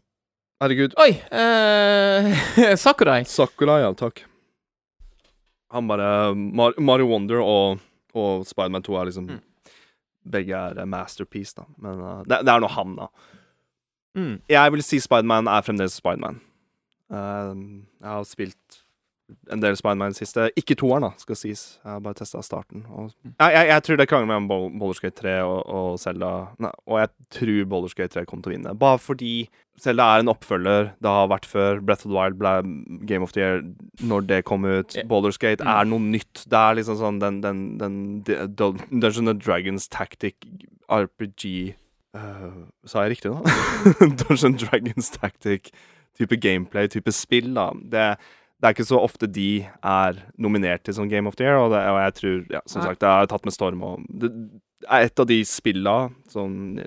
Herregud. 0.60 0.92
Oi! 1.00 1.16
Uh, 1.32 2.76
Sakurai. 2.84 3.22
Sakurai, 3.26 3.80
ja, 3.86 3.94
takk. 3.96 4.26
Han 5.72 5.88
bare 5.88 6.34
Mar 6.36 6.76
Mario 6.78 7.08
Wonder 7.10 7.40
og, 7.40 7.80
og 8.14 8.46
Spiderman 8.48 8.84
2 8.84 8.96
er 9.00 9.10
liksom 9.10 9.30
Mm. 9.32 9.40
Begge 10.32 10.54
er 10.54 10.84
masterpiece, 10.86 11.56
da. 11.56 11.64
Men 11.82 11.98
uh, 11.98 12.20
det, 12.22 12.44
det 12.46 12.52
er 12.52 12.60
nå 12.62 12.68
han, 12.70 12.92
da. 12.94 13.08
Mm. 14.14 14.36
Jeg 14.48 14.72
vil 14.72 14.84
si 14.86 15.00
Spiderman 15.02 15.48
er 15.50 15.64
fremdeles 15.66 15.96
Spiderman. 15.98 16.38
Uh, 17.10 17.82
jeg 17.98 18.06
har 18.06 18.22
spilt 18.28 18.81
en 19.50 19.60
del 19.62 19.76
Spiderman 19.76 20.14
siste. 20.14 20.50
Ikke 20.56 20.74
toeren, 20.78 21.02
da, 21.06 21.10
skal 21.18 21.36
sies. 21.38 21.78
Jeg 21.84 21.90
har 21.92 22.00
bare 22.04 22.14
testa 22.18 22.42
starten. 22.42 22.84
Og 22.90 23.10
Mm. 23.24 23.34
jeg, 23.40 23.52
jeg, 23.54 23.66
jeg 23.68 23.82
tror 23.82 23.96
det 24.00 24.08
krangler 24.08 24.26
mellom 24.30 24.50
Om 24.50 24.80
Baldur's 24.80 25.00
Gate 25.02 25.16
3 25.22 25.34
og, 25.42 25.60
og 25.68 25.98
Zelda. 26.00 26.30
Nei, 26.58 26.70
og 26.86 26.98
jeg 27.00 27.08
tror 27.38 27.64
Baldur's 27.72 27.94
Gate 27.98 28.12
3 28.18 28.24
kommer 28.26 28.42
til 28.46 28.52
å 28.52 28.56
vinne. 28.56 28.74
Bare 28.78 28.98
fordi 28.98 29.48
Zelda 29.80 30.02
er 30.16 30.20
en 30.20 30.28
oppfølger. 30.28 30.90
Det 31.02 31.08
har 31.10 31.28
vært 31.32 31.46
før. 31.48 31.80
Breath 31.80 32.04
of 32.06 32.10
the 32.12 32.16
Wild 32.18 32.38
ble 32.38 33.06
Game 33.08 33.22
of 33.24 33.32
the 33.32 33.40
Year 33.40 33.62
når 34.02 34.26
det 34.28 34.44
kom 34.44 34.64
ut. 34.64 34.94
Yeah. 34.96 35.06
Baldur's 35.08 35.38
Gate 35.40 35.62
Mm. 35.64 35.68
er 35.74 35.84
noe 35.84 35.98
nytt. 36.00 36.44
Det 36.48 36.58
er 36.58 36.74
liksom 36.80 36.98
sånn 37.00 37.20
den, 37.20 37.40
den, 37.40 37.62
den, 37.78 37.96
den 38.26 38.52
Dungeon 39.00 39.28
and 39.28 39.40
Dragons 39.42 39.88
tactic 39.88 40.34
RPG 40.90 41.74
uh, 42.14 42.66
Sa 42.84 43.04
jeg 43.06 43.16
riktig 43.16 43.32
nå? 43.32 43.42
Dungeon 44.20 44.56
Dragons 44.60 45.10
tactic 45.14 45.72
type 46.18 46.36
gameplay, 46.44 46.86
type 46.92 47.08
spill, 47.16 47.54
da. 47.56 47.70
Det, 47.72 48.02
det 48.62 48.68
er 48.68 48.74
ikke 48.76 48.86
så 48.86 49.00
ofte 49.02 49.26
de 49.26 49.64
er 49.82 50.20
nominert 50.38 50.84
til 50.86 50.94
sånn 50.94 51.10
Game 51.10 51.26
of 51.26 51.34
the 51.34 51.42
Year, 51.48 51.58
og, 51.58 51.72
det, 51.74 51.80
og 51.90 51.98
jeg 51.98 52.14
tror, 52.20 52.36
ja, 52.54 52.60
som 52.70 52.84
sagt, 52.86 53.00
det 53.02 53.08
er 53.10 53.26
tatt 53.32 53.44
med 53.48 53.54
storm. 53.56 53.82
Og 53.82 54.04
det 54.22 54.30
er 54.86 55.08
et 55.08 55.18
av 55.18 55.26
de 55.26 55.40
spilla 55.44 55.96
som 56.30 56.78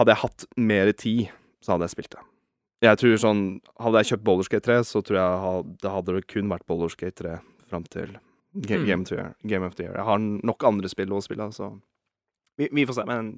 Hadde 0.00 0.14
jeg 0.14 0.22
hatt 0.22 0.44
mer 0.56 0.88
tid, 0.96 1.28
så 1.62 1.74
hadde 1.74 1.84
jeg 1.84 1.92
spilt 1.94 2.14
det. 2.16 2.22
Jeg 2.88 2.98
tror 2.98 3.18
sånn 3.20 3.42
Hadde 3.84 4.00
jeg 4.00 4.08
kjøpt 4.14 4.24
Baldur's 4.26 4.48
Gate 4.50 4.64
3, 4.66 4.78
så 4.88 5.02
tror 5.04 5.18
jeg 5.20 5.42
hadde, 5.44 5.76
det 5.84 5.92
hadde 5.92 6.14
det 6.16 6.26
kun 6.32 6.48
vært 6.50 6.64
Baldur's 6.66 6.96
Gate 6.98 7.20
3 7.20 7.36
fram 7.68 7.84
til 7.92 8.16
Game, 8.66 8.82
Mm. 8.82 8.86
Game, 8.86 9.00
of 9.02 9.08
the 9.08 9.14
Year, 9.16 9.34
Game 9.48 9.64
of 9.64 9.74
the 9.76 9.84
Year. 9.84 9.94
Jeg 9.96 10.04
har 10.04 10.18
nok 10.20 10.64
andre 10.68 10.88
spill 10.88 11.12
å 11.16 11.22
spille, 11.24 11.46
så 11.56 11.70
vi, 12.58 12.66
vi 12.72 12.84
får 12.84 12.98
se. 12.98 13.04
Men 13.08 13.30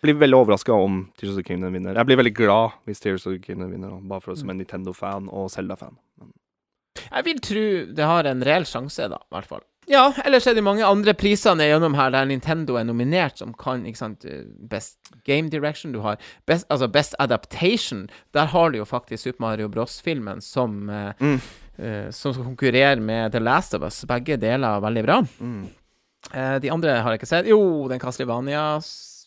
jeg 0.00 0.06
blir 0.06 0.20
veldig 0.22 0.38
overraska 0.38 0.72
om 0.72 1.02
Tears 1.18 1.34
of 1.34 1.36
the 1.36 1.44
Kingdom 1.44 1.74
vinner. 1.76 1.94
Jeg 1.98 2.08
blir 2.08 2.16
veldig 2.22 2.32
glad 2.38 2.78
hvis 2.88 3.00
Tears 3.04 3.26
of 3.26 3.34
the 3.34 3.42
Kingdom 3.44 3.68
vinner, 3.74 3.98
bare 4.08 4.20
for, 4.24 4.34
som 4.38 4.48
en 4.48 4.56
Nintendo-fan 4.62 5.28
og 5.28 5.50
Zelda-fan. 5.52 5.96
Men- 6.20 6.32
Jeg 7.00 7.24
vil 7.24 7.38
tro 7.40 7.66
det 7.96 8.04
har 8.08 8.28
en 8.28 8.42
reell 8.44 8.64
sjanse, 8.68 9.08
da, 9.08 9.16
i 9.16 9.34
hvert 9.36 9.48
fall. 9.48 9.62
Ja, 9.90 10.12
ellers 10.24 10.46
er 10.46 10.54
det 10.54 10.62
mange 10.62 10.84
andre 10.86 11.10
priser 11.18 11.58
gjennom 11.58 11.96
her 11.98 12.12
der 12.14 12.28
Nintendo 12.30 12.76
er 12.78 12.84
nominert, 12.86 13.40
som 13.40 13.50
kan 13.58 13.82
ikke 13.88 13.98
sant, 13.98 14.24
eh, 14.24 14.44
Best 14.70 15.10
Game 15.26 15.50
Direction, 15.50 15.90
du 15.92 15.98
har 16.04 16.20
Best, 16.46 16.68
altså 16.70 16.86
best 16.92 17.16
Adaptation. 17.18 18.04
Der 18.32 18.46
har 18.52 18.70
du 18.70 18.78
jo 18.78 18.84
faktisk 18.86 19.24
Super 19.24 19.42
Mario 19.42 19.68
Bros.-filmen 19.68 20.40
som, 20.40 20.88
eh, 20.88 21.12
Mm. 21.18 21.40
uh, 21.82 22.10
som 22.10 22.32
skal 22.32 22.44
konkurrere 22.44 23.00
med 23.00 23.32
The 23.32 23.40
Last 23.40 23.74
of 23.74 23.82
Us. 23.82 24.04
Begge 24.04 24.36
deler 24.38 24.76
er 24.76 24.80
veldig 24.80 25.02
bra. 25.04 25.20
Mm. 25.40 25.66
Uh, 26.32 26.58
de 26.60 26.70
andre 26.70 27.00
har 27.02 27.10
jeg 27.10 27.18
ikke 27.20 27.26
sett. 27.32 27.46
Jo, 27.50 27.88
den 27.88 27.98
Castlevania, 27.98 28.80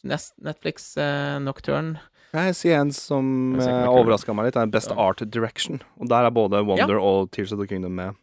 Netflix 0.06 0.96
uh, 0.98 1.40
Nocturne. 1.44 2.00
Jeg 2.36 2.56
si 2.58 2.72
en 2.76 2.92
som 2.96 3.28
uh, 3.60 3.88
overraska 3.92 4.34
meg 4.36 4.50
litt? 4.50 4.58
Det 4.58 4.64
er 4.66 4.72
Best 4.74 4.92
Ja. 4.92 4.98
Art 5.08 5.22
Direction. 5.32 5.80
Og 6.02 6.10
der 6.12 6.28
er 6.28 6.34
både 6.36 6.62
Wonder 6.68 7.00
og 7.00 7.30
Tears 7.36 7.54
of 7.56 7.62
the 7.62 7.68
Kingdom 7.70 7.96
med. 7.96 8.18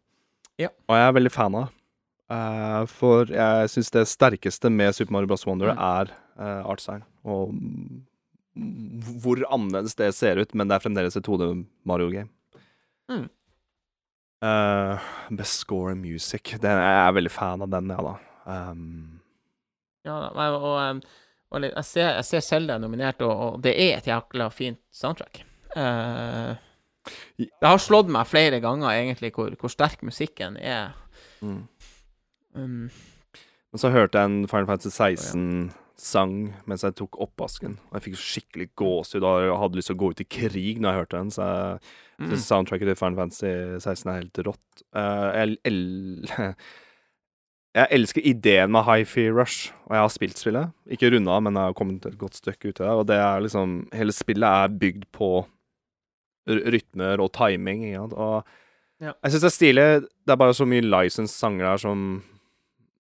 Ja. 0.61 0.69
Og 0.89 0.99
jeg 0.99 1.09
er 1.09 1.17
veldig 1.17 1.33
fan 1.33 1.57
av. 1.63 1.71
Uh, 2.33 2.83
for 2.89 3.29
jeg 3.33 3.69
syns 3.73 3.91
det 3.93 4.07
sterkeste 4.09 4.71
med 4.73 4.95
Super 4.97 5.13
Mario 5.17 5.31
Bros. 5.33 5.47
Wonder 5.49 5.73
Mm. 5.75 5.81
er 5.81 6.13
uh, 6.39 6.71
artstyle. 6.71 7.03
Og 7.25 7.53
mm, 7.55 8.03
hvor 9.23 9.41
annerledes 9.49 9.95
det 9.97 10.11
ser 10.15 10.37
ut, 10.41 10.55
men 10.55 10.69
det 10.69 10.77
er 10.77 10.85
fremdeles 10.85 11.17
et 11.17 11.25
2D 11.25 11.65
Mario-game. 11.89 12.29
Mm. 13.11 13.27
Uh, 14.43 14.99
best 15.31 15.61
score 15.63 15.93
and 15.93 16.03
music. 16.03 16.55
Den, 16.61 16.79
jeg 16.83 17.01
er 17.07 17.13
veldig 17.17 17.31
fan 17.33 17.63
av 17.63 17.71
den, 17.71 17.89
ja 17.95 18.03
da. 18.03 18.15
Um, 18.47 19.21
Ja, 20.05 20.17
og, 20.35 20.65
um, 20.83 21.01
og 21.53 21.62
jeg 21.66 21.84
ser, 21.84 22.09
jeg 22.18 22.24
ser 22.24 22.40
Zelda 22.46 22.78
nominert, 22.80 23.20
og, 23.22 23.32
og 23.46 23.61
det 23.64 23.74
er 23.76 23.98
et 23.98 24.09
jækla 24.09 24.48
fint 24.53 24.80
soundtrack. 24.94 25.42
Det 27.36 27.66
har 27.66 27.80
slått 27.82 28.11
meg 28.12 28.28
flere 28.30 28.61
ganger, 28.62 28.90
egentlig, 28.94 29.32
hvor, 29.36 29.53
hvor 29.61 29.72
sterk 29.72 30.03
musikken 30.07 30.57
er. 30.61 30.92
mm. 31.42 31.62
Um, 32.55 32.90
Men 33.72 33.80
så 33.80 33.88
hørte 33.88 34.20
jeg 34.20 34.28
en 34.28 34.48
Final 34.50 34.66
Fantasy 34.68 34.90
16 34.92 35.70
sang 36.03 36.34
mens 36.68 36.82
jeg 36.84 36.96
tok 36.98 37.16
oppvasken. 37.24 37.78
Og 37.88 37.96
jeg 37.96 38.05
fikk 38.11 38.18
skikkelig 38.20 38.66
gåsehud 38.76 39.24
og 39.24 39.44
jeg 39.46 39.59
hadde 39.62 39.78
lyst 39.78 39.88
til 39.88 39.96
å 39.96 40.00
gå 40.03 40.11
ut 40.12 40.20
i 40.20 40.26
krig 40.36 40.80
når 40.82 40.90
jeg 40.90 41.00
hørte 41.05 41.20
den. 41.22 41.30
Så 41.32 41.46
jeg 41.48 41.80
Mm. 42.22 42.36
soundtracket 42.38 42.86
til 42.86 42.94
Final 43.00 43.16
Fantasy 43.18 43.53
16 43.80 44.11
er 44.12 44.18
helt 44.20 44.38
rått. 44.46 44.82
Uh, 44.94 45.32
jeg, 45.34 45.57
jeg 47.75 47.89
elsker 47.91 48.27
ideen 48.29 48.70
med 48.70 48.85
Hi-Fi 48.85 49.31
Rush, 49.33 49.73
og 49.87 49.95
jeg 49.97 50.03
har 50.03 50.09
spilt 50.12 50.39
spillet. 50.39 50.73
Ikke 50.91 51.11
runda, 51.14 51.39
men 51.41 51.55
jeg 51.57 51.62
har 51.70 51.73
kommet 51.79 52.05
et 52.07 52.18
godt 52.20 52.35
stykke 52.37 52.68
ut 52.68 52.79
der. 52.83 52.91
Og 52.93 53.07
det 53.09 53.16
er 53.16 53.41
liksom 53.41 53.89
Hele 53.93 54.12
spillet 54.12 54.45
er 54.49 54.68
bygd 54.68 55.05
på 55.12 55.47
rytmer 56.49 57.20
og 57.23 57.33
timing. 57.33 57.85
Ja. 57.93 58.03
Og 58.03 58.45
Ja. 59.01 59.12
jeg 59.25 59.33
syns 59.33 59.41
det 59.43 59.51
er 59.51 59.57
stilig. 59.57 59.87
Det 60.27 60.33
er 60.33 60.37
bare 60.37 60.55
så 60.55 60.64
mye 60.66 60.81
licensed 60.83 61.35
sanger 61.39 61.64
der 61.70 61.77
som 61.79 62.23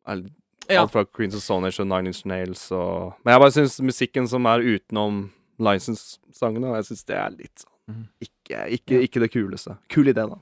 er. 0.06 0.22
Alt 0.70 0.92
fra 0.92 1.04
Queens 1.04 1.34
of 1.34 1.42
Sonish 1.42 1.80
og 1.80 1.86
Nine 1.88 2.06
Inch 2.06 2.24
Nails 2.26 2.70
og 2.72 3.14
Men 3.24 3.32
jeg 3.32 3.40
bare 3.40 3.50
syns 3.50 3.80
musikken 3.82 4.28
som 4.28 4.44
er 4.46 4.58
utenom 4.62 5.30
licensed 5.58 6.18
sangene, 6.32 6.74
jeg 6.76 6.84
syns 6.84 7.04
det 7.04 7.16
er 7.16 7.30
litt 7.30 7.58
sånn 7.58 7.68
Mhm. 7.88 8.08
ikke, 8.22 8.68
ikke, 8.70 9.02
ikke 9.02 9.20
det 9.20 9.30
kuleste. 9.32 9.76
Kul 9.90 10.04
idé, 10.06 10.14
da. 10.28 10.36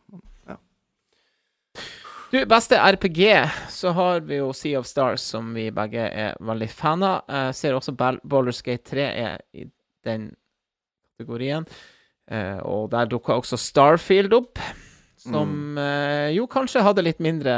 Du, 2.30 2.46
beste 2.46 2.78
RPG, 2.78 3.50
så 3.68 3.90
har 3.90 4.20
vi 4.20 4.36
jo 4.38 4.52
Sea 4.54 4.78
of 4.78 4.86
Stars, 4.86 5.22
som 5.32 5.48
vi 5.54 5.64
begge 5.74 6.04
er 6.14 6.36
veldig 6.46 6.68
fan 6.70 7.02
av. 7.02 7.24
Jeg 7.26 7.56
ser 7.58 7.74
også 7.74 7.94
Bal- 7.98 8.20
Baldur's 8.22 8.60
Gate 8.62 8.86
3 8.86 9.06
er 9.08 9.40
i 9.50 9.64
den 10.06 10.28
kategorien. 11.18 11.66
Eh, 12.30 12.60
og 12.62 12.92
der 12.92 13.10
dukka 13.10 13.34
også 13.34 13.58
Starfield 13.58 14.36
opp, 14.38 14.62
som 15.18 15.74
mm. 15.74 16.30
jo 16.36 16.46
kanskje 16.46 16.84
hadde 16.86 17.02
litt 17.02 17.18
mindre 17.18 17.56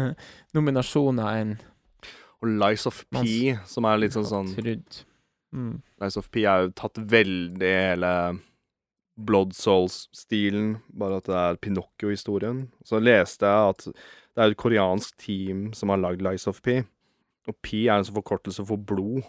nominasjoner 0.56 1.42
enn 1.42 1.52
Og 2.40 2.48
Lies 2.48 2.88
of 2.88 3.04
P, 3.12 3.52
som 3.68 3.84
er 3.84 4.00
litt 4.00 4.16
sånn 4.16 4.30
sånn. 4.30 4.54
Mm. 5.52 5.74
Lies 6.00 6.16
of 6.16 6.30
P 6.32 6.46
er 6.48 6.64
jo 6.64 6.72
tatt 6.72 6.96
veldig 6.96 7.74
hele 7.76 8.14
Blood 9.26 9.52
Souls-stilen, 9.56 10.76
bare 10.96 11.18
at 11.20 11.28
det 11.28 11.36
er 11.36 11.58
Pinocchio-historien. 11.62 12.64
Så 12.86 13.00
leste 13.02 13.46
jeg 13.46 13.74
at 13.74 13.84
det 13.90 14.44
er 14.44 14.50
et 14.52 14.56
koreansk 14.60 15.16
team 15.20 15.72
som 15.76 15.90
har 15.92 16.00
lagd 16.02 16.22
Lies 16.24 16.46
of 16.50 16.62
P. 16.62 16.80
Og 17.48 17.56
P 17.64 17.86
er 17.88 17.96
en 17.98 18.04
sånn 18.06 18.18
forkortelse 18.20 18.64
for 18.68 18.76
blod. 18.78 19.22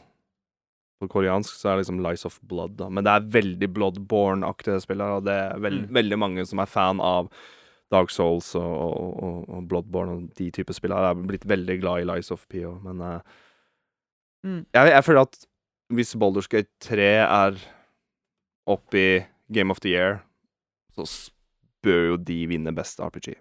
På 1.01 1.07
koreansk 1.09 1.55
så 1.57 1.71
er 1.71 1.77
det 1.79 1.85
liksom 1.85 2.01
Lies 2.05 2.25
of 2.29 2.35
Blood, 2.45 2.75
da. 2.77 2.89
Men 2.93 3.03
det 3.07 3.13
er 3.15 3.29
veldig 3.39 3.69
Bloodborne-aktige 3.73 4.81
spill, 4.83 5.01
og 5.01 5.25
det 5.25 5.33
er 5.33 5.59
veld, 5.63 5.87
Mm. 5.89 5.93
veldig 5.97 6.19
mange 6.19 6.45
som 6.45 6.59
er 6.59 6.69
fan 6.69 6.99
av 7.01 7.31
Dark 7.91 8.09
Souls 8.13 8.53
og, 8.55 8.61
og, 8.63 9.49
og, 9.49 9.67
Bloodborne 9.67 10.11
og 10.13 10.33
de 10.37 10.51
typer 10.51 10.73
spill. 10.77 10.91
Jeg 10.95 11.09
er 11.09 11.23
blitt 11.27 11.47
veldig 11.49 11.79
glad 11.81 12.01
i 12.03 12.05
Lies 12.13 12.29
of 12.31 12.45
P 12.47 12.61
òg, 12.63 12.81
men 12.83 13.01
uh, 13.01 13.19
Mm. 14.43 14.65
jeg, 14.73 14.89
jeg 14.89 15.03
føler 15.05 15.21
at 15.21 15.35
hvis 15.93 16.15
Baldur's 16.15 16.47
Gate 16.49 16.69
3 16.81 17.03
er 17.21 17.57
oppe 18.65 18.97
i 18.97 19.25
Game 19.51 19.71
of 19.73 19.79
the 19.83 19.89
Year, 19.93 20.21
så 20.95 21.05
bør 21.83 22.11
jo 22.11 22.17
de 22.17 22.39
vinne 22.47 22.73
best 22.75 22.99
RPG. 23.01 23.35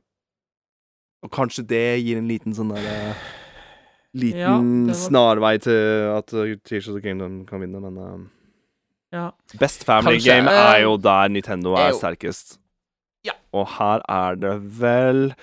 Og 1.23 1.31
kanskje 1.35 1.67
det 1.69 1.85
gir 2.05 2.17
en 2.19 2.29
liten 2.31 2.55
sånn 2.57 2.71
derre 2.73 3.15
Liten 4.17 4.41
Ja, 4.41 4.55
var- 4.59 4.97
snarvei 4.99 5.53
til 5.63 6.09
at 6.17 6.33
uh, 6.35 6.55
Tears 6.67 6.89
of 6.89 6.97
the 6.97 7.03
Kingdom 7.05 7.45
kan 7.47 7.61
vinne, 7.63 7.79
men 7.85 7.99
uh, 7.99 8.19
Ja. 9.13 9.31
Best 9.61 9.85
Family 9.85 10.17
Kanskje, 10.19 10.33
Game 10.41 10.51
eh, 10.51 10.71
er 10.75 10.81
jo 10.83 10.97
der 10.97 11.29
Nintendo 11.29 11.75
er 11.79 11.91
jo- 11.93 11.99
sterkest. 12.01 12.57
Ja. 13.27 13.33
Og 13.53 13.69
her 13.77 14.01
er 14.09 14.35
det 14.41 14.55
vel 14.81 15.35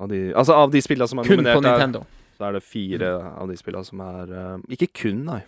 av 0.00 0.08
de, 0.08 0.32
Altså, 0.34 0.54
av 0.56 0.70
de 0.72 0.80
spillene 0.82 1.06
som 1.08 1.18
er 1.20 1.28
Kun 1.28 1.36
på 1.38 1.42
nominert, 1.44 1.64
er, 1.66 1.78
Nintendo. 1.86 2.02
så 2.38 2.48
er 2.48 2.52
det 2.56 2.62
fire 2.64 3.10
av 3.36 3.48
de 3.52 3.56
spillene 3.60 3.84
som 3.86 4.00
er 4.00 4.32
uh, 4.32 4.58
Ikke 4.72 4.88
kun, 5.02 5.24
nei. 5.28 5.42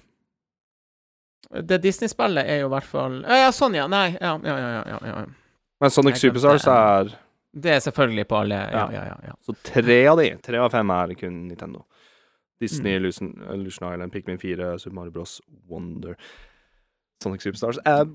Det 1.51 1.80
Disney-spillet 1.82 2.47
er 2.49 2.61
jo 2.62 2.68
i 2.70 2.72
hvert 2.72 2.86
fall 2.88 3.22
Ja, 3.26 3.51
sånn, 3.53 3.74
ja. 3.76 3.86
Nei, 3.90 4.16
ja, 4.20 4.38
ja, 4.45 4.57
ja. 4.86 4.99
ja. 5.05 5.24
Men 5.82 5.90
Sonic 5.90 6.16
Superstars 6.16 6.66
er 6.70 7.11
Det 7.53 7.72
er 7.74 7.80
selvfølgelig 7.84 8.26
på 8.30 8.38
alle 8.40 8.61
Ja, 8.72 8.84
Ja. 8.93 9.16
ja. 9.26 9.34
Så 9.45 9.55
tre 9.62 10.07
av 10.07 10.16
de, 10.22 10.30
tre 10.43 10.59
av 10.62 10.70
fem 10.72 10.90
er 10.90 11.14
kun 11.14 11.49
Nintendo. 11.49 11.84
Disney, 12.62 12.93
Mm. 12.95 13.01
Illusion, 13.03 13.32
Illusion 13.53 13.93
Island, 13.93 14.12
Pikmin 14.12 14.38
4, 14.38 14.78
Super 14.78 14.95
Mario 14.95 15.11
Bros. 15.11 15.40
Wonder. 15.68 16.14
Sonic 17.22 17.43
Superstars 17.43 17.78
er 17.84 18.07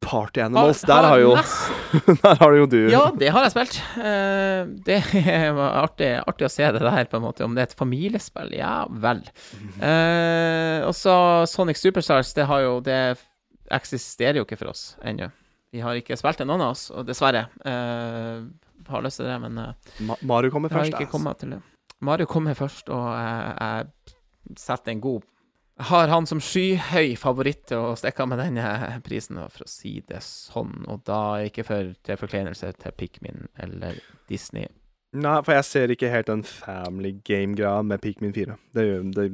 Party 0.00 0.42
Animals. 0.44 0.82
Der 0.88 1.06
har 1.08 1.18
jo 1.22 1.32
Der 2.24 2.40
har 2.40 2.54
jo 2.56 2.66
du 2.70 2.78
Ja, 2.92 3.08
det 3.16 3.30
har 3.34 3.46
jeg 3.46 3.54
spilt. 3.54 3.78
Eh, 3.98 4.68
det 4.86 4.98
var 5.56 5.78
artig, 5.84 6.10
artig 6.22 6.48
å 6.48 6.52
se 6.52 6.68
det 6.76 6.84
der, 6.84 7.08
på 7.10 7.18
en 7.18 7.24
måte. 7.24 7.46
Om 7.46 7.56
det 7.56 7.64
er 7.64 7.70
et 7.70 7.78
familiespill? 7.78 8.54
Ja 8.58 8.84
vel. 8.90 9.24
Eh, 9.80 10.86
og 10.86 10.94
så 10.96 11.16
Sonic 11.50 11.80
Superstars, 11.80 12.34
det 12.36 12.46
har 12.50 12.64
jo 12.66 12.78
Det 12.84 13.00
eksisterer 13.74 14.40
jo 14.40 14.46
ikke 14.46 14.60
for 14.60 14.72
oss 14.72 14.94
ennå. 15.04 15.28
Vi 15.72 15.82
har 15.84 15.98
ikke 16.00 16.16
spilt 16.16 16.40
det, 16.40 16.46
noen 16.48 16.64
av 16.64 16.72
oss, 16.72 16.86
og 16.94 17.04
dessverre. 17.08 17.46
Eh, 17.68 18.46
har 18.88 19.02
lyst 19.04 19.20
til 19.20 19.28
det, 19.28 19.36
men 19.42 19.58
eh, 19.60 19.90
Ma 20.08 20.16
Mario 20.22 20.50
kommer 20.50 20.72
først. 20.72 20.96
Mario 22.00 22.26
kommer 22.30 22.54
først, 22.56 22.88
og 22.94 23.04
jeg, 23.12 23.56
jeg 23.60 24.58
setter 24.60 24.94
en 24.94 25.02
god 25.04 25.26
har 25.78 26.10
han 26.10 26.26
som 26.26 26.40
skyhøy 26.42 27.14
favoritt 27.20 27.68
til 27.70 27.90
å 27.90 27.96
stikke 27.98 28.24
av 28.24 28.32
med 28.32 28.40
denne 28.42 28.98
prisen, 29.06 29.38
for 29.52 29.66
å 29.66 29.70
si 29.70 29.98
det 30.08 30.20
sånn. 30.26 30.84
Og 30.90 31.04
da 31.06 31.38
ikke 31.46 31.64
for, 31.68 31.94
til 32.06 32.20
forkleinelse 32.20 32.72
til 32.82 32.96
Pikmin 32.98 33.46
eller 33.62 34.00
Disney. 34.30 34.66
Nei, 35.16 35.38
for 35.40 35.54
jeg 35.56 35.64
ser 35.64 35.94
ikke 35.94 36.10
helt 36.12 36.28
den 36.28 36.44
family 36.44 37.14
game-greia 37.24 37.80
med 37.86 38.02
Pikmin 38.04 38.34
4. 38.36 38.58
Det 38.76 38.84
gjør 38.84 39.12
det, 39.16 39.28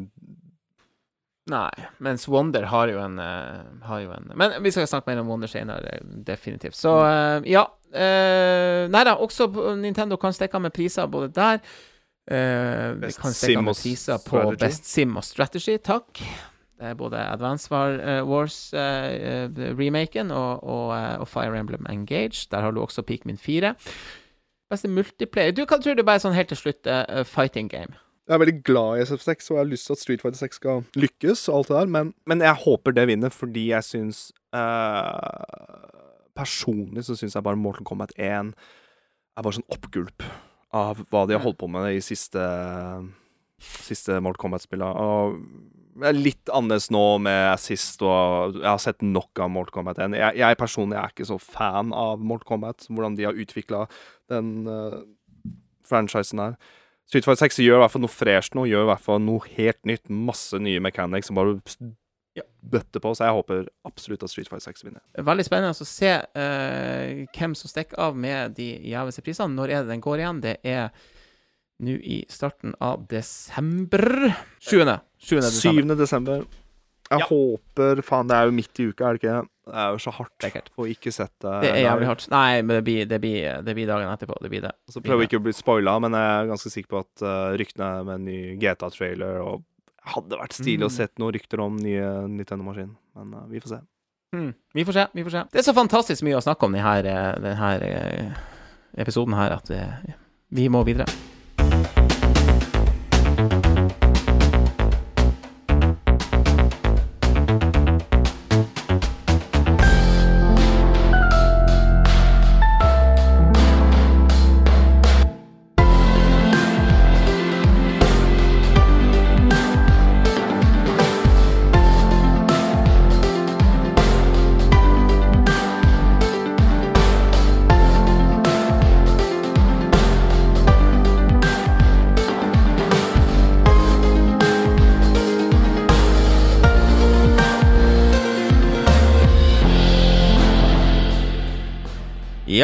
Nei, 1.52 1.72
mens 2.00 2.24
Wonder 2.28 2.64
har 2.70 2.88
jo 2.88 3.00
en, 3.02 3.18
eh, 3.20 3.64
har 3.84 3.98
jo 4.00 4.12
en 4.14 4.30
Men 4.34 4.62
vi 4.64 4.70
skal 4.72 4.86
snakke 4.88 5.10
mer 5.10 5.20
om 5.20 5.28
Wonder 5.28 5.48
senere, 5.48 5.98
definitivt. 6.02 6.76
Så 6.76 6.92
eh, 7.04 7.40
ja. 7.52 7.66
Uh, 7.94 8.90
nei 8.90 9.04
da, 9.06 9.12
også 9.22 9.46
Nintendo 9.78 10.16
kan 10.18 10.32
stikke 10.34 10.58
av 10.58 10.64
med 10.64 10.72
priser 10.74 11.06
både 11.06 11.28
der. 11.30 11.60
Uh, 12.24 12.96
vi 12.96 13.04
Best 13.04 13.20
kan 13.20 13.34
stikke 13.36 13.60
av 13.60 13.60
Sim 13.60 13.68
og 13.68 13.76
priser 13.76 14.18
på 14.24 14.40
Strategy. 14.40 14.60
Best 14.62 14.86
Sim 14.88 15.16
og 15.20 15.24
Strategy, 15.26 15.74
takk. 15.84 16.20
Det 16.74 16.86
er 16.90 16.94
både 16.98 17.20
Advance 17.20 17.70
War, 17.70 17.98
uh, 18.00 18.24
Wars-remaken 18.28 20.30
og, 20.34 20.64
og, 20.64 20.94
eh, 20.96 21.18
og 21.20 21.28
Fire 21.28 21.58
Emblem 21.58 21.86
Engage. 21.90 22.48
Der 22.50 22.60
har 22.64 22.70
du 22.72 22.80
også 22.82 23.02
Pikmin 23.02 23.38
4. 23.38 23.74
Beste 24.72 24.88
multiplayer 24.88 25.52
Du, 25.52 25.64
hva 25.68 25.78
tror 25.78 25.94
du 25.94 26.02
bare 26.02 26.20
sånn 26.22 26.34
helt 26.34 26.48
til 26.48 26.58
slutt? 26.58 26.88
fighting 27.28 27.68
game. 27.70 27.94
Jeg 28.24 28.34
er 28.34 28.38
veldig 28.40 28.62
glad 28.64 28.98
i 28.98 29.02
SF6, 29.04 29.50
og 29.50 29.54
jeg 29.54 29.60
har 29.60 29.68
lyst 29.68 29.86
til 29.86 29.92
at 29.92 29.98
Street 30.00 30.22
Fighter 30.22 30.38
6 30.40 30.56
skal 30.56 30.82
lykkes, 30.96 31.48
og 31.48 31.56
alt 31.58 31.68
det 31.68 31.76
der, 31.76 31.86
men, 31.92 32.14
men 32.26 32.40
jeg 32.40 32.54
håper 32.64 32.90
det 32.96 33.06
vinner, 33.12 33.28
fordi 33.28 33.68
jeg 33.68 33.84
syns 33.84 34.32
Personlig 36.34 37.04
så 37.04 37.14
syns 37.18 37.34
jeg 37.36 37.46
bare 37.46 37.60
Mortal 37.60 37.84
Kombat 37.86 38.12
1 38.16 38.54
er 39.36 39.42
bare 39.44 39.54
sånn 39.54 39.68
oppgulp 39.70 40.24
av 40.74 41.04
hva 41.08 41.24
de 41.28 41.36
har 41.36 41.44
holdt 41.44 41.60
på 41.60 41.70
med 41.70 41.94
i 41.94 42.02
siste 42.04 42.42
Siste 43.64 44.18
det 45.94 46.08
er 46.10 46.16
litt 46.18 46.50
annerledes 46.50 46.88
nå 46.92 47.02
med 47.22 47.52
assist, 47.52 48.02
og 48.02 48.56
jeg 48.58 48.66
har 48.66 48.80
sett 48.82 49.02
nok 49.06 49.38
av 49.40 49.52
Mortal 49.54 49.76
Kombat 49.78 50.00
1. 50.02 50.16
Jeg, 50.18 50.38
jeg 50.42 50.58
personlig 50.58 50.98
er 50.98 51.12
ikke 51.12 51.26
så 51.28 51.38
fan 51.38 51.92
av 51.94 52.22
Mortal 52.22 52.48
Kombat, 52.50 52.88
hvordan 52.90 53.14
de 53.18 53.28
har 53.28 53.38
utvikla 53.38 53.84
den 54.32 54.66
uh, 54.66 55.04
franchisen 55.86 56.42
her. 56.42 56.56
Street 57.06 57.26
Fighter 57.28 57.46
6 57.46 57.60
gjør 57.62 57.78
i 57.78 57.84
hvert 57.84 57.94
fall 57.94 58.04
noe 58.06 58.16
fresh 58.16 58.56
nå, 58.56 58.66
gjør 58.66 58.86
i 58.86 58.90
hvert 58.90 59.04
fall 59.04 59.22
noe 59.22 59.54
helt 59.54 59.80
nytt. 59.86 60.10
Masse 60.10 60.58
nye 60.58 60.82
mechanics 60.82 61.30
som 61.30 61.38
bare 61.38 61.60
Ja. 62.34 62.42
bøtte 62.66 62.98
på, 62.98 63.12
så 63.14 63.28
jeg 63.28 63.36
håper 63.36 63.66
absolutt 63.86 64.24
at 64.26 64.32
Street 64.32 64.48
Fighter 64.50 64.72
6 64.72 64.84
vinner. 64.88 65.02
Veldig 65.14 65.44
spennende 65.46 65.70
å 65.70 65.86
se 65.86 66.14
uh, 66.18 67.24
hvem 67.36 67.54
som 67.54 67.70
stikker 67.70 68.00
av 68.02 68.16
med 68.18 68.56
de 68.58 68.72
gjeveste 68.90 69.22
prisene. 69.22 69.54
Når 69.54 69.70
er 69.70 69.84
det 69.84 69.92
den 69.94 70.02
går 70.02 70.22
igjen? 70.24 70.40
Det 70.42 70.56
er 70.66 70.88
nå 71.84 71.94
i 72.02 72.20
starten 72.30 72.74
av 72.82 73.06
desember. 73.10 74.34
7. 74.58 74.82
7. 75.18 75.40
desember. 75.40 75.82
7. 75.94 75.96
desember. 75.98 76.44
Jeg 77.10 77.20
Ja. 77.20 77.26
håper 77.28 78.00
Faen, 78.02 78.26
det 78.28 78.36
er 78.36 78.46
jo 78.48 78.54
midt 78.56 78.80
i 78.80 78.86
uka, 78.88 79.04
er 79.06 79.12
det 79.12 79.20
ikke? 79.22 79.48
Det 79.64 79.74
er 79.74 79.90
jo 79.92 79.98
så 80.00 80.12
hardt 80.12 80.46
å 80.76 80.86
ikke 80.88 81.12
sette 81.12 81.60
Det 81.62 81.70
er 81.70 81.84
jævlig 81.84 82.06
hardt. 82.08 82.26
Nei, 82.30 82.62
men 82.62 82.76
det 82.76 82.84
blir, 82.84 83.06
det 83.06 83.20
blir, 83.20 83.62
det 83.62 83.74
blir 83.76 83.86
dagen 83.86 84.08
etterpå. 84.08 84.36
Det 84.42 84.50
blir 84.50 84.64
det. 84.64 84.72
Så 84.90 85.00
prøver 85.04 85.22
vi 85.22 85.28
ikke 85.28 85.40
å 85.40 85.44
bli 85.44 85.52
spoila, 85.52 85.98
men 86.00 86.12
jeg 86.12 86.32
er 86.40 86.50
ganske 86.50 86.72
sikker 86.72 86.90
på 86.90 87.00
at 87.04 87.22
uh, 87.24 87.54
ryktene 87.60 88.04
med 88.04 88.14
en 88.14 88.24
ny 88.24 88.38
GTA-trailer 88.60 89.40
og 89.44 89.62
hadde 90.04 90.36
vært 90.38 90.52
stilig 90.56 90.84
å 90.84 90.90
Mm. 90.90 90.96
sett 90.96 91.18
noen 91.18 91.32
rykter 91.32 91.60
om 91.64 91.76
nye 91.80 92.08
Nintendo-maskin, 92.28 92.90
men 93.16 93.34
uh, 93.34 93.46
vi 93.48 93.60
får 93.60 93.68
se. 93.74 93.80
Mm. 94.34 94.50
Vi 94.74 94.84
får 94.84 94.92
se. 94.92 95.06
vi 95.14 95.22
får 95.24 95.30
se 95.30 95.44
Det 95.52 95.58
er 95.62 95.66
så 95.68 95.74
fantastisk 95.74 96.22
mye 96.26 96.36
å 96.36 96.42
snakke 96.42 96.66
om 96.66 96.72
denne, 96.74 97.22
denne 97.40 97.70
eh, 97.86 98.32
episoden 98.98 99.34
her 99.38 99.54
at 99.56 99.70
vi, 99.70 99.78
vi 100.50 100.68
må 100.68 100.82
videre. 100.84 101.06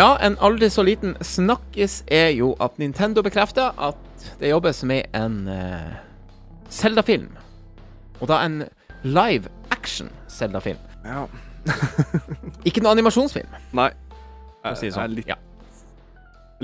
Ja, 0.01 0.15
en 0.25 0.39
aldri 0.41 0.71
så 0.73 0.81
liten 0.87 1.13
snakkis 1.21 1.99
er 2.09 2.31
jo 2.33 2.55
at 2.65 2.79
Nintendo 2.81 3.21
bekrefter 3.23 3.75
at 3.77 4.29
det 4.41 4.49
jobbes 4.49 4.79
med 4.89 5.11
en 5.13 5.35
uh, 5.45 5.91
Zelda-film. 6.73 7.27
Og 8.23 8.31
da 8.31 8.39
en 8.47 8.63
live 9.05 9.51
action 9.75 10.09
Zelda-film. 10.33 10.81
Ja. 11.05 11.27
Ikke 12.69 12.81
noen 12.81 12.95
animasjonsfilm. 12.95 13.51
Nei. 13.77 13.91
Jeg, 14.65 14.79
Jeg 14.81 14.89
er 14.89 14.97
sånn. 14.97 15.17
litt, 15.19 15.29
Ja. 15.29 15.37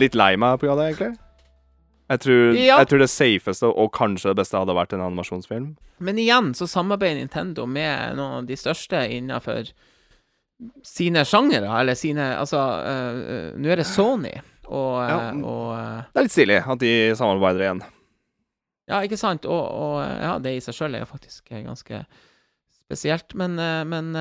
litt 0.01 0.17
lei 0.17 0.31
meg 0.41 0.57
på 0.61 0.73
det, 0.79 0.87
egentlig. 0.95 1.19
Jeg 2.09 2.21
tror, 2.25 2.55
Ja. 2.57 2.79
jeg 2.79 2.89
tror 2.89 2.99
det 3.05 3.11
safeste 3.11 3.67
og 3.69 3.93
kanskje 3.93 4.33
det 4.33 4.41
beste 4.41 4.57
hadde 4.57 4.77
vært 4.81 4.95
en 4.97 5.05
animasjonsfilm. 5.11 5.75
Men 5.99 6.17
igjen 6.17 6.55
så 6.55 6.65
samarbeider 6.69 7.21
Nintendo 7.21 7.67
med 7.67 8.17
noen 8.17 8.41
av 8.41 8.47
de 8.49 8.57
største 8.57 9.05
innenfor 9.11 9.73
sine 10.85 11.25
sjangere, 11.29 11.81
eller 11.81 11.95
sine 11.95 12.31
Altså, 12.39 12.59
øh, 12.59 13.57
nå 13.61 13.69
er 13.69 13.77
det 13.83 13.87
Sony, 13.87 14.33
og, 14.67 15.03
øh, 15.03 15.09
Ja. 15.11 15.19
og 15.45 15.75
øh, 15.79 16.03
Det 16.13 16.17
er 16.21 16.27
litt 16.27 16.33
stilig 16.33 16.63
at 16.67 16.81
de 16.81 16.93
samarbeider 17.17 17.61
igjen. 17.67 17.83
Ja, 18.89 19.01
ikke 19.03 19.17
sant? 19.17 19.45
Og, 19.47 19.69
og 19.71 20.05
ja, 20.05 20.39
det 20.39 20.57
i 20.57 20.61
seg 20.61 20.75
sjøl 20.75 20.95
er 20.95 21.03
jo 21.03 21.11
faktisk 21.11 21.49
ganske 21.51 22.05
spesielt, 22.87 23.35
men, 23.35 23.57
men 23.89 24.15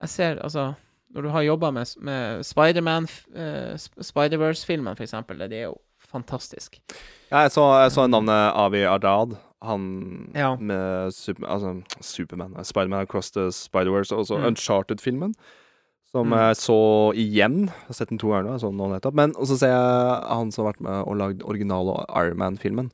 Jeg 0.00 0.08
ser, 0.12 0.38
altså 0.42 0.72
Når 1.14 1.22
du 1.22 1.28
har 1.28 1.42
jobba 1.46 1.70
med, 1.70 1.86
med 2.02 2.42
Spiderman, 2.44 3.06
uh, 3.36 3.76
Spider-Verse-filmen, 4.02 4.96
for 4.96 5.04
eksempel, 5.04 5.38
det 5.38 5.52
er 5.60 5.68
jo 5.68 5.76
fantastisk. 6.10 6.80
Ja, 7.30 7.44
jeg 7.44 7.52
så, 7.54 7.62
jeg 7.84 7.92
så 7.94 8.06
navnet 8.10 8.50
Avi 8.58 8.80
Ardad. 8.82 9.36
Han 9.64 10.30
Ja. 10.34 10.56
med 10.56 11.12
super, 11.14 11.46
altså, 11.46 11.82
Superman, 12.00 12.54
Spiderman 12.64 13.00
Across 13.06 13.30
the 13.32 13.48
Spider-Wars, 13.50 14.12
og 14.12 14.18
også 14.24 14.38
Mm. 14.38 14.46
Uncharted-filmen. 14.52 15.34
Som 16.12 16.28
Mm. 16.28 16.36
jeg 16.38 16.56
så 16.56 17.12
igjen. 17.14 17.66
Jeg 17.66 17.86
har 17.88 17.94
sett 17.94 18.08
den 18.08 18.18
to 18.18 18.28
ganger 18.28 18.44
nå. 18.52 18.60
sånn 18.60 18.72
så 18.72 18.76
nå 18.76 18.88
nettopp. 19.00 19.14
Men 19.14 19.32
så 19.34 19.56
ser 19.58 19.68
jeg 19.68 20.28
han 20.28 20.50
som 20.52 20.64
har 20.64 20.72
vært 20.72 20.80
med 20.80 21.08
og 21.08 21.16
lagd 21.16 21.42
originale 21.42 22.04
Iron 22.14 22.38
Man-filmen. 22.38 22.90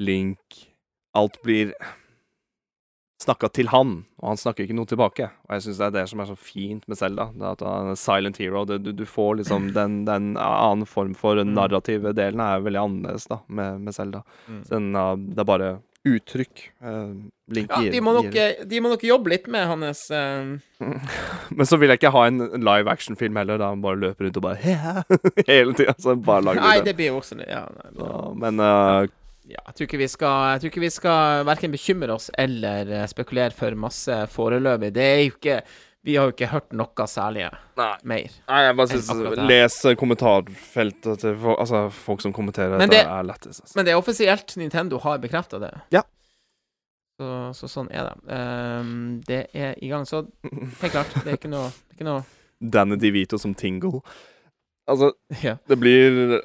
Link 0.00 0.40
Alt 1.14 1.36
blir 1.44 1.72
snakka 3.22 3.48
til 3.54 3.68
han, 3.70 3.90
og 4.18 4.28
han 4.32 4.38
snakker 4.40 4.64
ikke 4.64 4.74
noe 4.74 4.88
tilbake. 4.88 5.26
Og 5.44 5.50
jeg 5.54 5.62
syns 5.66 5.78
det 5.78 5.86
er 5.90 5.94
det 5.98 6.06
som 6.10 6.20
er 6.24 6.28
så 6.30 6.36
fint 6.40 6.82
med 6.90 6.96
Selda. 6.98 7.24
At 7.52 7.60
han 7.62 7.90
er 7.92 7.98
silent 8.00 8.38
hero. 8.40 8.64
Det, 8.66 8.76
du, 8.82 8.90
du 8.96 9.04
får 9.06 9.36
liksom 9.42 9.62
den, 9.78 9.92
den 10.08 10.24
annen 10.40 10.86
form 10.88 11.12
for 11.14 11.36
Mm. 11.42 11.52
narrative 11.54 12.12
delen 12.16 12.40
er 12.40 12.64
veldig 12.64 12.80
annerledes 12.80 13.26
da, 13.30 13.36
med, 13.48 13.80
med 13.84 13.92
Selda. 13.94 14.22
Mm. 14.48 14.62
Så 14.64 14.70
den, 14.78 14.88
uh, 14.96 15.12
det 15.20 15.38
er 15.44 15.48
bare 15.52 15.68
uttrykk. 16.08 16.64
Uh, 16.82 17.12
Link 17.52 17.70
Ja, 17.70 17.80
de 17.92 18.00
må, 18.02 18.12
nok, 18.16 18.34
eh, 18.34 18.64
de 18.66 18.80
må 18.82 18.90
nok 18.90 19.02
jobbe 19.06 19.30
litt 19.34 19.46
med 19.52 19.66
hans 19.68 20.06
eh, 20.10 20.54
Men 21.56 21.68
så 21.68 21.78
vil 21.78 21.92
jeg 21.92 22.00
ikke 22.00 22.12
ha 22.14 22.22
en 22.30 22.40
live 22.64 22.90
action-film 22.90 23.36
heller, 23.38 23.60
da 23.60 23.68
han 23.74 23.82
bare 23.84 24.00
løper 24.00 24.26
rundt 24.26 24.40
og 24.40 24.46
bare 24.46 24.76
Hele 25.50 25.76
tida. 25.78 25.94
Så 26.00 26.16
bare 26.16 26.46
lager 26.48 26.64
Nei, 26.64 26.78
det 26.86 26.96
blir 26.98 27.12
jo 27.12 27.20
også 27.20 27.38
ja, 27.44 27.66
nei, 27.68 27.90
men- 27.92 28.06
Ja, 28.06 28.22
men 28.46 28.62
uh, 28.64 29.10
ja, 29.52 29.58
jeg 29.66 29.74
tror 29.76 29.88
ikke 29.88 30.00
vi 30.84 30.90
skal 30.94 31.40
Jeg 31.42 31.46
verken 31.48 31.72
bekymre 31.74 32.14
oss 32.14 32.30
eller 32.38 32.88
eh, 32.88 33.06
spekulere 33.10 33.54
for 33.56 33.74
masse 33.78 34.20
foreløpig. 34.32 34.92
Det 34.94 35.02
er 35.06 35.18
jo 35.26 35.32
ikke 35.34 35.56
Vi 36.04 36.16
har 36.18 36.26
jo 36.26 36.32
ikke 36.34 36.48
hørt 36.50 36.72
noe 36.74 37.04
særlig 37.06 37.44
Nei. 37.78 37.90
mer. 38.10 38.32
Nei, 38.48 38.62
jeg 38.66 38.76
bare 38.76 38.88
syns 38.90 39.36
Les 39.46 39.76
kommentarfeltet 40.00 41.20
til 41.22 41.36
folk, 41.38 41.60
altså, 41.62 41.82
folk 41.94 42.20
som 42.24 42.32
kommenterer 42.34 42.74
Men 42.78 42.88
dette, 42.90 43.04
det- 43.04 43.12
er 43.12 43.22
lettest. 43.28 43.60
Altså. 43.62 43.76
Men 43.76 43.84
det 43.86 43.92
er 43.92 44.00
offisielt. 44.00 44.56
Nintendo 44.56 44.98
har 44.98 45.18
bekrefta 45.22 45.60
det. 45.62 45.70
Ja. 45.94 46.02
Så, 47.20 47.28
så 47.54 47.68
sånn 47.70 47.88
er 47.94 48.08
det. 48.08 48.16
Um, 48.34 49.20
det 49.28 49.46
er 49.54 49.74
i 49.78 49.88
gang. 49.92 50.04
Så 50.08 50.24
helt 50.42 50.92
klart, 50.92 51.12
det 51.22 51.26
er 51.28 51.36
ikke 51.38 51.52
noe, 51.52 51.68
det 51.70 51.94
er 51.94 52.00
ikke 52.00 52.08
noe 52.08 52.24
Danny 52.72 52.96
DeVito 52.96 53.38
som 53.38 53.54
Tingle. 53.54 54.00
Altså, 54.88 55.12
Ja. 55.42 55.56
det 55.68 55.78
blir 55.78 56.40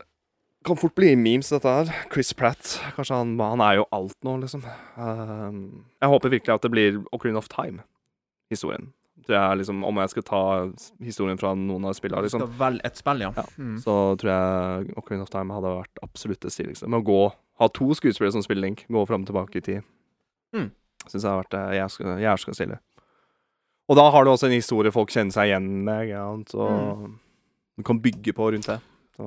Kan 0.66 0.76
fort 0.76 0.94
bli 0.96 1.16
memes, 1.16 1.50
dette 1.50 1.64
her. 1.70 1.86
Chris 2.12 2.34
Pratt. 2.34 2.80
Kanskje 2.98 3.16
han 3.16 3.40
Han 3.40 3.62
er 3.62 3.76
jo 3.78 3.86
alt 3.94 4.18
nå, 4.26 4.38
liksom. 4.42 4.64
Um, 4.98 5.86
jeg 6.02 6.10
håper 6.10 6.30
virkelig 6.30 6.54
at 6.54 6.62
det 6.62 6.72
blir 6.72 7.04
Ocarina 7.14 7.38
of 7.38 7.48
Time-historien. 7.48 8.92
Det 9.28 9.36
jeg 9.36 9.60
liksom 9.60 9.84
Om 9.84 9.98
jeg 10.04 10.12
skal 10.14 10.24
ta 10.24 10.42
historien 11.04 11.40
fra 11.40 11.54
noen 11.58 11.88
av 11.90 11.96
spillene, 11.98 12.22
Du 12.22 12.30
liksom, 12.30 12.44
skal 12.46 12.60
velge 12.60 12.86
et 12.88 13.00
spill, 13.00 13.24
ja. 13.26 13.32
Ja. 13.36 13.46
Mm. 13.58 13.78
så 13.82 13.96
tror 14.22 14.32
jeg 14.32 14.98
Ocarina 15.00 15.26
of 15.26 15.32
Time 15.34 15.56
hadde 15.56 15.74
vært 15.80 16.04
absolutt 16.06 16.42
det 16.46 16.54
stiligste. 16.54 16.88
Med 16.88 17.02
å 17.02 17.08
gå 17.08 17.22
Ha 17.58 17.68
to 17.74 17.88
skuespillere 17.98 18.36
som 18.36 18.44
spiller 18.46 18.68
Link, 18.68 18.84
gå 18.86 19.02
fram 19.10 19.24
og 19.26 19.32
tilbake 19.32 19.58
i 19.58 19.64
tid. 19.66 19.86
Mm. 20.54 20.68
Syns 21.08 21.24
jeg 21.24 21.32
har 21.32 21.40
vært 21.40 21.56
det 21.56 21.64
jeg 21.80 21.90
skal, 21.90 22.20
jeg 22.22 22.42
skal 22.44 22.58
stille. 22.60 22.78
Og 23.88 23.98
da 23.98 24.04
har 24.14 24.26
du 24.26 24.30
også 24.30 24.46
en 24.46 24.54
historie 24.54 24.94
folk 24.94 25.10
kjenner 25.10 25.34
seg 25.34 25.50
igjen 25.50 25.72
med, 25.88 26.10
ja, 26.12 26.28
så 26.52 26.68
mm. 26.68 27.16
du 27.80 27.86
kan 27.88 28.02
bygge 28.04 28.36
på 28.38 28.52
rundt 28.54 28.70
det. 28.70 28.78
Så, 29.18 29.26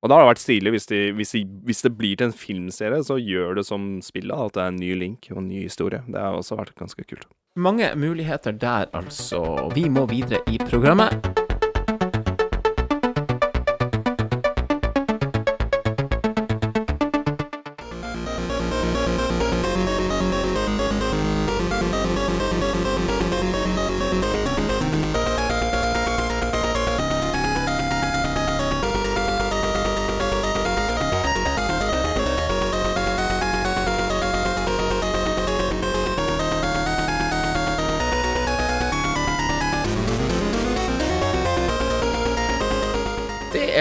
og 0.00 0.08
da 0.08 0.16
har 0.16 0.24
det 0.24 0.30
vært 0.30 0.42
stilig 0.42 0.72
hvis, 0.74 0.88
de, 0.90 1.00
hvis, 1.16 1.34
de, 1.36 1.44
hvis 1.68 1.84
det 1.84 1.92
blir 1.98 2.16
til 2.16 2.30
en 2.30 2.36
filmserie, 2.36 3.02
så 3.04 3.18
gjør 3.20 3.60
det 3.60 3.66
som 3.68 3.98
spillet, 4.04 4.32
at 4.34 4.56
det 4.56 4.64
er 4.64 4.72
en 4.72 4.80
ny 4.80 4.94
link 4.96 5.28
og 5.30 5.42
en 5.42 5.50
ny 5.52 5.60
historie. 5.66 6.00
Det 6.08 6.18
har 6.18 6.38
også 6.38 6.56
vært 6.58 6.74
ganske 6.80 7.04
kult. 7.04 7.28
Mange 7.56 7.90
muligheter 7.96 8.50
der, 8.50 8.84
altså. 8.94 9.72
Vi 9.74 9.88
må 9.88 10.06
videre 10.06 10.40
i 10.46 10.58
programmet. 10.70 11.39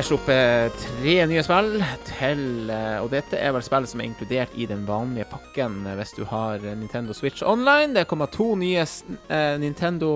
Sluppet 0.09 0.73
tre 0.81 1.15
nye 1.29 1.41
spill 1.45 1.83
til 2.07 2.69
eh, 2.73 2.97
Og 3.03 3.11
dette 3.13 3.37
er 3.37 3.51
vel 3.53 3.61
spill 3.61 3.85
som 3.85 4.01
er 4.01 4.07
inkludert 4.07 4.53
i 4.57 4.65
den 4.65 4.81
vanlige 4.87 5.27
pakken 5.29 5.83
eh, 5.85 5.97
hvis 5.99 6.15
du 6.17 6.23
har 6.25 6.63
Nintendo 6.65 7.13
Switch 7.13 7.43
Online. 7.45 7.93
Det 7.93 8.07
kommer 8.09 8.31
to 8.33 8.55
nye 8.57 8.81
eh, 8.81 9.59
Nintendo 9.61 10.15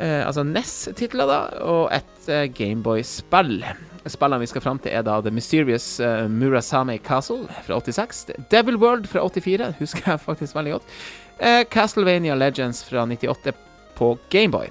eh, 0.00 0.24
Altså 0.24 0.42
NES-titler, 0.48 1.30
da, 1.30 1.38
og 1.62 1.94
et 1.94 2.26
eh, 2.26 2.48
Gameboy-spill. 2.56 3.62
Spillene 4.10 4.40
vi 4.42 4.50
skal 4.50 4.64
fram 4.64 4.82
til, 4.82 4.96
er 4.98 5.06
da 5.06 5.20
The 5.22 5.34
Mysterious 5.36 5.86
eh, 6.02 6.26
Murasame 6.26 6.98
Castle 6.98 7.46
fra 7.68 7.78
86. 7.78 8.24
Devil 8.50 8.80
World 8.82 9.06
fra 9.12 9.22
84, 9.22 9.76
husker 9.78 10.10
jeg 10.10 10.24
faktisk 10.26 10.58
veldig 10.58 10.74
godt. 10.80 10.98
Castlevania 11.70 12.34
Legends 12.38 12.82
fra 12.86 13.06
98 13.06 13.54
på 13.94 14.12
Gameboy. 14.30 14.68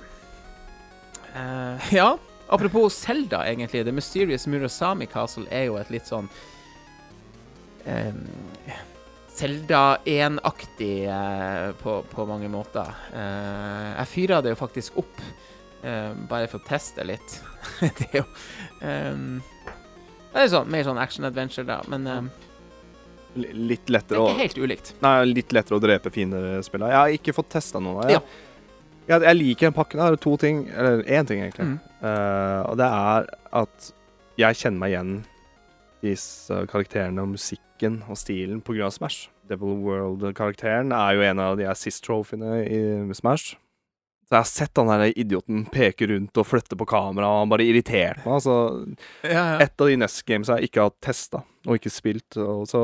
Ja, 1.92 2.14
apropos 2.48 2.90
Zelda, 2.94 3.44
egentlig. 3.48 3.86
The 3.86 3.92
Mysterious 3.96 4.48
Murasami 4.48 5.08
Castle 5.12 5.46
er 5.52 5.68
jo 5.70 5.78
et 5.80 5.92
litt 5.94 6.10
sånn 6.10 6.30
um, 7.86 8.22
Zelda 9.34 9.98
1-aktig 10.06 11.08
uh, 11.10 11.72
på, 11.82 11.98
på 12.12 12.26
mange 12.30 12.50
måter. 12.54 12.94
Uh, 13.14 13.96
jeg 13.98 14.12
fyra 14.12 14.42
det 14.46 14.54
jo 14.54 14.60
faktisk 14.60 15.00
opp, 15.02 15.24
uh, 15.82 16.14
bare 16.30 16.50
for 16.52 16.62
å 16.62 16.68
teste 16.68 17.06
litt. 17.08 17.40
det 17.82 18.10
er 18.12 18.22
jo 18.22 18.28
um, 18.84 19.42
Det 20.34 20.46
er 20.46 20.50
sånn, 20.54 20.70
mer 20.74 20.86
sånn 20.86 21.02
action-adventure, 21.02 21.66
da, 21.70 21.82
men 21.90 22.10
um, 22.10 22.32
Litt 23.34 23.90
lettere 23.90 24.20
er 24.20 24.22
å 24.22 24.30
ikke 24.30 24.44
helt 24.44 24.58
ulikt. 24.62 24.90
Nei, 25.02 25.14
litt 25.26 25.54
lettere 25.56 25.80
å 25.80 25.82
drepe 25.82 26.12
fiender 26.14 26.60
spiller. 26.62 26.92
Jeg 26.92 27.00
har 27.00 27.14
ikke 27.16 27.34
fått 27.34 27.50
testa 27.56 27.80
noen 27.82 28.04
av 28.04 28.12
dem. 28.12 28.20
Ja. 28.20 28.52
Jeg, 29.08 29.24
jeg 29.26 29.38
liker 29.40 29.68
den 29.68 29.76
pakken. 29.76 30.00
Det 30.00 30.06
er 30.06 30.20
to 30.22 30.34
ting, 30.38 30.60
eller 30.70 31.02
én 31.02 31.26
ting, 31.28 31.42
egentlig. 31.42 31.66
Mm. 31.72 31.93
Eh, 32.04 32.62
og 32.68 32.78
det 32.80 32.88
er 32.88 33.28
at 33.64 33.92
jeg 34.40 34.60
kjenner 34.60 34.82
meg 34.82 34.94
igjen 34.94 35.14
disse 36.04 36.58
karakterene 36.68 37.24
og 37.24 37.32
musikken 37.38 38.02
og 38.12 38.18
stilen 38.20 38.60
pga. 38.66 38.90
Smash. 38.92 39.30
Devil 39.48 39.78
World-karakteren 39.84 40.92
er 40.96 41.18
jo 41.18 41.26
en 41.28 41.42
av 41.44 41.58
de 41.60 41.68
assist-trophyene 41.68 42.62
i 42.64 42.80
Smash. 43.16 43.56
Så 44.24 44.32
jeg 44.38 44.40
har 44.40 44.48
sett 44.48 44.80
han 44.80 44.88
der 44.88 45.12
idioten 45.20 45.66
peke 45.72 46.08
rundt 46.08 46.40
og 46.40 46.48
flytte 46.48 46.78
på 46.80 46.88
kamera, 46.88 47.28
og 47.28 47.42
han 47.44 47.52
bare 47.52 47.66
irriterte 47.68 48.24
meg. 48.24 48.38
Altså, 48.40 48.56
Ja, 49.28 49.44
ja. 49.54 49.58
et 49.68 49.76
av 49.84 49.92
de 49.92 49.98
Nest 50.00 50.24
Games 50.28 50.52
jeg 50.52 50.70
ikke 50.70 50.86
har 50.88 50.96
testa 51.04 51.44
og 51.68 51.76
ikke 51.78 51.92
spilt. 51.92 52.40
Og 52.40 52.66
så 52.72 52.84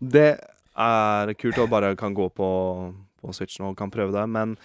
Det 0.00 0.30
er 0.76 1.34
kult 1.40 1.60
å 1.60 1.68
bare 1.68 1.94
kan 1.96 2.14
gå 2.16 2.28
på, 2.32 2.48
på 3.20 3.34
Switch 3.36 3.58
nå 3.60 3.72
og 3.72 3.78
kan 3.80 3.92
prøve 3.92 4.12
det, 4.16 4.24
men 4.32 4.56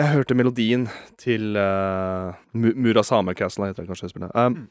jeg 0.00 0.12
hørte 0.14 0.36
melodien 0.38 0.86
til 1.20 1.56
uh, 1.58 2.32
Murasame 2.56 3.34
Castle, 3.36 3.68
heter 3.70 3.84
det 3.84 3.90
kanskje 3.92 4.10
spillet. 4.12 4.32
Um, 4.34 4.56
Mm. 4.60 4.68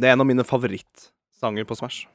det 0.00 0.08
er 0.08 0.12
en 0.14 0.20
av 0.22 0.26
mine 0.28 0.44
favorittsanger 0.46 1.66
på 1.68 1.76
Smash. 1.78 2.06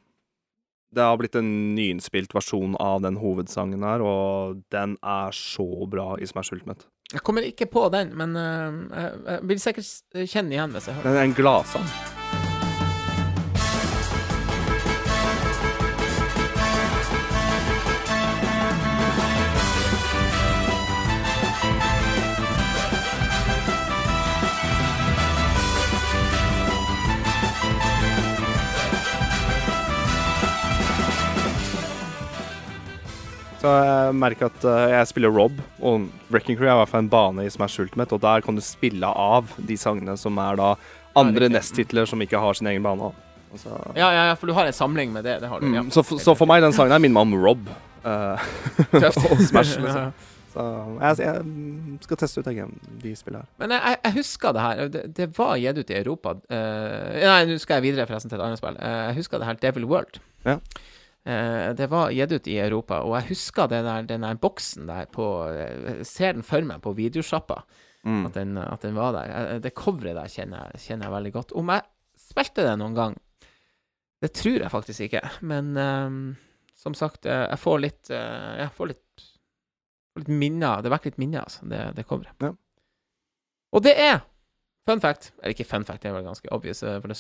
Det 0.96 1.04
har 1.04 1.18
blitt 1.20 1.36
en 1.36 1.50
nyinnspilt 1.76 2.32
versjon 2.34 2.78
av 2.80 3.02
den 3.04 3.18
hovedsangen 3.20 3.84
her, 3.84 4.00
og 4.06 4.62
den 4.72 4.96
er 5.04 5.34
så 5.36 5.66
bra 5.92 6.16
i 6.22 6.26
Smash 6.30 6.54
Ultimate. 6.56 6.86
Jeg 7.12 7.22
kommer 7.22 7.46
ikke 7.46 7.68
på 7.70 7.90
den, 7.94 8.16
men 8.18 8.36
uh, 8.38 8.72
jeg, 8.96 9.22
jeg 9.28 9.48
vil 9.52 9.60
sikkert 9.66 10.30
kjenne 10.32 10.56
igjen 10.56 10.72
hvis 10.78 10.88
jeg 10.90 10.96
hører 11.00 11.10
den. 11.10 11.14
Den 11.18 11.24
er 11.26 11.32
en 11.32 11.40
gladsang. 11.42 12.45
Så 33.66 33.72
jeg 33.82 34.16
merker 34.22 34.46
at 34.52 34.66
eh, 34.70 34.92
jeg 34.94 35.08
spiller 35.10 35.32
Rob, 35.34 35.56
og 35.82 36.04
Wrecking 36.30 36.54
Crew 36.60 36.68
er 36.70 36.76
i 36.76 36.80
hvert 36.84 36.92
fall 36.92 37.02
en 37.02 37.10
bane 37.10 37.46
i 37.48 37.50
Smash 37.50 37.80
Ultimate, 37.82 38.14
og 38.14 38.22
der 38.22 38.44
kan 38.46 38.54
du 38.58 38.62
spille 38.62 39.10
av 39.10 39.50
de 39.58 39.78
sangene 39.80 40.14
som 40.22 40.38
er 40.44 40.60
da 40.60 40.68
andre. 41.18 41.50
Nest-titler 41.50 42.06
som 42.06 42.22
ikke 42.22 42.38
har 42.44 42.54
sin 42.60 42.70
egen 42.70 42.86
bane. 42.86 43.10
Altså, 43.56 43.74
Ja, 43.98 44.12
ja, 44.14 44.28
ja, 44.30 44.36
for 44.38 44.52
du 44.52 44.54
har 44.54 44.70
en 44.70 44.76
samling 44.76 45.10
med 45.16 45.24
det. 45.26 45.40
Det 45.42 45.50
har 45.50 45.64
du. 45.64 45.72
Ja. 45.74 45.82
mm, 45.82 45.90
så, 45.96 46.04
f- 46.06 46.20
så 46.22 46.36
for 46.38 46.46
meg, 46.52 46.62
den 46.62 46.76
sangen 46.78 46.94
her 46.94 47.02
minner 47.02 47.18
meg 47.26 47.34
om 47.34 47.44
Rob. 47.48 47.66
Uh, 48.06 48.38
og 48.94 49.40
Smash, 49.42 49.80
liksom. 49.82 50.12
Så 50.54 50.64
jeg, 51.02 51.24
jeg 51.26 52.02
skal 52.06 52.20
teste 52.22 52.44
ut 52.44 52.50
jeg, 52.54 52.68
de 53.02 53.14
spillene 53.18 53.42
her. 53.42 53.48
Men 53.64 53.74
jeg, 53.74 53.96
jeg 54.04 54.14
husker 54.20 54.54
det 54.54 54.62
her. 54.62 54.82
Det, 54.94 55.02
det 55.18 55.26
var 55.40 55.56
gitt 55.58 55.80
ut 55.82 55.90
i 55.90 55.98
Europa. 56.04 56.36
uh, 56.54 57.16
nei, 57.18 57.40
nå 57.50 57.58
skal 57.64 57.80
jeg 57.82 57.88
videre 57.88 58.06
forresten 58.06 58.30
til 58.30 58.38
et 58.38 58.46
annet 58.46 58.62
spill. 58.62 58.78
Uh, 58.78 59.08
jeg 59.10 59.18
husker 59.24 59.42
det 59.42 59.48
her 59.50 59.58
Devil 59.64 59.88
World. 59.90 60.20
Ja. 60.46 60.60
Eh, 61.26 61.74
det 61.74 61.88
var 61.90 62.12
gitt 62.14 62.32
ut 62.36 62.48
i 62.52 62.60
Europa, 62.62 63.00
og 63.02 63.16
jeg 63.20 63.32
husker 63.32 63.68
den 63.72 63.86
der, 63.88 64.04
den 64.06 64.22
der 64.28 64.38
boksen 64.38 64.86
der 64.88 65.08
på 65.10 65.26
Jeg 65.56 66.06
ser 66.06 66.34
den 66.38 66.44
for 66.46 66.62
meg 66.62 66.82
på 66.86 66.94
videosjappa, 66.98 67.64
Mm. 68.06 68.26
at, 68.28 68.34
den, 68.36 68.58
at 68.62 68.82
den 68.86 68.94
var 68.94 69.14
der. 69.16 69.32
Eh, 69.56 69.60
Det 69.60 69.72
coveret 69.74 70.14
der 70.14 70.28
kjenner 70.30 70.68
jeg, 70.70 70.82
kjenner 70.84 71.08
jeg 71.08 71.14
veldig 71.16 71.32
godt. 71.34 71.54
Om 71.58 71.72
jeg 71.74 71.82
spilte 72.22 72.62
det 72.62 72.76
noen 72.78 72.94
gang, 72.94 73.16
det 74.22 74.30
tror 74.38 74.60
jeg 74.62 74.70
faktisk 74.70 75.02
ikke. 75.08 75.22
Men 75.42 75.72
um, 75.76 76.20
som 76.78 76.94
sagt, 76.94 77.26
eh, 77.26 77.48
jeg 77.50 77.58
får 77.64 77.80
litt 77.82 78.12
eh, 78.14 78.60
Jeg 78.62 78.70
får 78.78 78.88
litt, 78.92 79.26
litt 80.22 80.30
minner. 80.30 80.84
Det 80.86 80.92
vekker 80.94 81.10
litt 81.16 81.18
minner, 81.18 81.48
altså, 81.50 81.66
det, 81.66 81.82
det 81.98 82.06
coveret. 82.06 82.38
Ja. 82.46 82.54
Og 83.74 83.82
det 83.84 83.96
er 83.98 84.22
fun 84.86 85.02
fact 85.02 85.32
Eller 85.42 85.56
ikke 85.56 85.66
fun 85.66 85.84
fact, 85.84 86.04
det 86.04 86.12
er 86.12 86.14
vel 86.20 86.28
ganske 86.30 86.52
obvious 86.54 86.84
eh, 86.86 87.00
for, 87.02 87.10
det, 87.10 87.18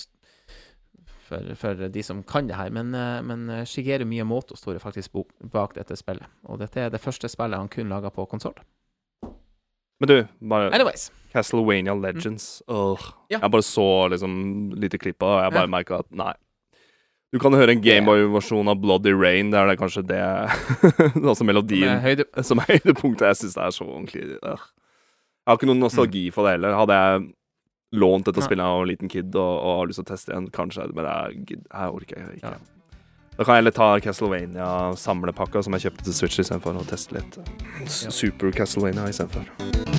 for, 1.26 1.51
for 1.59 1.88
de 1.89 2.03
som 2.05 2.21
kan 2.23 2.47
det 2.47 2.55
her, 2.59 2.69
men, 2.73 2.93
eh, 2.95 3.19
men 3.26 3.49
eh, 3.49 3.63
Shigeru 3.65 4.05
Miyamoto 4.05 4.55
står 4.57 4.78
faktisk 4.84 5.15
bak 5.51 5.73
dette 5.78 5.97
spillet. 5.97 6.26
Og 6.45 6.59
dette 6.61 6.80
er 6.86 6.93
det 6.93 7.01
første 7.03 7.30
spillet 7.32 7.57
han 7.59 7.69
kun 7.73 7.89
laga 7.91 8.11
på 8.13 8.28
konsoll. 8.30 8.57
Men 9.99 10.09
du, 10.11 10.15
bare 10.43 10.71
Anyways. 10.76 11.09
Castlevania 11.32 11.93
Legends. 11.95 12.61
Åh. 12.67 12.99
Ja. 13.32 13.39
Jeg 13.41 13.51
bare 13.51 13.63
så 13.63 13.86
liksom 14.11 14.34
lite 14.76 14.99
klipp 14.99 15.23
av 15.23 15.38
og 15.38 15.43
jeg 15.45 15.53
bare 15.55 15.69
Ja. 15.69 15.71
merka 15.78 15.99
at 16.03 16.11
nei. 16.11 16.34
Du 17.34 17.39
kan 17.39 17.51
høre 17.57 17.71
en 17.73 17.82
Gameboy-versjon 17.84 18.67
av 18.71 18.78
Bloody 18.80 19.11
Rain. 19.11 19.49
Det 19.51 19.59
er 19.59 19.67
det 19.67 19.78
kanskje 19.80 20.03
det 20.07 20.19
Altså 21.30 21.43
melodien 21.47 21.99
som 22.43 22.59
er 22.63 22.69
høydepunktet. 22.76 23.28
Jeg 23.32 23.39
syns 23.41 23.55
det 23.57 23.63
er 23.65 23.73
så 23.76 23.88
ordentlig. 23.88 24.28
Jeg 24.36 24.59
har 25.47 25.57
ikke 25.57 25.67
noen 25.71 25.84
nostalgi 25.84 26.28
for 26.32 26.47
det 26.47 26.55
heller. 26.57 26.76
Hadde 26.80 26.99
jeg 26.99 27.26
lånt 27.92 28.26
dette 28.26 28.42
spillet 28.42 28.66
av 28.66 28.82
en 28.82 28.90
liten 28.90 29.12
kid 29.12 29.36
og, 29.36 29.52
og 29.60 29.80
har 29.80 29.92
lyst 29.92 30.02
til 30.02 30.08
å 30.08 30.12
teste 30.14 30.34
igjen, 30.34 30.48
kanskje, 30.56 30.88
men 30.96 31.10
jeg, 31.10 31.60
jeg 31.64 32.00
orker 32.00 32.32
ikke. 32.36 32.56
Ja. 32.56 32.58
Da 33.36 33.44
kan 33.44 33.58
jeg 33.58 33.66
heller 33.66 33.76
ta 33.76 33.90
Castlevania-samlepakka 34.00 35.66
som 35.66 35.76
jeg 35.76 35.90
kjøpte 35.90 36.08
til 36.08 36.18
Switch 36.22 36.40
istedenfor, 36.46 36.80
og 36.80 36.88
teste 36.88 37.18
litt. 37.18 37.40
Super 37.92 38.56
Castlevania 38.56 39.10
istedenfor. 39.12 39.95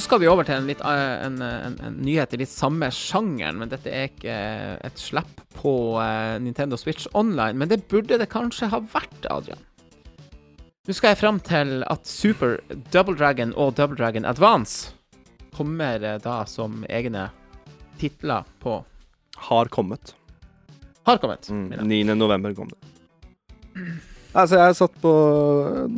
Så 0.00 0.06
skal 0.06 0.20
vi 0.22 0.28
over 0.32 0.46
til 0.48 0.54
en, 0.56 0.64
litt, 0.70 0.80
eh, 0.80 1.24
en, 1.26 1.34
en, 1.44 1.74
en 1.84 1.96
nyhet 2.00 2.32
i 2.32 2.38
litt 2.40 2.48
samme 2.48 2.86
sjangeren, 2.88 3.58
men 3.60 3.68
dette 3.68 3.90
er 3.92 4.06
ikke 4.08 4.32
eh, 4.32 4.78
et 4.88 4.96
slipp 4.96 5.42
på 5.58 5.72
eh, 6.00 6.38
Nintendo 6.40 6.78
Switch 6.80 7.04
Online. 7.12 7.58
Men 7.60 7.68
det 7.68 7.82
burde 7.90 8.16
det 8.16 8.30
kanskje 8.32 8.70
ha 8.72 8.80
vært, 8.94 9.28
Adrian. 9.28 9.60
Nå 10.88 10.96
skal 10.96 11.12
jeg 11.12 11.20
fram 11.20 11.42
til 11.44 11.84
at 11.84 12.08
Super 12.08 12.56
Double 12.94 13.12
Dragon 13.12 13.52
og 13.60 13.74
Double 13.76 13.98
Dragon 14.00 14.24
Advance 14.24 14.94
kommer 15.52 16.00
eh, 16.00 16.16
da 16.24 16.38
som 16.48 16.80
egne 16.88 17.26
titler 18.00 18.48
på 18.64 18.78
Har 19.50 19.68
kommet. 19.68 20.14
Har 21.04 21.20
kommet. 21.20 21.52
Mm. 21.52 21.66
mener 21.74 21.84
jeg. 21.84 22.08
9. 22.08 22.16
november 22.24 22.56
kom 22.56 22.72
det. 22.72 22.80
Altså, 24.30 24.60
jeg 24.60 24.76
satt 24.78 24.98
på 25.02 25.12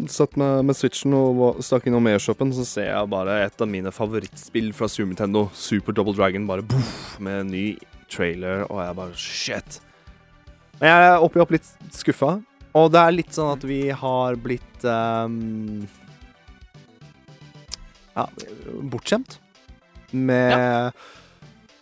Satt 0.08 0.38
med, 0.40 0.62
med 0.64 0.76
Switchen 0.76 1.12
og 1.16 1.58
stakk 1.64 1.88
innom 1.88 2.06
e-shoppen, 2.08 2.52
så 2.56 2.64
ser 2.64 2.88
jeg 2.88 3.10
bare 3.12 3.42
et 3.44 3.60
av 3.60 3.68
mine 3.68 3.92
favorittspill 3.92 4.70
fra 4.76 4.88
Super 4.88 5.10
Nintendo, 5.10 5.46
Super 5.52 5.96
Double 5.96 6.16
Dragon, 6.16 6.46
bare 6.48 6.64
boff, 6.64 7.18
med 7.20 7.42
en 7.42 7.52
ny 7.52 7.66
trailer, 8.12 8.64
og 8.70 8.80
jeg 8.80 8.96
bare 8.96 9.18
shit. 9.20 9.78
Men 10.80 10.88
jeg 10.88 11.10
er 11.10 11.26
oppi 11.26 11.42
opp 11.44 11.52
litt 11.52 11.68
skuffa, 11.92 12.38
og 12.72 12.88
det 12.94 13.02
er 13.02 13.16
litt 13.18 13.36
sånn 13.36 13.52
at 13.52 13.66
vi 13.68 13.82
har 13.92 14.38
blitt 14.40 14.86
um, 14.88 15.84
Ja, 18.16 18.24
bortskjemt 18.92 19.36
med 20.12 20.96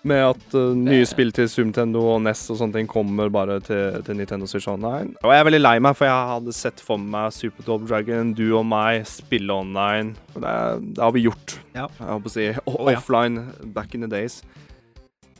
med 0.06 0.22
at 0.24 0.54
uh, 0.56 0.70
nye 0.76 1.04
spill 1.08 1.32
til 1.36 1.48
Sumtendo 1.50 2.02
og 2.14 2.22
NES 2.24 2.46
og 2.52 2.60
sånne 2.60 2.78
ting 2.78 2.88
kommer 2.90 3.28
bare 3.32 3.58
til, 3.64 3.98
til 4.06 4.16
Nintendo 4.16 4.48
Switch 4.48 4.68
Online. 4.70 5.12
Og 5.20 5.34
jeg 5.34 5.42
er 5.42 5.48
veldig 5.48 5.60
lei 5.60 5.74
meg, 5.84 5.96
for 5.98 6.08
jeg 6.08 6.30
hadde 6.32 6.54
sett 6.56 6.80
for 6.84 7.00
meg 7.00 7.34
Super 7.36 7.66
Double 7.66 7.88
Dragon, 7.90 8.32
du 8.36 8.46
og 8.48 8.64
meg, 8.70 9.04
spille 9.08 9.52
online. 9.52 10.14
Det, 10.32 10.54
det 10.96 11.04
har 11.04 11.12
vi 11.16 11.26
gjort. 11.26 11.58
Ja. 11.74 11.88
Jeg 11.98 12.08
håper 12.14 12.32
å 12.32 12.34
si 12.36 12.48
oh, 12.70 12.80
offline, 12.80 12.96
offline 12.96 13.74
back 13.76 13.96
in 13.98 14.06
the 14.06 14.10
days. 14.10 14.40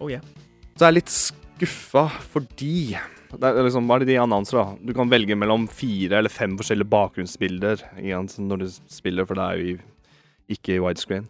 Oh, 0.01 0.11
yeah. 0.13 0.25
Så 0.75 0.87
jeg 0.87 0.91
er 0.91 0.99
litt 1.01 1.15
skuffa 1.15 2.07
fordi 2.33 2.77
det 3.31 3.47
er 3.47 3.61
liksom, 3.63 3.87
Hva 3.87 3.99
er 3.99 4.03
det 4.03 4.11
de 4.11 4.19
annonser, 4.19 4.59
da? 4.59 4.75
Du 4.83 4.91
kan 4.97 5.11
velge 5.11 5.37
mellom 5.39 5.69
fire 5.71 6.19
eller 6.19 6.33
fem 6.33 6.57
forskjellige 6.59 6.91
bakgrunnsbilder 6.91 7.85
igjen 8.03 8.27
når 8.43 8.65
du 8.65 8.67
spiller, 8.91 9.29
for 9.29 9.39
det 9.39 9.45
er 9.45 9.61
jo 9.61 9.69
i, 9.71 9.77
ikke 10.57 10.75
i 10.77 10.81
widescreen. 10.83 11.29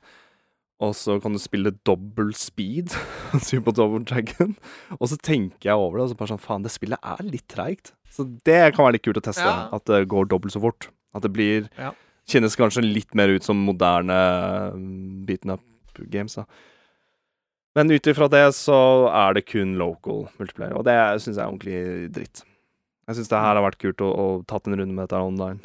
Og 0.80 0.94
så 0.96 1.18
kan 1.20 1.34
du 1.36 1.40
spille 1.42 1.74
dobbel 1.84 2.30
speed, 2.36 2.94
Super 3.48 3.74
Double 3.76 4.00
Dragon. 4.08 4.54
Og 4.96 5.10
så 5.12 5.18
tenker 5.20 5.70
jeg 5.72 5.76
over 5.80 5.98
det, 5.98 6.06
og 6.06 6.12
så 6.12 6.20
bare 6.20 6.32
sånn 6.32 6.40
Faen, 6.42 6.64
det 6.64 6.72
spillet 6.72 7.00
er 7.04 7.20
litt 7.26 7.46
treigt. 7.52 7.92
Så 8.10 8.24
det 8.48 8.62
kan 8.74 8.86
være 8.86 8.96
litt 8.96 9.04
kult 9.04 9.20
å 9.20 9.24
teste. 9.28 9.44
Ja. 9.44 9.68
At 9.76 9.84
det 9.90 10.06
går 10.10 10.30
dobbelt 10.32 10.54
så 10.56 10.62
fort. 10.62 10.88
At 11.16 11.26
det 11.26 11.32
blir 11.36 11.68
Ja. 11.78 11.92
Kjennes 12.30 12.54
kanskje 12.54 12.84
litt 12.84 13.14
mer 13.18 13.32
ut 13.32 13.42
som 13.42 13.58
moderne 13.66 14.14
um, 14.76 15.24
beaten 15.26 15.50
up 15.56 15.98
games, 16.12 16.36
da. 16.38 16.44
Men 17.74 17.90
ut 17.90 18.06
ifra 18.06 18.28
det 18.30 18.44
så 18.54 18.76
er 19.08 19.34
det 19.34 19.46
kun 19.48 19.76
local 19.80 20.28
multiplayer, 20.38 20.76
og 20.78 20.84
det 20.86 20.94
syns 21.22 21.36
jeg 21.38 21.42
er 21.42 21.50
ordentlig 21.50 22.12
dritt. 22.14 22.42
Jeg 23.08 23.18
syns 23.18 23.30
det 23.32 23.40
her 23.42 23.58
har 23.58 23.64
vært 23.64 23.80
kult 23.82 24.02
å, 24.04 24.10
å 24.10 24.26
tatt 24.46 24.68
en 24.68 24.78
runde 24.78 24.94
med 24.94 25.08
dette 25.08 25.18
online. 25.18 25.58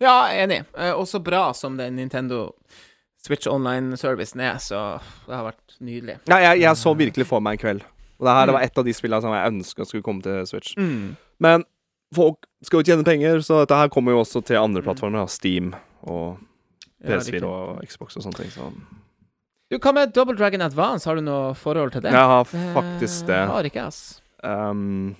Ja, 0.00 0.30
enig. 0.32 0.62
Eh, 0.78 0.94
og 0.94 1.08
så 1.10 1.20
bra 1.20 1.50
som 1.56 1.76
den 1.76 1.98
Nintendo 1.98 2.52
Switch 3.18 3.48
Online-servicen 3.50 4.42
er, 4.46 4.58
så 4.62 4.82
det 5.26 5.34
har 5.34 5.48
vært 5.48 5.78
nydelig. 5.82 6.18
Ja, 6.30 6.38
jeg, 6.48 6.62
jeg 6.62 6.78
så 6.78 6.92
virkelig 6.96 7.26
for 7.28 7.42
meg 7.44 7.58
en 7.58 7.62
kveld. 7.64 7.86
Og 8.18 8.26
det 8.26 8.34
her 8.34 8.50
mm. 8.50 8.54
var 8.56 8.66
et 8.66 8.78
av 8.78 8.86
de 8.86 8.94
spillene 8.94 9.24
som 9.24 9.34
jeg 9.34 9.52
ønska 9.52 9.86
skulle 9.86 10.06
komme 10.06 10.22
til 10.24 10.46
Switch. 10.46 10.76
Mm. 10.78 11.16
Men 11.42 11.64
folk 12.14 12.46
skal 12.66 12.82
jo 12.82 12.90
tjene 12.90 13.06
penger, 13.06 13.42
så 13.46 13.62
dette 13.62 13.78
her 13.78 13.90
kommer 13.94 14.14
jo 14.14 14.22
også 14.22 14.42
til 14.46 14.60
andre 14.60 14.82
plattformer. 14.86 15.22
da. 15.22 15.32
Steam 15.32 15.74
og 16.02 16.38
Ja, 16.98 17.14
PS4 17.14 17.42
ja, 17.42 17.50
og 17.50 17.82
Xbox 17.86 18.18
og 18.18 18.24
sånne 18.24 18.40
ting. 18.40 18.50
Så 18.50 18.70
Du, 19.70 19.76
Hva 19.78 19.92
med 19.94 20.14
Double 20.16 20.34
Dragon 20.34 20.64
Advance? 20.64 21.06
Har 21.06 21.18
du 21.18 21.22
noe 21.22 21.52
forhold 21.54 21.92
til 21.94 22.02
det? 22.02 22.14
Jeg 22.14 22.30
har 22.32 22.44
faktisk 22.74 23.28
det. 23.28 23.36
Eh, 23.36 23.52
har 23.52 23.68
ikke 23.68 23.84
ass. 23.84 24.00
Um, 24.42 25.16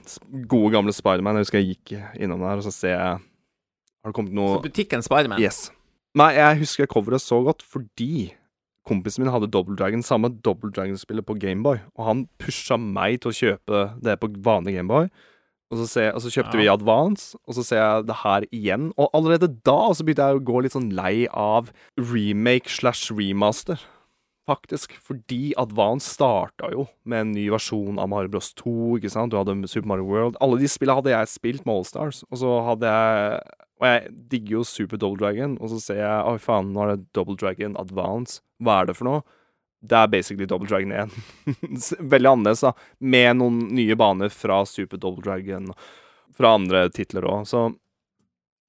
gode, 0.46 0.72
gamle 0.74 0.94
Spiderman. 0.94 1.38
Jeg 1.38 1.46
husker 1.46 1.58
jeg 1.58 1.74
gikk 1.74 1.98
innom 2.18 2.42
der, 2.42 2.58
og 2.58 2.66
så 2.66 2.72
ser 2.74 2.94
jeg 2.94 3.18
Har 3.18 4.10
det 4.10 4.14
kommet 4.14 4.34
noe 4.34 4.56
Så 4.56 4.62
butikken 4.66 5.02
Spiderman. 5.02 5.42
Yes. 5.42 5.68
Nei, 6.16 6.32
jeg 6.38 6.58
husker 6.62 6.86
coveret 6.90 7.20
så 7.20 7.42
godt 7.44 7.62
fordi 7.62 8.32
kompisen 8.88 9.22
min 9.24 9.32
hadde 9.32 9.50
Double 9.52 9.76
Dragon, 9.76 10.00
samme 10.02 10.30
Double 10.42 10.70
Dragon-spillet 10.72 11.26
på 11.28 11.36
Gameboy, 11.38 11.82
og 11.98 12.06
han 12.06 12.22
pusha 12.40 12.78
meg 12.80 13.20
til 13.20 13.30
å 13.30 13.36
kjøpe 13.36 13.82
det 14.00 14.14
på 14.22 14.30
vanlig 14.40 14.78
Gameboy. 14.78 15.10
Og 15.68 15.82
så, 15.82 15.86
ser, 15.86 16.14
og 16.16 16.22
så 16.24 16.30
kjøpte 16.32 16.56
Ja. 16.56 16.60
vi 16.62 16.68
Advance, 16.72 17.36
og 17.44 17.52
så 17.58 17.62
ser 17.62 17.76
jeg 17.82 18.06
det 18.08 18.16
her 18.22 18.46
igjen. 18.56 18.86
Og 18.96 19.10
allerede 19.12 19.50
da 19.68 19.92
så 19.92 20.00
begynte 20.02 20.24
jeg 20.24 20.38
å 20.40 20.44
gå 20.48 20.62
litt 20.64 20.72
sånn 20.72 20.88
lei 20.96 21.26
av 21.28 21.68
remake 22.00 22.72
slash 22.72 23.10
remaster. 23.12 23.76
Faktisk. 24.48 24.94
Fordi 25.04 25.52
Advance 25.60 26.08
starta 26.08 26.70
jo 26.72 26.86
med 27.04 27.20
en 27.20 27.32
ny 27.36 27.50
versjon 27.52 27.98
av 28.00 28.08
Mario 28.08 28.32
Bros 28.32 28.54
2. 28.56 28.96
ikke 28.96 29.10
sant? 29.12 29.28
Du 29.30 29.36
hadde 29.36 29.68
Super 29.68 29.88
Mario 29.92 30.08
World. 30.08 30.38
Alle 30.40 30.56
de 30.56 30.64
spillene 30.72 30.96
hadde 31.02 31.12
jeg 31.12 31.28
spilt 31.28 31.66
med 31.66 31.74
Allstars. 31.76 32.24
Og 32.32 32.38
så 32.40 32.54
hadde 32.64 32.88
jeg 32.88 33.42
Og 33.78 33.86
jeg 33.86 34.12
digger 34.32 34.56
jo 34.58 34.62
Super 34.66 34.98
Double 34.98 35.18
Dragon, 35.20 35.56
og 35.62 35.70
så 35.70 35.78
ser 35.80 36.00
jeg 36.02 36.22
Oi, 36.32 36.38
faen, 36.42 36.72
nå 36.74 36.82
er 36.82 36.96
det 36.96 37.04
Double 37.14 37.36
Dragon 37.38 37.76
Advance. 37.78 38.40
Hva 38.58 38.80
er 38.82 38.88
det 38.90 38.96
for 38.98 39.06
noe? 39.06 39.22
Det 39.78 39.94
er 39.94 40.08
basically 40.10 40.46
Double 40.50 40.66
Dragon 40.66 40.90
1. 40.90 41.12
Veldig 42.14 42.32
annerledes, 42.32 42.64
da. 42.66 42.72
Med 42.98 43.36
noen 43.38 43.60
nye 43.78 43.94
baner 44.00 44.32
fra 44.34 44.64
Super 44.66 44.98
Double 44.98 45.22
Dragon. 45.22 45.68
Fra 46.34 46.56
andre 46.58 46.88
titler 46.94 47.22
òg, 47.30 47.44
så 47.46 47.68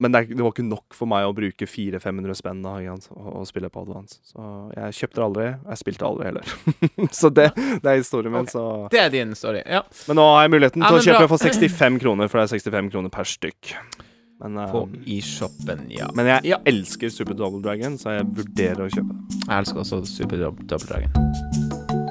Men 0.00 0.14
det, 0.14 0.20
var 0.38 0.48
ikke 0.54 0.64
nok 0.64 0.94
for 0.96 1.10
meg 1.10 1.26
å 1.28 1.34
bruke 1.36 1.66
400-500 1.68 2.38
spenn 2.38 2.62
da, 2.64 2.76
igjen, 2.80 3.02
og, 3.12 3.26
og 3.42 3.42
spille 3.50 3.68
på 3.68 3.82
Advance. 3.82 4.16
Så 4.24 4.40
jeg 4.72 4.94
kjøpte 4.96 5.18
det 5.18 5.24
aldri. 5.26 5.48
Jeg 5.74 5.80
spilte 5.82 6.06
aldri 6.08 6.28
heller. 6.30 6.54
så 7.20 7.28
det, 7.36 7.50
det 7.82 7.90
er 7.90 7.98
historien 8.00 8.32
min, 8.32 8.46
Okay. 8.46 8.54
så 8.54 8.62
Det 8.94 9.02
er 9.02 9.10
din 9.12 9.34
story. 9.36 9.60
Ja. 9.68 9.82
Men 10.08 10.16
nå 10.22 10.24
har 10.30 10.46
jeg 10.46 10.54
muligheten 10.54 10.86
Ja, 10.86 10.88
til 10.94 11.02
å 11.02 11.04
kjøpe 11.04 11.26
bra. 11.26 11.32
for 11.34 11.44
65 11.44 12.00
kroner, 12.06 12.30
for 12.32 12.40
det 12.40 12.46
er 12.46 12.54
65 12.62 12.88
kroner 12.94 13.12
per 13.18 13.28
stykk. 13.28 13.74
Men, 14.40 14.70
På 14.72 14.88
eh, 14.88 15.18
eShopen, 15.18 15.86
ja. 15.92 16.08
men 16.14 16.26
jeg 16.26 16.44
Ja. 16.44 16.58
elsker 16.64 17.10
Super 17.12 17.34
Double 17.34 17.60
Dragon, 17.62 17.98
så 17.98 18.16
jeg 18.16 18.26
vurderer 18.34 18.86
å 18.86 18.88
kjøpe 18.88 19.12
det. 19.12 19.40
Jeg 19.46 19.58
elsker 19.58 19.82
også 19.84 20.00
Super 20.08 20.36
Double 20.40 20.64
Dragon. 20.86 22.10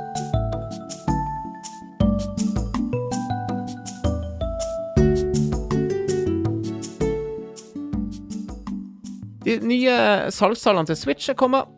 De 9.45 9.55
nye 9.65 9.93
salgstallene 10.36 10.89
til 10.89 10.99
Switch 10.99 11.30
er 11.32 11.38
kommet. 11.39 11.69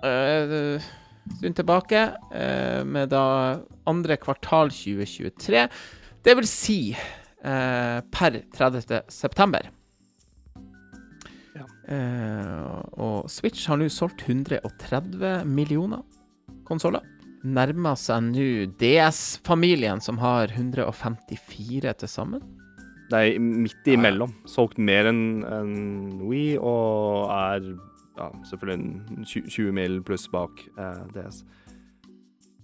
Uh, 0.00 0.80
stund 1.36 1.56
tilbake, 1.58 2.00
uh, 2.32 2.80
med 2.88 3.10
da 3.12 3.24
andre 3.90 4.16
kvartal 4.20 4.72
2023. 4.72 5.66
Det 6.24 6.36
vil 6.38 6.48
si 6.48 6.78
uh, 6.96 8.00
per 8.12 8.40
30. 8.56 9.02
september. 9.12 9.68
Eh, 11.90 12.80
og 13.02 13.30
Switch 13.30 13.66
har 13.70 13.80
nå 13.80 13.88
solgt 13.90 14.22
130 14.28 15.44
millioner 15.48 16.04
konsoller. 16.68 17.02
Nærmer 17.40 17.96
seg 17.96 18.26
nå 18.28 18.48
DS-familien, 18.80 20.02
som 20.04 20.20
har 20.20 20.52
154 20.52 21.94
til 22.02 22.10
sammen. 22.10 22.42
Er 23.10 23.40
midt 23.42 23.88
imellom. 23.90 24.34
Solgt 24.46 24.78
mer 24.78 25.08
enn 25.10 25.22
en 25.42 25.72
Wii, 26.28 26.58
og 26.62 27.32
er 27.34 27.72
ja, 28.20 28.28
selvfølgelig 28.46 29.24
20 29.26 29.48
20 29.56 29.72
mil 29.74 29.98
pluss 30.06 30.28
bak 30.30 30.62
eh, 30.76 31.02
DS. 31.16 31.42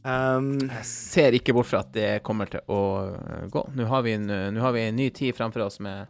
Um, 0.06 0.52
Jeg 0.70 0.84
ser 0.86 1.34
ikke 1.34 1.54
bort 1.56 1.66
fra 1.66 1.80
at 1.82 1.90
det 1.96 2.10
kommer 2.26 2.46
til 2.50 2.62
å 2.70 2.82
eh, 3.10 3.46
gå. 3.50 3.64
Nå 3.74 3.88
har 3.90 4.04
vi 4.06 4.14
en, 4.14 4.28
eh, 4.30 4.60
har 4.62 4.76
vi 4.76 4.84
en 4.86 5.00
ny 5.00 5.08
tid 5.10 5.34
fremfor 5.34 5.64
oss 5.66 5.80
med 5.82 6.06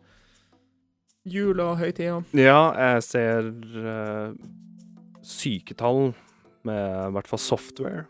jul 1.27 1.61
og 1.61 1.77
høytider. 1.81 2.25
ja, 2.39 2.61
jeg 2.95 3.05
ser 3.07 3.53
uh, 3.83 4.35
syketall 5.27 6.13
med 6.67 6.83
i 7.11 7.15
hvert 7.15 7.31
fall 7.31 7.43
software. 7.43 8.05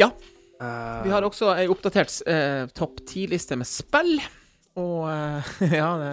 Ja. 0.00 0.10
Uh, 0.62 1.02
Vi 1.04 1.12
har 1.12 1.24
også 1.26 1.52
ei 1.56 1.66
oppdatert 1.70 2.14
uh, 2.28 2.68
topp 2.76 3.02
ti-liste 3.08 3.58
med 3.60 3.68
spill. 3.68 4.16
Og 4.80 5.04
eh, 5.10 5.52
ja, 5.80 5.90
det, 6.00 6.12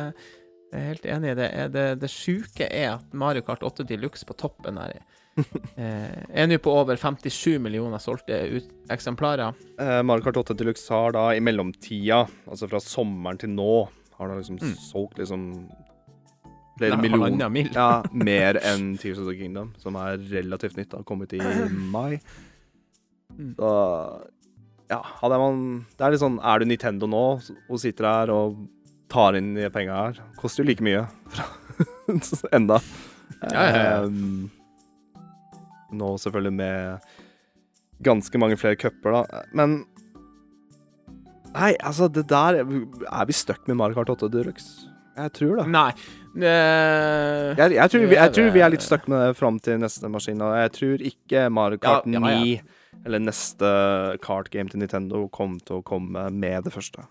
jeg 0.69 0.81
er 0.81 0.89
helt 0.91 1.07
enig 1.15 1.31
i 1.31 1.37
det. 1.39 1.49
Det, 1.73 1.85
det 2.01 2.11
sjuke 2.11 2.67
er 2.67 2.97
at 2.97 3.15
Mario 3.17 3.45
Kart 3.45 3.63
8 3.65 3.85
Deluxe 3.87 4.27
på 4.27 4.35
toppen 4.37 4.79
her 4.81 4.99
eh, 5.79 6.19
er 6.27 6.49
nå 6.49 6.57
på 6.59 6.73
over 6.75 6.99
57 6.99 7.55
millioner 7.63 8.01
solgte 8.03 8.41
eksemplarer. 8.91 9.55
Eh, 9.79 10.01
Mario 10.03 10.27
Kart 10.27 10.41
8 10.43 10.57
Deluxe 10.59 10.91
har 10.91 11.15
da 11.15 11.29
i 11.35 11.43
mellomtida, 11.43 12.25
altså 12.49 12.67
fra 12.67 12.83
sommeren 12.83 13.39
til 13.39 13.53
nå, 13.55 13.87
har 14.19 14.27
da 14.31 14.35
liksom 14.39 14.59
Mm. 14.61 14.73
solgt 14.75 15.17
liksom 15.21 15.45
flere 16.79 16.95
Nei, 16.95 17.09
millioner 17.09 17.49
mil. 17.51 17.69
Ja, 17.75 18.03
mer 18.13 18.59
enn 18.63 18.93
Tears 18.99 19.19
of 19.19 19.27
the 19.27 19.35
Kingdom, 19.39 19.73
som 19.77 19.95
er 19.99 20.17
relativt 20.31 20.77
nytt. 20.77 20.93
Har 20.95 21.03
kommet 21.07 21.33
i 21.33 21.39
mai. 21.95 22.19
Mm. 23.37 23.55
Så 23.55 23.69
ja, 24.89 25.01
hadde 25.21 25.37
man 25.37 25.59
Det 25.97 26.01
er 26.05 26.11
litt 26.15 26.19
sånn 26.23 26.39
Er 26.41 26.59
du 26.59 26.65
Nintendo 26.65 27.07
nå 27.07 27.19
og 27.69 27.77
sitter 27.79 28.07
her 28.09 28.31
og 28.33 28.55
tar 29.07 29.37
inn 29.37 29.53
de 29.55 29.69
penga 29.73 29.93
her? 30.07 30.17
Koster 30.39 30.63
jo 30.63 30.67
like 30.71 30.83
mye 30.83 31.03
fra 31.33 32.49
enda. 32.57 32.79
Ja, 33.53 33.63
ja, 33.63 33.83
ja. 33.83 33.99
Um, 34.03 34.49
nå 35.93 36.09
selvfølgelig 36.19 36.53
med 36.57 37.05
ganske 38.05 38.37
mange 38.41 38.57
flere 38.59 38.75
cuper, 38.79 39.11
da. 39.21 39.43
Men 39.55 39.83
Nei, 41.55 41.73
altså, 41.81 42.07
det 42.13 42.27
der 42.29 42.61
Er 42.61 43.25
vi 43.25 43.33
stuck 43.33 43.67
med 43.67 43.79
Mario 43.79 43.97
Kart 43.97 44.09
8 44.13 44.29
Deluxe? 44.31 44.87
Jeg 45.19 45.33
tror 45.35 45.55
det. 45.59 45.67
Nei. 45.73 45.91
Uh, 46.37 47.57
Jeg, 47.57 47.73
jeg, 47.75 47.91
tror 47.91 48.03
vi, 48.05 48.15
jeg 48.15 48.33
tror 48.35 48.51
vi 48.55 48.61
er 48.63 48.71
litt 48.71 48.85
stuck 48.85 49.07
med 49.11 49.19
det 49.19 49.35
fram 49.35 49.57
til 49.59 49.79
neste 49.81 50.07
maskin. 50.11 50.43
Og 50.45 50.53
jeg 50.55 50.71
tror 50.77 51.07
ikke 51.11 51.47
Mario 51.51 51.81
Kart 51.81 52.07
Ja, 52.07 52.21
ja, 52.21 52.35
ja. 52.37 52.59
9 52.61 52.77
eller 53.05 53.21
neste 53.23 53.69
kart 54.23 54.49
game 54.51 54.69
til 54.71 54.81
Nintendo 54.81 55.25
kom 55.31 55.57
til 55.63 55.79
å 55.79 55.85
komme 55.85 56.25
med 56.35 56.65
det 56.67 56.73
første. 56.73 57.05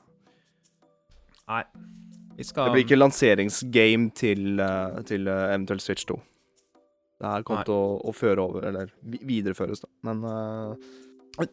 Nei. 1.49 1.65
Vi 2.39 2.45
Det 2.45 2.71
blir 2.71 2.85
ikke 2.85 2.99
lanseringsgame 2.99 4.13
til, 4.15 4.61
eh, 4.61 5.03
til 5.03 5.27
eh, 5.27 5.55
eventuelt 5.55 5.83
Switch 5.83 6.05
2. 6.07 6.21
Det 7.19 7.27
her 7.27 7.43
kommer 7.43 7.65
til 7.67 7.75
å, 7.75 7.97
å 7.99 8.13
føre 8.15 8.45
over, 8.45 8.67
eller 8.69 8.93
videreføres, 9.03 9.81
da. 9.83 9.89
Men 10.07 10.23
uh... 10.23 10.77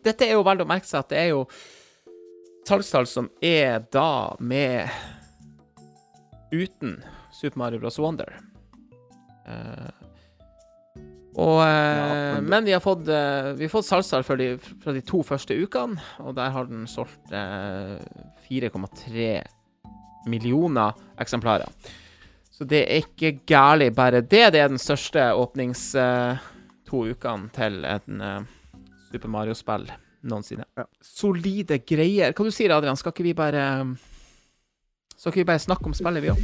Dette 0.06 0.28
er 0.28 0.36
jo 0.36 0.44
verdt 0.46 0.62
å 0.62 0.68
merke 0.70 0.86
seg 0.86 1.00
at 1.00 1.10
det 1.10 1.18
er 1.24 1.32
jo 1.32 1.48
salgstall 2.68 3.08
som 3.10 3.30
er 3.44 3.84
da 3.94 4.36
med 4.40 4.90
Uten 6.52 7.04
Super 7.34 7.60
Mario 7.60 7.80
Bros. 7.80 8.00
Wonder. 8.00 8.32
Uh, 9.46 9.92
og 11.36 11.60
uh, 11.60 11.68
Ja, 11.68 12.40
men 12.40 12.48
men, 12.50 12.66
vi 12.66 12.74
har 12.74 12.82
fått, 12.84 13.04
uh, 13.10 13.52
vi 13.58 13.68
har 13.68 13.74
fått 13.74 13.90
salgstall 13.90 14.24
fra 14.24 14.38
de, 14.40 14.54
de 14.86 15.04
to 15.06 15.22
første 15.28 15.58
ukene, 15.58 16.00
og 16.24 16.38
der 16.38 16.54
har 16.56 16.70
den 16.70 16.88
solgt 16.88 17.34
eh, 17.36 18.00
4,3 18.48 19.28
millioner 20.32 20.96
eksemplarer. 21.22 21.70
Så 22.56 22.64
det 22.64 22.86
er 22.86 23.04
ikke 23.04 23.34
gærlig 23.46 23.92
bare 23.96 24.24
det. 24.24 24.48
Det 24.56 24.64
er 24.64 24.72
den 24.72 24.80
største 24.80 25.28
åpnings 25.36 25.90
to 26.88 27.04
ukene 27.12 27.52
til 27.54 27.84
en 27.84 28.24
Super 29.12 29.34
Mario-spill 29.34 29.90
noensinne. 30.30 30.66
Ja. 30.78 30.86
Solide 31.02 31.80
greier. 31.86 32.34
Hva 32.34 32.44
du 32.46 32.52
sier 32.54 32.74
Adrian? 32.76 32.98
Skal 33.00 33.12
ikke 33.16 33.28
vi 33.28 33.34
bare 33.38 33.64
Skal 35.16 35.32
ikke 35.32 35.44
vi 35.44 35.50
bare 35.52 35.64
snakke 35.64 35.86
om 35.88 35.94
spillet, 35.96 36.24
vi 36.24 36.30
òg? 36.34 36.40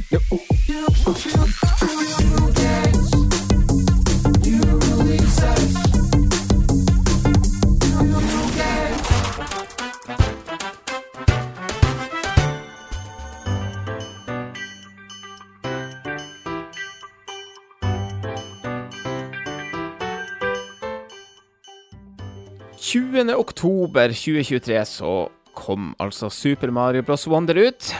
...20. 23.22 23.34
oktober 23.34 24.08
2023 24.08 24.84
så 24.84 25.12
kom 25.54 25.94
altså 25.98 26.30
Super 26.30 26.70
Mario 26.70 27.02
Bros. 27.02 27.26
Wonder 27.26 27.54
ut. 27.54 27.94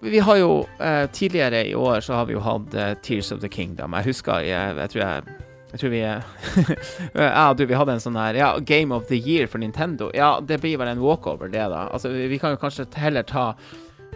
Vi 0.00 0.18
har 0.18 0.36
jo 0.36 0.66
eh, 0.78 1.06
Tidligere 1.12 1.64
i 1.68 1.74
år 1.74 2.00
så 2.00 2.14
har 2.14 2.26
vi 2.26 2.32
jo 2.36 2.40
hatt 2.40 2.74
eh, 2.74 2.94
Tears 3.02 3.32
of 3.32 3.40
the 3.40 3.48
Kingdom. 3.48 3.92
Jeg 3.98 4.04
husker 4.12 4.40
Jeg, 4.40 4.76
jeg 4.76 4.90
tror 4.90 5.02
jeg 5.02 5.22
jeg 5.70 5.80
tror 5.80 5.90
vi 5.92 6.00
Ja, 7.14 7.54
du, 7.54 7.64
vi 7.66 7.76
hadde 7.78 7.94
en 7.94 8.02
sånn 8.02 8.18
her 8.18 8.34
Ja, 8.34 8.48
Game 8.58 8.94
of 8.94 9.06
the 9.08 9.18
Year 9.18 9.46
for 9.46 9.62
Nintendo. 9.62 10.10
Ja, 10.14 10.40
det 10.40 10.58
blir 10.62 10.78
vel 10.80 10.88
en 10.90 11.02
walkover, 11.02 11.48
det, 11.48 11.62
da. 11.70 11.84
Altså, 11.94 12.10
vi, 12.10 12.26
vi 12.32 12.38
kan 12.42 12.56
jo 12.56 12.60
kanskje 12.62 12.88
heller 12.98 13.22
ta 13.22 13.52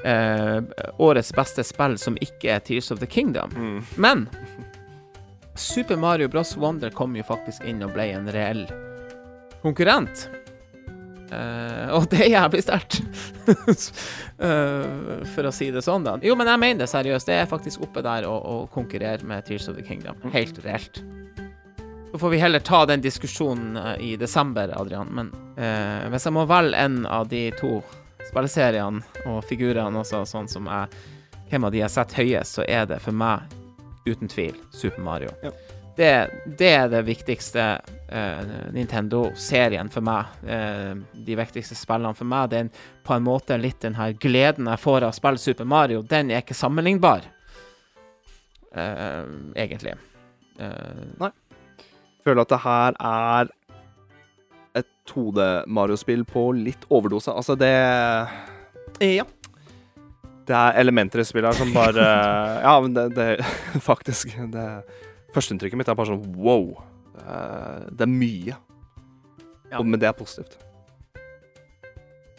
eh, 0.03 0.59
årets 0.99 1.31
beste 1.37 1.63
spill 1.65 1.99
som 2.01 2.19
ikke 2.21 2.57
er 2.57 2.65
Tears 2.65 2.91
of 2.91 2.99
the 2.99 3.07
Kingdom. 3.07 3.55
mm. 3.55 3.85
Men 3.97 4.29
Super 5.55 5.97
Mario 5.97 6.29
Bros. 6.29 6.57
Wonder 6.57 6.91
kom 6.91 7.15
jo 7.17 7.23
faktisk 7.23 7.63
inn 7.65 7.85
og 7.87 7.95
ble 7.95 8.09
en 8.17 8.27
reell 8.35 8.65
konkurrent. 9.63 10.27
Eh, 11.35 11.91
og 11.97 12.07
det 12.13 12.21
er 12.25 12.31
jævlig 12.33 12.63
sterkt, 12.65 13.01
uh, 13.49 15.25
for 15.35 15.49
å 15.49 15.53
si 15.55 15.71
det 15.75 15.83
sånn, 15.85 16.07
da. 16.07 16.17
Jo, 16.23 16.37
men 16.39 16.51
jeg 16.51 16.63
mener 16.63 16.85
det 16.85 16.91
seriøst. 16.93 17.29
Det 17.31 17.41
er 17.43 17.51
faktisk 17.51 17.85
oppe 17.87 18.05
der 18.05 18.29
å, 18.29 18.35
å 18.39 18.57
konkurrere 18.73 19.27
med 19.27 19.47
Tears 19.49 19.69
of 19.73 19.79
the 19.79 19.85
Kingdom. 19.87 20.21
Helt 20.35 20.61
reelt. 20.65 21.03
Så 22.11 22.21
får 22.23 22.31
vi 22.31 22.39
heller 22.39 22.63
ta 22.63 22.85
den 22.87 23.03
diskusjonen 23.03 23.77
eh, 23.81 23.95
i 24.13 24.17
desember, 24.21 24.71
Adrian. 24.79 25.11
Men 25.11 25.33
uh, 25.59 26.07
hvis 26.13 26.29
jeg 26.29 26.37
må 26.37 26.47
velge 26.51 26.79
en 26.79 27.03
av 27.11 27.29
de 27.31 27.49
to 27.59 27.81
spilleseriene 28.29 29.27
og 29.31 29.43
figurene 29.49 30.01
også, 30.01 30.25
sånn 30.29 30.51
som 30.51 30.71
jeg 30.71 31.11
Hvem 31.45 31.67
av 31.69 31.75
de 31.75 31.83
jeg 31.83 31.93
setter 31.93 32.17
høyest, 32.23 32.57
så 32.57 32.63
er 32.65 32.87
det 32.89 32.97
for 33.05 33.15
meg 33.15 33.53
uten 34.09 34.31
tvil 34.33 34.57
Super 34.75 35.03
Mario. 35.05 35.29
Ja. 35.45 35.51
Det, 35.95 36.09
det 36.59 36.71
er 36.73 36.89
det 36.91 37.03
viktigste 37.07 37.67
Nintendo-serien 38.75 39.89
for 39.93 40.05
meg. 40.05 40.33
Eh, 40.47 40.93
de 41.27 41.37
viktigste 41.39 41.77
spillene 41.79 42.15
for 42.17 42.29
meg. 42.29 42.51
Det 42.53 42.61
er 42.61 42.89
på 43.05 43.17
en 43.17 43.25
måte 43.27 43.59
litt 43.61 43.81
den 43.85 43.97
her 43.99 44.13
gleden 44.21 44.69
jeg 44.71 44.83
får 44.83 45.07
av 45.07 45.15
å 45.15 45.17
spille 45.17 45.41
Super 45.41 45.69
Mario. 45.69 46.03
Den 46.03 46.31
er 46.31 46.43
ikke 46.43 46.57
sammenlignbar, 46.59 47.25
eh, 48.75 49.25
egentlig. 49.57 49.97
Nei. 50.59 51.31
Føler 52.25 52.41
at 52.45 52.53
det 52.53 52.61
her 52.63 52.95
er 53.01 53.49
et 54.79 54.91
2D-Mario-spill 55.11 56.25
på 56.25 56.53
litt 56.57 56.87
overdose. 56.91 57.33
Altså, 57.33 57.57
det 57.59 57.75
ja. 59.01 59.25
Det 60.45 60.55
er 60.55 60.79
elementer 60.81 61.23
i 61.23 61.25
spillet 61.27 61.55
her 61.55 61.57
som 61.65 61.73
bare 61.75 62.05
Ja, 62.67 62.75
men 62.85 62.95
det, 62.95 63.09
det 63.17 63.29
Faktisk. 63.91 64.37
det 64.53 64.67
Førsteinntrykket 65.35 65.81
mitt 65.81 65.89
er 65.89 65.97
bare 65.99 66.13
sånn 66.13 66.35
wow. 66.39 66.77
Det 67.15 68.05
er, 68.05 68.07
er 68.07 68.11
mye. 68.11 68.57
Ja. 69.71 69.81
Og, 69.81 69.87
men 69.87 70.01
det 70.01 70.11
er 70.11 70.17
positivt. 70.19 70.59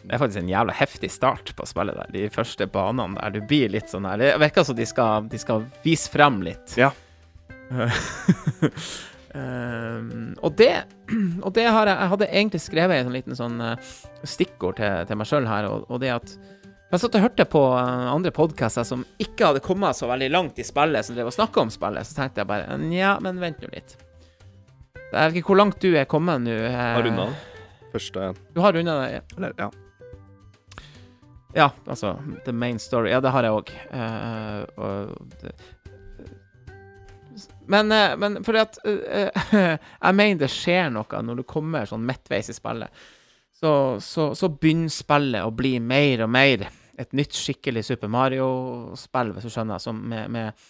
Det 0.06 0.14
er 0.14 0.20
faktisk 0.22 0.38
en 0.38 0.50
jævla 0.52 0.74
heftig 0.78 1.10
start 1.10 1.50
på 1.58 1.66
spillet 1.66 1.96
der. 1.98 2.12
De 2.14 2.28
første 2.30 2.68
banene 2.70 3.18
der. 3.18 3.34
Du 3.34 3.48
blir 3.50 3.72
litt 3.74 3.90
sånn 3.90 4.06
her 4.06 4.20
Det 4.22 4.36
virker 4.38 4.66
som 4.68 4.78
de 4.78 4.86
skal, 4.86 5.26
de 5.32 5.40
skal 5.42 5.66
vise 5.82 6.10
frem 6.12 6.38
litt. 6.46 6.76
Ja. 6.78 6.92
Um, 9.34 10.36
og 10.46 10.54
det, 10.60 10.84
og 11.44 11.50
det 11.56 11.64
har 11.66 11.90
jeg 11.90 11.96
Jeg 11.98 12.12
hadde 12.12 12.28
egentlig 12.30 12.62
skrevet 12.62 13.00
en 13.00 13.08
sånn 13.08 13.16
liten 13.18 13.38
sånn 13.38 13.58
eh, 13.60 13.96
stikkord 14.22 14.78
til, 14.78 15.02
til 15.08 15.18
meg 15.18 15.26
sjøl 15.26 15.50
her, 15.50 15.66
og, 15.72 15.90
og 15.90 16.00
det 16.04 16.14
at 16.14 16.36
jeg 16.86 17.02
satt 17.02 17.16
og 17.18 17.24
hørte 17.24 17.44
på 17.50 17.60
eh, 17.74 18.06
andre 18.12 18.30
podkaster 18.30 18.86
som 18.86 19.02
ikke 19.18 19.50
hadde 19.50 19.64
kommet 19.64 19.98
så 19.98 20.06
veldig 20.06 20.30
langt 20.30 20.62
i 20.62 20.66
spillet, 20.66 21.04
som 21.04 21.18
drev 21.18 21.32
og 21.32 21.34
snakka 21.34 21.66
om 21.66 21.72
spillet, 21.74 22.06
så 22.06 22.20
tenkte 22.20 22.44
jeg 22.44 22.50
bare 22.52 22.78
Nja, 22.78 23.16
men 23.24 23.42
vent 23.42 23.58
nå 23.64 23.72
litt. 23.74 23.98
Jeg 25.12 25.30
vet 25.30 25.38
ikke 25.40 25.52
hvor 25.52 25.60
langt 25.60 25.80
du 25.82 25.92
er 25.96 26.06
kommet 26.10 26.42
nå. 26.42 26.50
eh, 26.50 26.76
Har 26.76 27.04
runda 27.06 27.28
første 27.92 28.30
Du 28.54 28.60
har 28.60 28.74
runda 28.76 28.96
den? 29.02 29.22
Eller, 29.36 29.52
ja. 29.58 29.70
Ja, 31.56 31.70
altså 31.86 32.16
The 32.44 32.52
main 32.52 32.78
story. 32.78 33.10
Ja, 33.14 33.20
det 33.24 33.30
har 33.32 33.46
jeg 33.46 33.52
òg. 33.56 33.70
men, 37.66 37.92
eh, 37.92 38.16
men 38.16 38.42
fordi 38.44 38.60
at 38.60 38.78
eh, 38.84 39.46
Jeg 40.06 40.14
mener 40.18 40.42
det 40.44 40.50
skjer 40.52 40.90
noe 40.92 41.22
når 41.22 41.40
du 41.40 41.46
kommer 41.48 41.88
sånn 41.88 42.04
midtveis 42.06 42.50
i 42.52 42.56
spillet. 42.56 43.06
Så, 43.56 43.70
så, 44.04 44.34
så 44.36 44.50
begynner 44.52 44.92
spillet 44.92 45.46
å 45.46 45.54
bli 45.56 45.78
mer 45.80 46.26
og 46.26 46.30
mer 46.34 46.66
et 47.00 47.12
nytt 47.16 47.36
skikkelig 47.36 47.82
Super 47.84 48.08
Mario-spill, 48.12 49.32
hvis 49.36 49.48
du 49.48 49.52
skjønner, 49.52 49.80
som 49.80 49.98
med, 50.12 50.30
med 50.32 50.66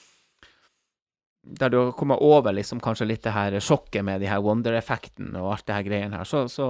der 1.46 1.70
du 1.70 1.92
kommer 1.92 2.22
over 2.22 2.52
liksom 2.52 2.80
kanskje 2.82 3.06
litt 3.06 3.22
det 3.24 3.34
her 3.34 3.58
sjokket 3.62 4.04
med 4.04 4.20
de 4.20 4.30
her 4.30 4.42
wonder-effekten 4.42 5.34
og 5.38 5.52
alt 5.54 5.66
det 5.68 5.76
her 5.76 5.86
greiene 5.86 6.18
her, 6.20 6.26
så, 6.28 6.46
så, 6.50 6.68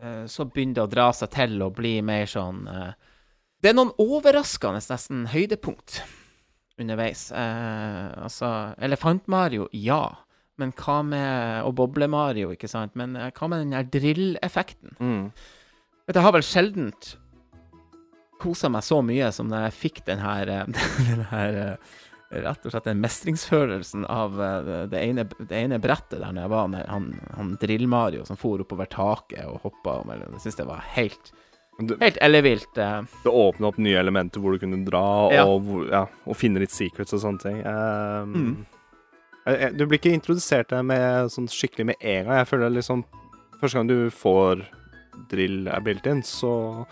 eh, 0.00 0.24
så 0.26 0.46
begynner 0.48 0.80
det 0.80 0.86
å 0.86 0.90
dra 0.90 1.06
seg 1.14 1.30
til 1.34 1.62
og 1.62 1.76
bli 1.78 1.94
mer 2.04 2.26
sånn 2.30 2.66
eh, 2.68 2.90
Det 3.62 3.70
er 3.70 3.78
noen 3.78 3.94
overraskende 4.02 4.82
nesten 4.82 5.26
høydepunkt 5.30 6.00
underveis. 6.82 7.28
Eh, 7.30 8.06
altså 8.24 8.74
Elefant-Mario, 8.82 9.68
ja. 9.70 10.02
Men 10.58 10.74
hva 10.76 10.98
med 11.06 11.64
Og 11.64 11.76
Boble-Mario, 11.78 12.50
ikke 12.52 12.68
sant? 12.68 12.96
Men 12.98 13.14
hva 13.14 13.48
med 13.48 13.62
den 13.62 13.76
der 13.76 13.86
drill-effekten? 13.88 14.96
Mm. 14.98 15.30
Vet 16.02 16.16
du, 16.16 16.18
Jeg 16.18 16.26
har 16.26 16.34
vel 16.34 16.46
sjeldent 16.46 17.16
kosa 18.42 18.66
meg 18.72 18.82
så 18.82 18.98
mye 19.06 19.30
som 19.30 19.46
da 19.52 19.68
jeg 19.68 19.78
fikk 19.78 20.02
den 20.08 20.18
her, 20.18 20.50
den 21.12 21.22
her 21.30 21.78
Rett 22.32 22.64
og 22.64 22.72
slett 22.72 22.84
den 22.88 23.00
mestringsfølelsen 23.02 24.06
av 24.08 24.38
eh, 24.40 24.86
det 24.88 25.00
ene, 25.04 25.24
det 25.38 25.52
ene 25.58 25.78
brettet 25.82 26.18
der 26.22 26.32
når 26.32 26.46
jeg 26.46 26.52
var 26.54 26.68
der, 26.72 26.86
han, 26.88 27.10
han 27.36 27.50
Drill-Mario 27.60 28.24
som 28.26 28.38
for 28.40 28.62
oppover 28.64 28.88
taket 28.88 29.44
og 29.46 29.60
hoppa 29.66 29.98
om. 30.00 30.10
eller- 30.14 30.30
Jeg 30.32 30.40
syns 30.46 30.56
det 30.56 30.66
var 30.66 30.80
helt, 30.94 31.32
helt 32.00 32.18
ellevilt. 32.22 32.78
eh. 32.78 33.02
det 33.24 33.30
åpna 33.32 33.68
opp 33.68 33.78
nye 33.78 33.98
elementer 34.00 34.40
hvor 34.40 34.52
du 34.56 34.58
kunne 34.64 34.84
dra 34.84 35.04
Ja. 35.32 35.44
og, 35.44 35.68
ja, 35.90 36.06
og 36.26 36.36
finne 36.36 36.60
litt 36.64 36.70
secrets 36.72 37.12
og 37.12 37.20
sånne 37.20 37.40
ting. 37.42 37.60
Um, 37.66 38.32
Mm. 39.44 39.76
Du 39.76 39.86
blir 39.86 39.98
ikke 39.98 40.12
introdusert 40.14 40.68
det 40.70 40.84
med 40.86 41.26
sånn 41.34 41.48
skikkelig 41.50 41.84
med 41.86 41.96
en 42.00 42.26
gang. 42.28 42.36
Jeg 42.38 42.46
føler 42.46 42.70
liksom 42.70 43.04
Første 43.60 43.74
gang 43.74 43.88
du 43.88 44.08
får 44.10 44.62
drill 45.30 45.66
abilityen, 45.68 46.22
så 46.22 46.86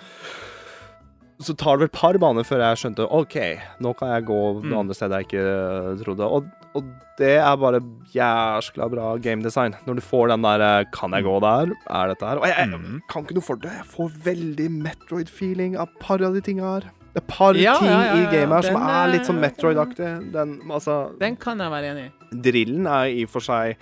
så 1.40 1.54
tar 1.56 1.78
det 1.78 1.80
vel 1.86 1.88
et 1.90 1.96
par 1.96 2.18
baner 2.20 2.44
før 2.44 2.60
jeg 2.66 2.78
skjønte 2.82 3.06
OK, 3.16 3.36
nå 3.80 3.94
kan 3.96 4.10
jeg 4.14 4.26
gå 4.28 4.40
det 4.60 4.70
Mm. 4.70 4.78
andre 4.78 4.94
stedet 4.94 5.18
jeg 5.20 5.26
ikke 5.28 6.04
trodde. 6.04 6.26
Og, 6.28 6.44
og 6.76 6.84
det 7.16 7.30
er 7.40 7.56
bare 7.56 7.80
jæskla 8.12 8.88
bra 8.92 9.16
gamedesign. 9.18 9.74
Når 9.86 9.94
du 9.96 10.02
får 10.04 10.28
den 10.34 10.42
der 10.44 10.60
eh, 10.66 10.84
Kan 10.92 11.12
jeg 11.16 11.24
gå 11.24 11.38
der? 11.40 11.72
Er 11.88 12.08
dette 12.12 12.26
her? 12.28 12.36
Og 12.42 12.46
jeg, 12.46 12.56
jeg 12.58 12.68
Mm. 12.76 13.00
kan 13.08 13.24
ikke 13.24 13.34
noe 13.38 13.46
for 13.46 13.56
det. 13.56 13.72
Jeg 13.72 13.88
får 13.94 14.10
veldig 14.28 14.68
Metroid-feeling 14.84 15.78
av 15.80 15.88
par 16.00 16.20
av 16.22 16.34
de 16.36 16.40
tinga 16.44 16.62
her. 16.74 16.90
Det 17.10 17.18
er 17.18 17.24
et 17.24 17.26
par 17.32 17.54
Ja, 17.58 17.74
ting 17.80 17.88
ja, 17.88 18.02
ja, 18.04 18.12
i 18.20 18.26
gamet 18.30 18.54
her 18.54 18.68
som 18.68 18.82
er 18.86 19.08
litt 19.10 19.26
sånn 19.26 19.40
eh, 19.40 19.48
Metroid-aktig. 19.48 20.10
Den, 20.36 20.52
altså 20.70 20.98
Den 21.18 21.36
kan 21.36 21.58
jeg 21.58 21.70
være 21.72 21.90
enig 21.94 22.04
i. 22.06 22.12
Drillen 22.50 22.86
er 22.86 23.08
i 23.16 23.24
og 23.24 23.30
for 23.32 23.40
seg 23.48 23.76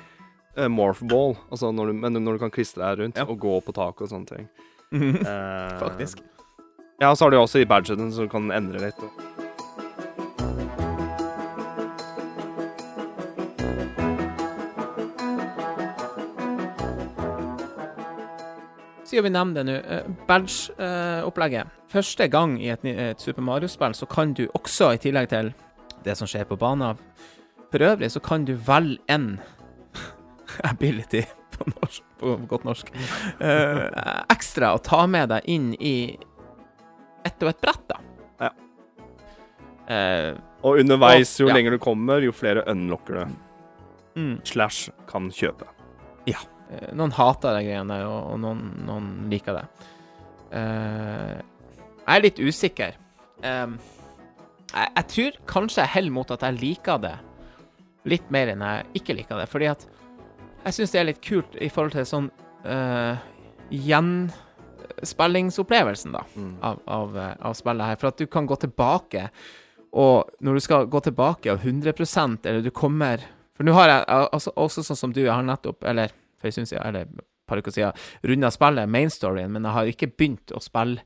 uh, 0.56 0.68
morph 0.72 1.02
ball, 1.10 1.34
altså 1.52 1.74
når 1.74 1.90
du, 1.92 2.08
når 2.22 2.38
du 2.38 2.38
kan 2.46 2.50
klistre 2.54 2.86
deg 2.86 3.02
rundt 3.02 3.18
og 3.26 3.36
gå 3.38 3.58
på 3.66 3.74
taket 3.76 4.06
og 4.06 4.14
sånne 4.14 4.26
ting. 4.30 4.48
Eh, 5.28 5.78
Faktisk. 5.82 6.22
Ja, 7.00 7.16
så 7.16 7.24
har 7.24 7.30
du 7.30 7.36
jo 7.36 7.44
også 7.44 7.60
i 7.62 7.66
badgene 7.68 8.10
som 8.10 8.26
kan 8.26 8.48
endre 8.50 8.80
litt. 8.82 9.02
Siden 19.06 19.28
vi 19.28 19.30
nevner 19.30 19.54
det 19.54 19.64
nå, 19.68 19.76
eh, 19.78 20.08
badge-opplegget. 20.26 21.70
Første 21.88 22.26
gang 22.28 22.58
i 22.58 22.72
et, 22.74 22.82
et 22.84 23.22
Super 23.22 23.46
Mario-spill 23.46 23.94
så 23.94 24.08
kan 24.10 24.34
du 24.34 24.48
også, 24.58 24.90
i 24.90 24.98
tillegg 24.98 25.30
til 25.30 25.52
det 26.02 26.16
som 26.18 26.26
skjer 26.26 26.50
på 26.50 26.58
banen 26.58 26.98
for 27.70 27.84
øvrig, 27.92 28.10
så 28.10 28.18
kan 28.18 28.42
du 28.44 28.56
velge 28.58 28.98
en 29.06 29.36
ability 30.72 31.22
på, 31.54 31.70
norsk, 31.76 32.02
på 32.18 32.34
godt 32.50 32.66
norsk 32.66 32.90
eh, 33.38 33.86
ekstra 34.34 34.74
å 34.74 34.82
ta 34.82 35.06
med 35.06 35.30
deg 35.30 35.46
inn 35.46 35.76
i 35.78 36.18
ett 37.28 37.42
og 37.44 37.52
ett 37.52 37.60
brett, 37.62 37.84
da. 37.92 37.98
Ja. 38.42 38.50
Eh, 39.94 40.30
og 40.66 40.80
underveis, 40.82 41.36
jo 41.40 41.46
Og- 41.46 41.52
ja. 41.52 41.56
lenger 41.58 41.76
du 41.76 41.78
kommer, 41.82 42.24
jo 42.24 42.32
flere 42.34 42.64
unlocker 42.68 43.20
du. 43.20 43.36
mm. 44.18 44.40
Slash 44.44 44.90
kan 45.06 45.30
kjøpe. 45.30 45.68
Eh, 46.68 46.90
Noen 46.92 47.14
hater 47.16 47.54
de 47.56 47.62
greiene 47.64 47.94
og, 48.04 48.32
og 48.34 48.40
noen, 48.42 48.58
noen 48.84 49.06
liker 49.30 49.54
det. 49.56 49.62
Eh, 50.52 51.38
jeg 51.38 52.16
er 52.18 52.24
litt 52.26 52.40
usikker. 52.44 52.98
Eh, 53.40 53.70
jeg, 54.74 54.90
jeg 54.98 55.06
tror 55.14 55.38
kanskje 55.48 55.80
jeg 55.86 55.94
heller 55.94 56.12
mot 56.18 56.30
at 56.34 56.44
jeg 56.44 56.58
liker 56.60 57.00
det 57.00 57.14
litt 58.08 58.28
mer 58.30 58.52
enn 58.52 58.60
jeg 58.66 59.00
ikke 59.00 59.16
liker 59.16 59.40
det. 59.40 59.48
Fordi 59.48 59.70
at 59.72 59.86
jeg 60.66 60.76
syns 60.76 60.92
det 60.92 61.00
er 61.00 61.08
litt 61.08 61.22
kult 61.24 61.56
i 61.56 61.70
forhold 61.72 61.94
til 61.96 62.04
sånn 62.08 62.28
uh, 62.68 63.16
gjenspillingsopplevelsen, 65.00 66.12
da 66.12 66.24
Mm. 66.36 66.56
av, 66.62 66.78
av, 66.86 67.16
eh, 67.18 67.34
av 67.40 67.54
spillet 67.54 67.86
her. 67.86 67.96
For 67.96 68.08
at 68.08 68.16
du 68.18 68.26
kan 68.26 68.46
gå 68.46 68.56
tilbake, 68.58 69.30
og 69.92 70.30
når 70.42 70.54
du 70.54 70.60
skal 70.60 70.86
gå 70.86 71.00
tilbake 71.02 71.50
av 71.52 71.58
100% 71.64 72.46
eller 72.46 72.62
du 72.62 72.70
kommer 72.70 73.18
For 73.56 73.64
nå 73.64 73.72
har 73.74 73.88
jeg 73.88 74.04
al- 74.06 74.28
altså, 74.32 74.52
også 74.54 74.84
sånn 74.86 74.96
som 74.96 75.12
du, 75.12 75.20
jeg 75.24 75.32
har 75.34 75.42
nettopp, 75.42 75.82
eller 75.82 76.12
for 76.38 76.46
en 76.46 76.52
stund 76.52 76.68
siden, 76.68 76.86
eller 76.86 77.06
par 77.48 77.58
uker 77.58 77.72
siden, 77.72 77.92
runda 78.22 78.50
spillet, 78.50 78.88
mainstoryen, 78.88 79.50
men 79.50 79.64
jeg 79.64 79.72
har 79.72 79.84
ikke 79.90 80.12
begynt 80.16 80.52
å 80.54 80.60
spille 80.62 81.00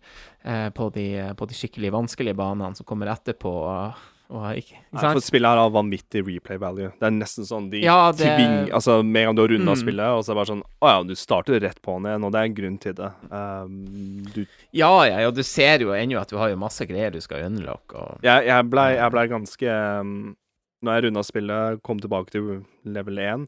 eh, 0.44 0.68
på, 0.68 0.90
de, 0.92 1.32
på 1.34 1.46
de 1.48 1.54
skikkelig 1.54 1.90
vanskelige 1.94 2.36
banene 2.36 2.76
som 2.76 2.84
kommer 2.84 3.06
etterpå. 3.06 3.48
Og, 3.48 3.94
og 4.32 4.46
ikke, 4.56 4.78
ikke 4.80 4.96
Nei, 4.96 5.10
for 5.12 5.20
spillet 5.26 5.50
her 5.52 5.58
har 5.60 5.72
vanvittig 5.74 6.22
replay 6.24 6.56
value. 6.62 6.88
Det 6.96 7.04
er 7.04 7.12
nesten 7.12 7.44
sånn 7.44 7.66
de 7.70 7.82
Ja, 7.84 8.10
det- 8.16 8.24
tving... 8.24 8.70
Altså, 8.72 8.94
med 9.04 9.20
en 9.22 9.26
gang 9.28 9.36
du 9.36 9.42
har 9.42 9.52
runda 9.52 9.74
Mm. 9.76 9.80
spillet, 9.82 10.08
og 10.08 10.22
så 10.24 10.30
er 10.30 10.34
det 10.34 10.40
bare 10.40 10.50
sånn 10.52 10.62
Å 10.80 10.88
ja, 10.88 11.02
du 11.04 11.14
starter 11.20 11.60
rett 11.60 11.82
på 11.84 11.96
den 11.98 12.08
igjen, 12.08 12.24
og 12.24 12.32
det 12.32 12.40
er 12.40 12.48
en 12.48 12.54
grunn 12.56 12.78
til 12.80 12.94
det. 12.94 13.10
Um, 13.30 14.22
du 14.32 14.46
Ja, 14.72 14.92
ja, 15.04 15.18
ja, 15.26 15.30
du 15.30 15.42
ser 15.44 15.78
jo 15.84 15.92
ennå 15.92 16.18
at 16.20 16.28
du 16.32 16.38
har 16.40 16.48
jo 16.48 16.56
masse 16.56 16.86
greier 16.88 17.12
du 17.12 17.20
skal 17.20 17.44
unlock, 17.44 17.92
og 17.94 18.18
Jeg, 18.24 18.46
jeg 18.48 18.70
blei 18.72 18.96
ble 19.12 19.26
ganske 19.28 19.76
um, 20.00 20.34
når 20.82 20.96
jeg 20.96 21.04
runda 21.04 21.22
spillet, 21.22 21.82
kom 21.84 22.00
tilbake 22.00 22.30
til 22.32 22.64
level 22.84 23.18
1 23.18 23.46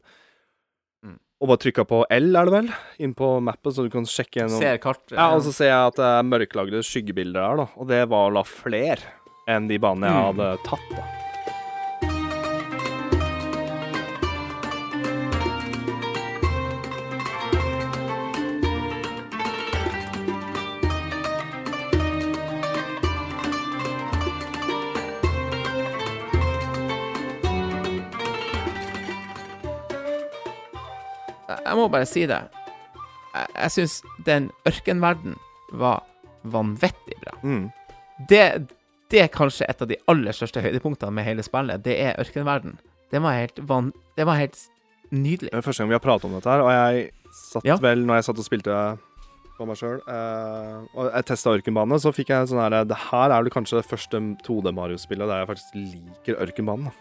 Mm. 1.05 1.17
og 1.41 1.47
bare 1.49 1.57
trykka 1.61 1.83
på 1.85 2.03
L, 2.09 2.29
er 2.35 2.45
det 2.45 2.53
vel, 2.53 2.69
inn 2.99 3.13
på 3.13 3.27
mappet, 3.43 3.73
så 3.75 3.83
du 3.83 3.89
kan 3.93 4.05
sjekke 4.09 4.39
gjennom 4.41 4.57
Ser 4.61 4.77
kartet. 4.81 5.11
Ja, 5.17 5.27
og 5.35 5.41
så 5.45 5.51
ser 5.53 5.67
jeg 5.69 5.87
at 5.91 5.95
det 5.99 6.05
er 6.05 6.23
mørklagde 6.29 6.81
skyggebilder 6.81 7.41
her, 7.45 7.57
da. 7.57 7.67
Og 7.77 7.87
det 7.91 7.99
var 8.09 8.31
da 8.33 8.41
flere 8.47 8.97
enn 9.47 9.67
de 9.69 9.77
banene 9.79 10.07
jeg 10.09 10.15
Mm. 10.15 10.25
hadde 10.25 10.57
tatt, 10.65 10.89
da. 10.95 11.03
Jeg 31.65 31.77
må 31.77 31.87
bare 31.93 32.07
si 32.09 32.25
det. 32.29 32.39
Jeg, 33.35 33.47
jeg 33.55 33.71
syns 33.75 33.95
den 34.25 34.49
ørkenverden 34.69 35.35
var 35.77 36.03
vanvittig 36.43 37.17
bra. 37.21 37.35
Mm. 37.43 37.67
Det, 38.29 38.43
det 39.15 39.23
er 39.23 39.31
kanskje 39.31 39.67
et 39.71 39.81
av 39.81 39.87
de 39.87 39.97
aller 40.11 40.35
største 40.35 40.61
høydepunktene 40.63 41.15
med 41.15 41.27
hele 41.27 41.43
spillet. 41.45 41.83
Det 41.85 41.95
er 42.03 42.17
ørkenverden. 42.19 42.75
Det 43.13 43.21
var 43.23 43.37
helt, 43.37 43.59
van, 43.69 43.91
det 44.17 44.25
var 44.27 44.39
helt 44.41 44.57
nydelig. 45.13 45.51
Det 45.53 45.59
er 45.61 45.63
første 45.65 45.83
gang 45.83 45.93
vi 45.93 45.95
har 45.95 46.03
pratet 46.03 46.27
om 46.27 46.35
dette 46.35 46.51
her, 46.51 46.63
og 46.65 46.71
jeg 46.73 47.11
satt 47.35 47.65
Ja. 47.67 47.77
vel 47.79 48.05
når 48.05 48.19
jeg 48.19 48.27
satt 48.27 48.39
og 48.39 48.47
spilte 48.47 48.79
på 49.55 49.65
meg 49.65 49.77
sjøl, 49.79 50.01
og 50.03 51.11
jeg 51.13 51.25
testa 51.29 51.53
ørkenbane, 51.55 51.99
så 52.01 52.11
fikk 52.11 52.33
jeg 52.33 52.49
sånn 52.51 52.59
her 52.59 52.83
Det 52.83 52.97
her 53.07 53.31
er 53.31 53.41
vel 53.41 53.49
kanskje 53.49 53.79
det 53.79 53.87
første 53.87 54.19
2D 54.43 54.73
Mario-spillet 54.75 55.27
der 55.31 55.45
jeg 55.45 55.47
faktisk 55.47 55.75
liker 55.79 56.41
ørkenbanen. 56.43 56.91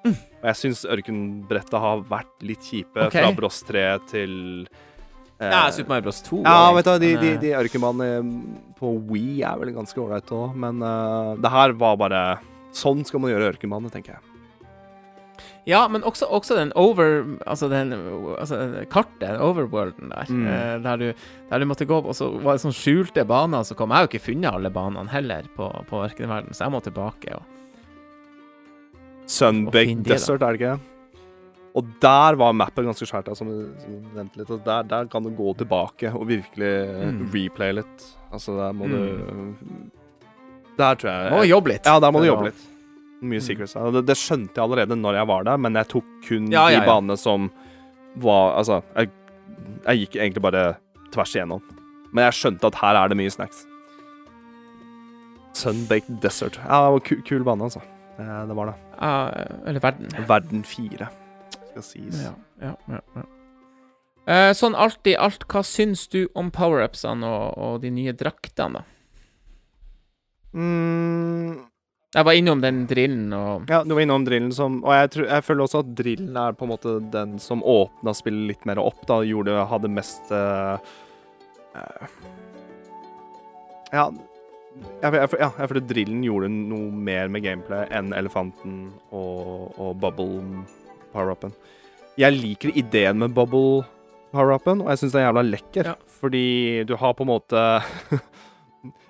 Mm. 0.00 0.16
Og 0.16 0.46
jeg 0.48 0.56
syns 0.56 0.86
ørkenbrettet 0.88 1.76
har 1.76 2.00
vært 2.08 2.32
litt 2.40 2.64
kjipe, 2.64 2.96
okay. 2.96 3.20
fra 3.20 3.34
Bros 3.36 3.60
3 3.68 3.84
til 4.08 4.32
eh, 4.64 4.89
Ja, 5.40 5.70
Super 5.72 5.94
Mario 5.94 6.04
Bros. 6.08 6.20
2. 6.26 6.42
Ja, 6.44 6.72
vet 6.76 6.84
du, 6.84 6.92
de, 7.00 7.10
de, 7.16 7.28
eh, 7.32 7.38
de 7.40 7.52
ørkenbanene 7.56 8.24
på 8.76 8.90
Wii 9.08 9.40
er 9.48 9.60
vel 9.60 9.72
ganske 9.76 9.96
ålreit 10.02 10.28
òg, 10.36 10.56
men 10.60 10.82
uh, 10.84 11.32
det 11.40 11.52
her 11.52 11.72
var 11.80 11.96
bare 12.00 12.24
Sånn 12.76 13.00
skal 13.02 13.18
man 13.24 13.32
gjøre 13.32 13.48
ørkenbane, 13.54 13.88
tenker 13.90 14.14
jeg. 14.14 14.26
Ja, 15.66 15.80
men 15.90 16.04
også, 16.06 16.28
også 16.30 16.54
den 16.56 16.70
over 16.78 17.24
Altså 17.42 17.66
den 17.72 17.90
altså 18.38 18.58
den 18.60 18.86
kartet, 18.92 19.24
den 19.24 19.40
overworlden 19.42 20.12
der, 20.12 20.28
Mm. 20.30 20.44
uh, 20.46 20.76
der, 20.84 20.96
du, 20.96 21.24
der 21.50 21.58
du 21.58 21.66
måtte 21.66 21.88
gå 21.88 21.98
Og 22.04 22.14
så 22.14 22.28
var 22.44 22.56
det 22.56 22.62
sånn 22.62 22.76
skjulte 22.76 23.24
baner 23.26 23.64
som 23.64 23.76
kom. 23.80 23.90
Jeg 23.90 23.96
har 23.96 24.06
jo 24.06 24.12
ikke 24.12 24.26
funnet 24.28 24.52
alle 24.52 24.70
banene 24.70 25.10
heller 25.10 25.48
på, 25.56 25.66
på 25.88 26.04
ørkenverden, 26.04 26.54
så 26.54 26.66
jeg 26.68 26.76
må 26.76 26.80
tilbake 26.84 27.34
og 27.40 27.42
Sunbaked 29.30 29.86
finne 29.86 30.02
de, 30.02 30.16
da. 30.16 30.34
Er 30.34 30.38
det 30.40 30.60
ikke? 30.60 30.78
Og 31.78 31.86
der 32.02 32.34
var 32.40 32.52
mappet 32.52 32.82
ganske 32.84 33.06
svært, 33.06 33.28
da, 33.28 33.34
som 33.38 33.46
du 33.46 33.68
nevnte 34.16 34.40
litt. 34.40 34.50
Og 34.50 34.64
der, 34.66 34.82
der 34.90 35.04
kan 35.12 35.22
du 35.22 35.30
gå 35.30 35.52
tilbake 35.60 36.10
og 36.14 36.26
virkelig 36.26 36.72
Mm. 37.14 37.30
replay 37.32 37.72
litt. 37.78 38.06
Altså, 38.32 38.56
der 38.58 38.72
må 38.72 38.88
du 38.90 39.54
Der 40.78 40.94
tror 40.96 41.10
jeg 41.10 41.32
Må 41.32 41.44
jobbe 41.46 41.68
litt. 41.74 41.84
Ja, 41.86 41.98
der 42.00 42.10
må 42.10 42.20
du 42.20 42.26
jobbe 42.26 42.44
litt. 42.50 42.66
Mye 43.22 43.38
Mm. 43.38 43.44
secrets. 43.44 43.74
Det, 43.74 44.06
det 44.06 44.16
skjønte 44.16 44.54
jeg 44.56 44.64
allerede 44.64 44.96
når 44.96 45.14
jeg 45.18 45.26
var 45.28 45.44
der, 45.44 45.56
men 45.58 45.74
jeg 45.74 45.88
tok 45.88 46.04
kun 46.26 46.50
Ja, 46.50 46.68
ja, 46.70 46.80
de 46.80 46.86
ja. 46.86 46.88
banene 46.88 47.16
som 47.18 47.50
var 48.16 48.56
Altså, 48.58 48.82
jeg, 48.96 49.10
jeg 49.86 49.98
gikk 50.08 50.16
egentlig 50.16 50.42
bare 50.42 50.76
tvers 51.12 51.34
igjennom. 51.36 51.60
Men 52.12 52.24
jeg 52.24 52.32
skjønte 52.32 52.64
at 52.66 52.74
her 52.80 52.96
er 52.96 53.08
det 53.08 53.16
mye 53.18 53.30
snacks. 53.30 53.66
Sunbaked 55.52 56.20
Desert. 56.22 56.56
Ja, 56.64 56.86
det 56.86 56.92
var 56.94 57.00
kul, 57.06 57.22
kul 57.26 57.44
bane, 57.44 57.62
altså. 57.66 57.80
Det, 58.16 58.26
det 58.48 58.56
var 58.56 58.70
det. 58.70 58.74
Uh, 59.00 59.68
eller 59.68 59.80
verden. 59.80 60.08
Verden 60.28 60.62
4, 60.64 61.08
skal 61.70 61.86
sies. 61.86 62.22
Ja, 62.24 62.34
ja, 62.62 62.74
ja, 62.90 63.00
ja. 63.16 63.26
Eh, 64.30 64.52
sånn 64.54 64.76
alt 64.78 65.06
i 65.10 65.16
alt, 65.18 65.46
hva 65.50 65.62
syns 65.66 66.04
du 66.12 66.26
om 66.38 66.52
power-upsene 66.54 67.26
og, 67.26 67.58
og 67.58 67.80
de 67.82 67.90
nye 67.94 68.12
draktene, 68.14 68.82
da? 68.82 68.86
Mm, 70.54 71.60
Jeg 72.14 72.26
var 72.26 72.34
innom 72.34 72.58
den 72.62 72.80
drillen 72.90 73.30
og 73.38 73.70
ja, 73.70 73.84
du 73.86 73.94
var 73.94 74.02
innom 74.02 74.24
drillen 74.26 74.50
som 74.50 74.80
Og 74.82 74.90
jeg, 74.90 75.10
tror, 75.14 75.26
jeg 75.30 75.44
føler 75.46 75.62
også 75.62 75.82
at 75.84 75.92
drillen 75.94 76.38
er 76.42 76.56
på 76.58 76.66
en 76.66 76.72
måte 76.72 76.94
den 77.12 77.36
som 77.38 77.62
åpna 77.62 78.10
spillet 78.18 78.48
litt 78.50 78.66
mer 78.66 78.80
opp, 78.82 78.98
da. 79.06 79.20
Gjorde 79.22 79.54
Hadde 79.70 79.92
mest 79.94 80.32
uh, 80.34 80.74
Ja. 83.94 84.08
Jeg, 85.02 85.14
jeg, 85.14 85.30
ja, 85.38 85.48
jeg 85.58 85.70
føler 85.70 85.86
drillen 85.86 86.20
gjorde 86.26 86.50
noe 86.50 86.90
mer 86.94 87.30
med 87.30 87.42
gameplay 87.46 87.86
enn 87.94 88.12
elefanten 88.14 88.84
og, 89.10 89.70
og 89.78 89.96
bubble 90.02 90.66
power-upen. 91.12 91.52
Jeg 92.20 92.36
liker 92.36 92.72
ideen 92.76 93.18
med 93.22 93.34
bubble 93.34 93.84
power-upen, 94.34 94.82
og 94.84 94.90
jeg 94.92 94.98
syns 95.02 95.12
det 95.14 95.20
er 95.22 95.26
jævla 95.28 95.44
lekker. 95.50 95.90
Ja. 95.92 95.94
Fordi 96.20 96.84
du 96.86 96.94
har 97.00 97.14
på 97.18 97.24
en 97.26 97.32
måte 97.32 97.64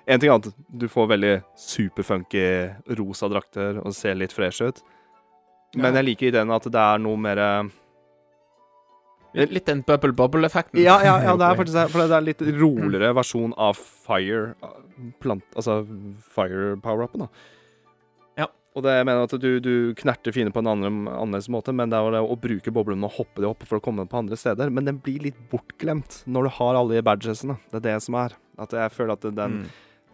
En 0.09 0.19
ting 0.19 0.31
annet, 0.33 0.49
du 0.67 0.87
får 0.91 1.05
veldig 1.07 1.35
superfunky 1.55 2.41
rosa 2.97 3.29
drakter 3.31 3.77
og 3.79 3.93
ser 3.95 4.17
litt 4.17 4.33
fresh 4.35 4.59
ut. 4.65 4.81
Men 5.77 5.93
Ja. 5.93 6.01
jeg 6.01 6.05
liker 6.09 6.27
ideen 6.31 6.51
at 6.51 6.65
det 6.67 6.81
er 6.81 6.97
noe 6.99 7.15
mer 7.21 7.39
litt, 9.33 9.65
den 9.65 9.83
bubble-bubble-effekten. 9.87 10.81
ja, 10.83 10.97
ja, 11.05 11.13
ja, 11.23 11.35
det 11.39 11.45
er 11.47 11.55
faktisk 11.55 11.77
det. 11.77 11.85
For 11.93 12.03
det 12.07 12.17
er 12.17 12.25
litt 12.25 12.41
roligere 12.59 13.13
versjon 13.15 13.53
av 13.57 13.77
fire 13.79 14.55
plant, 15.21 15.45
Altså 15.55 15.77
fire 16.33 16.75
power-upen, 16.83 17.23
da. 17.23 17.27
Og 18.71 18.85
det 18.85 18.93
jeg 18.95 19.03
mener 19.05 19.25
at 19.27 19.33
du, 19.43 19.49
du 19.59 19.73
knerter 19.99 20.31
fiender 20.31 20.53
på 20.55 20.61
en 20.63 20.69
annen, 20.71 20.99
annerledes 21.11 21.49
måte, 21.51 21.73
men 21.75 21.91
det 21.91 21.97
er 21.99 22.13
det 22.15 22.21
å 22.23 22.37
bruke 22.39 22.71
boblene 22.71 23.03
og 23.09 23.17
hoppe 23.17 23.43
de 23.43 23.49
opp 23.49 23.65
for 23.67 23.81
å 23.81 23.83
komme 23.83 24.05
på 24.07 24.19
andre 24.21 24.37
steder. 24.39 24.71
Men 24.71 24.87
den 24.87 25.01
blir 25.03 25.19
litt 25.25 25.39
bortglemt 25.51 26.21
når 26.31 26.47
du 26.47 26.51
har 26.61 26.79
alle 26.79 26.95
de 26.95 27.03
badgesene. 27.03 27.57
Det 27.73 27.81
er 27.81 27.87
det 27.89 27.95
som 28.05 28.15
er. 28.21 28.37
At 28.61 28.71
jeg 28.77 28.93
føler 28.95 29.17
at 29.17 29.27
den, 29.35 29.57
Mm. 29.61 29.65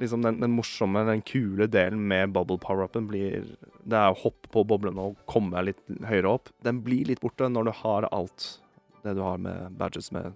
liksom 0.01 0.23
den, 0.25 0.39
den 0.41 0.55
morsomme, 0.57 1.05
den 1.05 1.21
kule 1.21 1.67
delen 1.69 2.01
med 2.09 2.33
bubble 2.33 2.57
power-upen 2.61 3.05
blir 3.09 3.45
Det 3.87 3.93
er 3.97 4.09
å 4.09 4.17
hoppe 4.23 4.49
på 4.51 4.65
boblene 4.65 5.05
og 5.11 5.21
komme 5.29 5.61
litt 5.67 5.79
høyere 6.09 6.33
opp. 6.33 6.49
Den 6.65 6.81
blir 6.81 7.05
litt 7.05 7.21
borte 7.21 7.45
når 7.53 7.69
du 7.69 7.71
har 7.83 8.09
alt 8.11 8.57
det 9.05 9.13
du 9.15 9.21
har 9.21 9.37
med 9.37 9.77
badges 9.77 10.09
med 10.11 10.33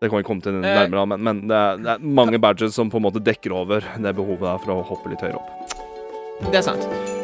Det 0.00 0.08
kan 0.08 0.16
vi 0.16 0.24
komme 0.24 0.40
til 0.40 0.56
Eh. 0.64 0.64
nærmere, 0.64 1.04
men, 1.12 1.20
men 1.22 1.40
det, 1.46 1.56
er, 1.56 1.76
det 1.76 1.90
er 1.98 1.98
mange 2.08 2.40
badges 2.40 2.72
som 2.74 2.88
på 2.88 2.96
en 2.96 3.04
måte 3.04 3.20
dekker 3.20 3.52
over 3.52 3.84
det 4.00 4.14
behovet 4.16 4.40
der 4.48 4.58
for 4.64 4.72
å 4.78 4.82
hoppe 4.94 5.12
litt 5.12 5.20
høyere 5.20 5.36
opp. 5.36 5.69
Det 6.40 6.54
er 6.54 7.19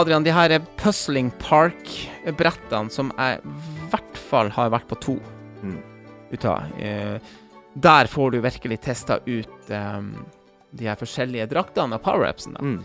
Adrian, 0.00 0.24
de 0.24 0.32
her 0.32 0.56
Puzzling 0.80 1.28
Park-brettene 1.42 2.92
som 2.92 3.10
jeg 3.18 3.40
i 3.40 3.54
hvert 3.92 4.20
fall 4.30 4.50
har 4.54 4.72
vært 4.72 4.88
på 4.90 4.98
to 5.02 5.20
Mm. 5.60 5.76
ut 6.32 6.44
av 6.48 6.80
eh, 6.80 7.18
Der 7.74 8.06
får 8.08 8.30
du 8.32 8.38
virkelig 8.40 8.80
testa 8.80 9.18
ut 9.26 9.68
eh, 9.70 10.00
de 10.70 10.86
her 10.88 10.96
forskjellige 10.96 11.50
draktene 11.50 11.98
og 11.98 12.02
power-upsene. 12.06 12.62
Mm. 12.64 12.78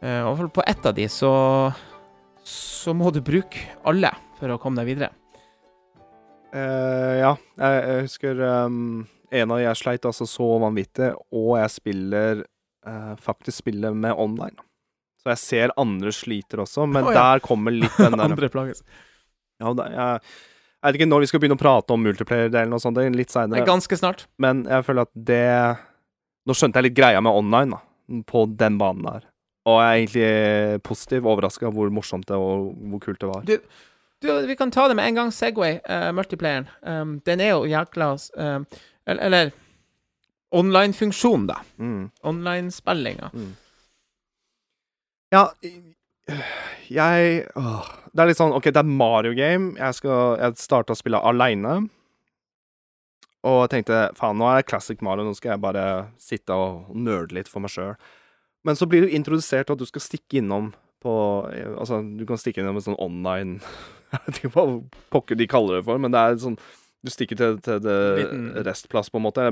Eh, 0.00 0.22
og 0.22 0.52
på 0.54 0.62
ett 0.66 0.86
av 0.86 0.94
de 0.94 1.08
så 1.08 1.72
så 2.44 2.92
må 2.92 3.10
du 3.10 3.22
bruke 3.24 3.58
alle 3.88 4.12
for 4.38 4.52
å 4.52 4.58
komme 4.60 4.82
deg 4.82 4.90
videre. 4.92 5.10
Uh, 6.54 7.14
ja, 7.18 7.30
jeg, 7.58 7.78
jeg 7.80 8.02
husker 8.04 8.42
um, 8.68 9.06
en 9.32 9.50
av 9.50 9.58
de 9.58 9.64
jeg 9.64 9.78
sleit 9.80 10.04
altså 10.06 10.26
så 10.28 10.46
vanvittig, 10.62 11.08
og 11.34 11.56
jeg 11.58 11.72
spiller 11.72 12.44
uh, 12.86 13.14
faktisk 13.18 13.64
spiller 13.64 13.96
med 13.96 14.12
online. 14.12 14.60
Så 15.24 15.32
jeg 15.32 15.40
ser 15.40 15.72
andre 15.80 16.12
sliter 16.12 16.60
også, 16.66 16.84
men 16.84 17.06
oh, 17.08 17.14
ja. 17.14 17.22
der 17.22 17.44
kommer 17.44 17.72
litt 17.72 17.96
den 17.96 18.16
der 18.18 18.26
Andre 18.28 18.50
plages. 18.52 18.84
ja, 19.62 19.72
jeg, 19.72 20.20
jeg 20.84 20.90
vet 20.90 20.98
ikke 20.98 21.08
når 21.08 21.24
vi 21.24 21.28
skal 21.30 21.40
begynne 21.40 21.56
å 21.56 21.62
prate 21.62 21.94
om 21.96 22.02
multiplayer-delen 22.04 22.76
og 22.76 22.82
sånt, 22.84 23.00
litt 23.16 23.30
er 23.30 23.38
seinere. 23.38 23.64
ganske 23.64 23.96
snart. 23.96 24.26
Men 24.36 24.66
jeg 24.68 24.84
føler 24.84 25.08
at 25.08 25.14
det 25.32 25.48
Nå 26.44 26.52
skjønte 26.52 26.76
jeg 26.76 26.90
litt 26.90 26.96
greia 26.98 27.22
med 27.24 27.32
online, 27.32 27.72
da, 27.72 28.18
på 28.28 28.42
den 28.52 28.74
banen 28.76 29.06
der. 29.06 29.22
Og 29.64 29.78
jeg 29.80 29.86
er 29.88 30.00
egentlig 30.02 30.82
positiv 30.84 31.24
overraska 31.24 31.70
hvor 31.72 31.88
morsomt 31.88 32.28
det 32.28 32.36
og 32.36 32.74
hvor 32.90 33.00
kult 33.00 33.22
det 33.22 33.30
var. 33.30 33.46
Du, 33.48 33.54
du, 34.20 34.28
vi 34.44 34.56
kan 34.60 34.68
ta 34.74 34.84
det 34.92 34.98
med 34.98 35.08
en 35.08 35.22
gang. 35.22 35.32
Segway, 35.32 35.78
uh, 35.88 36.10
multiplayeren. 36.12 36.68
Um, 36.84 37.14
den 37.24 37.40
er 37.40 37.54
jo 37.54 37.64
jækla 37.70 38.10
uh, 38.12 38.82
Eller, 39.08 39.22
eller 39.24 39.54
online-funksjonen, 40.52 41.48
da. 41.48 41.62
Mm. 41.80 42.10
Online-spillinga. 42.28 43.32
Ja, 45.34 45.48
jeg 46.92 47.44
åh, 47.58 47.86
Det 48.14 48.22
er 48.22 48.30
litt 48.30 48.38
sånn 48.38 48.54
OK, 48.54 48.68
det 48.70 48.80
er 48.80 48.86
Mario 48.86 49.34
Game. 49.34 49.72
Jeg, 49.80 49.98
skal, 49.98 50.36
jeg 50.38 50.60
starta 50.62 50.94
å 50.94 50.98
spille 50.98 51.18
aleine. 51.26 51.80
Og 53.44 53.64
tenkte 53.72 54.06
faen, 54.16 54.38
nå 54.40 54.46
er 54.48 54.62
det 54.62 54.68
classic 54.70 55.02
Mario, 55.04 55.26
nå 55.26 55.34
skal 55.36 55.54
jeg 55.54 55.64
bare 55.64 55.86
sitte 56.22 56.54
og 56.56 56.94
nerde 56.96 57.36
litt 57.36 57.50
for 57.50 57.64
meg 57.64 57.74
sjøl. 57.74 57.96
Men 58.64 58.78
så 58.78 58.88
blir 58.88 59.04
du 59.04 59.12
introdusert 59.12 59.68
til 59.68 59.76
at 59.76 59.82
du 59.82 59.88
skal 59.90 60.04
stikke 60.04 60.40
innom 60.40 60.70
på 61.04 61.12
Altså, 61.76 61.98
du 62.00 62.22
kan 62.24 62.40
stikke 62.40 62.62
innom 62.62 62.78
en 62.80 62.86
sånn 62.86 62.96
online 63.02 63.58
Jeg 64.14 64.22
vet 64.24 64.38
ikke 64.38 64.52
hva 64.54 64.64
pokker 65.12 65.36
de 65.36 65.48
kaller 65.50 65.76
det 65.76 65.84
for, 65.84 66.00
men 66.00 66.14
det 66.14 66.22
er 66.22 66.38
sånn 66.40 66.56
Du 67.04 67.10
stikker 67.12 67.36
til, 67.36 67.58
til 67.66 67.82
det 67.84 67.98
restplass, 68.64 69.10
på 69.12 69.20
en 69.20 69.26
måte. 69.26 69.44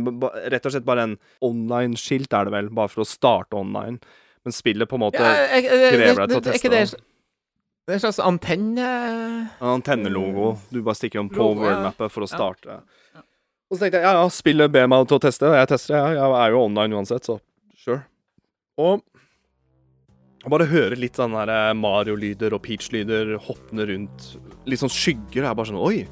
Rett 0.48 0.64
og 0.64 0.72
slett 0.72 0.88
bare 0.88 1.04
en 1.04 1.18
online-skilt 1.44 2.32
er 2.32 2.48
det 2.48 2.54
vel, 2.54 2.70
bare 2.72 2.88
for 2.88 3.04
å 3.04 3.10
starte 3.10 3.58
online. 3.58 3.98
Men 4.42 4.54
spillet 4.54 4.90
på 4.90 4.98
en 4.98 5.04
måte 5.04 5.22
krever 5.22 6.22
deg 6.24 6.32
til 6.32 6.40
å 6.40 6.44
teste 6.48 6.72
det 6.72 6.84
det. 6.92 7.02
Er 7.90 7.96
en 7.96 8.02
slags 8.04 8.20
antenne 8.22 8.88
En 9.58 9.68
antennelogo. 9.74 10.52
Du 10.70 10.80
bare 10.82 10.98
stikker 10.98 11.18
den 11.18 11.30
på 11.32 11.48
worldmappet 11.58 12.14
for 12.14 12.26
å 12.26 12.30
starte. 12.30 12.80
Og 13.72 13.78
så 13.78 13.84
tenkte 13.84 14.02
jeg 14.02 14.06
ja, 14.06 14.12
ja, 14.20 14.26
spillet 14.30 14.70
ber 14.70 14.90
meg 14.90 15.06
til 15.08 15.16
å 15.16 15.22
teste, 15.22 15.48
og 15.48 15.56
jeg 15.56 15.70
tester. 15.70 15.96
det. 15.96 16.18
jeg 16.18 16.36
er 16.42 16.52
jo 16.52 16.60
online 16.60 16.98
uansett, 16.98 17.26
så 17.26 17.38
sure. 17.80 18.02
Og 18.82 19.02
bare 20.50 20.66
høre 20.70 20.98
litt 20.98 21.18
sånn 21.18 21.34
Mario-lyder 21.78 22.54
og 22.54 22.62
Peach-lyder 22.64 23.36
hoppende 23.46 23.86
rundt, 23.88 24.32
litt 24.68 24.82
sånn 24.82 24.92
skygger, 24.92 25.46
er 25.46 25.54
bare 25.56 25.70
sånn 25.70 25.80
Oi! 25.80 26.02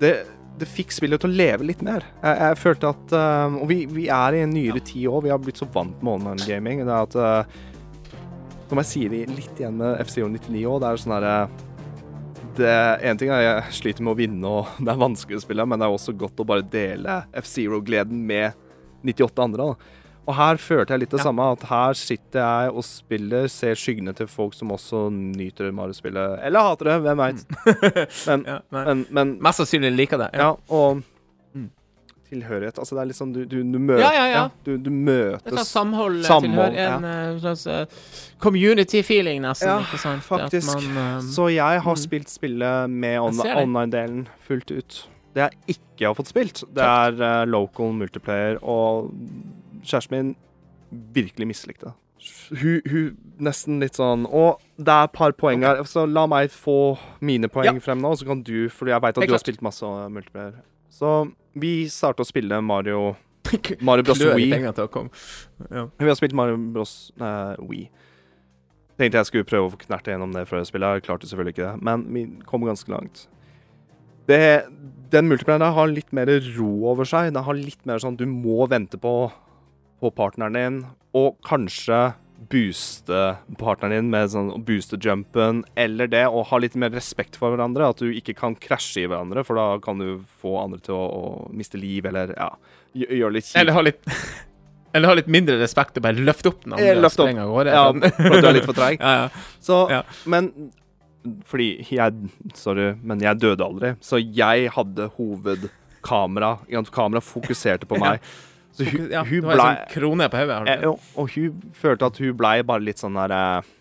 Det, 0.00 0.12
det 0.58 0.68
fikk 0.68 0.92
spillet 0.96 1.22
til 1.22 1.30
å 1.30 1.38
leve 1.38 1.68
litt 1.68 1.84
mer. 1.86 2.06
Jeg, 2.22 2.40
jeg 2.40 2.60
følte 2.62 2.90
at 2.90 3.14
uh, 3.14 3.60
Og 3.60 3.68
vi, 3.70 3.84
vi 3.90 4.08
er 4.12 4.36
i 4.36 4.42
en 4.42 4.52
nyere 4.54 4.82
tid 4.82 5.06
òg. 5.10 5.22
Vi 5.26 5.32
har 5.32 5.40
blitt 5.42 5.60
så 5.60 5.68
vant 5.70 6.02
med 6.02 6.16
online 6.16 6.48
gaming. 6.48 6.82
Det 6.82 6.90
er 6.90 7.06
at 7.06 7.16
eh, 7.20 7.62
Som 8.68 8.78
jeg 8.80 8.86
sier 8.90 9.12
i- 9.12 9.26
litt 9.26 9.58
igjen 9.60 9.76
med 9.76 10.00
FCO 10.06 10.28
99 10.28 10.64
òg, 10.66 10.80
det 10.80 10.88
er 10.90 11.02
sånn 11.02 11.16
herre 11.18 11.48
det 12.56 13.00
En 13.10 13.16
ting 13.18 13.30
er 13.34 13.40
jeg 13.42 13.72
sliter 13.74 14.02
med 14.06 14.14
å 14.14 14.18
vinne, 14.18 14.46
og 14.46 14.66
det 14.84 14.92
er 14.92 15.00
vanskelig 15.00 15.40
å 15.40 15.42
spille, 15.42 15.66
men 15.66 15.78
det 15.80 15.86
er 15.88 15.94
også 15.96 16.14
godt 16.16 16.38
å 16.42 16.46
bare 16.46 16.62
dele 16.62 17.24
F-Zero-gleden 17.34 18.20
med 18.26 18.52
98 19.04 19.42
andre. 19.42 19.66
da. 19.74 19.74
Og 20.26 20.34
her 20.38 20.56
følte 20.56 20.94
jeg 20.94 21.00
litt 21.02 21.10
det 21.10 21.18
Ja. 21.20 21.24
samme, 21.26 21.44
at 21.52 21.62
her 21.68 21.92
sitter 21.98 22.40
jeg 22.40 22.70
og 22.72 22.84
spiller, 22.86 23.48
ser 23.52 23.74
skyggene 23.76 24.14
til 24.16 24.26
folk 24.26 24.54
som 24.54 24.70
også 24.72 25.10
nyter 25.12 25.68
Mario-spillet. 25.74 26.38
Eller 26.46 26.60
hater 26.64 26.84
det, 26.84 26.94
hvem 27.04 27.18
veit. 27.20 27.42
Men, 28.30 28.44
ja, 28.48 28.60
men, 28.72 29.04
men 29.10 29.34
Mest 29.44 29.60
sannsynlig 29.60 29.90
liker 29.98 30.22
det. 30.22 30.30
ja, 30.32 30.46
ja 30.54 30.56
og 30.70 31.02
Mm. 31.02 31.02
Tilhørighet. 32.34 32.78
Altså, 32.82 32.96
det 32.98 33.00
er 33.04 33.08
litt 33.12 33.18
sånn 33.22 33.32
du, 33.32 33.40
du, 33.48 33.56
du 33.62 33.78
møter 33.78 34.02
Ja, 34.04 34.12
ja, 34.18 34.26
ja. 34.34 34.44
du, 34.66 34.74
du 34.76 34.90
møtes 34.90 35.48
slags 35.54 35.70
samhold, 35.72 36.20
Samhold, 36.26 36.74
tilhør, 36.74 36.98
en 36.98 37.08
eh, 37.08 37.40
slags 37.40 37.64
eh, 37.70 37.86
community-feeling, 38.44 39.40
nesten. 39.44 39.68
Ja, 39.68 40.18
faktisk. 40.20 40.74
Man, 40.74 41.18
um, 41.18 41.32
Så 41.32 41.48
jeg 41.54 41.80
har 41.80 41.94
Mm. 41.94 42.02
spilt 42.04 42.28
spillet 42.28 42.90
med 42.90 43.18
on 43.20 43.38
online-delen 43.40 44.26
fullt 44.48 44.70
ut. 44.70 45.08
Det 45.34 45.42
jeg 45.48 45.76
ikke 45.78 46.06
har 46.06 46.14
fått 46.14 46.28
spilt, 46.30 46.62
det 46.74 46.82
er 46.84 47.12
uh, 47.18 47.44
local 47.46 47.92
multiplayer, 47.92 48.58
og 48.62 49.10
kjæresten 49.84 50.10
min 50.14 50.34
virkelig 51.14 51.46
mislikte 51.50 51.90
det. 51.90 51.94
Hun, 52.60 52.80
hun 52.88 53.16
nesten 53.44 53.80
litt 53.82 53.98
sånn 53.98 54.22
Og 54.32 54.56
det 54.80 54.88
er 54.88 55.04
et 55.10 55.12
par 55.12 55.32
poeng 55.36 55.60
her, 55.66 55.82
så 55.84 56.06
la 56.08 56.22
meg 56.30 56.48
få 56.54 56.96
mine 57.20 57.50
poeng 57.52 57.66
Ja. 57.66 57.74
frem 57.84 58.00
nå, 58.00 58.14
så 58.16 58.24
kan 58.24 58.40
du 58.42 58.68
For 58.72 58.88
jeg 58.88 59.02
veit 59.02 59.18
at 59.18 59.26
du 59.28 59.34
har 59.34 59.42
spilt 59.42 59.60
masse 59.60 59.84
multiplayer. 59.84 60.54
Så 60.94 61.10
vi 61.58 61.84
starta 61.90 62.22
å 62.22 62.28
spille 62.28 62.60
Mario 62.62 63.14
Mario 63.86 64.06
Bros. 64.06 64.20
Wii. 64.22 64.50
Ja. 64.54 65.84
Vi 65.98 66.08
har 66.08 66.16
spilt 66.18 66.34
Mario 66.36 66.56
Bros. 66.74 67.12
Uh, 67.20 67.54
Wii. 67.68 67.88
Tenkte 68.98 69.20
jeg 69.20 69.28
skulle 69.28 69.46
prøve 69.48 69.68
å 69.68 69.72
få 69.74 69.80
knerte 69.82 70.14
gjennom 70.14 70.34
det 70.34 70.46
før 70.48 70.62
jeg 70.62 70.70
spiller. 70.70 70.98
Jeg 70.98 71.06
klarte 71.08 71.28
selvfølgelig 71.28 71.56
ikke 71.56 71.66
det, 71.66 71.86
men 71.86 72.04
vi 72.14 72.24
kom 72.46 72.66
ganske 72.66 72.92
langt. 72.94 73.24
Det, 74.30 74.38
den 75.12 75.28
multiplayeren 75.28 75.74
har 75.76 75.90
litt 75.90 76.14
mer 76.16 76.30
ro 76.54 76.70
over 76.92 77.08
seg. 77.08 77.32
Den 77.34 77.44
har 77.44 77.58
litt 77.58 77.82
mer 77.88 78.00
sånn 78.02 78.16
du 78.20 78.24
må 78.30 78.64
vente 78.70 79.00
på, 79.00 79.14
på 80.00 80.12
partneren 80.14 80.56
din, 80.56 80.78
og 81.14 81.34
kanskje 81.46 82.14
booste 82.50 83.36
partneren 83.58 83.94
din 84.04 84.10
med 84.12 84.30
sånn 84.32 84.50
booste 84.66 84.98
jumpen, 85.00 85.62
eller 85.80 86.06
det 86.10 86.24
å 86.28 86.42
ha 86.50 86.58
litt 86.60 86.74
mer 86.78 86.90
respekt 86.94 87.36
for 87.40 87.54
hverandre. 87.54 87.88
At 87.94 88.02
du 88.02 88.10
ikke 88.12 88.34
kan 88.36 88.54
krasje 88.60 89.04
i 89.04 89.08
hverandre, 89.10 89.44
for 89.46 89.58
da 89.58 89.66
kan 89.84 89.98
du 90.02 90.20
få 90.42 90.56
andre 90.62 90.80
til 90.84 90.94
å, 90.98 91.04
å 91.04 91.52
miste 91.56 91.80
liv, 91.80 92.04
eller 92.10 92.34
ja, 92.36 92.50
gjøre 92.94 93.32
litt 93.38 93.48
kjipt. 93.48 93.60
Eller 93.62 93.72
ha 93.78 93.84
litt 93.86 94.10
Eller 94.94 95.10
ha 95.10 95.14
litt 95.18 95.26
mindre 95.32 95.56
respekt 95.58 95.96
og 95.98 96.04
bare 96.06 96.22
løfte 96.22 96.52
opp 96.52 96.60
den 96.62 96.76
Eh, 96.78 96.92
andre 96.94 97.08
og 97.08 97.14
sprenge 97.16 97.42
av 97.42 97.50
gårde. 97.56 97.72
Ja, 97.74 97.84
sånn. 97.90 98.04
for 98.14 98.36
at 98.36 98.44
du 98.44 98.48
er 98.50 98.54
litt 98.60 98.68
for 98.68 98.78
treig. 98.78 99.00
ja, 99.02 99.14
ja. 99.24 99.28
Så, 99.64 99.78
Ja. 99.90 100.02
men 100.30 100.50
Fordi 101.50 101.68
jeg 101.88 102.28
Sorry, 102.54 102.92
men 103.02 103.18
jeg 103.24 103.40
døde 103.42 103.64
aldri. 103.64 103.94
Så 104.04 104.20
jeg 104.22 104.68
hadde 104.76 105.08
hovedkamera. 105.16 106.58
Kamera 106.94 107.22
fokuserte 107.24 107.88
på 107.90 107.98
meg. 108.04 108.20
Så 108.74 108.84
hun, 108.90 109.06
ja, 109.12 109.20
hun 109.22 109.44
blei 109.46 109.56
sånn 109.60 109.82
krone 109.92 110.26
på 110.32 110.40
hodet. 110.40 110.68
eh, 110.72 111.10
Og 111.22 111.30
hun 111.36 111.60
følte 111.78 112.08
at 112.10 112.16
hun 112.18 112.32
blei 112.38 112.56
bare 112.66 112.82
litt 112.82 112.98
sånn 113.02 113.14
der 113.20 113.34
eh, 113.36 113.72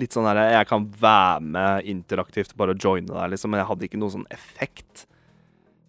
Litt 0.00 0.14
sånn 0.16 0.24
derre 0.24 0.46
Jeg 0.54 0.66
kan 0.70 0.86
være 0.98 1.42
med 1.44 1.86
interaktivt, 1.92 2.54
bare 2.56 2.74
joine 2.74 3.06
der, 3.12 3.28
liksom. 3.34 3.52
Men 3.52 3.60
jeg 3.60 3.68
hadde 3.68 3.86
ikke 3.88 4.00
noen 4.00 4.14
sånn 4.16 4.28
effekt. 4.34 5.04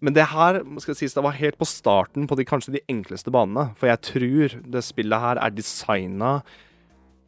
Men 0.04 0.14
det 0.16 0.26
her 0.30 0.60
skal 0.80 0.96
sies, 0.96 1.12
det 1.16 1.24
var 1.24 1.34
helt 1.36 1.58
på 1.60 1.66
starten 1.68 2.28
på 2.28 2.36
de 2.38 2.44
kanskje 2.48 2.74
de 2.78 2.82
enkleste 2.92 3.32
banene. 3.32 3.70
For 3.80 3.88
jeg 3.90 4.00
tror 4.06 4.54
det 4.76 4.84
spillet 4.86 5.20
her 5.24 5.40
er 5.40 5.50
designa 5.56 6.38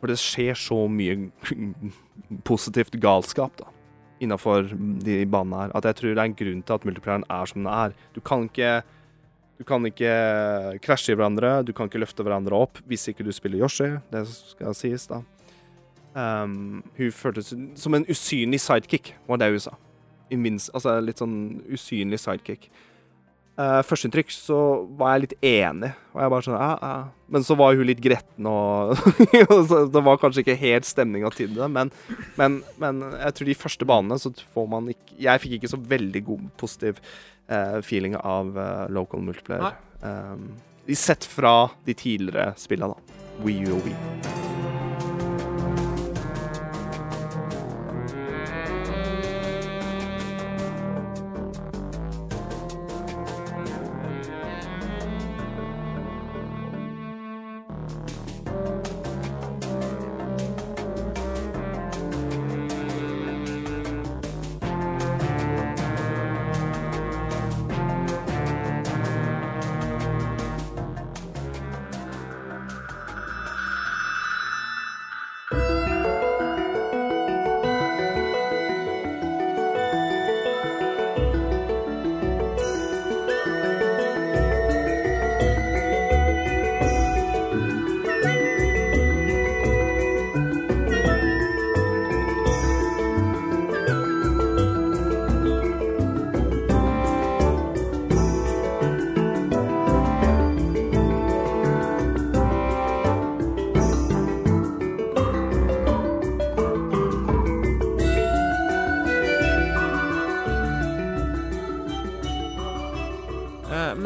For 0.00 0.08
det 0.12 0.18
skjer 0.20 0.56
så 0.58 0.78
mye 0.92 1.30
positivt 2.48 2.96
galskap 3.02 3.56
da 3.60 3.68
innafor 4.22 4.68
de 5.02 5.16
banene 5.26 5.64
her. 5.64 5.72
At 5.74 5.88
jeg 5.88 5.96
tror 5.98 6.12
det 6.14 6.20
er 6.22 6.28
en 6.30 6.36
grunn 6.38 6.60
til 6.62 6.76
at 6.76 6.84
multiplayeren 6.86 7.24
er 7.26 7.48
som 7.50 7.64
den 7.64 7.72
er. 7.74 7.94
Du 8.14 8.20
kan 8.22 8.44
ikke 8.46 8.76
du 9.62 9.66
kan 9.68 9.84
ikke 9.86 10.10
krasje 10.82 11.14
i 11.14 11.18
hverandre, 11.18 11.60
du 11.62 11.70
kan 11.76 11.86
ikke 11.86 12.00
løfte 12.02 12.24
hverandre 12.26 12.58
opp 12.64 12.80
hvis 12.90 13.06
ikke 13.12 13.22
du 13.22 13.30
spiller 13.34 13.62
Yoshi. 13.62 13.92
Det 14.10 14.24
skal 14.26 14.74
sies, 14.74 15.06
da. 15.06 15.20
Um, 16.12 16.82
hun 16.98 17.12
føltes 17.14 17.54
som 17.78 17.94
en 17.96 18.06
usynlig 18.10 18.60
sidekick, 18.60 19.14
var 19.28 19.38
det 19.38 19.52
hun 19.54 19.66
sa. 19.70 19.76
Minst, 20.32 20.72
altså 20.74 20.96
litt 21.04 21.22
sånn 21.22 21.62
usynlig 21.70 22.18
sidekick. 22.20 22.72
Uh, 23.52 23.82
Førsteinntrykk 23.84 24.32
så 24.32 24.58
var 24.96 25.14
jeg 25.14 25.22
litt 25.26 25.34
enig, 25.44 25.92
og 26.14 26.22
jeg 26.24 26.32
bare 26.32 26.44
sånn 26.46 26.56
ja, 26.56 26.70
ja. 26.80 26.92
Men 27.36 27.44
så 27.44 27.56
var 27.60 27.76
hun 27.76 27.86
litt 27.86 28.00
gretten, 28.02 28.48
og 28.48 28.96
det 29.92 30.02
var 30.08 30.20
kanskje 30.20 30.42
ikke 30.42 30.58
helt 30.58 30.88
stemninga 30.88 31.30
til 31.36 31.52
det. 31.54 31.68
Men, 31.70 31.92
men, 32.40 32.62
men 32.80 33.04
jeg 33.12 33.36
tror 33.36 33.52
de 33.52 33.60
første 33.60 33.88
banene 33.88 34.18
så 34.20 34.32
får 34.56 34.72
man 34.72 34.90
ikke 34.90 35.20
Jeg 35.22 35.44
fikk 35.44 35.58
ikke 35.58 35.70
så 35.70 35.80
veldig 35.94 36.24
god 36.32 36.48
positiv 36.60 36.98
eh, 37.48 37.78
feeling 37.82 38.16
av 38.16 38.58
eh, 38.58 38.88
local 38.90 39.20
multiplayer. 39.20 39.74
Um, 40.00 40.48
i 40.86 40.94
sett 40.98 41.24
fra 41.24 41.70
de 41.84 41.94
tidligere 41.94 42.52
spillene, 42.56 42.94
da. 42.94 43.20
Wii 43.44 43.68
U 43.68 43.76
og 43.78 43.86
Wii. 43.86 44.51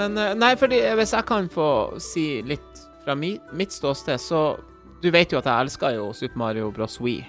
Men 0.06 0.18
eh, 0.22 0.34
Nei, 0.38 0.54
fordi 0.58 0.80
hvis 0.98 1.14
jeg 1.16 1.26
kan 1.28 1.48
få 1.52 1.68
si 2.02 2.26
litt 2.46 2.82
fra 3.04 3.16
mi, 3.18 3.36
mitt 3.56 3.74
ståsted, 3.74 4.20
så 4.22 4.56
Du 5.02 5.10
vet 5.12 5.32
jo 5.32 5.38
at 5.38 5.46
jeg 5.46 5.66
elsker 5.66 5.98
jo 5.98 6.12
Super 6.16 6.38
Mario 6.40 6.70
Bros. 6.74 6.96
Wii. 7.00 7.20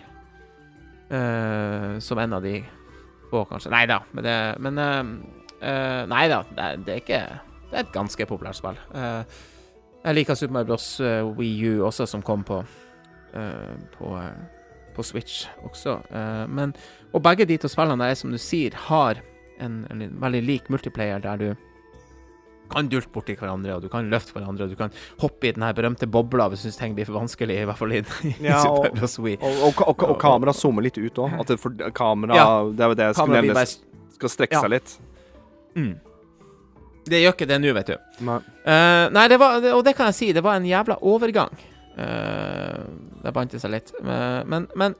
Uh, 1.07 1.99
som 2.03 2.19
en 2.19 2.33
av 2.33 2.43
de 2.43 2.61
få, 3.29 3.45
kanskje. 3.47 3.71
Nei 3.71 3.85
da, 3.87 4.01
men 4.11 4.23
det 4.25 4.37
Men 4.63 4.79
eh, 4.83 5.11
eh, 5.61 6.01
Nei 6.07 6.25
da, 6.31 6.41
det, 6.47 6.65
det 6.87 6.93
er 6.93 7.03
ikke 7.03 7.21
Det 7.67 7.75
er 7.75 7.83
et 7.83 7.93
ganske 7.93 8.27
populært 8.27 8.59
spill. 8.59 8.79
Uh, 8.95 9.23
jeg 10.03 10.15
liker 10.15 10.35
Super 10.39 10.53
Mario 10.53 10.71
Bros. 10.71 10.89
Wii 11.37 11.71
U 11.71 11.85
også, 11.87 12.07
som 12.07 12.21
kom 12.23 12.43
på 12.47 12.63
på, 13.97 14.11
på 14.95 15.03
Switch 15.03 15.49
også. 15.67 15.99
Men 16.49 16.71
Og 17.13 17.21
begge 17.21 17.45
de 17.45 17.57
to 17.57 17.67
spillene 17.69 17.99
der, 18.01 18.15
som 18.15 18.31
du 18.31 18.37
sier, 18.41 18.73
har 18.87 19.19
en, 19.59 19.85
en 19.91 20.21
veldig 20.21 20.41
lik 20.41 20.69
multiplayer 20.73 21.19
der 21.21 21.37
du 21.37 21.66
kan 22.71 22.89
dulte 22.91 23.11
borti 23.13 23.35
hverandre, 23.39 23.75
og 23.77 23.85
du 23.85 23.89
kan 23.91 24.09
løfte 24.11 24.35
hverandre, 24.35 24.67
og 24.67 24.73
du 24.73 24.79
kan 24.79 24.93
hoppe 25.21 25.49
i 25.49 25.53
den 25.55 25.65
her 25.65 25.75
berømte 25.77 26.09
bobla 26.11 26.49
hvis 26.51 26.63
du 26.63 26.69
syns 26.69 26.79
ting 26.81 26.95
blir 26.97 27.07
for 27.09 27.19
vanskelig, 27.19 27.61
i 27.61 27.67
hvert 27.69 27.79
fall 27.79 27.95
i, 27.95 28.01
Ja, 28.43 28.63
og-. 28.67 28.97
Og, 28.97 29.81
og, 29.87 30.03
og, 30.09 30.17
kamera 30.21 30.53
zoomer 30.55 30.85
litt 30.85 30.99
ut 30.99 31.21
òg. 31.23 31.39
At 31.41 31.53
det 31.53 31.59
for, 31.61 31.75
kamera 31.95 32.35
Ja. 32.37 32.49
Det 32.67 32.83
er 32.83 32.93
jo 32.93 32.99
det 32.99 33.07
jeg 33.09 33.17
skulle 33.19 33.41
nevne. 33.41 33.57
bare 33.57 34.13
Skal 34.17 34.33
strekke 34.33 34.57
Ja. 34.59 34.61
seg 34.65 34.75
litt. 34.75 34.99
mm. 35.75 35.95
Det 37.07 37.21
gjør 37.23 37.35
ikke 37.37 37.47
det 37.47 37.57
nå, 37.63 37.71
vet 37.71 37.87
du. 37.87 37.95
Nei. 38.27 38.37
uh, 38.67 39.05
nei, 39.15 39.27
det 39.31 39.37
var, 39.39 39.63
og 39.77 39.83
det 39.87 39.93
kan 39.95 40.09
jeg 40.09 40.17
si, 40.17 40.31
det 40.35 40.43
var 40.43 40.57
en 40.59 40.65
jævla 40.67 40.97
overgang. 41.07 41.53
Uh, 41.95 42.83
det 43.23 43.31
bandt 43.33 43.55
seg 43.59 43.71
litt. 43.73 43.93
Eh, 44.03 44.41
men, 44.47 44.67
men 44.75 44.95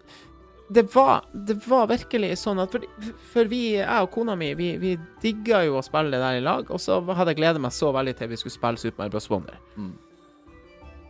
det 0.69 0.83
var, 0.95 1.23
det 1.31 1.55
var 1.63 1.87
virkelig 1.87 2.33
sånn 2.41 2.59
at 2.59 2.73
For, 2.73 2.83
for 3.31 3.47
vi, 3.47 3.61
jeg 3.77 4.03
og 4.03 4.11
kona 4.11 4.35
mi, 4.39 4.51
vi, 4.59 4.73
vi 4.81 4.97
digga 5.23 5.61
jo 5.63 5.77
å 5.79 5.85
spille 5.85 6.11
det 6.11 6.19
der 6.19 6.41
i 6.41 6.43
lag, 6.43 6.67
og 6.67 6.81
så 6.83 6.99
hadde 7.07 7.31
jeg 7.31 7.39
gledet 7.39 7.63
meg 7.63 7.75
så 7.75 7.93
veldig 7.95 8.17
til 8.19 8.31
vi 8.33 8.39
skulle 8.41 8.57
spille 8.57 8.81
Super 8.81 9.03
Mario 9.03 9.15
Bros. 9.15 9.29
Wonder. 9.31 9.59
Mm. 9.79 9.95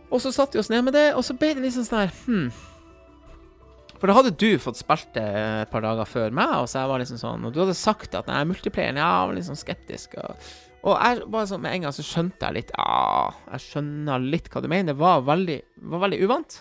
Og 0.08 0.22
så 0.22 0.32
satte 0.32 0.56
vi 0.56 0.62
oss 0.62 0.70
ned 0.72 0.86
med 0.86 0.94
det, 0.96 1.08
og 1.18 1.26
så 1.26 1.36
ble 1.36 1.52
det 1.56 1.64
liksom 1.66 1.86
sånn 1.88 2.04
her 2.06 2.14
hmm. 2.26 2.50
For 3.98 4.06
da 4.06 4.14
hadde 4.14 4.36
du 4.38 4.60
fått 4.62 4.78
spilt 4.78 5.10
det 5.16 5.26
et 5.26 5.72
par 5.72 5.82
dager 5.82 6.06
før 6.06 6.34
meg, 6.38 6.54
og 6.62 6.68
så 6.70 6.84
jeg 6.84 6.90
var 6.92 7.02
liksom 7.02 7.18
sånn 7.18 7.48
Og 7.48 7.54
du 7.54 7.64
hadde 7.64 7.74
sagt 7.74 8.14
at 8.14 8.30
nei, 8.30 8.44
multiplayeren, 8.46 9.00
ja, 9.02 9.08
jeg 9.10 9.32
var 9.32 9.48
sånn 9.48 9.58
skeptisk. 9.58 10.14
Og, 10.22 10.50
og 10.86 10.94
jeg 10.94 11.26
bare 11.34 11.50
sånn 11.50 11.64
med 11.64 11.74
en 11.74 11.88
gang 11.88 11.96
så 11.96 12.06
skjønte 12.06 12.46
jeg 12.46 12.60
litt 12.60 12.70
Ja, 12.78 13.32
jeg 13.56 13.64
skjønner 13.66 14.22
litt 14.22 14.46
hva 14.52 14.62
du 14.62 14.70
mener. 14.70 14.92
Det 14.92 15.02
var 15.02 15.26
veldig, 15.26 15.58
var 15.90 16.04
veldig 16.06 16.20
uvant. 16.22 16.60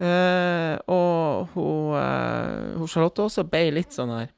Eh, 0.00 0.78
og 0.88 1.50
hun, 1.52 1.96
eh, 2.00 2.78
hun 2.80 2.88
Charlotte 2.88 3.20
også 3.26 3.44
ble 3.50 3.66
litt 3.76 3.92
sånn 3.92 4.08
her 4.14 4.30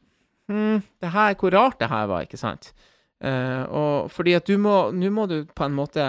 Hm, 0.50 0.80
det 1.00 1.10
her, 1.14 1.36
hvor 1.38 1.52
rart 1.54 1.78
det 1.78 1.86
her 1.88 2.08
var, 2.10 2.24
ikke 2.26 2.36
sant? 2.40 2.72
Eh, 3.22 3.62
og 3.70 4.08
fordi 4.10 4.34
at 4.34 4.44
du 4.50 4.56
må 4.58 4.90
Nå 4.90 5.06
må 5.14 5.28
du 5.30 5.44
på 5.46 5.62
en 5.68 5.76
måte 5.76 6.08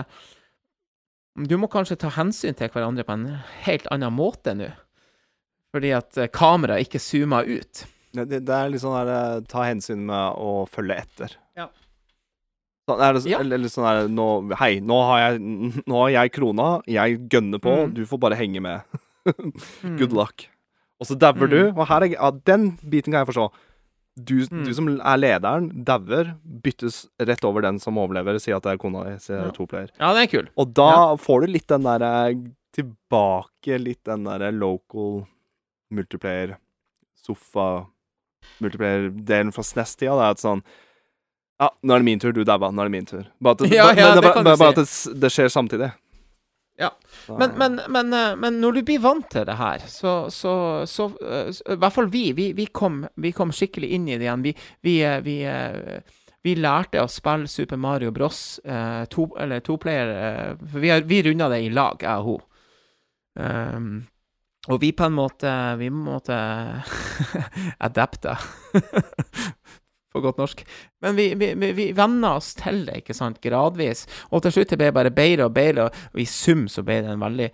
Du 1.37 1.53
må 1.61 1.69
kanskje 1.69 1.99
ta 2.01 2.09
hensyn 2.15 2.57
til 2.57 2.71
hverandre 2.73 3.05
på 3.05 3.13
en 3.13 3.27
helt 3.67 3.85
annen 3.93 4.13
måte 4.17 4.55
nå. 4.57 4.71
Fordi 5.73 5.91
at 5.97 6.17
kameraet 6.33 6.87
ikke 6.87 6.99
zoomer 7.01 7.45
ut. 7.49 7.85
Det, 8.13 8.25
det, 8.29 8.41
det 8.45 8.53
er 8.57 8.69
litt 8.73 8.81
sånn 8.83 8.97
der 9.05 9.13
eh, 9.13 9.39
Ta 9.49 9.63
hensyn 9.69 10.03
med 10.09 10.35
å 10.41 10.65
følge 10.69 10.97
etter. 11.05 11.37
Ja. 11.57 11.69
Sånn, 12.89 12.99
er 13.01 13.13
det, 13.13 13.21
så- 13.23 13.29
Ja. 13.31 13.39
Eller 13.41 13.57
eller 13.61 13.69
sånn 13.73 13.85
der 13.87 14.09
nå, 14.09 14.27
Hei, 14.59 14.79
nå 14.81 14.99
har 15.07 15.23
jeg 15.23 15.39
Nå 15.89 16.01
har 16.03 16.09
jeg 16.17 16.33
krona. 16.35 16.67
Jeg 16.89 17.21
gønner 17.29 17.61
på. 17.63 17.73
Mm. 17.85 17.93
Du 17.97 18.03
får 18.09 18.19
bare 18.25 18.37
henge 18.41 18.61
med. 18.61 18.81
Mm. 19.83 19.97
Good 19.99 20.11
luck. 20.13 20.47
Og 20.99 21.07
så 21.07 21.15
dauer 21.19 21.47
du. 21.49 21.59
Mm. 21.71 21.77
Og 21.77 21.87
her 21.87 22.01
er, 22.03 22.11
ja, 22.15 22.31
den 22.45 22.71
biten 22.83 23.11
kan 23.13 23.21
jeg 23.25 23.29
forstå. 23.33 23.45
Du, 24.15 24.35
Mm. 24.45 24.63
du 24.67 24.73
som 24.77 24.87
er 24.99 25.17
lederen, 25.17 25.69
dauer, 25.83 26.35
byttes 26.63 27.07
rett 27.19 27.43
over 27.43 27.61
den 27.65 27.79
som 27.79 27.97
overlever. 27.97 28.37
sier 28.39 28.55
at 28.57 28.63
det 28.63 28.73
er 28.73 28.77
kona 28.77 29.03
di, 29.07 29.15
sier 29.19 29.45
Ja. 29.45 29.51
to 29.51 29.65
player. 29.65 29.89
Ja, 29.99 30.13
det 30.13 30.23
er 30.27 30.31
kul. 30.37 30.49
Og 30.57 30.73
da 30.73 31.15
får 31.15 31.41
du 31.41 31.47
litt 31.53 31.67
den 31.67 31.81
derre 31.83 32.35
tilbake 32.73 33.79
Litt 33.79 34.03
den 34.03 34.23
derre 34.25 34.51
local 34.51 35.25
multiplayer, 35.91 36.57
sofa 37.15 37.87
multiplayer-delen 38.61 39.51
fra 39.53 39.63
SNES-tida. 39.63 40.15
Det 40.19 40.25
er 40.27 40.31
et 40.37 40.43
sånn 40.43 40.63
Ja, 41.61 41.69
nå 41.85 41.93
er 41.95 41.99
det 42.01 42.05
min 42.05 42.19
tur, 42.19 42.33
du 42.33 42.43
daua. 42.43 42.71
Nå 42.73 42.81
er 42.81 42.89
det 42.89 42.91
min 42.91 43.05
tur. 43.05 43.25
Bare 43.41 43.53
at, 43.55 43.61
Ja, 43.71 43.91
ja, 43.93 44.07
men 44.09 44.15
det 44.17 44.23
bare- 44.23 44.33
kan 44.33 44.43
du 44.43 44.49
bare 44.49 44.57
si. 44.57 44.65
at 44.65 44.75
det, 44.75 44.87
s- 44.87 45.19
det 45.21 45.29
skjer 45.31 45.49
samtidig. 45.53 45.91
Ja. 46.81 46.89
Men, 47.39 47.51
men, 47.57 47.75
men, 47.93 48.13
eh, 48.17 48.35
men 48.35 48.55
når 48.61 48.79
du 48.79 48.81
blir 48.87 48.99
vant 49.03 49.27
til 49.29 49.45
det 49.45 49.55
her, 49.59 49.83
så, 49.87 50.13
så, 50.33 50.53
så 50.89 51.05
så 51.53 51.75
I 51.75 51.77
hvert 51.77 51.93
fall 51.93 52.07
vi. 52.09 52.31
Vi, 52.33 52.47
vi, 52.57 52.65
kom, 52.73 53.03
vi 53.21 53.31
kom 53.31 53.51
skikkelig 53.53 53.91
inn 53.93 54.07
i 54.09 54.17
det 54.17 54.25
igjen. 54.25 54.43
Vi, 54.47 54.55
vi, 54.81 54.95
eh, 55.05 55.19
vi, 55.25 55.35
eh, 55.45 55.99
vi 56.43 56.55
lærte 56.59 57.03
å 57.03 57.07
spille 57.11 57.47
Super 57.47 57.77
Mario 57.77 58.11
Bros. 58.11 58.59
eh, 58.65 59.03
to, 59.13 59.27
eller 59.39 59.61
toplayer 59.63 60.09
eh, 60.17 60.55
For 60.71 60.79
vi, 60.83 60.89
har- 60.89 61.05
vi 61.07 61.21
runda 61.29 61.47
det 61.53 61.61
i 61.67 61.69
lag, 61.69 62.01
jeg 62.01 62.17
og 62.17 62.25
hun. 62.31 62.41
Um, 63.35 63.93
og 64.69 64.77
vi 64.79 64.91
på 64.93 65.07
en 65.09 65.15
måte 65.17 65.49
Vi 65.79 65.87
måte 65.89 66.35
adapta. 67.87 68.35
På 70.13 70.21
godt 70.21 70.37
norsk. 70.41 70.65
Men 71.01 71.15
vi, 71.17 71.31
vi, 71.39 71.53
vi, 71.57 71.87
venna 71.97 72.35
oss 72.37 72.51
til 72.59 72.83
det, 72.85 73.01
ikke 73.01 73.15
sant, 73.17 73.41
gradvis. 73.41 74.05
Og 74.29 74.43
til 74.45 74.53
slutt 74.53 74.73
det 74.73 74.77
ble 74.81 74.91
bare 74.93 75.13
bedre 75.13 75.47
og 75.49 75.55
bedre, 75.55 75.87
og 75.89 76.21
i 76.21 76.27
sum 76.29 76.67
så 76.69 76.85
ble 76.85 77.01
det 77.01 77.15
en 77.15 77.23
veldig 77.23 77.49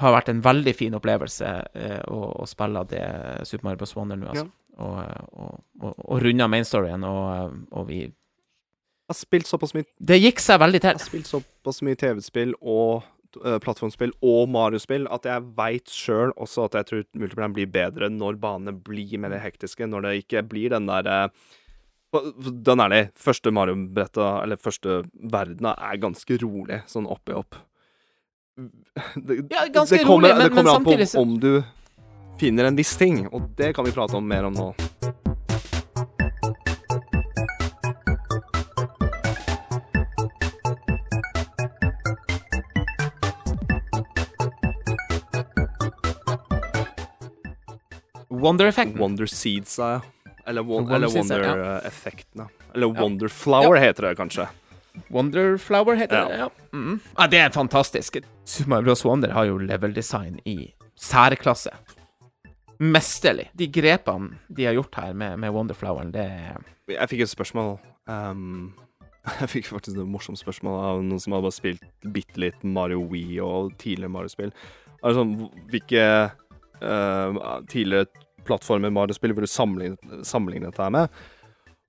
har 0.00 0.14
vært 0.16 0.30
en 0.32 0.44
veldig 0.44 0.74
fin 0.76 0.94
opplevelse 0.98 1.50
eh, 1.78 1.98
å, 2.12 2.20
å 2.42 2.46
spille 2.48 2.84
det 2.90 3.02
Super 3.48 3.68
Mario 3.68 3.80
Bros. 3.80 3.96
Wonder 3.96 4.20
nå, 4.20 4.30
altså. 4.32 4.48
Og, 4.76 4.96
og, 5.40 5.52
og, 5.80 5.92
og 6.04 6.18
runde 6.20 6.48
mainstoryen, 6.52 7.04
og, 7.08 7.54
og 7.72 7.86
vi 7.88 8.02
Jeg 8.02 9.08
har 9.08 9.16
spilt 9.16 9.48
såpass 9.48 9.72
mye 9.72 9.86
Det 9.96 10.18
gikk 10.18 10.42
seg 10.42 10.60
veldig 10.60 10.80
til. 10.82 10.90
Jeg 10.90 11.00
har 11.00 11.06
spilt 11.06 11.30
såpass 11.30 11.80
mye 11.86 11.96
TV-spill 11.96 12.52
og 12.60 13.06
uh, 13.40 13.56
plattformspill 13.62 14.12
og 14.20 14.50
Mario-spill 14.52 15.08
at 15.14 15.28
jeg 15.28 15.46
veit 15.56 15.92
sjøl 15.92 16.34
også 16.36 16.66
at 16.66 16.76
jeg 16.76 16.90
tror 16.90 17.06
multiplayeren 17.16 17.56
blir 17.56 17.70
bedre 17.72 18.10
når 18.12 18.40
banene 18.42 18.76
blir 18.76 19.16
mer 19.22 19.38
hektiske, 19.40 19.88
når 19.88 20.10
det 20.10 20.14
ikke 20.26 20.44
blir 20.50 20.76
den 20.76 20.90
der 20.90 21.08
uh, 21.08 21.54
Den 22.66 22.80
er 22.80 22.88
det. 22.92 23.02
Første 23.18 23.52
Mario-bretta, 23.54 24.42
eller 24.42 24.56
første 24.56 25.02
verdena, 25.22 25.74
er 25.90 25.96
ganske 26.02 26.38
rolig, 26.42 26.82
sånn 26.90 27.06
oppi 27.10 27.32
opp. 27.36 27.54
Det, 28.56 29.42
Ja, 29.52 29.66
ganske 29.68 29.98
det 29.98 30.06
kommer, 30.06 30.28
rolig, 30.28 30.36
men- 30.36 30.42
det 30.42 30.50
kommer 30.50 30.62
men 30.64 30.74
an 30.74 30.84
på 30.84 30.92
samtidig 30.96 31.08
så- 31.12 31.20
om 31.20 31.38
du 31.38 31.64
finner 32.38 32.64
en 32.66 32.76
viss 32.76 32.96
ting, 32.96 33.26
og 33.32 33.54
det 33.56 33.74
kan 33.74 33.84
vi 33.84 33.92
prate 33.92 34.14
om 34.14 34.26
mer 34.26 34.44
om 34.44 34.54
nå. 34.54 34.74
Wonder 48.28 48.66
Effect. 48.66 48.96
Wonder 48.98 49.26
Seeds, 49.26 49.72
sa 49.78 49.90
jeg. 49.96 50.02
Eller, 50.46 50.62
won 50.62 50.90
eller 50.92 51.08
Seeds, 51.08 51.30
ja. 51.30 51.80
Eller 52.74 52.86
Ja. 52.86 53.02
Wonder 53.02 53.28
Flower 53.28 53.80
heter 53.80 54.08
det 54.08 54.16
kanskje. 54.18 54.46
Wonderflower 55.08 55.96
heter 55.96 56.16
Ja. 56.16 56.28
det, 56.28 56.38
ja. 56.38 56.48
Mm. 56.72 57.00
ja. 57.18 57.26
Det 57.26 57.38
er 57.38 57.50
fantastisk. 57.50 58.16
Super 58.44 58.82
Bros. 58.82 59.04
Wonder 59.04 59.30
har 59.30 59.44
jo 59.44 59.58
level 59.58 59.92
design 59.94 60.40
i 60.44 60.72
særklasse. 60.96 61.70
Mesterlig. 62.78 63.50
De 63.54 63.66
grepene 63.66 64.38
de 64.48 64.64
har 64.64 64.74
gjort 64.74 64.94
her 64.94 65.12
med, 65.12 65.38
med 65.38 65.52
Wonderfloweren, 65.52 66.12
det 66.12 66.20
er 66.20 66.58
Jeg 66.88 67.08
fikk 67.08 67.20
et 67.24 67.30
spørsmål 67.32 67.78
um, 68.06 68.74
Jeg 69.40 69.48
fikk 69.48 69.66
faktisk 69.66 69.96
et 69.96 70.06
morsomt 70.08 70.38
spørsmål 70.38 70.84
av 70.84 71.00
noen 71.02 71.20
som 71.20 71.32
hadde 71.32 71.48
bare 71.48 71.56
spilt 71.56 71.86
bitte 72.12 72.38
litt 72.38 72.64
Mario 72.64 73.00
Wii 73.10 73.40
og 73.40 73.72
tidligere 73.80 74.12
Mario-spill. 74.12 74.52
Altså, 75.02 75.24
hvilke 75.70 76.04
uh, 76.82 77.62
tidligere 77.68 78.06
plattformer 78.46 78.92
Mario-spill 78.94 79.34
vil 79.36 79.46
du 79.46 79.50
sammenligne, 79.50 80.20
sammenligne 80.26 80.70
dette 80.70 80.82
her 80.82 80.92
med? 80.94 81.22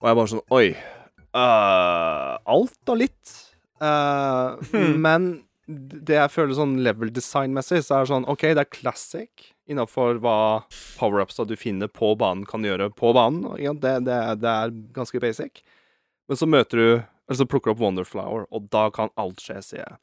Og 0.01 0.09
jeg 0.09 0.19
bare 0.19 0.31
sånn 0.33 0.45
Oi. 0.57 0.67
uh, 1.37 2.37
alt 2.57 2.93
og 2.93 3.03
litt. 3.03 3.35
Uh, 3.81 4.57
Hmm. 4.71 4.97
Men 5.03 5.27
det 5.67 6.15
jeg 6.15 6.31
føler 6.31 6.55
sånn 6.55 6.77
level 6.85 7.09
design-messig, 7.11 7.81
så 7.83 7.97
er 7.97 8.05
det 8.05 8.11
sånn 8.13 8.27
OK, 8.31 8.45
det 8.55 8.63
er 8.63 8.71
classic 8.71 9.49
innafor 9.67 10.21
hva 10.23 10.63
power-upsa 10.95 11.43
du 11.43 11.57
finner 11.59 11.89
på 11.91 12.13
banen, 12.15 12.45
kan 12.47 12.63
gjøre 12.63 12.87
på 12.95 13.11
banen. 13.17 13.43
Ja, 13.59 13.73
det, 13.75 13.97
det, 14.07 14.15
det 14.39 14.53
er 14.53 14.71
ganske 14.95 15.19
basic. 15.19 15.59
Men 16.31 16.39
så 16.39 16.47
møter 16.47 16.79
du 16.79 16.87
Eller 17.27 17.41
så 17.41 17.45
plukker 17.51 17.73
du 17.73 17.75
opp 17.75 17.81
Wonderflower, 17.83 18.45
og 18.55 18.69
da 18.71 18.85
kan 18.95 19.09
alt 19.19 19.41
skje, 19.43 19.57
sier 19.59 19.81
jeg. 19.83 19.97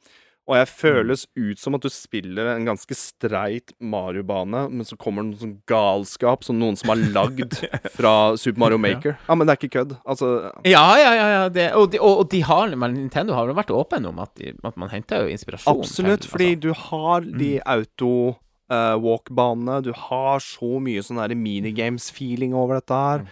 Og 0.45 0.59
jeg 0.59 0.69
føles 0.69 1.23
ut 1.41 1.61
som 1.61 1.73
at 1.77 1.85
du 1.87 1.89
spiller 1.89 2.51
en 2.53 2.67
ganske 2.69 2.95
streit 2.99 3.73
Mario-bane, 3.81 4.67
men 4.69 4.85
så 4.85 4.97
kommer 5.01 5.25
det 5.25 5.31
noe 5.31 5.41
sånn 5.41 5.55
galskap 5.71 6.45
som 6.45 6.59
noen 6.61 6.77
som 6.77 6.91
har 6.93 7.01
lagd 7.17 7.57
fra 7.97 8.37
Super 8.41 8.61
Mario 8.67 8.79
Maker. 8.83 9.17
Ja, 9.25 9.37
men 9.39 9.49
det 9.49 9.55
er 9.55 9.61
ikke 9.63 9.77
kødd. 9.79 9.95
Altså 10.05 10.29
Ja, 10.69 10.85
ja, 11.01 11.13
ja. 11.17 11.27
ja 11.33 11.49
det, 11.49 11.71
og, 11.73 11.89
de, 11.95 11.99
og, 12.03 12.19
og 12.25 12.29
de 12.35 12.43
har, 12.45 12.69
men 12.77 12.93
Nintendo 12.99 13.33
har 13.39 13.49
jo 13.49 13.57
vært 13.57 13.73
åpen 13.73 14.05
om 14.11 14.21
at, 14.21 14.35
de, 14.37 14.53
at 14.61 14.77
man 14.81 14.93
henter 14.93 15.25
jo 15.25 15.33
inspirasjon. 15.33 15.81
Absolutt, 15.81 16.23
til, 16.27 16.33
fordi 16.37 16.51
altså. 16.53 16.61
du 16.61 16.71
har 16.83 17.19
de 17.41 17.51
auto-walk-banene. 17.79 19.81
du 19.89 19.93
har 20.11 20.37
så 20.45 20.73
mye 20.77 21.01
sånn 21.09 21.25
minigames-feeling 21.41 22.53
over 22.53 22.83
dette 22.83 22.93
her. 23.07 23.25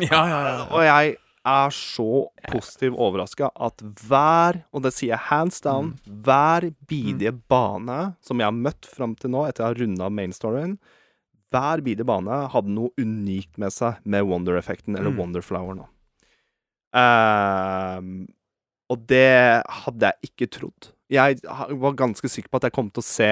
Ja, 0.00 0.24
ja, 0.28 0.38
ja. 0.44 0.64
Og 0.68 0.84
jeg 0.84 1.16
er 1.48 1.72
så 1.74 2.28
positivt 2.52 2.94
overraska 2.94 3.48
at 3.58 3.82
hver, 4.06 4.60
og 4.70 4.84
det 4.84 4.92
sier 4.94 5.14
jeg 5.16 5.26
hands 5.30 5.60
down, 5.64 5.92
hver 6.06 6.68
bidige 6.86 7.32
bane 7.50 8.14
som 8.22 8.38
jeg 8.38 8.46
har 8.46 8.54
møtt 8.54 8.86
fram 8.86 9.16
til 9.18 9.32
nå, 9.34 9.46
etter 9.48 9.64
jeg 9.64 9.72
har 9.72 9.80
runda 9.82 10.10
mainstoryen, 10.14 10.76
hver 11.52 11.82
bidige 11.84 12.06
bane 12.08 12.44
hadde 12.52 12.72
noe 12.72 12.94
unikt 12.96 13.58
med 13.60 13.74
seg 13.74 13.98
med 14.08 14.24
Wonder-effekten, 14.24 14.94
eller 14.96 15.10
Mm. 15.12 15.18
Wonderflower 15.18 15.74
nå. 15.76 15.88
Um, 16.92 18.28
og 18.92 19.06
det 19.08 19.62
hadde 19.82 20.10
jeg 20.12 20.30
ikke 20.30 20.50
trodd. 20.58 20.90
Jeg 21.12 21.40
var 21.44 21.96
ganske 21.98 22.28
sikker 22.28 22.48
på 22.52 22.60
at 22.60 22.68
jeg 22.68 22.76
kom 22.76 22.88
til 22.90 23.02
å 23.02 23.08
se 23.08 23.30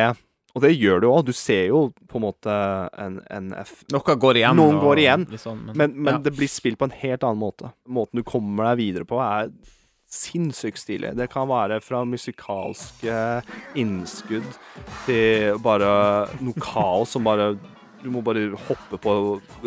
Og 0.54 0.64
det 0.64 0.72
gjør 0.74 1.02
du 1.02 1.08
òg. 1.10 1.24
Du 1.28 1.34
ser 1.36 1.68
jo 1.70 1.82
på 2.10 2.18
en 2.18 2.24
måte 2.24 2.54
en, 2.98 3.20
en 3.30 3.50
F 3.60 3.84
Noe 3.94 4.16
går 4.24 4.40
igjen. 4.42 4.58
Noen 4.58 4.80
og 4.80 4.88
går 4.88 5.02
igjen, 5.04 5.26
sånn, 5.38 5.68
men, 5.74 5.94
men 5.94 6.16
ja. 6.16 6.22
det 6.24 6.34
blir 6.36 6.50
spilt 6.50 6.80
på 6.80 6.88
en 6.88 6.96
helt 7.02 7.26
annen 7.26 7.42
måte. 7.42 7.70
Måten 7.90 8.20
du 8.20 8.26
kommer 8.26 8.72
deg 8.72 8.80
videre 8.82 9.08
på, 9.08 9.20
er 9.22 9.52
sinnssykt 10.10 10.80
stilig. 10.82 11.12
Det 11.18 11.28
kan 11.30 11.46
være 11.50 11.78
fra 11.84 12.02
musikalske 12.08 13.18
innskudd 13.78 14.48
til 15.06 15.60
bare 15.62 15.92
noe 16.42 16.62
kaos 16.62 17.14
som 17.14 17.26
bare 17.26 17.52
Du 18.00 18.08
må 18.08 18.22
bare 18.24 18.48
hoppe 18.66 18.96
på 18.96 19.12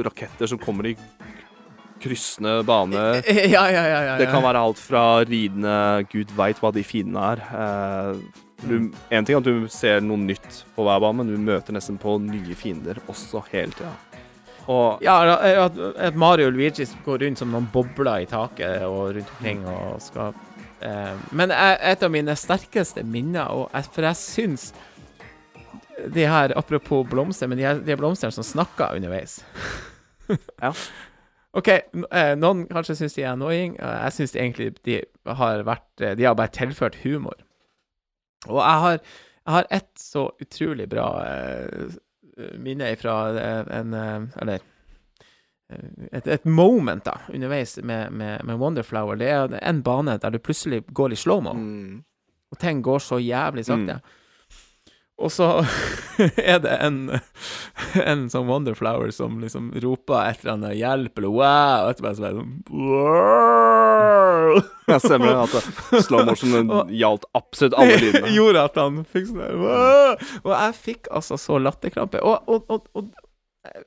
raketter 0.03 0.49
som 0.49 0.59
kommer 0.59 0.89
i 0.89 0.95
kryssende 2.03 2.63
bane. 2.67 3.21
Ja, 3.53 3.67
ja, 3.71 3.83
ja, 3.87 3.99
ja, 4.09 4.17
Det 4.17 4.27
kan 4.31 4.43
være 4.43 4.59
alt 4.59 4.81
fra 4.81 5.23
ridende 5.23 6.03
Gud 6.11 6.33
veit 6.35 6.59
hva 6.59 6.73
de 6.75 6.83
fiendene 6.83 7.35
er. 7.35 7.43
Eh, 7.63 8.51
du, 8.67 8.75
en 9.09 9.25
ting 9.25 9.35
er 9.35 9.41
at 9.41 9.47
du 9.47 9.67
ser 9.71 10.01
noe 10.03 10.19
nytt 10.21 10.63
på 10.75 10.85
hver 10.85 11.01
bane, 11.03 11.19
men 11.21 11.31
du 11.31 11.37
møter 11.41 11.75
nesten 11.75 11.99
på 12.01 12.17
nye 12.23 12.55
fiender 12.57 13.01
også 13.11 13.43
hele 13.51 13.75
tida. 13.75 13.93
Og 14.71 15.03
Ja, 15.03 15.17
at, 15.35 15.77
at 15.99 16.15
Mario 16.15 16.47
og 16.47 16.55
Luigi 16.55 16.85
går 17.05 17.25
rundt 17.25 17.41
som 17.41 17.51
noen 17.51 17.67
bobler 17.73 18.23
i 18.23 18.29
taket 18.29 18.85
og 18.87 19.17
rundt 19.17 19.31
omkring 19.35 19.65
og 19.67 19.97
skal 19.99 20.31
eh, 20.79 21.17
Men 21.35 21.51
et 21.51 22.03
av 22.03 22.11
mine 22.13 22.35
sterkeste 22.39 23.03
minner, 23.03 23.51
og 23.51 23.89
for 23.91 24.07
jeg 24.07 24.21
syns 24.21 24.69
de 26.15 26.27
her, 26.27 26.53
Apropos 26.57 27.03
blomster, 27.07 27.47
men 27.47 27.59
de, 27.59 27.67
her, 27.67 27.81
de 27.83 27.97
blomstene 27.99 28.31
som 28.33 28.45
snakker 28.45 28.95
underveis 28.95 29.41
Ja. 30.63 30.71
OK, 31.53 31.67
eh, 31.69 32.33
noen 32.39 32.63
kanskje 32.71 32.95
syns 32.97 33.13
de 33.13 33.21
er 33.21 33.35
annoying. 33.35 33.75
Jeg 33.77 34.13
syns 34.15 34.31
egentlig 34.33 34.71
de 34.87 35.01
har 35.27 35.61
vært 35.67 36.01
eh, 36.01 36.15
De 36.17 36.25
har 36.25 36.37
bare 36.39 36.49
tilført 36.55 36.97
humor. 37.03 37.35
Og 38.47 38.59
jeg 38.59 38.79
har, 38.85 38.99
jeg 39.43 39.53
har 39.57 39.67
ett 39.69 39.91
så 39.99 40.27
utrolig 40.41 40.89
bra 40.91 41.07
eh, 41.25 41.97
minne 42.59 42.95
fra 42.99 43.17
eh, 43.39 43.77
en 43.79 43.93
eh, 43.93 44.21
Eller 44.41 44.59
eh, 45.69 45.89
et, 46.11 46.27
et 46.27 46.45
moment 46.45 47.03
da, 47.05 47.19
underveis 47.33 47.77
med, 47.83 48.11
med, 48.11 48.43
med 48.43 48.59
Wonderflower. 48.59 49.15
Det 49.19 49.29
er 49.29 49.55
en 49.61 49.83
bane 49.83 50.17
der 50.17 50.33
du 50.33 50.39
plutselig 50.39 50.83
går 50.87 51.13
i 51.13 51.19
slow-mo, 51.19 51.53
mm, 51.53 52.03
og 52.51 52.59
ting 52.59 52.83
går 52.83 52.99
så 52.99 53.19
jævlig 53.19 53.65
sakte. 53.65 54.01
Og 55.23 55.31
så 55.31 55.47
er 56.51 56.59
det 56.63 56.73
en, 56.83 56.97
en 58.03 58.23
sånn 58.31 58.47
Wonderflower 58.49 59.11
som 59.15 59.39
liksom 59.41 59.71
roper 59.83 60.19
et 60.27 60.43
eller 60.43 60.53
annet 60.57 60.75
'hjelp' 60.79 61.21
eller 61.21 61.31
'wow', 61.31 61.85
og 61.85 61.91
etterpå 61.93 62.13
så 62.17 62.25
er 62.27 62.33
det 62.33 62.41
sånn 62.41 62.53
wow. 62.83 64.59
jeg 64.91 65.03
stemmer 65.05 65.31
det 65.31 65.39
at 65.47 65.53
slow 66.07 66.25
motion 66.27 66.73
gjaldt 67.03 67.27
absolutt 67.39 67.77
alle 67.79 67.99
lydene. 68.01 68.33
gjorde 68.37 68.67
at 68.67 68.79
han 68.83 69.03
fikk 69.07 69.29
sånn 69.31 69.43
der 69.45 69.59
«Wow!» 69.63 70.27
Og 70.43 70.51
jeg 70.57 70.79
fikk 70.81 71.11
altså 71.11 71.39
så 71.39 71.59
latterkrampe. 71.61 72.21
Og, 72.23 72.43
og, 72.51 72.67
og, 72.67 72.89
og 72.93 73.69
eh, 73.69 73.83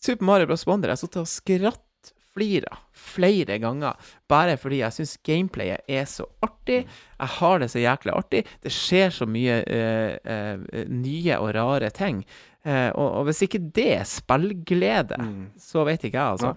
Super 0.00 0.24
Mario 0.24 0.48
Bros. 0.48 0.66
Wonder 0.68 0.94
Jeg 0.94 1.02
satt 1.02 1.18
og 1.20 1.28
skrattflira 1.28 2.78
flere 3.10 3.58
ganger 3.62 3.98
bare 4.30 4.56
fordi 4.60 4.78
jeg 4.82 4.96
syns 4.96 5.16
gameplayet 5.26 5.90
er 5.90 6.06
så 6.10 6.24
artig. 6.46 6.84
Jeg 7.18 7.34
har 7.36 7.58
det 7.62 7.68
så 7.72 7.82
jækla 7.82 8.14
artig. 8.20 8.44
Det 8.62 8.72
skjer 8.74 9.10
så 9.18 9.26
mye 9.28 9.60
uh, 9.66 10.14
uh, 10.24 10.80
nye 10.88 11.38
og 11.42 11.52
rare 11.58 11.90
ting. 11.96 12.22
Uh, 12.64 12.90
og, 12.94 13.06
og 13.20 13.28
hvis 13.30 13.42
ikke 13.46 13.62
det 13.74 13.88
er 13.98 14.08
spillglede, 14.08 15.16
Mm. 15.20 15.46
så 15.58 15.84
vet 15.88 16.04
ikke 16.04 16.18
jeg, 16.20 16.36
altså. 16.38 16.54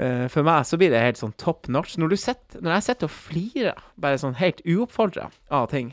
Eh, 0.00 0.28
for 0.30 0.46
meg 0.46 0.62
så 0.64 0.78
blir 0.78 0.92
det 0.94 1.00
helt 1.02 1.18
sånn 1.18 1.32
top 1.36 1.66
notch. 1.68 1.96
Når, 1.98 2.12
du 2.12 2.16
sitter, 2.16 2.60
når 2.62 2.76
jeg 2.76 2.84
sitter 2.86 3.08
og 3.08 3.10
flirer, 3.12 3.80
bare 4.00 4.20
sånn 4.22 4.36
helt 4.38 4.62
uoppfordra 4.64 5.26
av 5.50 5.66
ting 5.72 5.90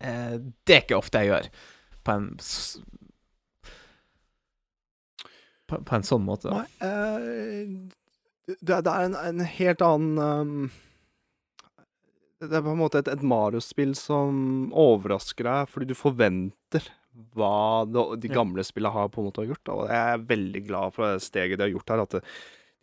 Det 0.00 0.74
er 0.74 0.80
ikke 0.80 0.96
ofte 0.96 1.20
jeg 1.22 1.28
gjør 1.28 1.46
på 2.08 2.14
en 2.16 2.26
på, 5.68 5.78
på 5.82 5.96
en 5.98 6.06
sånn 6.06 6.24
måte. 6.26 6.50
Nei, 6.52 6.66
eh, 6.86 7.70
det, 8.46 8.80
det 8.86 8.92
er 8.92 9.06
en, 9.08 9.16
en 9.18 9.40
helt 9.58 9.82
annen 9.82 10.18
um, 10.22 10.66
Det 12.42 12.52
er 12.52 12.62
på 12.62 12.74
en 12.74 12.78
måte 12.82 13.00
et, 13.00 13.08
et 13.10 13.24
Mario-spill 13.26 13.94
som 13.98 14.68
overrasker 14.76 15.48
deg, 15.48 15.72
fordi 15.72 15.88
du 15.90 15.96
forventer 15.98 16.90
hva 17.32 17.86
det, 17.88 18.02
de 18.26 18.28
gamle 18.28 18.60
spillene 18.66 18.92
har 18.92 19.08
på 19.08 19.22
en 19.22 19.30
måte 19.30 19.46
gjort. 19.48 19.70
Og 19.72 19.86
jeg 19.88 20.12
er 20.12 20.26
veldig 20.28 20.60
glad 20.66 20.92
for 20.92 21.08
det 21.16 21.24
steget 21.24 21.56
de 21.56 21.64
har 21.64 21.72
gjort 21.72 21.92
her. 21.94 22.02
At 22.04 22.16
det, 22.18 22.20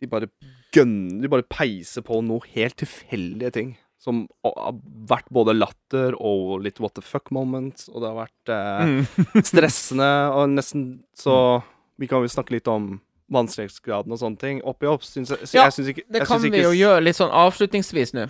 de 0.02 0.08
bare 0.10 0.26
gønner 0.74 1.22
De 1.22 1.30
bare 1.30 1.46
peiser 1.46 2.02
på 2.02 2.18
noe 2.26 2.42
helt 2.56 2.74
tilfeldige 2.82 3.52
ting. 3.54 3.70
Som 4.02 4.24
har 4.44 4.74
vært 5.08 5.30
både 5.32 5.54
latter 5.54 6.16
og 6.18 6.58
litt 6.66 6.82
what 6.82 6.96
the 6.98 7.04
fuck 7.06 7.30
moments, 7.32 7.86
og 7.88 8.02
det 8.02 8.10
har 8.10 8.18
vært 8.24 8.52
eh, 8.52 8.90
Mm. 8.90 9.06
stressende 9.52 10.10
og 10.34 10.50
nesten 10.58 10.82
så 11.16 11.62
Vi 11.96 12.10
kan 12.10 12.26
jo 12.26 12.28
snakke 12.34 12.56
litt 12.58 12.68
om 12.68 12.96
vanskelighetsgraden 13.34 14.14
og 14.14 14.20
sånne 14.20 14.40
ting. 14.40 14.62
Oppi 14.66 14.88
opp 14.90 15.04
syns 15.06 15.32
jeg, 15.34 15.50
Ja, 15.52 15.66
jeg 15.66 15.76
syns 15.76 15.92
ikke 15.92 16.06
Det 16.08 16.24
kan 16.28 16.40
ikke... 16.40 16.56
vi 16.56 16.64
jo 16.64 16.74
gjøre 16.78 17.04
litt 17.04 17.18
sånn 17.18 17.32
avslutningsvis 17.34 18.14
nå. 18.16 18.28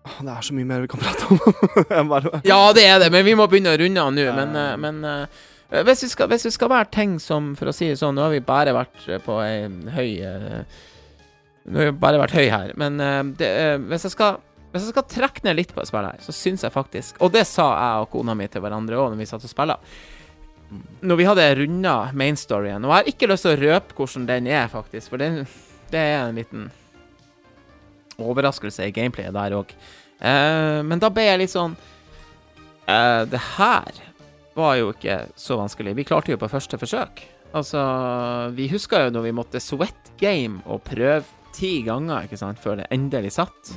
Det 0.00 0.32
er 0.32 0.44
så 0.44 0.56
mye 0.56 0.66
mer 0.68 0.84
vi 0.84 0.90
kan 0.90 1.02
prate 1.02 1.28
om. 1.28 1.40
Bare, 2.12 2.40
Ja, 2.48 2.60
det 2.76 2.84
er 2.88 3.00
det, 3.02 3.10
men 3.12 3.24
vi 3.26 3.36
må 3.38 3.46
begynne 3.50 3.74
å 3.74 3.80
runde 3.80 4.04
av 4.04 4.12
nå. 4.16 4.28
Men, 4.36 4.54
eh, 4.56 4.76
men 4.80 5.00
eh, 5.04 5.40
hvis, 5.84 6.06
vi 6.06 6.12
skal, 6.14 6.30
hvis 6.32 6.46
vi 6.48 6.54
skal 6.56 6.72
være 6.72 6.92
ting 6.94 7.18
som, 7.22 7.52
for 7.58 7.70
å 7.70 7.74
si 7.76 7.90
det 7.92 7.98
sånn 8.00 8.16
Nå 8.16 8.24
har 8.26 8.32
vi 8.32 8.44
bare 8.44 8.74
vært 8.74 9.04
eh, 9.08 9.20
på 9.22 9.36
ei 9.44 9.68
høy 9.68 10.12
Nå 11.70 11.76
har 11.76 11.90
vi 11.90 11.98
bare 12.00 12.22
vært 12.22 12.34
høy 12.34 12.46
her, 12.50 12.72
men 12.80 12.96
det, 13.38 13.50
hvis 13.90 14.08
jeg 14.08 14.16
skal 14.16 14.40
hvis 14.70 14.84
jeg 14.86 14.94
skal 14.94 15.06
trekke 15.10 15.42
ned 15.42 15.56
litt 15.58 15.72
på 15.74 15.82
et 15.82 15.88
spill 15.90 16.06
her, 16.06 16.18
så 16.22 16.32
syns 16.34 16.62
jeg 16.62 16.70
faktisk 16.70 17.18
Og 17.24 17.32
det 17.34 17.42
sa 17.50 17.66
jeg 17.74 18.04
og 18.04 18.12
kona 18.12 18.36
mi 18.38 18.46
til 18.50 18.62
hverandre 18.62 18.98
òg 19.02 19.12
når 19.12 19.18
vi 19.18 19.26
satt 19.26 19.46
og 19.46 19.50
spilte. 19.50 19.80
Når 21.02 21.18
vi 21.18 21.26
hadde 21.26 21.46
runda 21.58 21.94
mainstoryen 22.14 22.84
Og 22.84 22.92
jeg 22.92 22.96
har 23.00 23.08
ikke 23.10 23.28
lyst 23.30 23.46
til 23.46 23.56
å 23.56 23.60
røpe 23.60 23.96
hvordan 23.96 24.26
den 24.28 24.46
er, 24.50 24.68
faktisk, 24.70 25.10
for 25.10 25.22
den, 25.22 25.42
det 25.90 26.04
er 26.12 26.20
en 26.28 26.38
liten 26.38 26.68
overraskelse 28.20 28.84
i 28.86 28.92
gameplayet 28.94 29.34
der 29.34 29.56
òg. 29.56 29.72
men 30.20 31.00
da 31.00 31.08
ble 31.08 31.24
jeg 31.24 31.38
litt 31.40 31.52
sånn 31.54 31.72
uh, 31.72 33.22
Det 33.24 33.40
her 33.56 34.00
var 34.54 34.74
jo 34.76 34.90
ikke 34.92 35.22
så 35.38 35.56
vanskelig. 35.56 35.94
Vi 35.96 36.04
klarte 36.04 36.34
jo 36.34 36.40
på 36.40 36.50
første 36.50 36.76
forsøk. 36.76 37.22
Altså, 37.56 37.80
vi 38.54 38.68
husker 38.70 39.06
jo 39.06 39.14
når 39.14 39.26
vi 39.26 39.34
måtte 39.34 39.62
sweat 39.62 40.12
game 40.20 40.60
og 40.66 40.84
prøve 40.86 41.24
ti 41.56 41.80
ganger, 41.86 42.26
ikke 42.26 42.38
sant, 42.38 42.60
før 42.62 42.80
det 42.80 42.90
endelig 42.94 43.34
satt. 43.38 43.72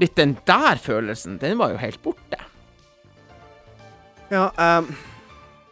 Litt 0.00 0.14
den 0.16 0.36
der 0.46 0.80
følelsen, 0.80 1.38
den 1.42 1.58
var 1.60 1.74
jo 1.74 1.80
helt 1.82 2.02
borte. 2.04 2.38
ja, 4.30 4.50
ehm, 4.62 4.92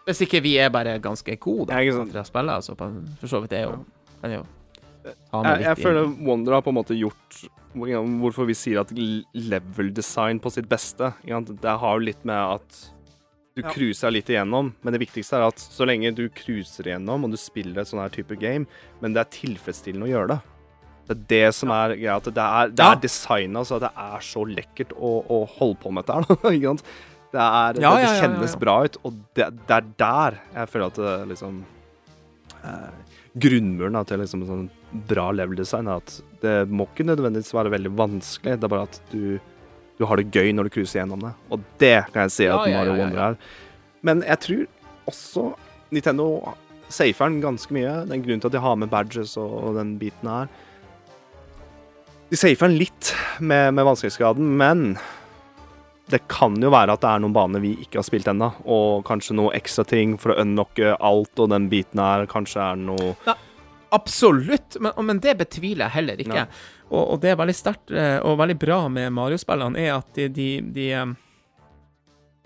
Hvis 0.08 0.22
ikke 0.24 0.40
vi 0.44 0.54
er 0.58 0.70
bare 0.72 0.96
ganske 1.04 1.36
gode 1.42 1.68
Ja, 1.74 1.82
ikke 1.84 1.98
sant. 1.98 2.12
til 2.14 2.22
å 2.22 2.26
spille, 2.26 2.54
altså. 2.56 2.74
På, 2.78 2.88
for 3.20 3.28
så 3.30 3.42
vidt 3.44 3.52
er 3.58 3.66
jo 3.68 3.78
kan 4.22 4.32
jo 4.38 4.42
ta 5.04 5.42
med 5.42 5.50
jeg, 5.50 5.58
litt 5.60 5.66
jeg 5.68 5.84
føler 5.84 6.08
Wonder 6.26 6.56
har 6.56 6.64
på 6.64 6.72
en 6.72 6.78
måte 6.80 6.96
gjort 6.98 7.42
Hvorfor 7.78 8.48
vi 8.48 8.54
sier 8.56 8.80
at 8.80 8.90
level 8.96 9.90
design 9.94 10.40
på 10.42 10.50
sitt 10.50 10.66
beste? 10.68 11.12
Det 11.22 11.74
har 11.82 11.98
jo 11.98 12.06
litt 12.08 12.24
med 12.26 12.40
at 12.56 12.78
du 13.54 13.62
Ja. 13.62 13.70
cruiser 13.74 14.10
litt 14.10 14.28
igjennom, 14.30 14.72
men 14.82 14.92
det 14.94 15.00
viktigste 15.02 15.36
er 15.36 15.46
at 15.48 15.58
så 15.58 15.84
lenge 15.86 16.14
du 16.14 16.28
cruiser 16.30 16.86
igjennom, 16.86 17.24
og 17.26 17.30
du 17.30 17.36
spiller 17.36 17.80
et 17.82 17.88
sånn 17.90 18.00
her 18.00 18.08
type 18.14 18.36
game, 18.38 18.66
men 19.02 19.12
det 19.12 19.20
er 19.20 19.30
tilfredsstillende 19.34 20.06
å 20.06 20.12
gjøre 20.12 20.28
det. 20.32 20.38
Det 21.08 21.16
er 21.16 21.24
det 21.28 21.54
som 21.56 21.70
er 21.74 21.94
greia. 21.96 22.16
At 22.16 22.24
det 22.24 22.44
er, 22.44 22.68
det 22.70 22.84
er 22.86 23.00
designa 23.02 23.64
så 23.64 23.78
det 23.80 23.90
er 23.96 24.20
så 24.20 24.44
lekkert 24.46 24.92
å, 24.94 25.12
å 25.26 25.38
holde 25.58 25.78
på 25.82 25.92
med 25.92 26.04
dette 26.06 26.18
her. 26.18 26.50
Det, 27.32 27.42
er, 27.42 27.80
Ja, 27.82 27.92
det, 27.96 28.06
det 28.06 28.22
kjennes 28.22 28.56
bra 28.60 28.78
ut, 28.86 28.96
og 29.04 29.18
det, 29.36 29.50
det 29.68 29.76
er 29.76 29.90
der 30.00 30.38
jeg 30.54 30.70
føler 30.72 30.86
at 30.92 31.00
det 31.02 31.16
liksom 31.34 31.58
eh, 32.62 32.88
Grunnmuren 33.38 33.98
da, 33.98 34.02
til 34.08 34.22
liksom 34.22 34.46
sånn 34.48 34.64
bra 35.08 35.28
level 35.36 35.58
design 35.60 35.90
er 35.90 36.00
at 36.00 36.14
det 36.42 36.56
må 36.72 36.86
ikke 36.88 37.04
nødvendigvis 37.06 37.52
være 37.54 37.72
veldig 37.74 37.92
vanskelig, 37.98 38.56
det 38.56 38.64
er 38.66 38.72
bare 38.72 38.86
at 38.88 39.00
du, 39.12 39.36
du 39.98 40.06
har 40.08 40.20
det 40.20 40.30
gøy 40.32 40.54
når 40.56 40.68
du 40.68 40.74
cruiser 40.78 41.02
gjennom 41.02 41.26
det. 41.26 41.34
Og 41.52 41.66
det 41.82 41.98
kan 42.14 42.24
jeg 42.24 42.34
si 42.34 42.48
at 42.48 42.64
Mario 42.64 42.96
Wonder 42.96 43.20
er. 43.26 43.36
Men 44.06 44.24
jeg 44.24 44.40
tror 44.44 44.64
også 45.12 45.44
Nintendo 45.94 46.28
safer 46.88 47.28
den 47.28 47.42
ganske 47.44 47.74
mye. 47.74 47.92
Den 48.08 48.24
grunnen 48.24 48.40
til 48.42 48.50
at 48.50 48.56
de 48.56 48.64
har 48.64 48.80
med 48.80 48.90
badges 48.92 49.36
og, 49.40 49.54
og 49.68 49.78
den 49.78 49.96
biten 50.00 50.30
her. 50.30 50.48
De 52.28 52.36
safer 52.36 52.68
den 52.68 52.78
litt 52.80 53.12
med, 53.40 53.74
med 53.76 53.86
vanskelighetsgraden, 53.88 54.50
men 54.60 54.86
det 56.08 56.22
kan 56.30 56.56
jo 56.62 56.70
være 56.72 56.94
at 56.94 57.02
det 57.02 57.10
er 57.10 57.20
noen 57.22 57.34
baner 57.36 57.62
vi 57.62 57.74
ikke 57.84 58.00
har 58.00 58.06
spilt 58.06 58.28
ennå, 58.30 58.48
og 58.64 59.04
kanskje 59.08 59.36
noe 59.36 59.52
ekstra 59.56 59.84
ting 59.88 60.16
for 60.20 60.32
å 60.32 60.40
unlocke 60.42 60.94
alt, 60.96 61.34
og 61.36 61.52
den 61.52 61.68
biten 61.72 62.00
her 62.02 62.24
kanskje 62.30 62.64
er 62.64 62.80
noe 62.80 63.12
ja, 63.26 63.36
Absolutt, 63.90 64.76
men, 64.80 64.92
men 65.04 65.20
det 65.24 65.34
betviler 65.38 65.86
jeg 65.86 65.94
heller 65.94 66.20
ikke. 66.20 66.42
Ja. 66.42 66.48
Og, 66.90 67.14
og 67.14 67.22
det 67.22 67.32
er 67.32 67.38
veldig 67.40 67.54
sterkt 67.56 67.92
eh, 67.92 68.18
og 68.20 68.36
veldig 68.40 68.58
bra 68.60 68.82
med 68.92 69.14
Mario-spillene, 69.16 69.80
er 69.80 69.94
at 69.96 70.10
de, 70.16 70.28
de, 70.32 70.48
de 70.74 70.88
eh, 70.96 71.14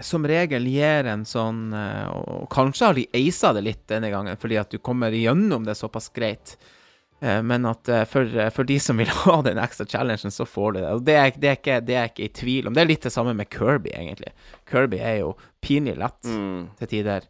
som 0.02 0.26
regel 0.26 0.66
gir 0.70 1.06
en 1.10 1.24
sånn 1.26 1.72
eh, 1.78 2.06
Og 2.10 2.46
kanskje 2.50 2.88
har 2.88 2.98
de 2.98 3.06
aisa 3.14 3.52
det 3.54 3.64
litt 3.66 3.82
denne 3.90 4.10
gangen, 4.14 4.38
fordi 4.38 4.58
at 4.60 4.70
du 4.70 4.78
kommer 4.82 5.14
gjennom 5.14 5.66
det 5.66 5.76
såpass 5.78 6.10
greit. 6.14 6.56
Eh, 7.22 7.40
Men 7.46 7.64
at 7.70 7.88
eh, 7.88 8.04
for, 8.10 8.26
eh, 8.26 8.50
for 8.50 8.64
de 8.66 8.78
som 8.82 8.98
vil 8.98 9.06
ha 9.24 9.36
den 9.46 9.58
ekstra 9.62 9.86
challengen, 9.86 10.30
så 10.34 10.44
får 10.48 10.72
du 10.74 10.80
det. 10.80 10.88
Og 10.96 11.04
det 11.06 11.14
er, 11.14 11.30
det, 11.38 11.48
er 11.52 11.56
ikke, 11.60 11.76
det 11.86 11.94
er 12.00 12.08
ikke 12.10 12.24
i 12.26 12.32
tvil 12.40 12.66
om. 12.66 12.74
Det 12.74 12.82
er 12.82 12.90
litt 12.90 13.06
det 13.06 13.12
samme 13.14 13.34
med 13.38 13.48
Kirby, 13.52 13.92
egentlig. 13.94 14.32
Kirby 14.70 14.98
er 14.98 15.20
jo 15.22 15.36
pinlig 15.62 15.94
lett 16.02 16.22
Mm. 16.26 16.68
til 16.80 16.88
tider, 16.96 17.28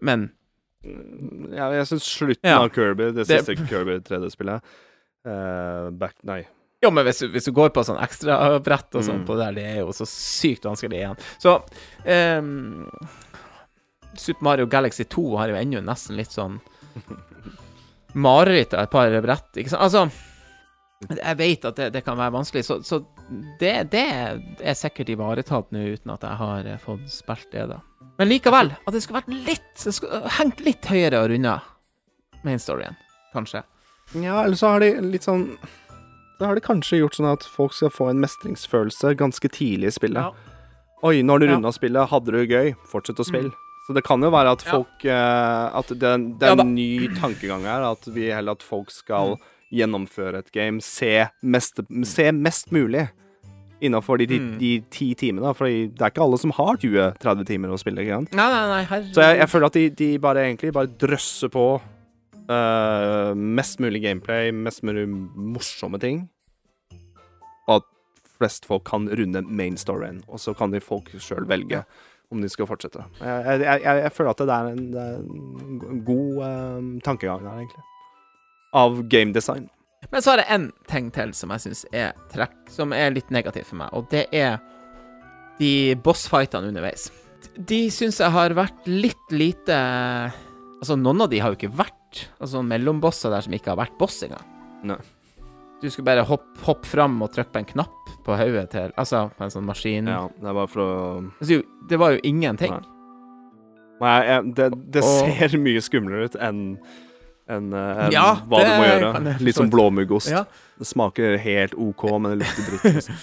men 0.00 0.30
Ja, 0.84 1.68
jeg 1.70 1.86
syns 1.86 2.02
slutten 2.06 2.48
Ja. 2.50 2.56
av 2.64 2.70
Kirby, 2.74 3.12
det 3.14 3.26
Det- 3.28 3.44
siste 3.44 3.54
Kirby 3.68 4.00
3D-spillet 4.02 4.62
uh, 5.26 5.90
Back 5.90 6.16
Nei. 6.24 6.40
Jo, 6.82 6.90
men 6.90 7.04
hvis 7.06 7.20
hvis 7.30 7.44
du 7.46 7.52
går 7.54 7.68
på 7.70 7.84
sånn 7.86 8.00
ekstrabrett 8.02 8.94
og 8.98 9.04
sånn 9.06 9.20
Mm. 9.22 9.26
på 9.26 9.36
det 9.38 9.44
der, 9.46 9.52
det 9.54 9.64
er 9.76 9.78
jo 9.84 9.92
så 9.94 10.06
sykt 10.06 10.64
vanskelig 10.66 10.98
igjen. 10.98 11.18
Så 11.38 11.62
um, 12.38 12.88
Super 14.16 14.42
Mario 14.44 14.66
Galaxy 14.66 15.04
2 15.04 15.36
har 15.38 15.48
jo 15.48 15.54
ennå 15.54 15.80
nesten 15.84 16.16
litt 16.16 16.30
sånn 16.34 16.60
mareritt 18.14 18.74
av 18.74 18.84
et 18.86 18.90
par 18.92 19.14
brett, 19.24 19.48
ikke 19.56 19.72
sant? 19.72 19.82
Altså 19.82 20.10
Jeg 21.18 21.36
vet 21.40 21.64
at 21.66 21.76
det, 21.80 21.88
det 21.96 22.04
kan 22.06 22.18
være 22.18 22.30
vanskelig, 22.36 22.62
så, 22.64 22.76
så 22.86 23.00
det, 23.58 23.90
det 23.90 24.02
er 24.62 24.76
sikkert 24.78 25.08
ivaretatt 25.10 25.72
nå 25.74 25.80
uten 25.96 26.12
at 26.14 26.22
jeg 26.22 26.38
har 26.38 26.68
eh, 26.70 26.78
fått 26.78 27.08
spilt 27.10 27.48
det, 27.50 27.64
da. 27.72 27.80
Men 28.20 28.28
likevel, 28.28 28.70
at 28.86 28.92
det 28.94 29.00
skulle 29.02 29.22
vært 29.22 29.32
litt 29.48 29.82
det 29.82 29.94
skulle, 29.96 30.20
Hengt 30.38 30.60
litt 30.62 30.86
høyere 30.86 31.24
og 31.24 31.30
runda 31.32 31.56
main 32.44 32.60
storyen, 32.62 32.94
kanskje. 33.32 33.64
Ja, 34.20 34.42
eller 34.44 34.58
så 34.58 34.74
har 34.74 34.82
de 34.84 34.92
litt 35.00 35.24
sånn 35.24 35.46
Da 36.38 36.48
har 36.50 36.58
de 36.58 36.62
kanskje 36.64 36.98
gjort 37.00 37.14
sånn 37.16 37.30
at 37.32 37.44
folk 37.48 37.72
skal 37.74 37.90
få 37.94 38.10
en 38.10 38.20
mestringsfølelse 38.22 39.14
ganske 39.18 39.48
tidlig 39.54 39.88
i 39.92 39.96
spillet. 39.96 40.38
Oi, 41.02 41.22
når 41.22 41.38
du 41.42 41.46
Ja. 41.46 41.52
runda 41.56 41.72
spillet, 41.74 42.10
hadde 42.10 42.30
du 42.34 42.42
gøy, 42.46 42.74
fortsett 42.90 43.18
å 43.18 43.26
spille. 43.26 43.50
Så 43.92 43.96
det 43.98 44.04
kan 44.08 44.22
jo 44.24 44.30
være 44.32 44.52
at 44.56 44.62
Ja. 44.64 44.70
folk 44.72 45.04
eh, 45.04 45.78
At 45.78 45.88
det, 45.92 46.38
det 46.40 46.48
er 46.48 46.52
en 46.56 46.60
en 46.64 46.74
ny 46.74 47.08
tankegang 47.18 47.62
her. 47.68 47.84
At 47.92 48.06
vi 48.08 48.30
heller 48.32 48.52
at 48.56 48.62
folk 48.64 48.90
skal 48.90 49.36
gjennomføre 49.72 50.38
et 50.40 50.50
game, 50.52 50.80
se 50.80 51.26
mest, 51.42 51.80
se 52.04 52.30
mest 52.32 52.72
mulig 52.72 53.10
innafor 53.82 54.16
de, 54.18 54.26
de, 54.30 54.38
Mm. 54.38 54.58
de 54.60 54.80
ti 54.90 55.14
timene. 55.14 55.52
For 55.56 55.66
det 55.66 56.00
er 56.00 56.10
ikke 56.12 56.22
alle 56.22 56.38
som 56.38 56.52
har 56.54 56.76
20-30 56.76 57.44
timer 57.48 57.68
å 57.74 57.78
spille. 57.80 58.04
Nei, 58.04 58.26
nei, 58.30 58.84
nei. 58.86 59.00
Så 59.12 59.20
jeg, 59.24 59.38
jeg 59.40 59.48
føler 59.50 59.66
at 59.66 59.72
de, 59.72 59.88
de 59.90 60.10
bare 60.22 60.44
egentlig 60.46 60.72
bare 60.72 60.86
drøsser 60.86 61.50
på 61.50 61.64
uh, 62.48 63.34
mest 63.34 63.80
mulig 63.82 64.02
gameplay, 64.04 64.52
mest 64.54 64.82
mulig 64.86 65.08
morsomme 65.08 65.98
ting. 66.00 66.28
Og 67.68 67.80
at 67.80 67.88
flest 68.38 68.66
folk 68.66 68.84
kan 68.88 69.08
runde 69.08 69.42
main 69.48 69.76
storyen, 69.78 70.22
og 70.28 70.38
så 70.42 70.54
kan 70.56 70.70
de 70.70 70.80
folk 70.82 71.10
sjøl 71.18 71.46
velge 71.50 71.82
om 72.32 72.42
de 72.42 72.50
skal 72.50 72.68
fortsette. 72.68 73.04
Jeg, 73.20 73.60
jeg, 73.62 73.82
jeg, 73.84 74.02
jeg 74.06 74.12
føler 74.16 74.32
at 74.32 74.42
det 74.42 74.56
er 74.56 74.72
en, 74.72 74.82
det 74.94 75.04
er 75.04 75.86
en 75.92 76.02
god 76.06 76.42
eh, 76.48 76.90
tankegang 77.06 77.46
der, 77.46 77.62
egentlig. 77.62 77.86
Av 78.82 79.00
game 79.12 79.36
design. 79.36 79.68
Men 80.10 80.24
så 80.24 80.32
har 80.32 80.42
jeg 80.42 80.56
én 80.56 80.68
ting 80.90 81.10
til 81.14 81.32
som 81.36 81.52
jeg 81.54 81.66
syns 81.66 81.84
er 81.94 82.16
trekk, 82.32 82.56
som 82.72 82.94
er 82.96 83.12
litt 83.14 83.30
negativt 83.34 83.68
for 83.70 83.78
meg, 83.84 83.92
og 83.94 84.08
det 84.10 84.26
er 84.34 84.56
de 85.60 85.94
bossfightene 86.02 86.72
underveis. 86.72 87.10
De 87.56 87.84
syns 87.92 88.18
jeg 88.22 88.32
har 88.32 88.54
vært 88.56 88.86
litt 88.88 89.32
lite 89.34 89.76
Altså, 90.82 90.94
noen 90.98 91.24
av 91.24 91.28
de 91.30 91.40
har 91.42 91.50
jo 91.52 91.56
ikke 91.58 91.74
vært 91.74 92.20
Altså 92.40 92.62
mellombosser 92.64 93.32
der 93.34 93.42
som 93.44 93.54
ikke 93.54 93.72
har 93.72 93.80
vært 93.80 93.98
boss 94.00 94.20
engang. 94.26 94.46
Nei. 94.86 94.98
Du 95.82 95.90
skulle 95.90 96.06
bare 96.06 96.22
hoppe 96.26 96.62
hopp 96.62 96.86
fram 96.86 97.16
og 97.24 97.32
trykke 97.34 97.50
på 97.52 97.58
en 97.58 97.68
knapp 97.72 98.10
på 98.22 98.36
hodet 98.38 98.68
til 98.70 98.92
Altså, 98.96 99.24
på 99.34 99.42
en 99.46 99.50
sånn 99.50 99.66
maskin. 99.66 100.06
Ja, 100.06 100.28
det 100.38 100.54
var 100.54 100.68
for 100.70 100.82
å 100.82 100.90
Altså, 101.40 101.62
det 101.90 101.98
var 101.98 102.14
jo 102.14 102.20
ingenting. 102.22 102.70
Nei. 102.70 102.88
Nei, 104.02 104.18
jeg, 104.26 104.52
det, 104.58 104.68
det 104.94 105.02
Og- 105.02 105.32
ser 105.38 105.58
mye 105.62 105.82
skumlere 105.82 106.30
ut 106.30 106.36
enn 106.38 106.62
enn, 107.50 107.72
en, 107.74 108.12
Ja, 108.14 108.36
hva 108.48 108.62
du 108.62 108.70
må 108.78 108.84
gjøre. 108.86 109.36
Litt 109.42 109.58
som 109.58 109.70
blåmuggost. 109.70 110.30
Ja. 110.30 110.44
Det 110.78 110.86
smaker 110.86 111.36
helt 111.42 111.74
OK, 111.74 112.04
men 112.22 112.38
det 112.38 112.46
lukter 112.46 112.62
dritt. 112.70 112.84
Liksom. 112.96 113.16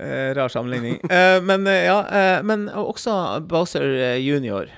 Eh, 0.00 0.34
Rar 0.34 0.48
sammenligning. 0.48 0.94
uh, 1.04 1.42
men 1.44 1.66
eh, 1.66 1.84
ja, 1.84 1.98
uh, 2.00 2.44
men 2.46 2.68
også 2.72 3.40
Bowser 3.44 3.84
eh, 3.84 4.16
junior. 4.24 4.70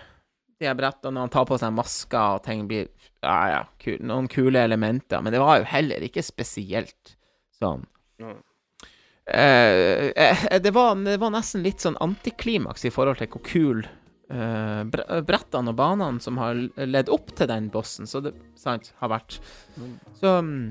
De 0.62 0.68
her 0.70 0.78
brettene 0.78 1.16
når 1.16 1.26
han 1.26 1.34
tar 1.34 1.48
på 1.48 1.58
seg 1.58 1.74
masker 1.74 2.38
og 2.38 2.44
ting 2.46 2.68
blir 2.70 2.86
Ja, 3.22 3.38
ja, 3.50 3.62
kul, 3.82 3.98
noen 4.06 4.28
kule 4.30 4.62
elementer. 4.62 5.22
Men 5.22 5.34
det 5.34 5.42
var 5.42 5.60
jo 5.60 5.68
heller 5.72 6.04
ikke 6.06 6.24
spesielt 6.26 7.16
sånn 7.58 7.88
Mm. 8.22 8.36
Eh, 9.26 10.12
eh, 10.14 10.60
det, 10.62 10.70
var, 10.70 10.94
det 10.94 11.16
var 11.18 11.32
nesten 11.34 11.62
litt 11.64 11.82
sånn 11.82 11.96
antiklimaks 12.02 12.84
i 12.86 12.90
forhold 12.92 13.18
til 13.18 13.30
hvor 13.32 13.42
kul 13.46 13.82
eh, 13.82 14.82
brettene 15.26 15.72
og 15.72 15.78
banene 15.78 16.22
som 16.22 16.38
har 16.42 16.58
ledd 16.76 17.10
opp 17.10 17.30
til 17.38 17.50
den 17.50 17.70
bossen, 17.72 18.06
så 18.06 18.22
det 18.22 18.34
sant, 18.58 18.92
har 19.02 19.12
vært. 19.14 19.38
Så 20.18 20.36
mm, 20.42 20.66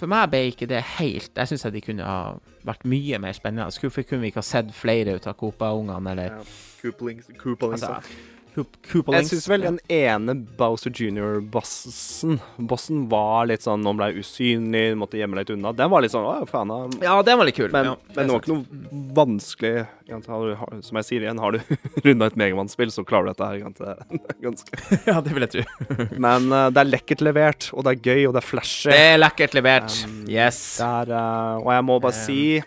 for 0.00 0.10
meg 0.10 0.30
ble 0.32 0.46
ikke 0.48 0.68
det 0.70 0.80
helt 0.96 1.36
Jeg 1.36 1.50
syns 1.50 1.66
de 1.74 1.82
kunne 1.84 2.06
ha 2.08 2.34
vært 2.64 2.86
mye 2.88 3.20
mer 3.20 3.36
spennende. 3.36 3.68
Hvorfor 3.80 4.04
kunne 4.08 4.24
vi 4.24 4.32
ikke 4.32 4.40
ha 4.40 4.48
sett 4.48 4.72
flere 4.76 5.16
ut 5.16 5.28
av 5.28 5.36
Copa-ungene, 5.40 6.14
eller 6.14 6.36
Ja. 6.38 6.42
Coopling, 6.80 7.18
altså, 7.20 7.98
Jeg 8.56 9.26
syns 9.28 9.46
vel 9.50 9.62
den 9.62 9.76
ene 9.92 10.34
Bowser 10.58 10.90
Junior-bossen 10.90 12.40
Bossen 12.58 13.04
var 13.10 13.46
litt 13.46 13.62
sånn 13.62 13.84
Nå 13.84 13.92
ble 13.98 14.08
jeg 14.10 14.24
usynlig, 14.24 14.82
måtte 14.98 15.20
gjemme 15.20 15.38
litt 15.38 15.52
unna. 15.54 15.70
Den 15.76 15.90
var 15.92 16.02
litt 16.02 16.14
sånn 16.14 16.26
Å, 16.26 16.34
faen. 16.50 16.72
av 16.74 16.96
Ja, 17.04 17.14
den 17.26 17.38
var 17.38 17.46
litt 17.48 17.58
kul. 17.58 17.70
Men, 17.72 17.92
ja, 17.92 17.94
men 18.16 18.18
det 18.18 18.34
var 18.34 18.42
ikke 18.42 18.56
noe 18.56 19.12
vanskelig. 19.20 19.74
Som 20.10 20.98
jeg 20.98 21.06
sier 21.06 21.26
igjen, 21.26 21.38
har 21.42 21.54
du 21.54 21.60
runda 22.06 22.26
et 22.26 22.38
Megamann-spill, 22.40 22.90
så 22.90 23.04
klarer 23.06 23.30
du 23.30 23.32
dette 23.32 23.50
her. 23.50 23.54
er 23.94 24.40
Ganske. 24.42 24.80
ja, 25.10 25.20
det 25.22 25.36
vil 25.36 25.46
jeg 25.46 25.54
tro. 25.54 25.64
Men 26.26 26.50
uh, 26.50 26.66
det 26.74 26.82
er 26.82 26.90
lekkert 26.90 27.22
levert, 27.24 27.70
og 27.70 27.86
det 27.86 27.94
er 27.94 28.10
gøy, 28.10 28.24
og 28.30 28.34
det 28.34 28.42
er 28.42 28.48
flashy. 28.48 28.90
Det 28.90 29.00
er 29.12 29.22
lekkert 29.22 29.54
levert. 29.58 29.94
Um, 30.08 30.24
yes. 30.30 30.60
Der, 30.82 31.14
er, 31.14 31.14
eh, 31.20 31.62
og 31.62 31.72
jeg 31.76 31.86
må 31.86 32.00
bare 32.02 32.10
Um, 32.10 32.24
si 32.26 32.58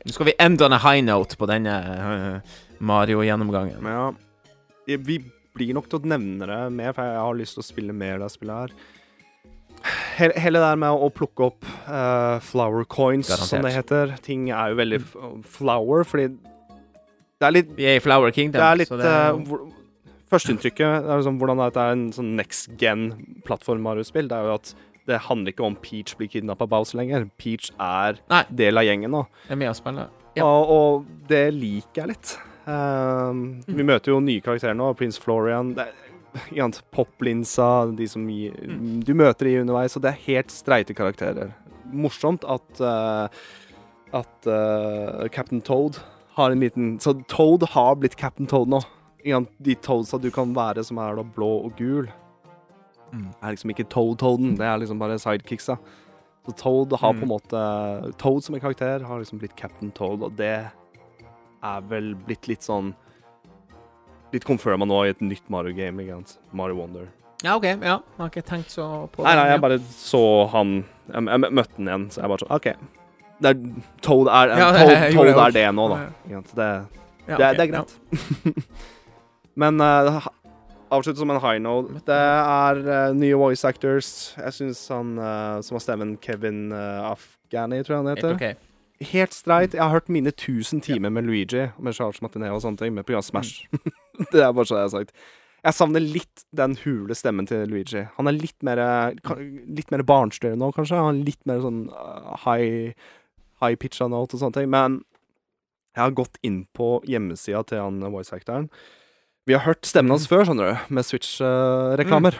Nå 0.00 0.14
skal 0.16 0.26
vi 0.30 0.32
end 0.42 0.62
on 0.64 0.74
a 0.74 0.78
high 0.80 1.04
note 1.04 1.36
på 1.38 1.46
denne 1.48 1.74
eh, 1.94 2.58
Mario-gjennomgangen. 2.80 3.84
Ja, 3.84 4.96
vi 4.98 5.18
blir 5.54 5.74
nok 5.76 5.88
til 5.90 6.00
å 6.00 6.08
nevne 6.14 6.46
det 6.48 6.60
mer, 6.72 6.94
for 6.96 7.04
jeg 7.04 7.20
har 7.20 7.36
lyst 7.38 7.56
til 7.58 7.64
å 7.64 7.68
spille 7.68 7.92
mer 7.96 8.18
det 8.22 8.30
spillet 8.32 8.64
her. 8.64 8.74
Hele, 10.18 10.34
hele 10.36 10.60
det 10.60 10.66
der 10.68 10.76
med 10.82 10.92
å 10.92 11.08
plukke 11.16 11.46
opp 11.46 11.64
uh, 11.88 12.36
flower 12.44 12.84
coins, 12.84 13.30
Garantert. 13.30 13.48
som 13.48 13.64
det 13.64 13.72
heter. 13.72 14.14
Ting 14.24 14.48
er 14.52 14.72
jo 14.74 14.78
veldig 14.80 14.98
flower, 15.48 16.04
fordi 16.08 16.26
det 17.40 17.46
er 17.48 17.54
litt 17.56 17.70
Vi 17.78 17.86
er 17.88 17.96
i 17.96 18.02
Flower 18.04 18.32
Kingdom. 18.36 18.60
Det 18.60 18.66
er 18.66 18.76
litt 18.82 18.90
så 18.90 18.98
det 19.00 19.06
er 19.08 19.30
jo- 19.32 19.44
hvor- 19.48 19.68
Førsteinntrykket 20.30 20.86
er 21.10 21.16
liksom 21.18 21.40
hvordan 21.40 21.58
dette 21.58 21.80
er 21.82 21.90
en 21.96 22.12
sånn 22.14 22.36
next 22.38 22.68
gen-plattform 22.78 23.80
Mario-spill. 23.82 24.28
Det 24.30 24.36
er 24.36 24.44
jo 24.46 24.52
at 24.54 24.74
det 25.08 25.16
handler 25.26 25.50
ikke 25.50 25.64
om 25.66 25.74
Peach 25.74 26.12
blir 26.14 26.28
kidnappa 26.30 26.68
av 26.68 26.70
Bowser 26.70 26.98
lenger. 27.00 27.24
Peach 27.36 27.72
er 27.80 28.20
Nei. 28.30 28.44
del 28.54 28.78
av 28.78 28.84
gjengen 28.86 29.10
nå. 29.10 29.24
det 29.48 29.56
er 29.56 29.58
med 29.64 29.70
å 29.72 29.74
spille. 29.74 30.04
Ja. 30.36 30.44
Og, 30.46 30.70
og 30.70 31.06
det 31.26 31.52
liker 31.56 32.04
jeg 32.04 32.12
litt. 32.12 32.36
Um, 32.66 33.62
Vi 33.66 33.82
møter 33.86 34.12
jo 34.12 34.20
nye 34.20 34.40
karakterer 34.44 34.76
nå. 34.76 34.90
Prins 34.98 35.18
Florian. 35.18 35.74
Det 35.74 35.86
er, 35.88 36.82
Poplinsa, 36.94 37.86
de 37.96 38.06
som 38.06 38.26
gir, 38.30 38.54
du 39.04 39.14
møter 39.18 39.48
de 39.48 39.56
underveis. 39.62 39.96
Og 39.96 40.02
det 40.04 40.12
er 40.12 40.24
helt 40.28 40.50
streite 40.54 40.94
karakterer. 40.94 41.52
Morsomt 41.90 42.44
at 42.46 42.80
uh, 42.84 43.26
at 44.12 44.46
uh, 44.46 45.26
Captain 45.30 45.60
Toad 45.62 45.98
har 46.36 46.50
en 46.50 46.60
liten 46.62 46.96
Så 47.02 47.12
Toad 47.28 47.62
har 47.74 47.94
blitt 47.96 48.16
Captain 48.18 48.46
Toad 48.46 48.68
nå. 48.70 48.80
De 49.60 49.74
Toadsa 49.74 50.18
du 50.18 50.30
kan 50.32 50.54
være 50.56 50.82
som 50.86 50.98
er 50.98 51.18
da 51.18 51.22
blå 51.22 51.50
og 51.66 51.76
gul, 51.78 52.08
Mm. 53.10 53.26
er 53.42 53.50
liksom 53.56 53.70
ikke 53.74 53.88
Toad-Toaden. 53.90 54.52
Det 54.56 54.62
er 54.62 54.76
liksom 54.78 54.98
bare 55.00 55.16
sidekicksa. 55.18 55.74
Så 56.46 56.52
Toad 56.56 56.92
har 57.00 57.12
på 57.12 57.24
en 57.24 57.28
Mm. 57.28 57.32
måte 57.32 58.16
Toad 58.18 58.44
som 58.44 58.54
en 58.54 58.60
karakter 58.60 59.02
har 59.02 59.18
liksom 59.18 59.40
blitt 59.40 59.56
Captain 59.56 59.90
Toad, 59.90 60.22
og 60.22 60.36
det 60.36 60.70
er 61.62 61.80
vel 61.90 62.12
blitt 62.26 62.48
litt 62.50 62.62
sånn 62.66 62.94
Litt 64.30 64.44
confirma 64.46 64.86
nå 64.86 65.00
i 65.06 65.10
et 65.10 65.22
nytt 65.26 65.48
Mario-game. 65.50 66.04
Mario 66.54 66.76
Wonder. 66.78 67.08
Ja, 67.42 67.56
OK. 67.56 67.64
Ja, 67.64 67.74
jeg 67.80 68.20
har 68.20 68.28
ikke 68.30 68.44
tenkt 68.46 68.70
så 68.70 68.84
på 69.10 69.24
Nei, 69.24 69.32
det. 69.34 69.40
nei, 69.40 69.48
jeg 69.50 69.62
bare 69.64 69.78
så 69.96 70.20
han 70.52 70.72
Jeg, 71.10 71.24
jeg 71.26 71.52
møtte 71.58 71.76
han 71.80 71.88
igjen, 71.90 72.04
så 72.14 72.20
jeg 72.22 72.30
bare 72.30 72.44
sånn 72.44 72.54
OK. 72.54 72.68
Det 73.40 73.50
er, 73.50 73.62
Toad 74.06 74.28
er, 74.30 74.52
Ja, 74.60 74.68
Toad, 74.76 74.92
det 74.92 75.08
Toad 75.16 75.40
er 75.48 75.56
det 75.56 75.64
nå, 75.74 75.86
da. 75.90 75.98
Ja. 76.30 76.42
Sant? 76.44 76.52
Det, 76.60 76.68
Ja, 77.30 77.36
det, 77.36 77.46
er- 77.48 77.58
det 77.58 77.64
er 77.64 77.72
greit. 77.72 78.66
Men 79.60 79.80
uh, 79.82 80.20
avslutte 80.94 81.18
som 81.24 81.30
en 81.34 81.40
high 81.42 81.58
note. 81.62 82.00
Det 82.06 82.16
er 82.16 82.80
uh, 82.86 83.10
nye 83.16 83.36
voice 83.40 83.66
actors. 83.66 84.12
Jeg 84.38 84.54
syns 84.56 84.80
han 84.92 85.16
uh, 85.18 85.58
som 85.64 85.76
har 85.78 85.84
stemmen 85.84 86.14
Kevin 86.22 86.68
uh, 86.72 87.10
Afghani, 87.12 87.82
tror 87.82 87.96
jeg 87.98 88.04
han 88.04 88.12
heter. 88.14 88.34
Okay. 88.38 88.54
OK. 88.54 88.66
Helt 89.00 89.32
streit. 89.32 89.72
Jeg 89.72 89.80
har 89.80 89.94
hørt 89.94 90.10
mine 90.12 90.28
1000 90.28 90.82
timer 90.84 91.08
med 91.08 91.24
Luigi, 91.24 91.70
med 91.80 91.96
Charles 91.96 92.20
Martinet 92.20 92.52
og 92.52 92.60
sånne 92.60 92.76
ting, 92.82 92.92
med 92.94 93.06
program 93.08 93.24
Smash. 93.24 93.64
det 94.32 94.42
er 94.44 94.52
bare 94.52 94.68
så 94.68 94.76
jeg 94.76 94.88
har 94.88 94.92
sagt. 94.92 95.14
Jeg 95.60 95.76
savner 95.76 96.00
litt 96.04 96.44
den 96.56 96.74
hule 96.82 97.16
stemmen 97.16 97.48
til 97.48 97.64
Luigi. 97.68 98.02
Han 98.16 98.28
er 98.28 98.36
litt 98.36 98.64
mer 98.64 98.80
Litt 99.68 99.90
mer 99.92 100.04
barnslig 100.08 100.52
nå, 100.56 100.70
kanskje. 100.76 101.00
Han 101.00 101.20
er 101.20 101.28
litt 101.28 101.40
mer 101.48 101.60
sånn 101.64 101.82
uh, 101.92 102.32
high, 102.44 102.92
high 103.60 103.76
pitcha 103.80 104.08
note 104.08 104.36
og 104.36 104.42
sånne 104.44 104.56
ting. 104.60 104.70
Men 104.72 105.00
jeg 105.96 106.02
har 106.04 106.16
gått 106.16 106.36
inn 106.46 106.62
på 106.76 106.98
hjemmesida 107.08 107.64
til 107.68 107.82
han 107.82 108.00
voice 108.12 108.32
actoren. 108.36 108.68
Vi 109.48 109.56
har 109.56 109.64
hørt 109.64 109.88
stemmen 109.88 110.12
hans 110.14 110.28
før, 110.30 110.44
skjønner 110.46 110.74
du, 110.74 110.92
med 110.96 111.08
Switch-reklamer. 111.08 112.36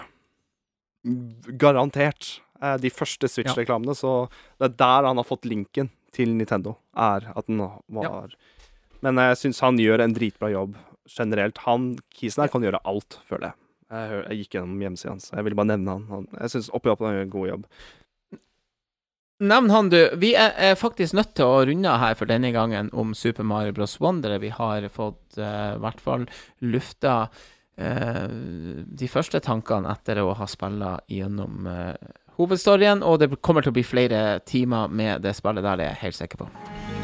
Garantert. 1.61 2.37
Eh, 2.61 2.77
De 2.81 2.93
første 2.93 3.29
Switch-reklamene, 3.33 3.97
så 3.97 4.29
det 4.61 4.69
er 4.69 4.77
der 4.85 5.09
han 5.09 5.21
har 5.21 5.27
fått 5.29 5.49
linken 5.49 5.89
til 6.17 6.35
Nintendo, 6.37 6.77
er 6.97 7.31
at 7.35 7.47
den 7.49 7.61
var 7.61 8.37
Men 9.01 9.21
jeg 9.23 9.39
syns 9.41 9.63
han 9.65 9.79
gjør 9.81 10.05
en 10.05 10.15
dritbra 10.17 10.51
jobb 10.53 10.77
generelt. 11.11 11.59
Han 11.67 11.95
kisen 12.15 12.45
her 12.45 12.53
kan 12.53 12.65
gjøre 12.65 12.83
alt, 12.85 13.21
føler 13.29 13.51
jeg. 13.51 13.59
Jeg, 13.91 14.19
jeg 14.21 14.43
gikk 14.43 14.53
gjennom 14.55 14.83
hjemmesida 14.85 15.15
hans. 15.15 15.31
Jeg 15.33 15.47
ville 15.47 15.59
bare 15.59 15.73
nevne 15.73 15.97
han. 15.97 16.05
han 16.11 16.29
jeg 16.37 16.55
syns 16.55 16.71
oppi 16.77 16.93
opp 16.93 17.03
han 17.03 17.17
gjør 17.17 17.27
en 17.27 17.35
god 17.35 17.49
jobb. 17.53 17.65
Nevn 19.41 19.71
han, 19.73 19.89
du. 19.89 20.01
Vi 20.21 20.35
er, 20.37 20.53
er 20.61 20.77
faktisk 20.77 21.17
nødt 21.17 21.33
til 21.39 21.49
å 21.49 21.63
runde 21.65 21.93
her 22.03 22.17
for 22.19 22.29
denne 22.29 22.51
gangen 22.53 22.91
om 22.93 23.15
Super 23.17 23.47
Mario 23.49 23.73
Bros. 23.73 23.97
Wonder. 24.03 24.37
Vi 24.43 24.53
har 24.53 24.85
fått 24.93 25.41
i 25.41 25.47
i 25.47 25.81
hvert 25.81 26.03
fall 26.05 26.27
lufta 26.61 27.15
uh, 27.25 28.29
de 28.29 29.09
første 29.09 29.41
tankene 29.41 29.89
etter 29.95 30.21
å 30.21 30.35
ha 30.37 30.49
spilla 30.51 30.99
gjennom 31.09 31.65
eh, 31.71 31.95
hovedstoryen, 32.41 33.05
og 33.07 33.21
det 33.23 33.35
kommer 33.45 33.65
til 33.65 33.73
å 33.73 33.77
bli 33.77 33.87
flere 33.87 34.41
timer 34.49 34.89
med 34.89 35.23
det 35.25 35.37
spillet 35.39 35.65
der, 35.65 35.77
det 35.81 35.87
er 35.87 35.95
jeg 35.95 36.05
helt 36.07 36.21
sikker 36.23 36.45
på. 36.45 37.00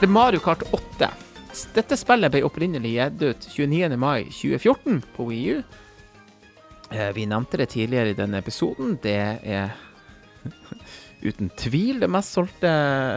Det 0.00 0.06
Mario 0.06 0.40
Kart 0.40 0.62
8. 0.72 1.08
Dette 1.74 1.96
spillet 1.98 2.32
ble 2.32 2.40
opprinnelig 2.46 2.94
gitt 2.94 3.22
ut 3.22 3.46
29. 3.52 3.96
mai 4.00 4.22
2014 4.32 5.02
på 5.16 5.26
Wii 5.28 5.48
U. 5.52 5.62
Eh, 6.90 7.10
Vi 7.12 7.26
nevnte 7.28 7.60
det 7.60 7.66
tidligere 7.74 8.14
i 8.14 8.16
denne 8.16 8.40
episoden. 8.40 8.94
Det 9.02 9.18
er 9.44 9.74
uten 11.28 11.50
tvil 11.52 12.00
det 12.00 12.08
mest 12.08 12.32
solgte 12.32 12.70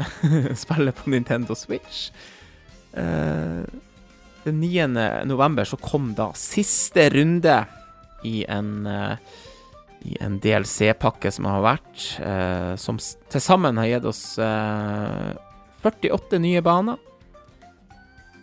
spillet 0.64 0.98
på 1.00 1.14
Nintendo 1.14 1.56
Switch. 1.56 2.10
Eh, 2.92 3.64
Den 4.44 4.60
9. 4.60 4.88
november 5.32 5.64
så 5.64 5.80
kom 5.80 6.12
da 6.18 6.34
siste 6.36 7.08
runde 7.16 7.62
i 8.28 8.44
en 8.44 8.86
eh, 8.86 9.16
i 10.04 10.18
en 10.20 10.36
DLC-pakke 10.44 11.30
som 11.32 11.46
har 11.48 11.62
vært, 11.64 12.02
som 12.76 12.98
til 13.00 13.40
sammen 13.40 13.78
har 13.80 13.86
gitt 13.88 14.08
oss 14.10 14.24
48 15.84 16.40
nye 16.44 16.62
baner. 16.66 16.98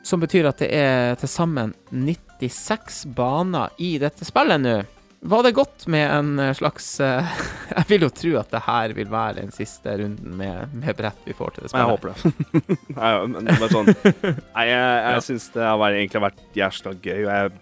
Som 0.07 0.23
betyr 0.23 0.49
at 0.49 0.63
det 0.63 0.71
er 0.73 1.19
til 1.21 1.29
sammen 1.29 1.75
96 1.93 3.05
baner 3.17 3.75
i 3.83 3.95
dette 4.01 4.25
spillet 4.25 4.63
nå. 4.65 4.79
Var 5.21 5.43
det 5.45 5.51
godt 5.53 5.85
med 5.93 6.07
en 6.09 6.39
eh, 6.41 6.55
slags 6.57 6.87
eh, 7.05 7.33
Jeg 7.77 7.85
vil 7.91 8.07
jo 8.07 8.09
tro 8.09 8.31
at 8.41 8.55
det 8.55 8.63
her 8.65 8.95
vil 8.97 9.11
være 9.13 9.43
den 9.43 9.51
siste 9.53 9.93
runden 10.01 10.33
med, 10.39 10.73
med 10.73 10.97
brett 10.97 11.21
vi 11.29 11.35
får 11.37 11.59
til 11.59 11.67
det 11.67 11.73
spillet. 11.75 11.85
jeg 11.85 11.91
håper 11.93 12.09
det. 12.09 12.79
Nei, 12.97 13.11
men 13.35 13.51
er 13.53 13.67
sånn 13.69 13.91
Nei, 13.93 14.65
jeg, 14.71 14.79
jeg 14.81 15.19
Ja. 15.19 15.21
syns 15.29 15.51
det 15.53 15.67
har 15.69 15.85
egentlig 15.91 16.25
vært 16.25 16.41
jævla 16.57 16.95
gøy. 17.05 17.21
Jeg, 17.29 17.53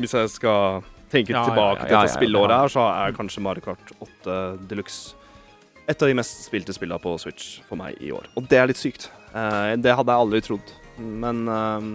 hvis 0.00 0.16
jeg 0.16 0.32
skal 0.38 0.88
tenke 1.12 1.36
ja, 1.36 1.44
tilbake 1.44 1.84
ja, 1.84 1.90
til 1.90 1.98
dette 1.98 2.16
spillåret 2.16 2.56
her, 2.62 2.72
så 2.72 2.86
er 2.94 3.18
kanskje 3.20 3.44
Mario 3.44 3.66
Kart 3.68 3.92
8 4.00 4.38
Deluxe 4.72 5.12
et 5.90 6.00
av 6.00 6.08
de 6.08 6.14
mest 6.16 6.44
spilte 6.46 6.72
spillene 6.72 6.96
på 7.02 7.12
Switch 7.20 7.58
for 7.68 7.76
meg 7.76 7.98
i 8.00 8.12
år. 8.14 8.24
Og 8.38 8.46
det 8.48 8.56
er 8.56 8.70
litt 8.70 8.80
sykt. 8.80 9.10
Eh, 9.32 9.72
det 9.80 9.94
hadde 9.96 10.12
jeg 10.14 10.24
aldri 10.26 10.40
trodd. 10.44 10.72
Men 11.02 11.42
eh, 11.48 11.86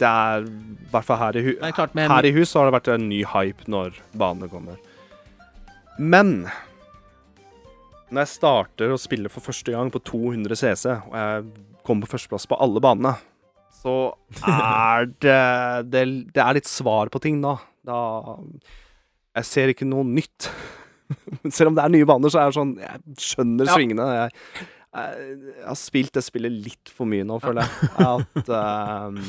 det 0.00 0.06
er 0.10 0.46
i 0.46 0.90
hvert 0.92 1.06
fall 1.08 1.20
her 1.20 1.38
i, 1.40 1.44
hu 1.44 1.52
klart, 1.74 1.94
men... 1.98 2.10
her 2.10 2.28
i 2.28 2.34
hus 2.36 2.54
har 2.54 2.68
det 2.68 2.76
vært 2.78 2.92
en 2.94 3.08
ny 3.10 3.22
hype 3.26 3.66
når 3.70 3.98
banene 4.18 4.48
kommer. 4.52 4.78
Men 6.00 6.46
når 8.10 8.24
jeg 8.24 8.32
starter 8.38 8.90
å 8.94 8.98
spille 8.98 9.30
for 9.30 9.44
første 9.44 9.74
gang 9.74 9.90
på 9.94 10.00
200 10.02 10.56
CC, 10.58 10.94
og 11.10 11.14
jeg 11.14 11.44
kommer 11.86 12.06
på 12.06 12.16
førsteplass 12.16 12.48
på 12.50 12.58
alle 12.62 12.82
banene, 12.82 13.14
så 13.80 13.94
er 14.44 15.06
det, 15.24 15.38
det 15.92 16.02
Det 16.34 16.42
er 16.42 16.58
litt 16.58 16.68
svar 16.68 17.10
på 17.12 17.20
ting 17.22 17.38
da. 17.44 17.54
Da 17.86 18.00
Jeg 19.38 19.46
ser 19.48 19.72
ikke 19.72 19.86
noe 19.88 20.04
nytt. 20.04 20.50
Selv 21.54 21.70
om 21.70 21.78
det 21.78 21.84
er 21.86 21.94
nye 21.94 22.08
baner, 22.08 22.32
så 22.32 22.42
er 22.42 22.50
det 22.50 22.58
sånn 22.58 22.74
Jeg 22.82 23.00
skjønner 23.30 23.70
Ja. 23.70 23.76
svingene. 23.78 24.08
Jeg, 24.18 24.66
jeg, 24.90 25.36
har 25.66 25.78
spilt 25.78 26.14
det 26.16 26.24
spillet 26.26 26.54
litt 26.64 26.90
for 26.90 27.06
mye 27.10 27.26
nå, 27.26 27.38
føler 27.42 27.62
jeg. 27.62 27.90
At 28.00 28.50
um, 28.50 29.20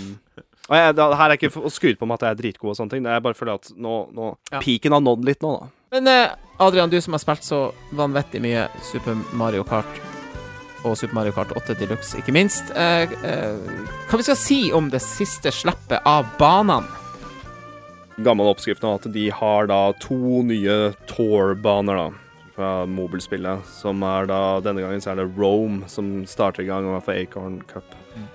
og 0.72 0.78
jeg, 0.78 0.96
det, 0.96 1.06
her 1.20 1.28
er 1.28 1.38
ikke 1.38 1.52
for 1.52 1.68
å 1.68 1.74
skryte 1.74 2.00
på 2.00 2.08
meg 2.08 2.20
at 2.20 2.28
jeg 2.28 2.36
er 2.36 2.40
dritgod 2.40 2.72
og 2.72 2.78
sånne 2.78 2.94
ting. 2.94 3.08
Jeg 3.10 3.26
bare 3.26 3.38
føler 3.38 3.60
at 3.60 3.74
nå, 3.76 3.96
nå 4.16 4.32
Ja. 4.54 4.62
Peaken 4.62 4.96
har 4.96 5.04
nådd 5.04 5.26
litt 5.28 5.44
nå, 5.44 5.52
da. 5.58 5.70
Men 5.92 6.08
eh, 6.08 6.36
Adrian, 6.64 6.92
du 6.92 6.96
som 7.04 7.18
har 7.18 7.24
spilt 7.24 7.44
så 7.44 7.66
vanvittig 7.98 8.40
mye 8.44 8.70
Super 8.88 9.18
Mario 9.36 9.66
Kart 9.68 10.00
og 10.88 10.96
Super 10.98 11.18
Mario 11.18 11.34
Kart 11.36 11.52
8 11.58 11.76
Deluxe, 11.78 12.22
ikke 12.22 12.34
minst. 12.34 12.72
Eh, 12.78 13.12
eh, 13.28 13.84
hva 14.08 14.20
vi 14.22 14.26
skal 14.26 14.40
si 14.40 14.62
om 14.74 14.88
det 14.94 15.04
siste 15.04 15.52
slippet 15.54 16.08
av 16.08 16.30
banene? 16.40 16.88
Gammel 18.22 18.52
oppskrift 18.52 18.84
nå 18.86 18.96
at 19.00 19.08
de 19.12 19.28
har 19.34 19.68
da 19.72 19.82
to 20.02 20.44
nye 20.46 20.94
Tour-baner, 21.10 21.98
da. 21.98 22.31
Fra 22.56 22.86
mobilspillet. 22.86 23.66
Som 23.82 24.04
er 24.04 24.26
da 24.32 24.42
Denne 24.66 24.84
gangen 24.84 25.02
så 25.04 25.14
er 25.14 25.22
det 25.22 25.30
Rome 25.38 25.88
som 25.92 26.26
starter 26.28 26.64
i 26.66 26.70
gang, 26.72 26.86
og 26.92 27.04
for 27.06 27.14
Acorn 27.16 27.62
Cup. 27.70 27.96
Mm. 28.16 28.28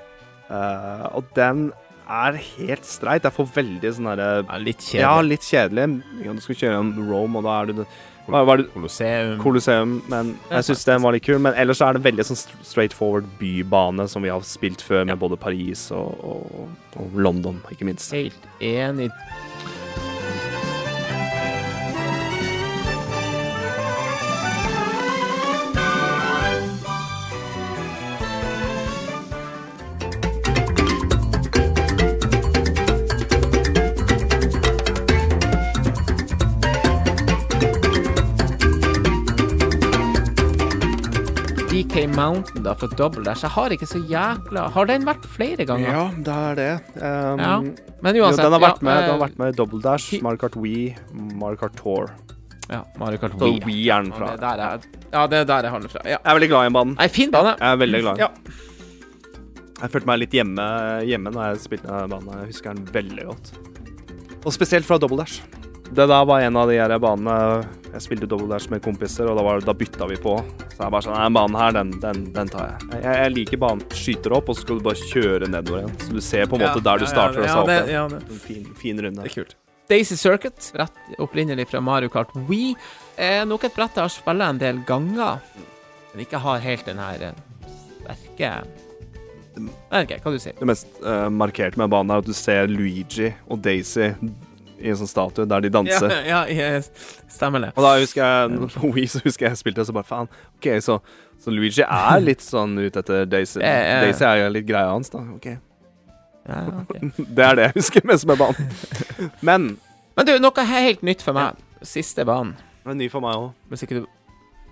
Uh, 0.51 1.07
og 1.19 1.25
den 1.37 1.71
er 2.09 2.37
helt 2.39 2.85
streit. 2.87 3.25
Jeg 3.27 3.35
får 3.35 3.49
veldig 3.57 3.91
sånn 3.97 4.07
herre 4.13 4.29
Ja, 4.47 4.59
litt 4.63 4.85
Ja, 4.95 5.15
kjedelig. 5.17 5.29
litt 5.33 5.49
kjedelig. 5.49 5.87
Ja, 6.25 6.33
Du 6.37 6.41
skal 6.45 6.55
kjøre 6.61 6.79
om 6.85 6.93
Rome, 7.11 7.41
og 7.41 7.45
da 7.49 7.57
er 7.65 7.73
du 7.73 7.81
hva, 8.27 8.41
hva 8.43 8.55
er 8.57 8.63
det 8.65 8.71
Colosseum. 8.73 9.37
Colosseum, 9.39 9.91
men 10.11 10.33
jeg 10.51 10.65
syns 10.67 10.85
den 10.89 11.03
var 11.05 11.13
litt 11.15 11.23
kul. 11.27 11.39
Men 11.39 11.55
ellers 11.55 11.79
så 11.79 11.87
er 11.91 11.99
det 11.99 12.03
veldig 12.07 12.25
sånn 12.27 12.39
st- 12.41 12.57
straight 12.67 12.95
forward 12.95 13.27
bybane 13.39 14.09
som 14.11 14.23
vi 14.23 14.33
har 14.33 14.41
spilt 14.43 14.83
før, 14.83 15.05
med 15.07 15.19
både 15.23 15.37
Paris 15.39 15.85
og, 15.95 16.15
og, 16.27 16.73
og 16.99 17.15
London, 17.15 17.61
ikke 17.71 17.87
minst. 17.87 18.11
Helt 18.17 18.49
enig. 18.61 19.11
Mountain 42.13 42.63
da 42.67 42.75
for 42.77 42.93
Double 42.99 43.25
Dash. 43.25 43.43
Jeg 43.47 43.51
har 43.55 43.73
ikke 43.73 43.87
så 43.89 44.01
jækla 44.11 44.67
Har 44.75 44.87
den 44.91 45.07
vært 45.09 45.25
flere 45.33 45.65
ganger? 45.69 45.89
Ja, 45.89 46.05
det 46.27 46.37
er 46.37 46.55
det. 46.61 46.69
Um, 47.01 47.41
Ja, 47.41 47.55
Men 48.05 48.15
jo, 48.21 48.29
den 48.37 48.53
har 48.53 48.61
vært 48.61 48.83
ja, 48.83 48.85
med. 48.85 48.97
Den 49.01 49.05
eh, 49.07 49.11
har 49.15 49.23
vært 49.25 49.39
med 49.41 49.55
i 49.55 49.57
Double 49.57 49.81
Dash, 49.81 50.11
hi- 50.13 50.21
Mario 50.23 50.37
Kart 50.45 50.57
Wii, 50.61 50.95
Mario 51.41 51.57
Kart 51.57 51.77
Tour. 51.81 52.11
Ja, 52.69 52.83
Mario 52.99 53.19
Kart 53.23 53.33
Så 53.39 53.47
Wii. 53.49 53.63
Wii 53.65 53.89
er 53.95 54.03
den 54.03 54.13
fra. 54.13 54.33
det 54.37 54.53
er 54.53 54.81
ja, 55.13 55.27
det 55.31 55.39
er 55.41 55.45
der 55.49 55.63
jeg 55.69 55.73
handler 55.73 55.89
fra. 55.97 56.01
Ja. 56.05 56.19
Jeg 56.19 56.31
er 56.33 56.35
veldig 56.41 56.49
glad 56.53 56.61
i 56.61 56.67
den 56.69 56.77
banen. 56.77 56.95
Nei, 56.99 57.09
fin 57.09 57.31
bane. 57.31 57.57
Jeg 57.61 57.73
er 57.73 57.77
veldig 57.87 58.01
glad 58.03 58.19
i 58.19 58.21
Ja. 58.21 58.29
den. 58.29 58.53
Jeg 59.81 59.91
følte 59.93 60.07
meg 60.09 60.19
litt 60.19 60.33
hjemme, 60.33 60.67
hjemme 61.05 61.31
når 61.35 61.51
jeg 61.53 61.61
spilte 61.67 61.87
den 61.87 62.11
banen. 62.11 62.33
Jeg 62.41 62.47
husker 62.53 62.75
den 62.75 62.85
veldig 62.93 63.27
godt. 63.29 63.53
Og 64.47 64.53
spesielt 64.53 64.85
fra 64.89 64.99
Double 64.99 65.19
Dash. 65.21 65.43
Det 65.87 66.09
der 66.09 66.25
var 66.27 66.41
en 66.43 66.57
av 66.57 66.69
de 66.69 66.75
her 66.81 66.99
banene 66.99 67.65
Jeg 67.97 68.05
spilte 68.05 68.29
Double 68.29 68.49
Dash 68.51 68.69
med 68.69 68.83
kompiser, 68.85 69.29
og 69.31 69.39
da, 69.39 69.45
var, 69.47 69.63
da 69.65 69.73
bytta 69.77 70.09
vi 70.11 70.19
på. 70.21 70.35
Så 70.75 70.83
jeg 70.83 70.93
bare 70.93 71.05
sånn 71.07 71.17
Nei, 71.17 71.29
banen 71.33 71.57
her, 71.57 71.77
den, 71.79 71.93
den, 72.03 72.25
den 72.35 72.51
tar 72.53 72.75
jeg. 72.75 72.89
jeg. 72.93 73.05
Jeg 73.07 73.33
liker 73.33 73.63
banen. 73.63 73.85
Skyter 73.97 74.35
opp, 74.37 74.51
og 74.53 74.59
så 74.59 74.67
skal 74.67 74.81
du 74.81 74.85
bare 74.85 75.09
kjøre 75.13 75.49
nedover 75.49 75.83
igjen. 75.83 75.95
Så 76.05 76.17
du 76.19 76.25
ser 76.25 76.51
på 76.51 76.59
en 76.59 76.67
måte 76.67 76.83
der 76.85 77.01
du 77.01 77.07
starter, 77.09 77.41
og 77.41 77.49
så 77.49 77.55
ja, 77.55 77.63
opp 77.63 77.71
det, 77.73 77.79
igjen. 77.89 78.19
ja. 78.19 78.21
En 78.21 78.43
fin, 78.45 78.69
fin 78.77 79.01
runde. 79.07 79.25
Det 79.25 79.33
er 79.33 79.39
kult. 79.41 79.57
Daisy 79.87 80.19
Circuit, 80.19 80.73
rett 80.77 81.21
opprinnelig 81.23 81.69
fra 81.71 81.81
Mario 81.81 82.11
Kart 82.13 82.35
Wii, 82.49 82.75
er 83.23 83.45
nok 83.49 83.65
et 83.69 83.77
brett 83.77 83.97
jeg 83.97 84.05
har 84.05 84.13
spilt 84.13 84.45
en 84.45 84.61
del 84.61 84.83
ganger, 84.85 85.39
men 86.13 86.25
ikke 86.27 86.43
har 86.43 86.65
helt 86.65 86.91
den 86.91 87.01
her 87.01 87.31
eh, 87.31 87.39
sterke 88.03 88.53
vet 89.57 90.11
ikke 90.19 90.27
hva 90.27 90.35
du 90.35 90.43
sier. 90.43 90.57
Det 90.59 90.69
mest 90.69 90.99
uh, 91.05 91.29
markerte 91.33 91.81
med 91.81 91.91
banen 91.93 92.13
er 92.13 92.21
at 92.21 92.29
du 92.29 92.35
ser 92.37 92.69
Luigi 92.71 93.31
og 93.49 93.63
Daisy 93.65 94.11
i 94.79 94.91
en 94.93 94.99
sånn 95.01 95.09
statue 95.11 95.47
der 95.49 95.65
de 95.65 95.71
danser. 95.73 96.13
Ja, 96.31 96.43
ja, 96.51 96.73
ja, 96.77 96.81
stemmer 97.33 97.63
det. 97.67 97.71
Og 97.77 97.85
da 97.87 97.95
husker 98.01 98.23
jeg 98.23 98.69
på 98.77 98.91
Wii 98.97 99.07
så 99.13 99.23
husker 99.25 99.49
jeg 99.49 99.61
spilte, 99.61 99.85
og 99.85 99.89
så 99.89 99.95
bare 99.97 100.09
faen. 100.09 100.31
OK, 100.59 100.69
så, 100.85 100.99
så 101.43 101.55
Luigi 101.55 101.85
er 101.87 102.21
litt 102.25 102.45
sånn 102.45 102.77
ute 102.81 103.03
etter 103.05 103.25
Daisy. 103.31 103.61
Ja, 103.65 104.03
Daisy 104.05 104.27
er 104.29 104.43
jo 104.45 104.53
litt 104.57 104.69
greia 104.69 104.93
hans, 104.93 105.13
da. 105.15 105.23
OK. 105.37 105.49
Ja, 106.47 106.63
ok. 106.85 106.95
Det 107.19 107.43
er 107.49 107.59
det 107.59 107.69
jeg 107.71 107.77
husker 107.81 108.07
mest 108.07 108.29
med 108.31 108.39
banen. 108.39 109.31
Men 109.43 109.71
Men 110.17 110.29
du, 110.29 110.37
noe 110.41 110.67
helt 110.71 111.03
nytt 111.05 111.25
for 111.25 111.37
meg. 111.37 111.59
Siste 111.85 112.25
banen. 112.25 112.55
det 112.85 112.95
er 112.95 113.01
ny 113.03 113.09
for 113.13 113.25
meg 113.25 113.37
òg. 113.37 113.51
Hvis 113.73 113.83
ikke 113.85 113.99
du 114.01 114.05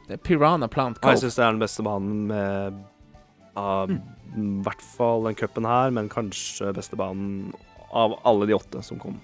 Det 0.07 0.19
er 0.19 0.23
Piranha 0.23 0.69
Plant 0.69 1.01
Cove. 1.01 1.17
jeg 1.17 1.25
syns 1.25 1.37
det 1.41 1.45
er 1.45 1.55
den 1.57 1.63
beste 1.65 1.83
banen 1.85 2.27
med 2.29 2.83
av 3.57 3.91
i 3.91 4.47
hvert 4.67 4.83
fall 4.97 5.29
den 5.29 5.37
cupen 5.39 5.67
her, 5.69 5.93
men 5.95 6.09
kanskje 6.11 6.73
beste 6.75 6.97
banen 6.99 7.53
av 7.95 8.17
alle 8.27 8.49
de 8.51 8.57
åtte 8.57 8.83
som 8.83 8.99
kom. 8.99 9.21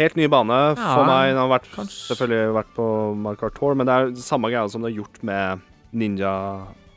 Helt 0.00 0.16
ny 0.16 0.26
bane 0.32 0.56
Ja, 0.72 0.74
for 0.96 1.04
meg. 1.08 1.30
Den 1.34 1.40
har 1.42 1.50
vært, 1.52 1.68
selvfølgelig 2.08 2.54
vært 2.56 2.70
på 2.76 2.86
Markar 3.20 3.52
Tour, 3.56 3.74
men 3.76 3.88
det 3.88 3.96
er 3.98 4.12
samme 4.24 4.48
greia 4.52 4.64
som 4.72 4.82
det 4.86 4.92
er 4.94 4.98
gjort 5.02 5.20
med 5.28 5.60
Ninja 5.92 6.32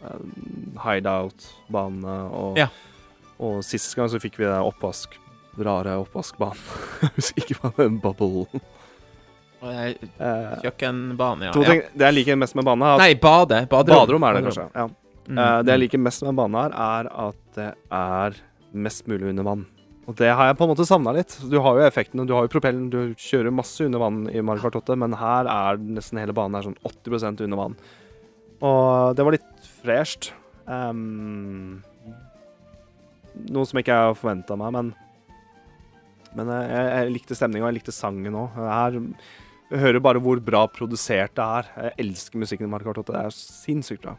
eh, 0.04 0.22
Hideout-banene. 0.86 2.16
Og, 2.32 2.58
Ja. 2.62 2.68
og 3.44 3.60
sist 3.68 3.96
gang 3.98 4.08
så 4.12 4.22
fikk 4.24 4.38
vi 4.40 4.46
den 4.48 4.64
oppvask 4.64 5.18
rare 5.60 5.98
oppvaskbanen. 6.02 6.58
Jeg 7.04 7.12
husker 7.18 7.44
ikke 7.44 7.60
hva 7.62 7.72
den 7.78 8.00
bubble 8.02 8.48
Og 8.48 9.68
det 9.70 9.74
er 9.78 9.92
eh, 9.94 10.56
Kjøkkenbane, 10.64 11.46
ja. 11.48 11.52
Ting, 11.56 11.84
Det 11.94 12.08
jeg 12.08 12.16
liker 12.18 12.36
mest 12.40 12.56
med 12.58 12.66
bane 12.68 12.84
her 12.90 12.98
Nei, 13.04 13.14
bade. 13.16 13.62
Baderom. 13.72 14.02
Baderom 14.02 14.26
er 14.28 14.40
det 14.40 14.46
kanskje. 14.50 14.70
Ja. 14.76 14.88
Mm, 14.88 15.38
Eh, 15.40 15.60
det 15.64 15.72
jeg 15.72 15.80
liker 15.86 16.02
mest 16.04 16.24
med 16.28 16.36
bane 16.36 16.60
her, 16.66 16.74
er 16.76 17.08
at 17.30 17.38
det 17.56 17.70
er 17.96 18.34
mest 18.76 19.06
mulig 19.08 19.30
under 19.30 19.46
vann. 19.48 19.62
Og 20.04 20.16
det 20.20 20.30
har 20.36 20.50
jeg 20.50 20.58
på 20.60 20.66
en 20.66 20.72
måte 20.74 20.86
savna 20.88 21.14
litt. 21.16 21.38
Du 21.48 21.56
har 21.64 21.78
jo 21.78 21.86
effekten, 21.86 22.26
du 22.28 22.34
har 22.36 22.44
jo 22.46 22.52
propellen, 22.52 22.90
du 22.92 23.16
kjører 23.20 23.54
masse 23.56 23.86
under 23.86 24.02
vann 24.04 24.26
i 24.28 24.42
Mario 24.44 24.66
Kart 24.66 24.76
8, 24.82 24.98
men 25.00 25.16
her 25.16 25.48
er 25.48 25.80
nesten 25.80 26.20
hele 26.20 26.36
banen 26.36 26.60
er 26.60 26.68
sånn 26.68 26.80
80% 26.84 27.46
under 27.46 27.62
vann. 27.62 27.78
Og 28.64 29.16
det 29.16 29.26
var 29.26 29.38
litt 29.38 29.70
fresht. 29.80 30.34
Um, 30.68 31.80
noe 33.48 33.68
som 33.68 33.80
ikke 33.80 33.96
jeg 33.96 34.20
forventa 34.20 34.60
meg, 34.60 34.76
men 34.76 34.94
Men 36.34 36.50
jeg, 36.50 36.70
jeg, 36.74 37.10
likte 37.14 37.36
stemninga, 37.38 37.68
jeg 37.70 37.76
likte 37.76 37.94
sangen 37.94 38.34
òg. 38.34 38.56
Jeg 38.58 39.82
hører 39.84 40.02
bare 40.02 40.22
hvor 40.24 40.40
bra 40.42 40.64
produsert 40.66 41.36
det 41.38 41.46
er. 41.46 41.68
Jeg 41.78 42.08
elsker 42.08 42.42
musikken 42.42 42.66
i 42.66 42.72
Mario 42.72 42.90
Kart 42.90 43.04
8. 43.04 43.14
Det 43.14 43.22
er 43.22 43.36
sinnssykt 43.38 44.02
bra. 44.02 44.16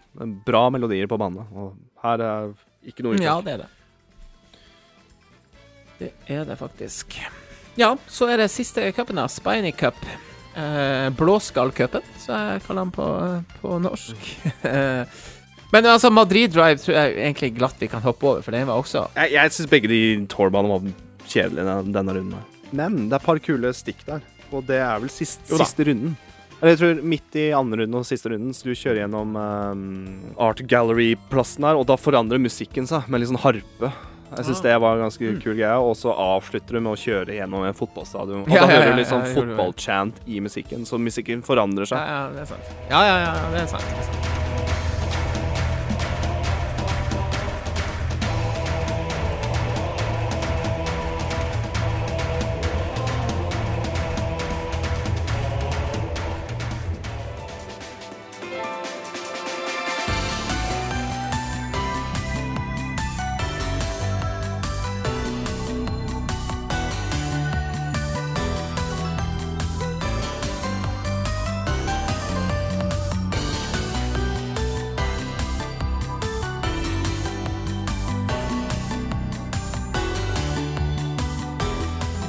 Bra 0.47 0.69
melodier 0.71 1.11
på 1.11 1.19
banen, 1.19 1.43
Og 1.51 1.75
her 2.05 2.23
er 2.23 2.53
ikke 2.87 3.03
noe 3.03 3.19
Ja, 3.19 3.41
det 3.43 3.57
er 3.57 3.65
det. 3.65 3.73
Det 5.99 6.11
er 6.31 6.45
det 6.49 6.57
faktisk. 6.61 7.19
Ja, 7.79 7.95
så 8.07 8.29
er 8.31 8.45
det 8.45 8.51
siste 8.55 8.87
cupen, 8.95 9.19
da. 9.19 9.29
Spiny 9.31 9.73
Cup. 9.75 9.99
Eh, 10.55 11.09
Blåskallcupen, 11.19 12.05
så 12.23 12.37
jeg 12.39 12.67
kaller 12.67 12.85
den 12.85 12.93
på, 12.95 13.07
på 13.63 13.79
norsk. 13.83 14.29
Men 15.75 15.89
altså, 15.91 16.11
Madrid 16.15 16.53
Drive 16.55 16.79
tror 16.79 16.95
jeg 16.95 17.17
egentlig 17.19 17.55
glatt 17.57 17.81
vi 17.83 17.89
kan 17.91 18.05
hoppe 18.05 18.29
over, 18.29 18.45
for 18.47 18.55
den 18.55 18.69
var 18.69 18.79
også 18.79 19.09
Jeg, 19.17 19.33
jeg 19.35 19.55
syns 19.57 19.71
begge 19.73 19.91
de 19.91 20.03
tourbanene 20.31 20.77
var 20.77 21.25
kjedelige 21.27 21.65
denne, 21.67 21.95
denne 21.97 22.15
runden. 22.15 22.45
Men 22.71 23.01
det 23.09 23.17
er 23.17 23.19
et 23.19 23.27
par 23.27 23.41
kule 23.43 23.73
stikk 23.75 24.05
der, 24.07 24.23
og 24.53 24.69
det 24.69 24.79
er 24.79 25.03
vel 25.03 25.11
sist, 25.11 25.43
Jo 25.51 25.59
siste 25.59 25.89
runden. 25.89 26.15
Eller 26.61 26.77
jeg 26.77 26.81
tror 26.81 27.03
midt 27.11 27.37
i 27.41 27.49
andre 27.57 27.83
runden 27.83 27.99
og 27.99 28.07
siste 28.07 28.31
runden, 28.31 28.55
så 28.55 28.71
du 28.71 28.79
kjører 28.79 29.03
gjennom 29.03 29.35
um, 29.35 29.83
Art 30.41 30.63
Gallery-plassen 30.71 31.67
her, 31.67 31.81
og 31.81 31.89
da 31.91 31.99
forandrer 31.99 32.41
musikken 32.41 32.87
seg 32.89 33.11
med 33.11 33.21
litt 33.21 33.33
sånn 33.33 33.43
harpe. 33.43 33.91
Jeg 34.37 34.47
syns 34.47 34.59
Ah. 34.59 34.63
det 34.63 34.81
var 34.81 34.97
en 34.97 35.03
ganske 35.11 35.21
Mm. 35.35 35.41
kul 35.43 35.55
greie. 35.57 35.79
Og 35.81 35.95
så 35.97 36.13
avslutter 36.17 36.73
du 36.73 36.81
med 36.81 36.93
å 36.93 36.97
kjøre 36.97 37.35
gjennom 37.39 37.67
en 37.67 37.75
fotballstadion. 37.75 38.43
Og 38.43 38.49
Ja, 38.49 38.67
da 38.67 38.73
ja, 38.73 38.81
hører 38.81 38.91
du 38.91 38.97
litt 38.97 39.07
sånn 39.09 39.25
ja, 39.27 39.35
fotballchant 39.35 40.15
i 40.27 40.41
musikken, 40.41 40.85
så 40.87 40.99
musikken 40.99 41.43
forandrer 41.43 41.87
Ja, 41.91 41.97
seg. 41.97 42.07
ja, 42.07 42.29
det 42.31 42.41
er 42.41 42.47
sant. 42.47 42.75
Ja, 42.91 43.03
ja, 43.05 43.17
ja, 43.25 43.51
det 43.51 43.61
er 43.63 43.67
sant. 43.67 44.54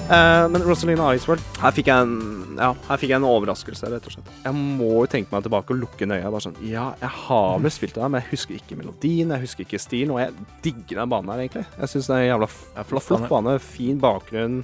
Eh, 0.05 0.47
men 0.53 0.61
Rosalina 0.61 1.07
Iceworld 1.17 1.41
Her 1.57 1.71
fikk 1.73 1.87
jeg 1.89 2.05
en 2.05 2.57
Ja, 2.59 2.67
her 2.85 2.99
fikk 3.01 3.09
jeg 3.09 3.17
en 3.17 3.25
overraskelse, 3.25 3.89
rett 3.89 4.05
og 4.05 4.13
slett. 4.13 4.27
Jeg 4.43 4.53
må 4.53 4.91
jo 4.99 5.07
tenke 5.09 5.33
meg 5.33 5.47
tilbake 5.47 5.73
og 5.73 5.79
lukke 5.81 6.05
øya. 6.05 6.29
Bare 6.29 6.43
sånn 6.45 6.59
Ja, 6.61 6.91
jeg 7.01 7.09
har 7.25 7.57
vel 7.63 7.73
spilt 7.73 7.95
det 7.97 8.03
her, 8.03 8.11
men 8.13 8.21
jeg 8.21 8.35
husker 8.35 8.59
ikke 8.59 8.77
melodien, 8.77 9.33
jeg 9.33 9.43
husker 9.47 9.65
ikke 9.65 9.81
stilen, 9.81 10.13
og 10.13 10.21
jeg 10.21 10.45
digger 10.67 11.01
den 11.01 11.09
banen 11.09 11.33
her, 11.33 11.41
egentlig. 11.41 11.65
Jeg 11.79 11.91
syns 11.91 12.11
det 12.11 12.15
er 12.19 12.21
en 12.21 12.29
jævla 12.29 12.51
flott 12.91 13.07
flott 13.07 13.27
bane. 13.31 13.57
Fin 13.65 13.99
bakgrunn, 14.03 14.61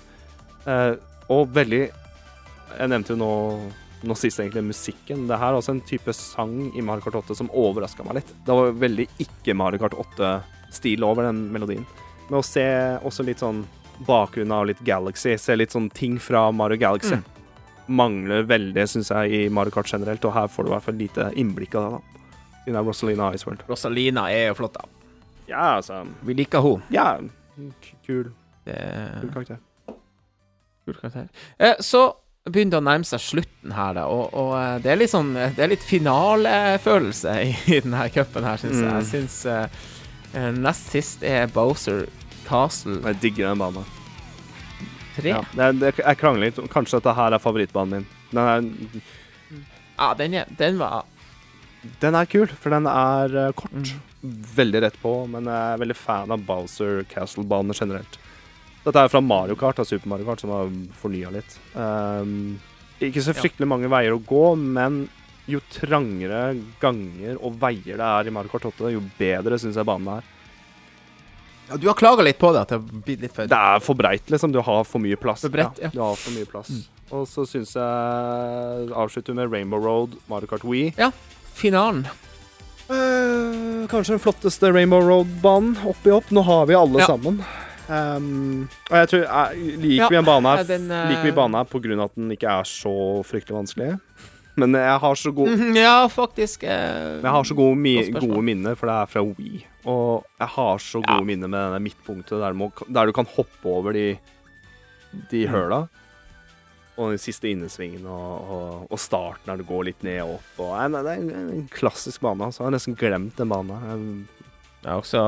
eh, 0.67 0.93
og 1.31 1.55
veldig 1.57 1.83
Jeg 2.71 2.87
nevnte 2.93 3.15
jo 3.15 3.19
nå 3.19 3.31
nå 4.01 4.15
sist 4.17 4.39
egentlig 4.41 4.63
musikken. 4.65 5.27
Det 5.29 5.37
her 5.37 5.51
er 5.51 5.59
også 5.59 5.75
en 5.75 5.83
type 5.85 6.13
sang 6.17 6.71
i 6.73 6.81
Mario 6.81 7.03
Kart 7.05 7.19
8 7.19 7.35
som 7.37 7.51
overraska 7.53 8.05
meg 8.07 8.21
litt. 8.21 8.31
Det 8.45 8.55
var 8.57 8.71
veldig 8.73 9.05
ikke 9.21 9.53
Mario 9.53 9.77
Kart 9.77 9.93
8-stil 9.93 11.03
over 11.05 11.27
den 11.27 11.43
melodien. 11.53 11.85
Men 12.29 12.39
å 12.39 12.45
se 12.45 12.63
også 13.05 13.25
litt 13.27 13.43
sånn 13.43 13.61
bakgrunn 14.07 14.51
av 14.55 14.65
litt 14.69 14.79
Galaxy, 14.87 15.35
se 15.37 15.55
litt 15.55 15.71
sånn 15.75 15.89
ting 15.93 16.17
fra 16.19 16.47
Mario 16.51 16.77
Galaxy, 16.81 17.15
Mm. 17.15 17.23
mangler 17.91 18.43
veldig, 18.47 18.83
syns 18.87 19.09
jeg, 19.11 19.31
i 19.33 19.49
Mario 19.49 19.71
Kart 19.71 19.89
generelt. 19.91 20.23
Og 20.25 20.33
her 20.33 20.47
får 20.47 20.63
du 20.63 20.69
i 20.69 20.73
hvert 20.75 20.83
fall 20.85 20.95
lite 20.95 21.25
innblikk 21.35 21.75
av 21.75 21.83
det, 21.83 21.91
da. 21.97 22.21
Siden 22.61 22.73
det 22.73 22.79
er 22.79 22.87
Rosalina 22.87 23.31
Iceworld. 23.33 23.63
Rosalina 23.67 24.27
er 24.31 24.47
jo 24.51 24.53
flott, 24.61 24.73
da. 24.73 24.85
Ja, 25.49 25.65
altså 25.77 26.05
Vi 26.23 26.33
liker 26.37 26.61
hun. 26.61 26.83
Ja, 26.93 27.17
kul, 28.05 28.31
Det 28.65 28.77
kul 29.21 29.31
karakter. 29.33 29.57
Kul 30.85 30.93
karakter. 30.95 31.27
Eh, 31.59 31.75
så 31.81 32.13
begynner 32.45 32.71
det 32.71 32.79
å 32.79 32.85
nærme 32.85 33.05
seg 33.05 33.19
slutten 33.19 33.73
her, 33.75 33.93
da, 33.97 34.05
og, 34.07 34.31
og 34.33 34.53
eh, 34.57 34.77
det 34.81 34.91
er 34.93 34.97
litt 35.01 35.11
sånn 35.11 35.33
Det 35.33 35.59
er 35.61 35.67
litt 35.73 35.83
finalefølelse 35.85 37.33
i, 37.43 37.51
i 37.75 37.79
denne 37.83 38.07
cupen 38.13 38.47
her, 38.47 38.57
syns 38.61 38.79
jeg. 38.79 38.87
Mm. 38.87 38.95
Jeg 39.01 39.09
syns 39.11 39.35
eh, 39.45 39.83
eh, 40.37 40.49
nest 40.57 40.89
sist 40.95 41.23
er 41.27 41.47
Bowser 41.53 42.05
Castle 42.51 42.99
Jeg 43.07 43.21
digger 43.23 43.49
den 43.51 43.63
banen. 43.63 43.97
Tre? 45.15 45.33
Ja, 45.33 45.41
Ja, 45.55 45.71
det, 45.71 45.79
det, 45.81 45.95
jeg 46.03 46.19
krangler 46.19 46.49
litt. 46.49 46.59
Kanskje 46.71 46.99
dette 46.99 47.15
her 47.17 47.35
er 47.35 47.43
favorittbanen 47.43 48.01
min. 48.01 48.07
Den 48.31 48.43
er, 48.43 50.13
den, 50.19 50.37
er, 50.39 50.53
den 50.59 50.79
var 50.79 51.01
den 52.01 52.15
er 52.15 52.27
kul, 52.29 52.49
for 52.61 52.73
den 52.73 52.87
er 52.89 53.35
uh, 53.47 53.51
kort. 53.57 53.73
Mm. 53.73 54.41
Veldig 54.55 54.81
rett 54.83 54.97
på, 55.01 55.13
men 55.31 55.47
jeg 55.49 55.75
er 55.75 55.79
veldig 55.81 55.97
fan 55.97 56.33
av 56.33 56.43
Bowser 56.45 57.01
Castle-baner 57.09 57.77
generelt. 57.77 58.19
Dette 58.83 59.01
er 59.01 59.09
fra 59.13 59.21
Mario 59.21 59.55
Kart, 59.57 59.81
av 59.81 59.87
Super 59.89 60.09
Mario 60.11 60.27
Kart, 60.27 60.43
som 60.43 60.53
har 60.53 60.69
fornya 61.01 61.31
litt. 61.33 61.57
Um, 61.73 62.59
ikke 63.01 63.23
så 63.25 63.33
Ja. 63.33 63.41
fryktelig 63.41 63.69
mange 63.69 63.89
veier 63.89 64.13
å 64.13 64.21
gå, 64.21 64.43
men 64.57 65.07
jo 65.49 65.59
trangere 65.73 66.53
ganger 66.81 67.39
og 67.41 67.57
veier 67.61 67.97
det 67.97 68.07
er 68.07 68.29
i 68.29 68.33
Mario 68.33 68.53
Kart 68.53 68.69
8, 68.69 68.91
jo 68.93 69.01
bedre 69.17 69.57
syns 69.61 69.79
jeg 69.79 69.89
banen 69.89 70.19
er. 70.19 70.29
Ja, 71.71 71.77
Du 71.79 71.87
har 71.87 71.97
klaga 71.97 72.23
litt 72.25 72.39
på 72.41 72.51
det, 72.53 72.61
at 72.65 72.73
det 72.73 72.79
har 72.79 73.03
blitt 73.05 73.21
litt 73.25 73.35
for 73.35 73.47
Det 73.49 73.57
er 73.57 73.83
for 73.83 73.97
breit, 73.99 74.25
liksom. 74.31 74.53
Du 74.53 74.61
har 74.61 74.83
for 74.87 75.03
mye 75.03 75.19
plass. 75.19 75.45
For 75.45 75.53
bredt, 75.53 75.79
ja. 75.81 75.91
Du 75.93 76.01
har 76.03 76.17
for 76.19 76.35
mye 76.35 76.49
plass. 76.49 76.69
Mm. 76.69 76.83
Og 77.11 77.27
så 77.27 77.43
syns 77.47 77.73
jeg 77.75 78.91
Avslutter 78.95 79.35
med 79.35 79.51
Rainbow 79.51 79.81
Road, 79.83 80.15
Mario 80.31 80.47
Kart 80.51 80.63
Wii. 80.67 80.93
finalen. 81.55 82.05
Eh, 82.91 83.87
kanskje 83.91 84.15
den 84.15 84.23
flotteste 84.23 84.71
Rainbow 84.71 85.01
Road-banen 85.01 85.77
oppi 85.87 86.11
opp. 86.11 86.29
Nå 86.31 86.43
har 86.43 86.65
vi 86.65 86.75
alle 86.75 86.99
Ja. 86.99 87.07
sammen. 87.07 87.43
Um, 87.91 88.69
og 88.89 88.97
jeg 89.01 89.07
tror 89.09 89.21
jeg, 89.25 89.77
Liker 89.81 89.97
Ja, 89.97 90.07
vi 90.09 90.15
en 90.15 90.23
bane 90.27 90.47
her 90.47 90.61
eh, 90.61 90.67
den, 90.69 90.85
uh... 90.91 91.09
Liker 91.09 91.23
vi 91.27 91.31
banen 91.35 91.57
her 91.59 91.65
av 91.65 92.03
at 92.05 92.15
den 92.15 92.31
ikke 92.31 92.47
er 92.47 92.63
så 92.63 92.93
fryktelig 93.27 93.57
vanskelig? 93.57 93.99
Men 94.59 94.73
jeg 94.75 94.99
har 94.99 95.15
så, 95.15 95.31
god, 95.31 95.47
Ja, 95.77 96.07
faktisk. 96.11 96.63
Eh, 96.67 97.21
jeg 97.23 97.31
har 97.31 97.43
så 97.47 97.55
gode, 97.55 97.77
mi, 97.79 97.95
gode 98.11 98.41
minner, 98.43 98.75
for 98.75 98.89
det 98.91 98.95
er 98.99 99.05
fra 99.13 99.23
Wii. 99.23 99.61
Og 99.87 100.25
jeg 100.41 100.47
har 100.57 100.77
så 100.83 100.99
Ja. 101.01 101.13
gode 101.15 101.25
minner 101.29 101.47
med 101.47 101.59
denne 101.69 101.79
midtpunktet 101.85 102.41
der, 102.41 102.51
du 102.51 102.59
må, 102.59 102.67
der 102.91 103.05
du 103.07 103.13
kan 103.15 103.25
hoppe 103.37 103.65
over 103.65 103.93
de, 103.95 104.17
de 105.31 105.45
Mm. 105.47 105.51
høla. 105.53 105.81
Og 106.99 107.13
den 107.15 107.17
siste 107.23 107.47
innesvingen 107.49 108.03
og, 108.05 108.51
og, 108.51 108.91
og 108.91 108.99
starten 108.99 109.47
der 109.47 109.57
du 109.57 109.63
går 109.63 109.85
litt 109.87 110.03
ned 110.03 110.19
og 110.25 110.35
opp. 110.35 110.59
Og, 110.59 110.73
nei, 110.75 110.87
nei, 110.91 111.01
det 111.07 111.13
er 111.15 111.21
en, 111.39 111.49
en 111.55 111.67
klassisk 111.71 112.21
bane. 112.21 112.43
Altså. 112.45 112.61
Jeg 112.61 112.67
har 112.67 112.75
nesten 112.75 112.97
glemt 112.99 113.37
den 113.39 113.49
banen. 113.49 113.71
Jeg 113.87 114.27
Det 114.83 114.89
er 114.91 114.99
også, 114.99 115.21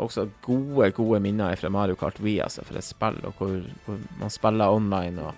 også 0.00 0.24
gode, 0.42 0.88
gode 0.96 1.20
minner 1.20 1.54
fra 1.60 1.68
Mario 1.70 1.94
Kart 2.00 2.18
Wii, 2.24 2.40
altså, 2.40 2.64
for 2.64 2.74
et 2.80 2.84
spill, 2.88 3.20
og 3.28 3.34
hvor, 3.38 3.60
hvor 3.84 3.98
man 4.18 4.30
spiller 4.30 4.72
online 4.72 5.22
og 5.28 5.34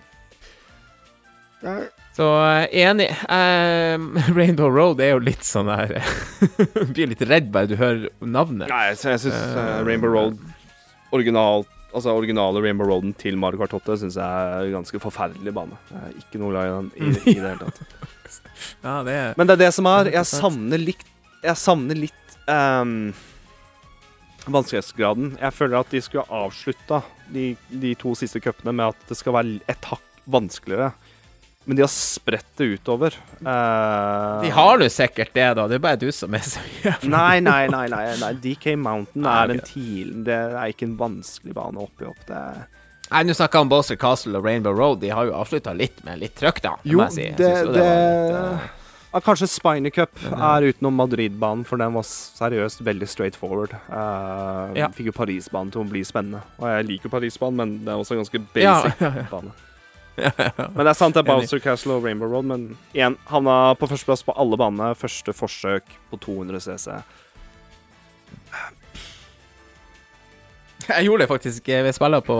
Så 2.18 2.26
eh, 2.42 2.66
enig. 2.82 3.08
Eh, 3.30 4.32
Rainbow 4.38 4.70
Road 4.74 5.00
er 5.00 5.12
jo 5.14 5.22
litt 5.22 5.46
sånn 5.46 5.70
der 5.70 6.00
blir 6.92 7.12
litt 7.12 7.22
redd 7.22 7.52
bare 7.54 7.70
du 7.70 7.76
hører 7.78 8.08
navnet. 8.18 8.66
Nei, 8.72 8.90
så 8.98 9.12
jeg 9.14 9.28
syns 9.28 9.38
uh, 9.54 9.84
Rainbow 9.86 10.10
Road 10.10 10.40
original, 11.14 11.62
Altså 11.88 12.12
originale 12.12 12.60
Rainbow 12.60 12.84
Roaden 12.90 13.14
til 13.16 13.38
Mario 13.40 13.62
Kart 13.62 13.72
8 13.78 13.94
syns 14.02 14.18
jeg 14.18 14.48
er 14.48 14.66
en 14.66 14.74
ganske 14.80 14.98
forferdelig 15.00 15.54
bane. 15.56 15.78
Jeg 15.88 16.02
er 16.10 16.18
ikke 16.20 16.40
noe 16.42 16.50
glad 16.52 16.66
i 16.66 16.74
den 16.74 16.90
i, 16.90 17.12
i 17.32 17.38
det 17.38 17.52
hele 17.54 17.68
tatt. 17.68 17.84
Ja, 18.82 18.98
det 19.06 19.12
er 19.14 19.38
Men 19.38 19.48
det 19.48 19.54
er 19.54 19.60
det 19.62 19.70
som 19.72 19.86
er. 19.88 20.10
Jeg 20.12 20.28
savner 20.28 20.80
litt 20.82 21.04
Jeg 21.40 21.56
savner 21.56 21.96
litt 21.96 22.34
um, 22.50 23.14
vanskelighetsgraden. 24.50 25.30
Jeg 25.38 25.54
føler 25.54 25.78
at 25.78 25.94
de 25.94 26.02
skulle 26.04 26.26
avslutta 26.26 27.00
de, 27.32 27.52
de 27.70 27.94
to 28.02 28.12
siste 28.18 28.42
cupene 28.42 28.74
med 28.74 28.90
at 28.90 29.08
det 29.08 29.16
skal 29.16 29.38
være 29.38 29.62
et 29.70 29.88
hakk 29.92 30.04
vanskeligere. 30.28 30.90
Men 31.68 31.76
de 31.76 31.82
har 31.84 31.90
spredt 31.92 32.46
det 32.56 32.64
utover. 32.78 33.12
Uh, 33.44 34.40
De 34.40 34.48
har 34.56 34.78
nå 34.80 34.86
sikkert 34.88 35.34
det, 35.36 35.44
da. 35.58 35.66
Det 35.68 35.76
er 35.76 35.82
bare 35.84 36.00
du 36.00 36.08
som 36.16 36.32
er 36.32 36.46
så 36.48 36.62
Nei, 37.04 37.42
nei, 37.44 37.66
nei, 37.68 37.84
nei, 37.92 38.04
nei. 38.22 38.30
DK 38.40 38.72
Mountain 38.80 39.26
Nei, 39.26 39.34
er 39.42 39.52
en 39.52 39.60
ok. 39.60 39.68
TIL. 39.68 40.14
Det 40.24 40.38
er 40.48 40.72
ikke 40.72 40.88
en 40.88 40.94
vanskelig 40.96 41.52
bane 41.58 41.82
oppi 41.84 42.08
opp. 42.08 42.22
Det 42.28 42.38
er 42.40 42.64
Nei, 43.08 43.22
nå 43.24 43.32
snakker 43.36 43.56
jeg 43.60 43.64
om 43.64 43.70
Bowser 43.72 43.96
Castle 44.00 44.36
og 44.40 44.44
Rainbow 44.48 44.74
Road. 44.76 44.98
De 45.04 45.08
har 45.12 45.28
jo 45.28 45.36
avslutta 45.36 45.72
litt 45.76 46.02
med 46.04 46.20
litt 46.20 46.34
trøkk, 46.36 46.58
da. 46.64 46.74
Jo, 46.84 46.98
jeg 47.06 47.14
si. 47.14 47.22
Jeg 47.28 47.36
det, 47.38 47.52
jo 47.64 47.70
det, 47.76 47.84
var 47.84 48.02
litt, 48.48 48.66
eh, 49.16 49.22
Kanskje 49.24 49.48
Spiner 49.48 49.90
Cup 49.96 50.10
Men, 50.26 50.42
er 50.50 50.66
utenom 50.68 50.98
Madrid-banen, 51.00 51.64
for 51.68 51.80
den 51.80 51.94
var 51.96 52.04
seriøst 52.08 52.82
veldig 52.84 53.08
straight 53.08 53.36
forward. 53.36 53.72
Uh, 53.88 54.72
Ja. 54.76 54.90
Fikk 54.92 55.08
jo 55.08 55.16
Paris-banen 55.16 55.72
til 55.72 55.84
å 55.84 55.88
bli 55.88 56.04
spennende. 56.04 56.42
Og 56.60 56.68
jeg 56.68 56.88
liker 56.90 57.12
Paris-banen, 57.12 57.56
men 57.60 57.72
det 57.86 57.94
er 57.94 58.02
også 58.02 58.16
en 58.16 58.24
ganske 58.24 58.42
basic 58.56 59.00
ja. 59.08 59.14
bane. 59.32 59.56
Men 60.74 60.82
det 60.84 60.90
er 60.92 60.98
sant 60.98 61.14
det 61.16 61.22
er 61.22 61.28
Bowser 61.28 61.60
Castle 61.62 61.96
og 61.98 62.04
Rainbow 62.06 62.28
Road, 62.32 62.46
men 62.50 62.64
igjen, 62.96 63.16
havna 63.30 63.74
på 63.78 63.88
førsteplass 63.90 64.24
på 64.26 64.34
alle 64.38 64.58
banene. 64.60 64.92
Første 64.98 65.34
forsøk 65.36 65.88
på 66.10 66.18
200 66.24 66.60
CC. 66.64 66.98
Jeg 70.88 71.04
gjorde 71.04 71.24
det 71.26 71.28
faktisk 71.30 71.68
Vi 71.68 71.92
spiller 71.92 72.22
på 72.24 72.38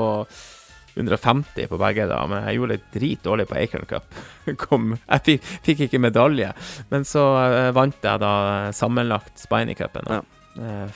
150 0.99 1.69
på 1.71 1.79
begge, 1.79 2.09
da, 2.11 2.23
men 2.27 2.43
jeg 2.49 2.57
gjorde 2.59 2.75
det 2.79 2.87
dritdårlig 2.97 3.45
på 3.47 3.59
Acorn 3.61 3.85
Cup. 3.87 4.17
Kom, 4.65 4.97
jeg 5.05 5.23
fikk, 5.29 5.45
fikk 5.69 5.83
ikke 5.87 6.01
medalje, 6.03 6.49
men 6.91 7.05
så 7.07 7.23
eh, 7.45 7.69
vant 7.77 7.95
jeg 8.03 8.19
da 8.19 8.33
sammenlagt 8.75 9.39
Spiny-cupen. 9.39 10.09
Ja. 10.11 10.25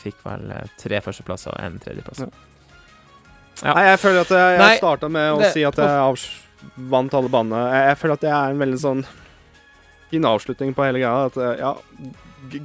Fikk 0.01 0.19
vel 0.27 0.49
eh, 0.57 0.65
tre 0.81 0.99
førsteplasser 1.05 1.55
og 1.55 1.63
én 1.63 1.77
tredjeplass. 1.85 2.25
Ja. 2.25 2.33
Ja. 3.63 3.77
Nei, 3.77 3.85
jeg 3.93 4.01
føler 4.03 4.25
at 4.25 4.33
jeg, 4.35 4.59
Nei, 4.59 4.69
jeg 4.73 4.81
starta 4.83 5.13
med 5.13 5.29
å 5.37 5.39
det- 5.45 5.53
si 5.55 5.63
at 5.69 5.79
jeg 5.79 6.01
avs 6.09 6.25
vant 6.77 7.15
alle 7.15 7.29
banene. 7.33 7.63
Jeg, 7.73 7.89
jeg 7.91 7.99
føler 8.03 8.15
at 8.19 8.21
det 8.27 8.31
er 8.33 8.51
en 8.55 8.59
veldig 8.63 8.81
sånn 8.83 9.03
fin 10.13 10.25
avslutning 10.29 10.75
på 10.77 10.85
hele 10.87 11.01
greia. 11.03 11.27
At 11.31 11.37
eh, 11.37 11.57
ja, 11.63 11.75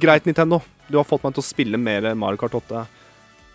greit, 0.00 0.26
Nintendo. 0.28 0.60
Du 0.88 0.96
har 0.96 1.04
fått 1.08 1.24
meg 1.24 1.34
til 1.36 1.42
å 1.44 1.48
spille 1.48 1.76
mer 1.80 2.14
Mario 2.16 2.40
Kart 2.40 2.54
8. 2.54 2.86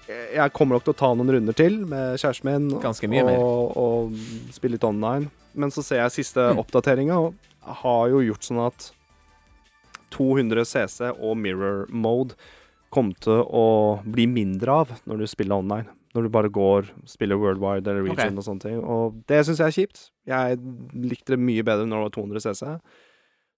Jeg- 0.07 0.52
kommer 0.53 0.76
nok 0.76 0.84
til 0.84 0.94
å 0.94 0.98
ta 0.99 1.14
noen 1.15 1.32
runder 1.32 1.56
til 1.57 1.78
med 1.88 2.18
kjæresten 2.20 2.44
min 2.49 2.80
Ganske 2.84 3.07
mye 3.10 3.24
og, 3.24 3.30
mer. 3.30 3.40
og 3.78 4.52
spille 4.53 4.76
litt 4.76 4.84
online. 4.84 5.30
Men 5.56 5.72
så 5.72 5.82
ser 5.84 6.02
jeg 6.03 6.11
siste 6.18 6.41
Mm. 6.53 6.60
oppdateringa, 6.60 7.18
og 7.18 7.34
har 7.84 8.10
jo 8.10 8.20
gjort 8.22 8.44
sånn 8.44 8.60
at 8.68 8.91
200 10.14 10.65
CC 10.65 11.10
og 11.20 11.38
mirror 11.38 11.88
mode 11.90 12.36
kommer 12.94 13.15
til 13.24 13.41
å 13.49 14.02
bli 14.06 14.28
mindre 14.30 14.70
av 14.84 14.91
når 15.10 15.24
du 15.24 15.28
spiller 15.28 15.56
online. 15.57 15.88
Når 16.14 16.27
du 16.27 16.30
bare 16.34 16.52
går, 16.53 16.91
spiller 17.10 17.40
worldwide 17.41 17.90
eller 17.90 18.03
region 18.06 18.19
region 18.19 18.41
og 18.41 18.45
sånne 18.45 18.65
ting. 18.68 18.77
Og 18.85 19.18
det 19.30 19.40
syns 19.48 19.61
jeg 19.64 19.72
er 19.72 19.77
kjipt. 19.80 20.06
Jeg 20.30 20.60
likte 21.10 21.34
det 21.34 21.41
mye 21.41 21.65
bedre 21.65 21.88
når 21.90 21.98
det 21.98 22.06
var 22.07 22.15
200 22.19 22.45
CC. 22.45 22.73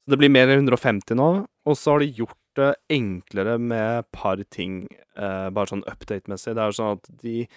Så 0.06 0.14
det 0.14 0.20
blir 0.22 0.32
mer 0.32 0.52
enn 0.54 0.64
150 0.64 1.18
nå. 1.20 1.30
Og 1.66 1.78
så 1.80 1.96
har 1.96 2.04
de 2.04 2.12
gjort 2.22 2.40
det 2.56 2.72
enklere 2.94 3.58
med 3.60 4.00
et 4.00 4.10
par 4.16 4.40
ting, 4.54 4.86
eh, 5.18 5.50
bare 5.52 5.72
sånn 5.72 5.84
update-messig. 5.92 6.56
Det 6.56 6.64
er 6.64 6.72
jo 6.72 6.80
sånn 6.80 7.00
at 7.00 7.10
de 7.24 7.48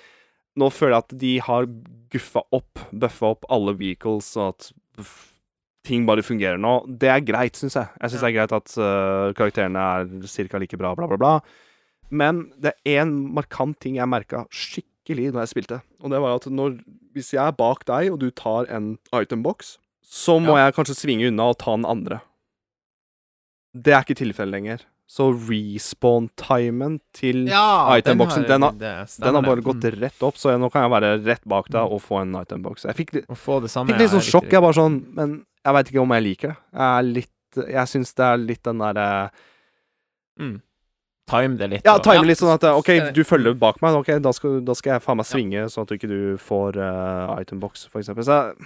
Nå 0.58 0.72
føler 0.74 0.96
jeg 0.96 1.04
at 1.04 1.12
de 1.20 1.32
har 1.46 1.66
guffa 2.10 2.40
opp, 2.56 2.80
bøffa 2.90 3.28
opp 3.30 3.44
alle 3.54 3.76
vehicles, 3.78 4.32
så 4.34 4.48
at 4.50 4.72
ting 5.86 6.06
bare 6.08 6.24
fungerer 6.26 6.58
nå. 6.58 6.80
Det 6.98 7.12
er 7.12 7.22
greit, 7.22 7.54
syns 7.54 7.76
jeg. 7.78 7.86
Jeg 8.00 8.10
syns 8.10 8.24
det 8.24 8.28
er 8.28 8.34
greit 8.34 8.54
at 8.56 8.74
uh, 8.74 9.30
karakterene 9.38 9.78
er 9.78 10.48
ca. 10.50 10.58
like 10.58 10.80
bra, 10.80 10.96
bla, 10.98 11.06
bla, 11.06 11.20
bla. 11.20 11.32
Men 12.10 12.52
det 12.59 12.72
er 12.85 13.02
én 13.05 13.12
markant 13.35 13.78
ting 13.80 13.97
jeg 13.97 14.09
merka 14.09 14.47
skikkelig 14.51 15.32
når 15.32 15.44
jeg 15.44 15.52
spilte. 15.55 15.82
Og 16.02 16.10
det 16.10 16.20
var 16.20 16.36
at 16.36 16.47
når, 16.51 16.78
hvis 17.14 17.32
jeg 17.35 17.43
er 17.47 17.52
bak 17.52 17.85
deg, 17.89 18.10
og 18.12 18.18
du 18.20 18.30
tar 18.30 18.66
en 18.72 18.98
itembox, 19.12 19.76
så 20.05 20.39
må 20.40 20.56
jeg 20.56 20.74
kanskje 20.74 20.97
svinge 20.97 21.28
unna 21.28 21.51
og 21.52 21.59
ta 21.59 21.74
den 21.76 21.85
andre. 21.85 22.20
Det 23.76 23.93
er 23.93 24.01
ikke 24.06 24.16
tilfellet 24.24 24.55
lenger. 24.56 24.86
Så 25.09 25.30
respawn-timen 25.32 26.98
til 27.16 27.47
Ja, 27.48 27.97
Itemboksen, 27.97 28.47
den 28.47 28.62
har- 28.62 28.72
det 28.72 29.09
den 29.20 29.35
har 29.35 29.43
bare 29.43 29.62
gått 29.62 29.80
Mm. 29.85 30.01
rett 30.01 30.22
opp, 30.22 30.35
så 30.36 30.51
jeg, 30.51 30.60
nå 30.60 30.70
kan 30.70 30.82
jeg 30.82 30.90
være 31.02 31.24
rett 31.24 31.44
bak 31.48 31.68
deg 31.68 31.80
og 31.93 32.01
få 32.02 32.20
en 32.22 32.32
itembox. 32.35 32.82
Jeg 32.85 32.94
fikk, 32.97 33.12
li- 33.14 33.20
det 33.26 33.70
samme 33.70 33.89
fikk 33.89 33.98
litt 33.98 34.10
sånn 34.10 34.20
sjokk. 34.20 34.51
Jeg 34.51 34.60
bare 34.60 34.72
sånn 34.74 35.14
Men 35.14 35.47
jeg 35.64 35.74
veit 35.74 35.86
ikke 35.90 36.01
om 36.02 36.10
jeg 36.10 36.22
liker 36.22 36.48
det. 36.48 36.56
Jeg 36.74 36.98
er 36.98 37.02
litt 37.02 37.30
Jeg 37.56 37.86
syns 37.89 38.14
det 38.14 38.24
er 38.24 38.36
litt 38.36 38.62
den 38.62 38.78
derre 38.78 39.30
Mm. 40.39 40.60
Time 41.28 41.59
det 41.60 41.68
litt. 41.70 41.84
Ja, 41.84 41.96
og- 41.98 42.05
time 42.05 42.24
litt 42.26 42.40
sånn 42.40 42.55
at 42.55 42.64
OK, 42.64 42.88
Eh, 42.88 43.12
du 43.12 43.22
følger 43.24 43.56
bak 43.59 43.80
meg, 43.82 43.94
ok, 43.94 44.18
da 44.24 44.32
skal, 44.32 44.60
da 44.64 44.74
skal 44.74 44.94
jeg 44.94 45.02
faen 45.05 45.18
meg 45.20 45.26
svinge, 45.26 45.64
sånn 45.68 45.82
at 45.82 45.88
du 45.88 45.96
ikke 45.98 46.09
du 46.09 46.36
får 46.40 46.76
uh, 46.76 47.36
itembox, 47.40 47.86
for 47.88 48.00
eksempel. 48.00 48.24
Så 48.24 48.56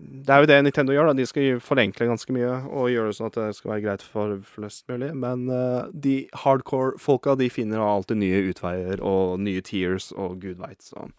det 0.00 0.32
er 0.32 0.40
jo 0.40 0.46
det 0.48 0.64
Nintendo 0.64 0.94
gjør, 0.94 1.10
da. 1.10 1.12
De 1.18 1.26
skal 1.28 1.60
forenkle 1.60 2.08
ganske 2.08 2.32
mye 2.32 2.52
og 2.72 2.88
gjøre 2.88 3.10
det 3.10 3.16
sånn 3.18 3.28
at 3.28 3.36
det 3.36 3.56
skal 3.56 3.72
være 3.74 3.84
greit 3.84 4.02
for 4.02 4.38
flest 4.48 4.86
mulig. 4.88 5.12
Men 5.14 5.44
uh, 5.50 5.90
de 5.92 6.28
hardcore-folka, 6.40 7.36
de 7.36 7.50
finner 7.52 7.82
alltid 7.84 8.16
nye 8.22 8.40
utveier 8.48 9.02
og 9.04 9.38
nye 9.40 9.60
tiers 9.60 10.10
og 10.16 10.40
gud 10.40 10.56
veit, 10.62 10.80
så 10.80 11.10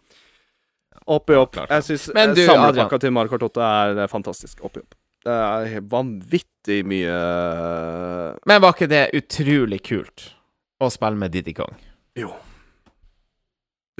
Oppi 1.08 1.34
opp. 1.34 1.56
Jeg 1.56 1.82
syns 1.82 2.10
samlepakka 2.12 2.98
til 3.00 3.10
Mario 3.10 3.32
Kart 3.32 3.42
8 3.48 3.62
er 4.04 4.10
fantastisk. 4.12 4.60
Oppi 4.62 4.84
opp. 4.84 4.94
Det 5.24 5.32
er 5.34 5.80
vanvittig 5.86 6.82
mye 6.86 7.16
Men 8.46 8.62
var 8.62 8.74
ikke 8.74 8.90
det 8.90 9.02
utrolig 9.18 9.80
kult 9.86 10.32
å 10.82 10.90
spille 10.92 11.18
med 11.20 11.32
Diddy 11.34 11.54
Kong? 11.56 11.76
Jo. 12.18 12.32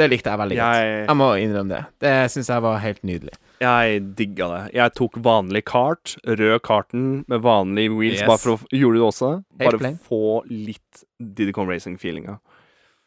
Det 0.00 0.06
likte 0.08 0.30
jeg 0.32 0.40
veldig 0.40 0.56
godt. 0.56 0.76
Jeg 0.80 1.06
Jeg 1.06 1.16
må 1.20 1.26
innrømme 1.36 1.68
det. 1.76 1.82
Det 2.00 2.12
syns 2.32 2.48
jeg 2.48 2.62
var 2.64 2.78
helt 2.80 3.02
nydelig. 3.04 3.34
Jeg 3.60 4.00
digga 4.18 4.46
det. 4.52 4.62
Jeg 4.74 4.94
tok 4.98 5.18
vanlig 5.22 5.62
kart, 5.68 6.14
rød 6.26 6.62
karten 6.64 7.02
med 7.28 7.42
vanlige 7.44 7.92
wheels, 7.94 8.20
Yes. 8.22 8.26
bare 8.26 8.38
for 8.40 8.56
å 8.56 8.68
Gjorde 8.72 8.96
du 8.96 9.02
det 9.02 9.08
også? 9.10 9.30
Helt 9.60 9.70
Bare 9.70 9.78
plain. 9.78 9.98
få 10.08 10.22
litt 10.48 11.04
Diddy 11.20 11.52
Kong 11.52 11.68
Racing-feelinga. 11.68 12.38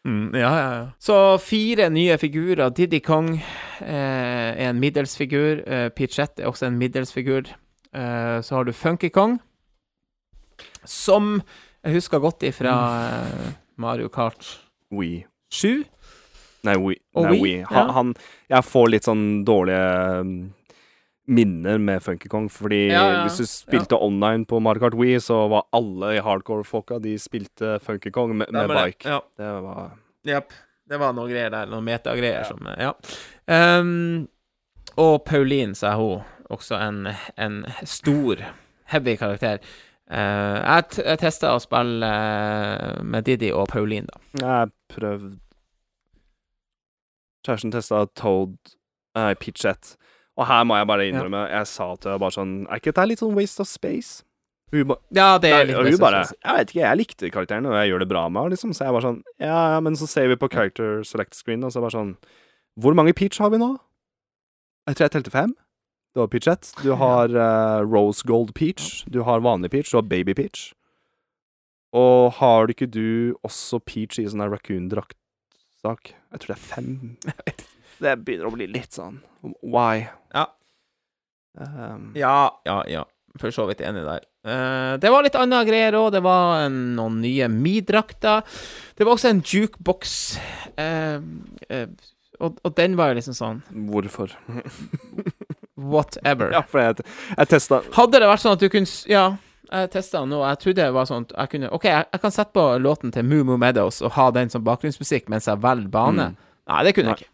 Mm, 0.06 0.36
ja, 0.38 0.52
ja, 0.54 0.70
ja. 0.78 0.86
Så 1.02 1.18
fire 1.42 1.90
nye 1.90 2.16
figurer. 2.22 2.70
Diddy 2.70 3.00
Kong 3.02 3.42
eh, 3.82 4.54
er 4.54 4.70
en 4.70 4.80
middelsfigur. 4.80 5.64
Eh, 5.68 5.90
Pichette 5.90 6.44
er 6.44 6.52
også 6.52 6.68
en 6.70 6.78
middelsfigur. 6.78 7.50
Eh, 7.92 8.38
så 8.46 8.56
har 8.60 8.64
du 8.64 8.72
Funky 8.72 9.10
Kong, 9.10 9.40
som 10.86 11.42
jeg 11.84 11.98
husker 11.98 12.22
godt 12.22 12.44
ifra 12.46 12.76
eh, 13.10 13.52
Mario 13.82 14.10
Kart 14.10 14.46
We. 14.92 15.26
7. 15.54 15.84
Nei, 16.66 16.76
We. 16.82 16.96
Og 17.16 17.28
Nei, 17.28 17.32
Wii, 17.32 17.42
we. 17.42 17.64
Han, 17.70 17.88
ja. 17.88 17.96
han 17.96 18.14
Jeg 18.50 18.66
får 18.68 18.92
litt 18.94 19.08
sånn 19.08 19.26
dårlige 19.46 20.22
um, 20.22 20.36
minner 21.26 21.78
med 21.82 22.04
Funky 22.06 22.30
Kong, 22.30 22.48
fordi 22.54 22.88
Ja, 22.92 23.04
ja, 23.12 23.24
hvis 23.26 23.40
du 23.42 23.50
spilte 23.50 23.98
online 24.02 24.46
på 24.50 24.60
Mario 24.62 24.86
Kart 24.86 24.98
Wii, 24.98 25.18
så 25.24 25.44
var 25.52 25.66
alle 25.74 26.16
i 26.18 26.22
hardcore-folka 26.26 27.00
De 27.02 27.16
spilte 27.22 27.80
Funky 27.86 28.12
Kong 28.14 28.36
med, 28.38 28.54
med 28.54 28.70
bike. 28.74 29.10
Ja. 29.10 29.22
Det 29.38 29.52
var 29.66 29.92
Jepp. 30.26 30.54
Det 30.86 31.00
var 31.02 31.14
noen 31.18 31.30
greier 31.32 31.50
der, 31.54 31.70
noen 31.70 31.86
metagreier 31.86 32.44
Ja. 32.44 32.50
som 32.50 32.68
Ja. 32.78 32.94
Um, 33.80 34.28
og 35.02 35.26
Pauline, 35.26 35.76
sa 35.76 35.96
hun, 35.98 36.22
også 36.50 36.78
en, 36.80 37.10
en 37.42 37.66
stor, 37.84 38.40
heavy 38.94 39.16
karakter. 39.18 39.60
Eh, 40.12 40.58
jeg 40.62 41.02
jeg 41.02 41.20
testa 41.24 41.56
å 41.56 41.62
spille 41.64 42.06
eh, 42.06 43.02
med 43.02 43.26
Diddy 43.26 43.50
og 43.58 43.68
Pauline, 43.72 44.06
da. 44.06 44.22
Jeg 44.42 44.72
prøvde 44.94 45.34
Kjæresten 47.46 47.74
testa 47.74 48.06
Toad 48.18 48.56
uh, 49.18 49.34
Pitchett. 49.38 49.96
Og 50.36 50.48
her 50.50 50.64
må 50.68 50.78
jeg 50.80 50.88
bare 50.90 51.06
innrømme, 51.10 51.44
jeg 51.52 51.68
sa 51.70 51.92
til 51.96 52.12
henne 52.12 52.22
bare 52.24 52.36
sånn 52.36 52.56
Er 52.66 52.82
ikke 52.82 52.92
dette 52.92 53.06
litt 53.12 53.22
sånn 53.22 53.36
waste 53.38 53.62
of 53.62 53.70
space? 53.70 54.24
Ba, 54.74 54.98
Ja, 55.16 55.38
det 55.40 55.52
er 55.54 55.68
litt 55.70 55.78
og 55.78 55.86
hun 55.88 56.00
bare 56.02 56.24
Jeg 56.26 56.58
vet 56.58 56.72
ikke, 56.74 56.82
jeg 56.82 57.00
likte 57.00 57.30
karakteren, 57.32 57.68
og 57.70 57.78
jeg 57.78 57.92
gjør 57.92 58.02
det 58.02 58.10
bra 58.10 58.24
med 58.28 58.42
henne, 58.42 58.56
liksom. 58.56 58.74
Så 58.76 58.88
jeg 58.88 58.96
bare 58.98 59.08
sånn 59.08 59.22
Ja, 59.40 59.60
ja, 59.76 59.84
men 59.86 59.98
så 60.00 60.10
ser 60.10 60.28
vi 60.32 60.40
på 60.42 60.50
character 60.52 61.06
select 61.08 61.38
screen, 61.38 61.64
og 61.64 61.72
så 61.74 61.86
bare 61.86 61.96
sånn 61.96 62.16
Hvor 62.82 62.98
mange 62.98 63.14
Peach 63.16 63.40
har 63.40 63.54
vi 63.54 63.62
nå? 63.62 63.76
Jeg 64.90 64.98
tror 64.98 65.08
jeg 65.08 65.16
telte 65.16 65.34
fem. 65.34 65.56
Du 66.16 66.22
har 66.22 66.30
Peachette, 66.32 66.70
du 66.80 66.94
har 66.96 67.28
uh, 67.36 67.82
Rose 67.84 68.24
Gold 68.24 68.54
Peach, 68.56 69.04
du 69.12 69.20
har 69.28 69.42
vanlig 69.44 69.68
Peach, 69.74 69.90
du 69.92 69.98
har 69.98 70.06
Baby 70.08 70.32
Peach. 70.34 70.70
Og 71.92 72.38
har 72.38 72.68
du 72.68 72.72
ikke 72.72 72.88
du 72.88 73.36
også 73.44 73.82
Peach 73.84 74.16
i 74.22 74.24
sånn 74.24 74.40
der 74.40 74.54
raccoon-draktsak? 74.54 76.14
Jeg 76.16 76.40
tror 76.40 76.54
det 76.54 76.56
er 76.56 76.62
fem. 76.64 76.94
Det 78.00 78.14
begynner 78.28 78.48
å 78.48 78.52
bli 78.52 78.66
litt 78.68 78.96
sånn 78.96 79.22
Why? 79.64 80.06
Ja. 80.36 80.46
Um, 81.60 82.10
Ja, 82.16 82.62
ja, 82.68 82.80
ja. 82.92 83.04
For 83.40 83.52
så 83.52 83.68
vidt 83.68 83.84
enig 83.84 84.04
der. 84.08 84.24
Uh, 84.48 84.96
det 85.00 85.12
var 85.12 85.24
litt 85.24 85.36
andre 85.36 85.62
greier 85.68 85.96
òg. 86.00 86.14
Det 86.16 86.22
var 86.24 86.66
en, 86.66 86.78
noen 86.96 87.20
nye 87.24 87.48
Mi-drakter. 87.52 88.44
Det 88.96 89.04
var 89.04 89.18
også 89.18 89.34
en 89.34 89.44
jukebox. 89.44 90.16
Uh, 90.80 91.20
uh, 91.72 91.88
og, 92.40 92.60
og 92.64 92.76
den 92.80 92.96
var 93.00 93.12
jo 93.12 93.20
liksom 93.20 93.36
sånn 93.36 93.62
Hvorfor? 93.92 94.32
whatever. 95.78 96.52
Ja, 96.56 96.64
for 96.70 96.82
jeg, 96.82 97.06
jeg 97.38 97.52
testa 97.52 97.82
Hadde 97.96 98.22
det 98.22 98.30
vært 98.30 98.44
sånn 98.44 98.56
at 98.58 98.64
du 98.64 98.70
kunne 98.72 99.12
Ja, 99.12 99.26
jeg 99.72 99.92
testa 99.96 100.22
den 100.24 100.34
nå. 100.34 100.42
Jeg 100.46 100.62
trodde 100.64 100.82
det 100.84 100.96
var 100.96 101.10
sånn 101.10 101.28
at 101.28 101.36
jeg 101.36 101.54
kunne 101.56 101.72
OK, 101.76 101.88
jeg, 101.90 102.10
jeg 102.14 102.24
kan 102.24 102.36
sette 102.36 102.56
på 102.56 102.66
låten 102.82 103.14
til 103.16 103.28
Moo 103.28 103.48
Moo 103.48 103.62
Meadows 103.62 104.02
og 104.06 104.16
ha 104.18 104.30
den 104.36 104.52
som 104.54 104.66
bakgrunnsmusikk 104.66 105.32
mens 105.32 105.50
jeg 105.52 105.62
velger 105.64 105.92
bane. 105.94 106.32
Mm. 106.32 106.52
Nei, 106.72 106.84
det 106.88 106.96
kunne 106.98 107.14
jeg 107.14 107.24
ikke. 107.26 107.32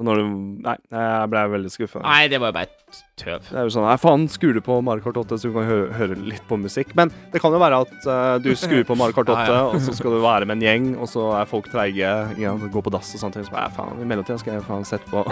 Og 0.00 0.06
når 0.08 0.18
du 0.18 0.30
Nei, 0.64 0.74
jeg 0.90 1.30
ble 1.30 1.42
veldig 1.52 1.70
skuffa. 1.70 2.00
Nei, 2.02 2.24
det 2.30 2.40
var 2.42 2.50
jo 2.50 2.56
bare 2.56 2.66
et 2.66 3.00
tøv. 3.20 3.44
Det 3.46 3.58
er 3.60 3.66
jo 3.68 3.74
sånn 3.74 3.86
Nei, 3.86 3.96
faen, 4.00 4.24
skrur 4.32 4.56
du 4.56 4.62
på 4.64 4.78
Mario 4.86 5.04
Kart 5.04 5.20
8, 5.22 5.38
så 5.38 5.50
du 5.50 5.54
kan 5.54 5.68
hø 5.68 5.78
høre 5.94 6.18
litt 6.18 6.42
på 6.48 6.58
musikk. 6.58 6.94
Men 6.98 7.12
det 7.32 7.42
kan 7.42 7.54
jo 7.54 7.60
være 7.62 7.82
at 7.84 7.94
uh, 8.08 8.34
du 8.42 8.50
skrur 8.58 8.82
på 8.88 8.96
Mario 8.98 9.16
Kart 9.16 9.30
8, 9.30 9.44
Ja, 9.44 9.60
ja. 9.60 9.68
og 9.70 9.84
så 9.84 9.94
skal 9.94 10.16
du 10.16 10.24
være 10.24 10.48
med 10.50 10.58
en 10.58 10.66
gjeng, 10.66 10.90
og 10.98 11.10
så 11.10 11.28
er 11.38 11.50
folk 11.50 11.70
treige, 11.70 12.10
ja, 12.40 12.56
går 12.64 12.88
på 12.88 12.94
dass 12.94 13.14
og 13.14 13.22
sånne 13.22 13.38
ting. 13.38 13.46
Så 13.46 13.54
bare, 13.54 13.70
faen, 13.76 14.02
i 14.02 14.08
mellomtida 14.08 14.40
skal 14.42 14.58
jeg 14.58 14.66
faen 14.66 14.88
sette 14.88 15.06
på 15.12 15.22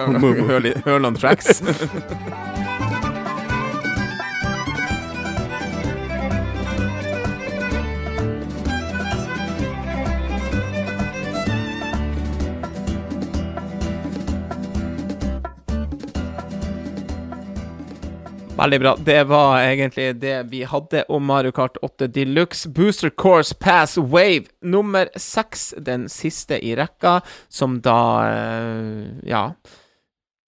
Hørland 0.86 1.18
tracks. 1.22 1.58
Veldig 18.62 18.80
bra. 18.80 18.96
Det 18.96 19.24
var 19.24 19.58
egentlig 19.58 20.04
det 20.22 20.36
vi 20.52 20.60
hadde 20.62 21.02
om 21.10 21.24
Mario 21.26 21.50
Kart 21.50 21.76
8 21.82 22.06
Deluxe. 22.06 22.68
Booster 22.70 23.10
Course 23.10 23.54
Pass 23.58 23.96
Wave 23.98 24.44
nummer 24.62 25.08
seks, 25.16 25.74
den 25.78 26.04
siste 26.08 26.60
i 26.62 26.76
rekka, 26.78 27.20
som 27.48 27.80
da 27.82 27.98
eh, 28.28 29.06
Ja. 29.26 29.48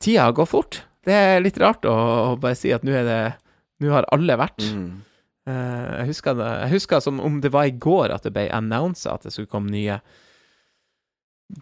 Tida 0.05 0.31
går 0.31 0.47
fort. 0.47 0.85
Det 1.05 1.15
er 1.15 1.43
litt 1.43 1.59
rart 1.59 1.83
å, 1.91 1.95
å 2.31 2.37
bare 2.39 2.55
si 2.55 2.71
at 2.75 2.87
nå 2.87 2.95
er 2.95 3.09
det 3.09 3.19
Nå 3.83 3.91
har 3.91 4.07
alle 4.15 4.39
vært. 4.39 4.63
Mm. 4.63 5.03
Eh, 5.51 5.87
jeg, 5.99 6.07
husker 6.13 6.39
det, 6.39 6.51
jeg 6.63 6.75
husker 6.79 7.03
som 7.03 7.19
om 7.19 7.41
det 7.43 7.51
var 7.51 7.67
i 7.67 7.75
går 7.75 8.15
at 8.15 8.23
det 8.23 8.37
ble 8.37 8.47
annonsa 8.55 9.17
at 9.17 9.27
det 9.27 9.35
skulle 9.35 9.51
komme 9.51 9.75
nye 9.75 9.99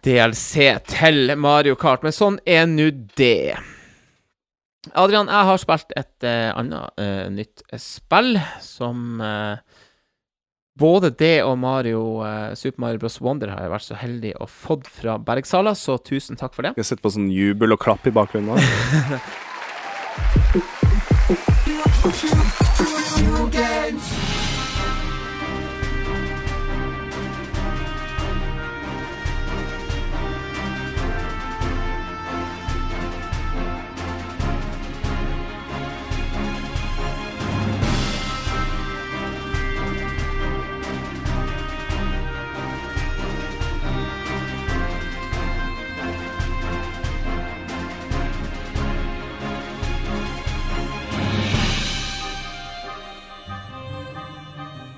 DLC 0.05 0.69
til 0.85 1.33
Mario 1.33 1.73
Kart, 1.81 2.05
men 2.05 2.13
sånn 2.13 2.37
er 2.45 2.69
nå 2.69 2.91
det. 3.17 3.57
Adrian, 4.91 5.29
jeg 5.31 5.47
har 5.47 5.61
spilt 5.61 5.93
et 5.95 6.25
uh, 6.27 6.51
annet 6.59 6.99
uh, 6.99 7.29
nytt 7.31 7.63
spill 7.79 8.35
som 8.63 9.21
uh, 9.23 9.55
Både 10.73 11.11
det 11.13 11.43
og 11.45 11.53
Mario, 11.61 12.01
Super 12.57 12.81
Mario 12.81 12.97
Bros. 12.97 13.19
Wonder 13.21 13.51
har 13.53 13.61
jeg 13.61 13.69
vært 13.75 13.85
så 13.85 13.93
heldig 13.93 14.31
å 14.41 14.47
fått 14.49 14.89
fra 14.89 15.19
Bergsala, 15.21 15.75
så 15.77 15.99
tusen 16.01 16.33
takk 16.33 16.57
for 16.57 16.65
det. 16.65 16.73
Jeg 16.81 16.87
sette 16.89 17.05
på 17.05 17.13
sånn 17.13 17.29
jubel 17.29 17.77
og 17.77 17.83
klapp 17.85 18.09
i 18.09 18.15
bakgrunnen 18.17 18.57
nå? 18.57 18.61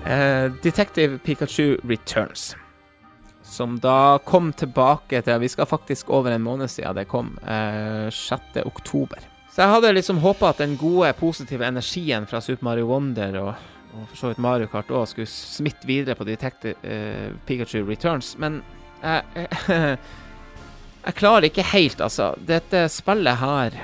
Eh, 0.05 0.51
Detective 0.61 1.17
Pikachu 1.17 1.77
Returns. 1.83 2.55
Som 3.41 3.79
da 3.79 4.19
kom 4.25 4.53
tilbake 4.53 5.21
til 5.21 5.39
Vi 5.39 5.49
skal 5.49 5.65
faktisk 5.65 6.09
over 6.09 6.31
en 6.31 6.41
måned 6.41 6.69
siden 6.69 6.95
det 6.95 7.07
kom. 7.07 7.39
Eh, 7.47 8.09
6. 8.11 8.61
oktober. 8.65 9.19
Så 9.51 9.61
jeg 9.61 9.71
hadde 9.71 9.93
liksom 9.93 10.17
håpa 10.17 10.49
at 10.49 10.57
den 10.61 10.77
gode, 10.77 11.13
positive 11.13 11.65
energien 11.65 12.27
fra 12.27 12.41
Super 12.41 12.63
Mario 12.63 12.85
Wonder 12.85 13.37
og, 13.39 13.53
og 13.95 14.07
for 14.09 14.17
så 14.17 14.27
vidt 14.27 14.41
Mario 14.43 14.67
Kart 14.67 14.91
òg 14.91 15.07
skulle 15.07 15.31
smitte 15.31 15.87
videre 15.87 16.15
på 16.15 16.27
Detective 16.27 16.75
eh, 16.83 17.31
Pikachu 17.47 17.85
Returns, 17.87 18.33
men 18.37 18.61
jeg, 19.01 19.23
jeg, 19.35 19.97
jeg 21.05 21.15
klarer 21.15 21.47
ikke 21.47 21.65
helt, 21.71 22.01
altså. 22.01 22.33
Dette 22.37 22.83
spillet 22.91 23.39
her 23.39 23.79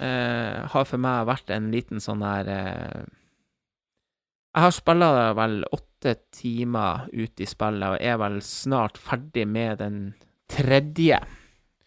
eh, 0.00 0.64
har 0.72 0.88
for 0.88 0.98
meg 0.98 1.28
vært 1.28 1.52
en 1.52 1.68
liten 1.74 2.00
sånn 2.00 2.24
der 2.24 2.50
eh, 2.54 3.06
jeg 4.56 4.64
har 4.64 4.72
spilla 4.72 5.08
vel 5.36 5.58
åtte 5.68 6.14
timer 6.32 7.10
ut 7.12 7.42
i 7.44 7.48
spillet, 7.48 7.90
og 7.92 8.00
er 8.00 8.16
vel 8.22 8.38
snart 8.44 8.96
ferdig 8.96 9.44
med 9.48 9.82
den 9.82 9.98
tredje 10.48 11.18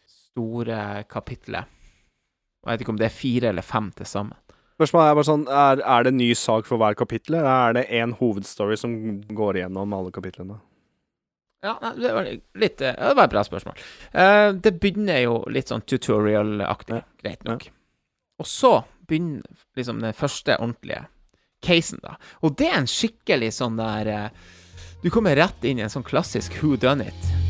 store 0.06 1.04
kapitlet. 1.10 1.66
Jeg 2.60 2.70
vet 2.70 2.84
ikke 2.84 2.94
om 2.94 3.00
det 3.02 3.08
er 3.08 3.16
fire 3.16 3.50
eller 3.50 3.66
fem 3.66 3.90
til 3.98 4.06
sammen. 4.06 4.38
Spørsmålet 4.78 5.10
er 5.10 5.18
bare 5.18 5.28
sånn, 5.28 5.48
er, 5.50 5.82
er 5.82 6.06
det 6.06 6.14
en 6.14 6.22
ny 6.22 6.30
sak 6.38 6.70
for 6.70 6.80
hver 6.80 6.96
kapittel, 7.00 7.40
eller 7.40 7.50
er 7.50 7.78
det 7.80 7.88
én 8.00 8.14
hovedstory 8.20 8.78
som 8.80 8.94
går 9.36 9.60
igjennom 9.60 9.96
alle 9.98 10.14
kapitlene? 10.14 10.60
Ja, 11.66 11.74
det 11.98 12.14
var 12.16 12.30
litt 12.30 12.78
Det 12.80 12.94
var 12.96 13.26
et 13.26 13.34
bra 13.34 13.41
spørsmål. 13.44 13.82
Uh, 14.14 14.54
det 14.56 14.78
begynner 14.80 15.20
jo 15.26 15.41
litt 15.52 15.74
sånn 15.74 15.84
tutorial-aktig, 15.84 17.02
Ja. 17.02 17.08
greit 17.24 17.44
nok. 17.50 17.66
Og 18.40 18.48
så 18.48 18.78
begynner 19.10 19.44
liksom 19.76 20.00
den 20.06 20.16
første 20.16 20.56
ordentlige 20.56 21.08
casen, 21.65 21.99
da. 22.03 22.18
Og 22.44 22.57
det 22.60 22.69
er 22.69 22.80
en 22.81 22.90
skikkelig 22.90 23.53
sånn 23.60 23.80
der 23.80 24.14
eh, 24.14 24.56
Du 25.03 25.10
kommer 25.14 25.38
rett 25.40 25.64
inn 25.64 25.80
i 25.80 25.86
en 25.86 25.91
sånn 25.91 26.03
klassisk 26.03 26.60
who 26.60 26.76
done 26.76 27.07
it. 27.07 27.49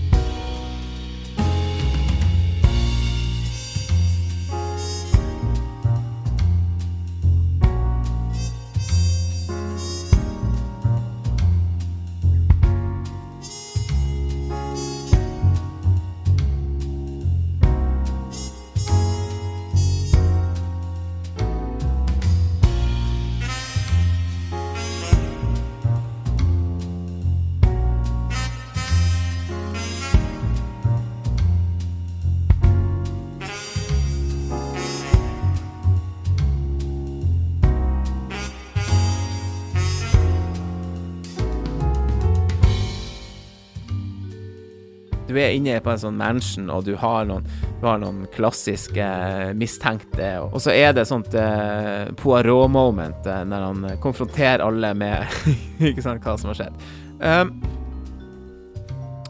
Du 45.30 45.36
er 45.38 45.54
inne 45.54 45.78
på 45.86 45.92
en 45.94 46.00
sånn 46.02 46.18
mansion, 46.18 46.72
og 46.74 46.88
du 46.88 46.96
har 46.98 47.28
noen, 47.30 47.46
du 47.78 47.84
har 47.86 48.00
noen 48.02 48.24
klassiske 48.34 49.04
eh, 49.06 49.52
mistenkte, 49.58 50.32
og, 50.42 50.56
og 50.58 50.64
så 50.66 50.74
er 50.74 50.96
det 50.98 51.06
sånt 51.06 51.36
eh, 51.38 52.10
Poirot-moment 52.18 53.30
eh, 53.30 53.44
når 53.46 53.66
han 53.68 53.86
eh, 53.92 54.00
konfronterer 54.02 54.66
alle 54.66 54.90
med 54.98 55.38
ikke 55.92 56.02
sant, 56.02 56.26
hva 56.26 56.34
som 56.42 56.50
har 56.50 56.58
skjedd. 56.64 56.82
Um, 57.22 57.54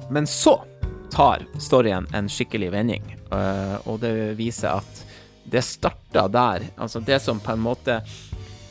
men 0.10 0.30
så 0.30 0.56
tar 1.12 1.44
storyen 1.60 2.08
en 2.16 2.32
skikkelig 2.32 2.72
vending, 2.72 3.04
uh, 3.34 3.76
og 3.84 4.00
det 4.06 4.14
viser 4.40 4.80
at 4.80 5.04
det 5.50 5.66
starta 5.66 6.30
der. 6.32 6.70
Altså, 6.80 7.04
det 7.04 7.20
som 7.26 7.42
på 7.44 7.58
en 7.58 7.66
måte 7.66 8.00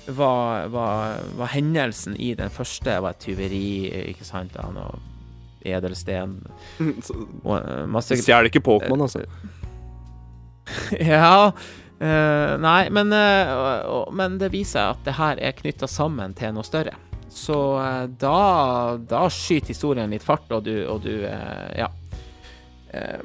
var, 0.09 0.71
var, 0.73 1.21
var 1.37 1.53
hendelsen 1.53 2.17
i 2.17 2.33
den 2.39 2.49
første, 2.55 2.97
var 3.05 3.13
et 3.13 3.23
tyveri, 3.27 3.69
ikke 4.15 4.25
sant, 4.25 4.57
Han 4.65 4.79
noe 4.81 5.18
edelsten 5.67 6.39
eh, 6.79 7.85
masse 7.91 8.19
Stjeler 8.21 8.51
ikke 8.51 8.65
Pokémon, 8.65 9.07
altså. 9.09 9.25
Ja 11.13 11.51
uh, 11.51 12.55
Nei, 12.61 12.89
men, 12.95 13.13
uh, 13.13 14.05
men 14.15 14.39
det 14.41 14.53
viser 14.55 14.93
at 14.93 15.05
det 15.07 15.17
her 15.19 15.41
er 15.41 15.57
knytta 15.57 15.89
sammen 15.91 16.35
til 16.39 16.53
noe 16.55 16.67
større. 16.67 16.95
så 17.29 17.59
uh, 17.79 18.05
da, 18.09 18.99
da 19.01 19.27
skyter 19.33 19.75
historien 19.75 20.11
litt 20.11 20.25
fart, 20.25 20.51
og 20.53 20.65
du, 20.65 20.77
og 20.89 21.03
du 21.05 21.25
eh, 21.27 21.79
Ja. 21.79 21.91
Eh, 22.93 23.21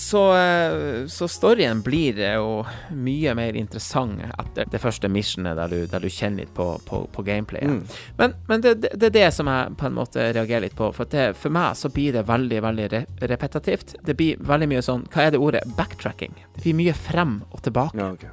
så, 0.00 0.36
eh, 0.36 1.06
så 1.06 1.28
storyen 1.28 1.82
blir 1.82 2.18
eh, 2.18 2.34
jo 2.34 2.64
mye 2.96 3.34
mer 3.36 3.56
interessant 3.58 4.22
etter 4.38 4.68
det 4.72 4.80
første 4.80 5.08
missionet, 5.12 5.58
der 5.58 5.68
du, 5.68 5.86
der 5.90 6.00
du 6.00 6.08
kjenner 6.08 6.44
litt 6.44 6.54
på, 6.56 6.66
på, 6.86 7.02
på 7.12 7.24
gameplayet. 7.26 7.68
Mm. 7.68 8.06
Men, 8.16 8.34
men 8.48 8.64
det, 8.64 8.74
det, 8.82 8.94
det 8.96 9.10
er 9.10 9.16
det 9.18 9.26
som 9.36 9.50
jeg 9.50 9.76
på 9.80 9.88
en 9.90 9.98
måte 9.98 10.30
reagerer 10.32 10.64
litt 10.66 10.76
på. 10.78 10.88
For, 10.96 11.10
det, 11.12 11.34
for 11.40 11.52
meg 11.54 11.76
så 11.76 11.92
blir 11.92 12.16
det 12.16 12.24
veldig 12.28 12.62
veldig 12.64 12.88
re 12.94 13.02
repetitivt. 13.30 13.94
Det 14.06 14.16
blir 14.16 14.40
veldig 14.48 14.70
mye 14.70 14.84
sånn 14.84 15.04
Hva 15.12 15.26
er 15.26 15.34
det 15.34 15.42
ordet? 15.42 15.66
Backtracking. 15.76 16.32
Det 16.56 16.64
blir 16.64 16.78
mye 16.80 16.96
frem 16.96 17.40
og 17.50 17.60
tilbake. 17.66 18.00
Ja, 18.00 18.10
okay. 18.16 18.32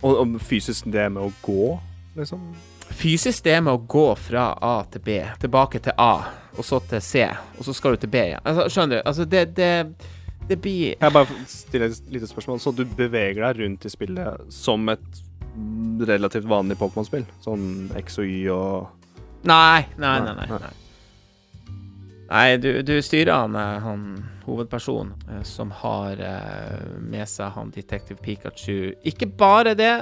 Og, 0.00 0.16
og 0.22 0.40
fysisk 0.44 0.88
det 0.92 1.10
med 1.12 1.24
å 1.24 1.30
gå, 1.44 1.76
liksom? 2.16 2.48
Fysisk 2.96 3.44
det 3.44 3.56
med 3.66 3.74
å 3.74 3.84
gå 3.84 4.08
fra 4.16 4.50
A 4.62 4.76
til 4.92 5.02
B, 5.04 5.20
tilbake 5.42 5.80
til 5.84 5.96
A, 6.00 6.12
og 6.56 6.64
så 6.64 6.78
til 6.88 7.02
C, 7.02 7.24
og 7.58 7.66
så 7.66 7.74
skal 7.76 7.96
du 7.96 8.04
til 8.04 8.12
B 8.12 8.20
igjen. 8.30 8.44
Altså, 8.44 8.68
skjønner 8.72 9.00
du? 9.00 9.02
Altså, 9.10 9.26
det, 9.28 9.42
det, 9.56 9.70
det 10.48 10.56
blir 10.62 10.94
Jeg 11.00 11.12
bare 11.12 11.26
stiller 11.50 11.90
et 11.90 12.10
lite 12.12 12.28
spørsmål. 12.30 12.60
Så 12.62 12.72
du 12.76 12.84
beveger 12.84 13.42
deg 13.42 13.60
rundt 13.64 13.84
i 13.86 13.90
spillet 13.92 14.46
som 14.52 14.88
et 14.92 15.22
relativt 16.06 16.46
vanlig 16.48 16.76
Pokémon-spill? 16.80 17.24
Sånn 17.44 17.90
X 17.96 18.18
og 18.22 18.26
Y 18.28 18.48
og 18.52 18.88
Nei, 19.46 19.86
nei, 19.96 20.16
nei. 20.20 20.32
nei, 20.34 20.46
Nei. 20.50 20.72
nei. 22.30 22.46
Du, 22.58 22.70
du 22.82 22.96
styrer 23.04 23.30
han, 23.36 23.54
eh, 23.54 23.76
han 23.84 24.00
hovedpersonen 24.46 25.12
eh, 25.30 25.42
som 25.46 25.70
har 25.82 26.18
eh, 26.18 26.96
med 27.02 27.28
seg 27.30 27.52
han 27.54 27.70
Detective 27.74 28.18
Pikachu. 28.22 28.92
Ikke 29.06 29.28
bare 29.38 29.76
det, 29.78 29.92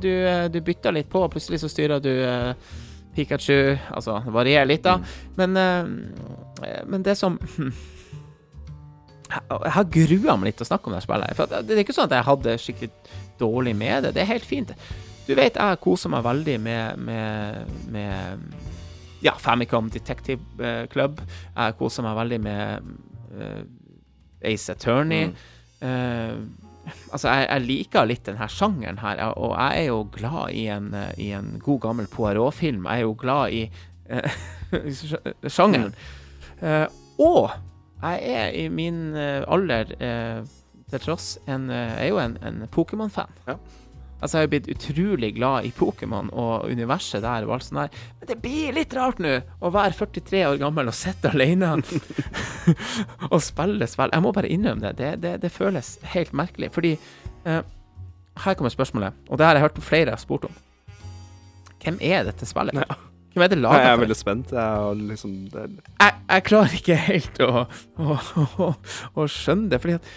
du, 0.00 0.10
du 0.54 0.60
bytter 0.64 0.96
litt 0.96 1.10
på, 1.12 1.20
og 1.26 1.32
plutselig 1.34 1.60
så 1.64 1.68
styrer 1.72 2.00
du 2.04 2.12
Pikachu. 3.16 3.76
Altså, 3.96 4.18
det 4.24 4.32
varierer 4.34 4.68
litt, 4.68 4.84
da. 4.84 4.98
Men, 5.36 5.56
eh, 5.60 6.82
men 6.88 7.04
det 7.04 7.16
som 7.20 7.38
Jeg 9.26 9.72
har 9.74 9.88
grua 9.90 10.36
meg 10.38 10.50
litt 10.50 10.60
til 10.60 10.66
å 10.66 10.70
snakke 10.70 10.90
om 10.90 10.94
det 10.96 11.02
spillet. 11.04 11.34
For 11.38 11.50
det 11.50 11.74
er 11.74 11.82
ikke 11.82 11.96
sånn 11.96 12.08
at 12.10 12.16
jeg 12.18 12.28
hadde 12.28 12.56
skikkelig 12.62 12.90
dårlig 13.40 13.74
med 13.78 14.06
det. 14.06 14.14
Det 14.16 14.22
er 14.22 14.30
helt 14.30 14.46
fint. 14.46 14.72
Du 15.26 15.32
vet, 15.34 15.58
jeg 15.58 15.80
koser 15.82 16.12
meg 16.12 16.22
veldig 16.26 16.54
med, 16.62 17.00
med, 17.08 17.72
med 17.90 18.44
ja, 19.24 19.34
Famicom 19.42 19.90
Detective 19.90 20.62
eh, 20.62 20.84
Club. 20.92 21.18
Jeg 21.56 21.78
koser 21.80 22.06
meg 22.06 22.14
veldig 22.20 22.38
med 22.44 22.92
uh, 23.34 23.64
Ace 24.46 24.76
Attorney. 24.76 25.32
Mm. 25.32 25.42
Uh, 25.82 26.92
altså, 27.10 27.32
jeg, 27.32 27.48
jeg 27.48 27.64
liker 27.66 28.06
litt 28.06 28.28
denne 28.28 28.46
sjangeren 28.52 29.02
her, 29.02 29.24
og 29.34 29.56
jeg 29.56 29.82
er 29.82 29.88
jo 29.90 30.04
glad 30.14 30.54
i 30.54 30.68
en, 30.70 30.92
i 31.18 31.32
en 31.34 31.56
god 31.64 31.82
gammel 31.88 32.06
Poirot-film. 32.12 32.86
Jeg 32.86 33.02
er 33.02 33.08
jo 33.08 33.18
glad 33.18 33.58
i 33.58 33.64
uh, 34.12 34.38
sjangeren. 35.56 35.94
Eh, 36.60 36.86
og 37.18 37.50
jeg 38.14 38.36
er 38.36 38.54
i 38.54 38.68
min 38.72 39.16
eh, 39.18 39.42
alder 39.48 39.90
eh, 39.98 40.44
til 40.90 41.02
tross 41.02 41.34
en, 41.50 41.70
eh, 41.70 41.96
jeg 41.96 42.06
er 42.06 42.12
jo 42.12 42.22
en, 42.22 42.38
en 42.46 42.62
Pokémon-fan. 42.72 43.32
Ja. 43.48 43.56
Altså, 44.16 44.38
jeg 44.38 44.46
har 44.46 44.52
blitt 44.54 44.68
utrolig 44.72 45.28
glad 45.36 45.66
i 45.68 45.72
Pokémon 45.76 46.30
og 46.32 46.70
universet 46.72 47.20
der 47.22 47.44
og 47.44 47.56
alt 47.56 47.66
sånt 47.66 47.82
der. 47.82 48.04
Men 48.20 48.30
det 48.30 48.36
blir 48.40 48.76
litt 48.76 48.94
rart 48.96 49.20
nå 49.20 49.34
å 49.60 49.70
være 49.74 49.92
43 49.98 50.44
år 50.48 50.60
gammel 50.62 50.88
og 50.88 50.96
sitte 50.96 51.34
alene 51.34 51.74
og 53.32 53.40
spille 53.44 53.88
spill. 53.90 54.14
Jeg 54.14 54.24
må 54.24 54.32
bare 54.32 54.52
innrømme 54.52 54.86
det. 54.88 54.94
Det, 54.96 55.10
det, 55.24 55.34
det 55.44 55.52
føles 55.52 55.96
helt 56.14 56.32
merkelig. 56.32 56.72
Fordi 56.72 56.94
eh, 56.96 57.60
Her 58.36 58.56
kommer 58.56 58.72
spørsmålet, 58.72 59.16
og 59.28 59.38
det 59.38 59.46
har 59.46 59.56
jeg 59.56 59.66
hørt 59.66 59.84
flere 59.84 60.16
har 60.16 60.20
spurt 60.20 60.48
om. 60.48 60.56
Hvem 61.84 62.00
er 62.00 62.24
dette 62.26 62.48
spillet? 62.48 62.76
Ja. 62.76 62.96
Hvem 63.36 63.44
er 63.44 63.50
det 63.52 63.58
Nei, 63.60 63.68
for? 63.68 63.82
jeg 63.84 63.92
er 63.92 63.98
veldig 64.00 64.16
spent. 64.16 64.52
Jeg 64.56 65.00
liksom 65.10 65.32
det, 65.52 65.66
jeg, 66.00 66.12
jeg 66.30 66.44
klarer 66.46 66.76
ikke 66.78 66.96
helt 67.04 67.40
å, 67.44 67.64
å, 68.00 68.16
å, 68.64 68.68
å 69.12 69.26
skjønne 69.28 69.68
det, 69.74 69.80
fordi 69.82 69.98
at 69.98 70.08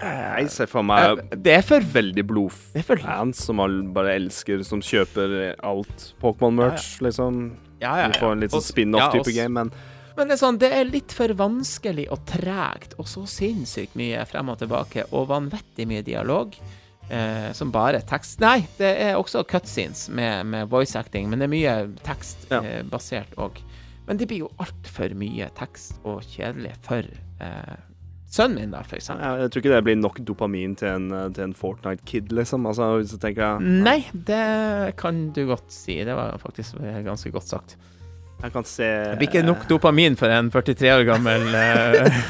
Jeg 0.00 0.48
ser 0.54 0.70
for 0.72 0.86
meg 0.88 1.20
eh, 1.20 1.36
Det 1.44 1.52
er 1.58 1.66
for 1.66 1.84
veldig 1.84 2.24
er 2.24 2.28
blodfans 2.30 3.44
som 3.44 3.60
bare 3.92 4.16
elsker, 4.16 4.64
som 4.64 4.80
kjøper 4.80 5.58
alt 5.60 6.06
Pokémon-merch, 6.24 7.02
liksom. 7.04 7.42
Ja, 7.84 7.98
ja, 8.00 8.08
Du 8.08 8.16
får 8.22 8.32
en 8.32 8.46
litt 8.46 8.56
sånn 8.56 8.64
spin-off-type 8.64 9.36
ja, 9.36 9.42
game, 9.44 9.66
men 9.68 10.16
Men 10.16 10.32
det 10.32 10.38
er 10.38 10.40
sånn, 10.46 10.60
det 10.64 10.72
er 10.72 10.88
litt 10.88 11.12
for 11.12 11.36
vanskelig 11.36 12.08
og 12.16 12.24
tregt, 12.32 12.96
og 12.96 13.12
så 13.12 13.28
sinnssykt 13.28 13.92
mye 14.00 14.24
frem 14.28 14.48
og 14.52 14.62
tilbake, 14.64 15.04
og 15.12 15.28
vanvittig 15.34 15.84
mye 15.92 16.04
dialog. 16.04 16.56
Eh, 17.10 17.50
som 17.58 17.72
bare 17.74 17.98
tekst 18.06 18.38
Nei, 18.38 18.60
det 18.78 18.90
er 19.02 19.16
også 19.18 19.42
cutscenes 19.50 20.04
med, 20.14 20.46
med 20.46 20.68
voice 20.70 20.94
acting, 20.94 21.26
men 21.30 21.40
det 21.42 21.48
er 21.48 21.54
mye 21.56 21.72
tekstbasert 22.06 23.32
Ja. 23.34 23.42
eh, 23.42 23.48
òg. 23.48 23.58
Men 24.06 24.16
det 24.20 24.28
blir 24.30 24.44
jo 24.44 24.50
altfor 24.62 25.12
mye 25.18 25.48
tekst 25.58 25.98
og 26.06 26.22
kjedelig 26.22 26.72
for 26.86 27.02
eh, 27.42 27.76
sønnen 28.30 28.60
min, 28.60 28.70
da, 28.70 28.84
for 28.86 28.94
eksempel. 29.00 29.26
jeg, 29.26 29.40
jeg 29.42 29.50
tror 29.50 29.62
ikke 29.64 29.74
det 29.74 29.84
blir 29.88 29.98
nok 29.98 30.20
dopamin 30.28 30.76
til 30.78 30.88
en, 30.92 31.08
eh, 31.12 31.28
til 31.34 31.48
en 31.48 31.54
Fortnite-kid, 31.58 32.30
liksom. 32.30 32.66
Altså, 32.70 32.92
hvis 33.00 33.10
du 33.16 33.18
tenker 33.22 33.42
ja. 33.42 33.58
Nei, 33.58 34.04
det 34.14 34.94
kan 35.02 35.32
du 35.34 35.42
godt 35.50 35.70
si. 35.74 35.98
Det 36.06 36.14
var 36.14 36.38
faktisk 36.38 36.78
ganske 37.06 37.32
godt 37.34 37.50
sagt. 37.50 37.76
Jeg 38.42 38.52
kan 38.54 38.64
se 38.68 38.86
Det 38.86 39.18
blir 39.20 39.28
ikke 39.28 39.44
nok 39.46 39.66
dopamin 39.68 40.16
for 40.16 40.32
en 40.32 40.50
43 40.52 40.92
år 40.94 41.06
gammel 41.08 41.46
eh, 41.54 42.20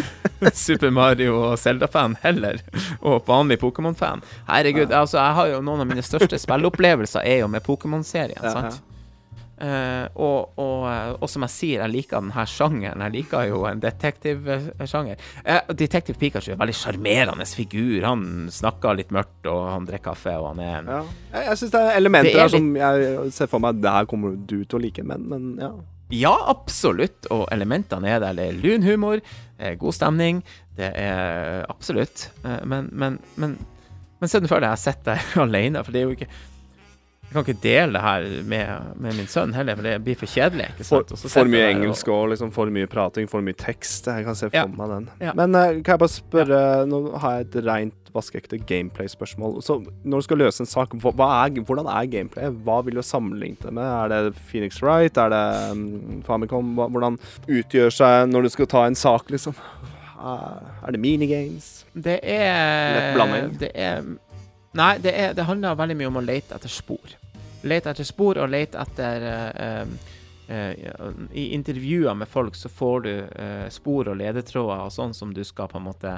Super 0.66 0.91
Mario 0.91 1.37
og 1.37 1.59
Zelda-fan 1.61 2.16
heller, 2.23 2.62
og 3.05 3.27
vanlig 3.28 3.59
Pokémon-fan. 3.61 4.23
Herregud, 4.49 4.89
altså, 4.89 5.19
jeg 5.20 5.37
har 5.37 5.51
jo 5.51 5.59
noen 5.65 5.85
av 5.85 5.91
mine 5.91 6.05
største 6.05 6.39
spilleopplevelser 6.41 7.27
er 7.28 7.43
jo 7.43 7.51
med 7.53 7.65
Pokémon-serien, 7.66 8.41
Ja, 8.41 8.55
sant? 8.57 8.81
Uh, 9.61 10.07
og, 10.16 10.55
og, 10.57 10.87
eh, 10.89 11.11
og 11.20 11.28
som 11.28 11.45
jeg 11.45 11.53
sier, 11.53 11.82
jeg 11.82 11.93
liker 11.93 12.23
denne 12.23 12.45
sjangeren. 12.49 13.03
Jeg 13.05 13.12
liker 13.12 13.51
jo 13.51 13.66
en 13.69 13.82
detektivsjanger. 13.82 15.20
Uh, 15.45 15.74
Detektiv 15.77 16.16
Pikachu 16.16 16.55
er 16.55 16.57
en 16.57 16.62
veldig 16.62 16.77
sjarmerende 16.78 17.45
figur. 17.45 17.99
Han 18.07 18.49
snakker 18.57 18.97
litt 18.97 19.12
mørkt, 19.12 19.45
og 19.53 19.66
han 19.69 19.89
drikker 19.91 20.15
kaffe, 20.15 20.32
og 20.41 20.55
han 20.55 20.65
er 20.65 20.78
en 20.78 20.89
Ja. 20.95 21.03
Jeg, 21.35 21.45
jeg 21.51 21.61
syns 21.61 21.74
det 21.77 21.81
er 21.85 21.99
elementer 22.01 22.32
Det 22.32 22.39
er 22.39 22.47
her 22.47 22.55
som 22.57 22.70
jeg 22.81 23.32
ser 23.37 23.51
for 23.53 23.62
meg 23.62 23.77
Det 23.78 23.93
her 23.95 24.09
kommer 24.11 24.32
du 24.35 24.57
til 24.65 24.78
å 24.78 24.81
like, 24.82 25.05
men, 25.07 25.28
men 25.28 25.45
ja. 25.61 25.70
Ja, 26.11 26.32
absolutt. 26.51 27.27
Og 27.31 27.47
elementene 27.55 28.09
er 28.16 28.20
der. 28.20 28.35
Det 28.35 28.49
er 28.49 28.61
lun 28.61 28.82
humor, 28.87 29.20
eh, 29.59 29.74
god 29.78 29.95
stemning. 29.95 30.43
Det 30.77 30.93
er 30.97 31.66
absolutt. 31.70 32.28
Eh, 32.45 32.65
Men, 32.66 32.89
men, 32.93 33.19
men, 33.37 33.59
men 34.20 34.28
se 34.28 34.41
for 34.47 34.61
deg 34.61 34.70
jeg 34.74 34.78
sitter 34.78 35.15
der 35.15 35.43
alene, 35.47 35.85
for 35.85 35.93
det 35.93 36.01
er 36.03 36.09
jo 36.09 36.16
ikke 36.16 36.31
Jeg 37.31 37.35
kan 37.37 37.45
ikke 37.47 37.62
dele 37.62 37.93
det 37.95 38.01
her 38.03 38.24
med, 38.43 38.87
med 38.99 39.15
min 39.15 39.27
sønn 39.31 39.53
heller, 39.55 39.77
for 39.78 39.87
det 39.87 39.93
blir 40.03 40.16
for 40.19 40.27
kjedelig. 40.27 40.65
ikke 40.73 40.85
For, 40.89 41.05
for 41.31 41.45
mye 41.47 41.69
engelsk 41.77 42.09
og- 42.11 42.24
og 42.24 42.28
liksom 42.32 42.51
for 42.53 42.66
mye 42.74 42.89
prating, 42.91 43.28
for 43.31 43.41
mye 43.41 43.55
tekst. 43.55 44.09
Jeg 44.11 44.24
kan 44.27 44.35
se 44.35 44.49
for 44.51 44.57
Ja. 44.59 44.66
meg 44.66 44.89
den. 44.91 45.11
Ja. 45.20 45.32
Men 45.39 45.55
uh, 45.55 45.78
kan 45.78 45.93
jeg 45.95 45.99
bare 46.03 46.09
spørre 46.09 46.87
Nå 46.91 47.16
har 47.23 47.37
jeg 47.39 47.47
et 47.47 47.65
rent 47.69 47.99
vaskeekte 48.15 48.59
gameplay-spørsmål. 48.59 49.61
Så 49.62 49.78
når 50.05 50.23
du 50.23 50.27
skal 50.27 50.43
løse 50.43 50.65
en 50.65 50.70
sak, 50.70 50.95
er, 50.95 51.61
hvordan 51.66 51.87
er 51.91 52.11
gameplay? 52.11 52.51
Hva 52.65 52.81
vil 52.87 52.99
du 52.99 53.03
sammenligne 53.03 53.61
det 53.62 53.73
med? 53.77 53.85
Er 53.85 54.09
det 54.31 54.35
Phoenix 54.51 54.82
Wright? 54.82 55.16
Er 55.16 55.32
det 55.32 55.45
um, 55.73 56.23
Famicom? 56.27 56.74
Hvordan 56.81 57.19
utgjør 57.49 57.95
seg 57.95 58.28
når 58.31 58.47
du 58.47 58.53
skal 58.57 58.70
ta 58.70 58.85
en 58.87 58.99
sak, 58.99 59.31
liksom? 59.31 59.57
Er 60.20 60.93
det 60.93 61.01
minigames? 61.01 61.87
Det 61.95 62.19
er 62.23 62.97
Lett 62.97 63.15
blanding. 63.16 63.55
Det 63.61 63.70
er 63.74 64.05
Nei, 64.78 64.93
det, 65.03 65.11
er, 65.11 65.32
det 65.35 65.49
handler 65.49 65.74
veldig 65.74 65.97
mye 65.99 66.09
om 66.12 66.20
å 66.20 66.23
lete 66.23 66.55
etter 66.55 66.70
spor. 66.70 67.16
Lete 67.66 67.91
etter 67.91 68.07
spor 68.07 68.39
og 68.39 68.53
lete 68.53 68.78
etter 68.78 69.24
eh, 69.27 70.12
I 71.35 71.49
intervjuer 71.57 72.15
med 72.15 72.31
folk 72.31 72.55
så 72.59 72.70
får 72.70 73.03
du 73.07 73.11
spor 73.70 74.12
og 74.12 74.16
ledetråder 74.19 74.85
og 74.87 74.95
sånn 74.95 75.12
som 75.15 75.35
du 75.35 75.43
skal 75.47 75.69
på 75.70 75.78
en 75.78 75.89
måte 75.89 76.15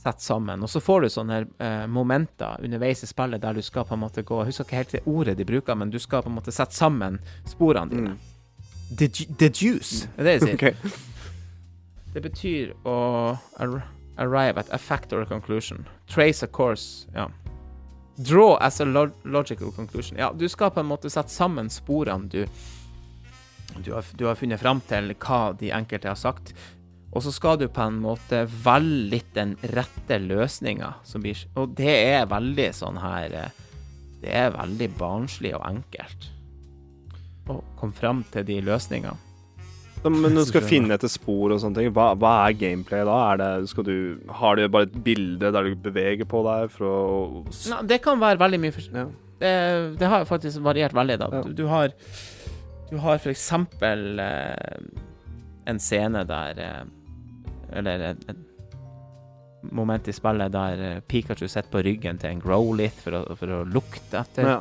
sette 0.00 0.24
sammen. 0.24 0.62
Og 0.64 0.70
så 0.72 0.80
får 0.80 1.04
du 1.04 1.08
sånne 1.12 1.38
eh, 1.60 1.86
momenter 1.92 2.62
underveis 2.64 3.02
i 3.04 3.08
spillet 3.10 3.42
der 3.42 3.58
du 3.58 3.62
skal 3.62 3.84
på 3.84 3.94
en 3.98 4.00
måte 4.06 4.22
gå 4.24 4.38
Jeg 4.42 4.48
husker 4.54 4.64
ikke 4.64 4.78
helt 4.80 4.94
det 4.96 5.02
ordet 5.06 5.36
de 5.38 5.44
bruker, 5.48 5.76
men 5.76 5.90
du 5.92 5.98
skal 6.00 6.22
på 6.24 6.30
en 6.32 6.38
måte 6.38 6.54
sette 6.56 6.74
sammen 6.76 7.18
sporene 7.48 7.90
dine. 7.92 8.14
Mm. 8.14 8.38
Dedu- 8.96 9.28
Deduce, 9.38 10.08
er 10.18 10.24
det 10.24 10.38
de 10.40 10.46
sier? 10.46 10.56
Okay. 10.60 10.74
Det 12.10 12.22
betyr 12.24 12.72
å 12.90 12.94
arrive 14.18 14.58
at 14.64 14.72
a 14.74 14.78
fact 14.82 15.12
or 15.12 15.22
a 15.22 15.26
conclusion. 15.30 15.84
Trace 16.10 16.42
a 16.42 16.48
course, 16.50 17.06
ja. 17.14 17.28
Draw 18.18 18.56
as 18.60 18.80
a 18.80 18.84
log 18.84 19.12
logical 19.24 19.70
conclusion. 19.72 20.18
Ja, 20.18 20.32
du 20.32 20.48
skal 20.48 20.72
på 20.74 20.80
en 20.82 20.88
måte 20.90 21.08
sette 21.10 21.30
sammen 21.30 21.70
sporene 21.70 22.26
du, 22.28 22.42
du, 23.84 23.92
har, 23.94 24.04
du 24.18 24.26
har 24.26 24.34
funnet 24.36 24.60
fram 24.60 24.82
til 24.90 25.14
hva 25.22 25.52
de 25.60 25.70
enkelte 25.72 26.10
har 26.10 26.18
sagt. 26.18 26.50
Og 27.10 27.24
så 27.24 27.32
skal 27.34 27.58
du 27.58 27.66
på 27.72 27.82
en 27.82 27.98
måte 28.02 28.44
velge 28.64 29.08
litt 29.14 29.32
den 29.34 29.56
rette 29.74 30.20
løsninga 30.22 30.92
Og 31.58 31.72
det 31.78 31.96
er 32.12 32.28
veldig 32.30 32.68
sånn 32.76 33.00
her 33.02 33.34
eh, 33.34 33.64
Det 34.22 34.36
er 34.44 34.54
veldig 34.54 34.90
barnslig 35.00 35.56
og 35.58 35.66
enkelt 35.66 36.30
å 37.50 37.56
komme 37.80 37.96
fram 37.96 38.20
til 38.30 38.44
de 38.46 38.60
løsningene. 38.62 39.16
Men 40.04 40.32
når 40.32 40.46
du 40.46 40.48
skal 40.52 40.62
finne 40.64 40.94
etter 40.94 41.10
spor 41.10 41.50
og 41.50 41.58
sånne 41.60 41.80
ting, 41.80 41.88
hva, 41.96 42.12
hva 42.16 42.34
er 42.46 42.54
gameplay 42.56 43.02
da? 43.04 43.16
Er 43.32 43.40
det, 43.40 43.48
du, 43.88 43.96
har 44.38 44.56
du 44.56 44.62
bare 44.72 44.86
et 44.86 44.94
bilde 45.04 45.50
der 45.52 45.66
du 45.66 45.74
beveger 45.88 46.28
på 46.30 46.44
deg 46.46 46.70
for 46.72 46.86
å 46.86 47.00
Nei, 47.72 47.80
det 47.90 47.98
kan 48.04 48.22
være 48.22 48.40
veldig 48.40 48.60
mye 48.62 48.76
forskjellig. 48.76 49.02
ja. 49.02 49.34
det, 49.42 49.52
det 50.00 50.12
har 50.14 50.28
faktisk 50.30 50.62
variert 50.64 50.96
veldig, 50.96 51.18
da. 51.20 51.28
Ja. 51.34 51.42
Du, 51.42 51.52
du 51.58 51.66
har 51.72 51.92
Du 52.90 52.96
har 53.02 53.18
for 53.18 53.34
eksempel 53.34 54.22
eh, 54.22 54.80
en 55.68 55.82
scene 55.82 56.24
der 56.28 56.64
eh, 56.64 56.80
Eller 57.72 58.10
et, 58.10 58.24
et 58.30 59.70
moment 59.76 60.08
i 60.08 60.12
spillet 60.16 60.52
der 60.54 60.84
eh, 60.88 61.00
Pikachu 61.06 61.46
sitter 61.46 61.70
på 61.72 61.82
ryggen 61.84 62.18
til 62.20 62.30
en 62.32 62.40
Growlith 62.42 63.02
for 63.04 63.18
å, 63.18 63.24
for 63.36 63.58
å 63.60 63.64
lukte 63.68 64.22
etter 64.24 64.48
Ja. 64.48 64.60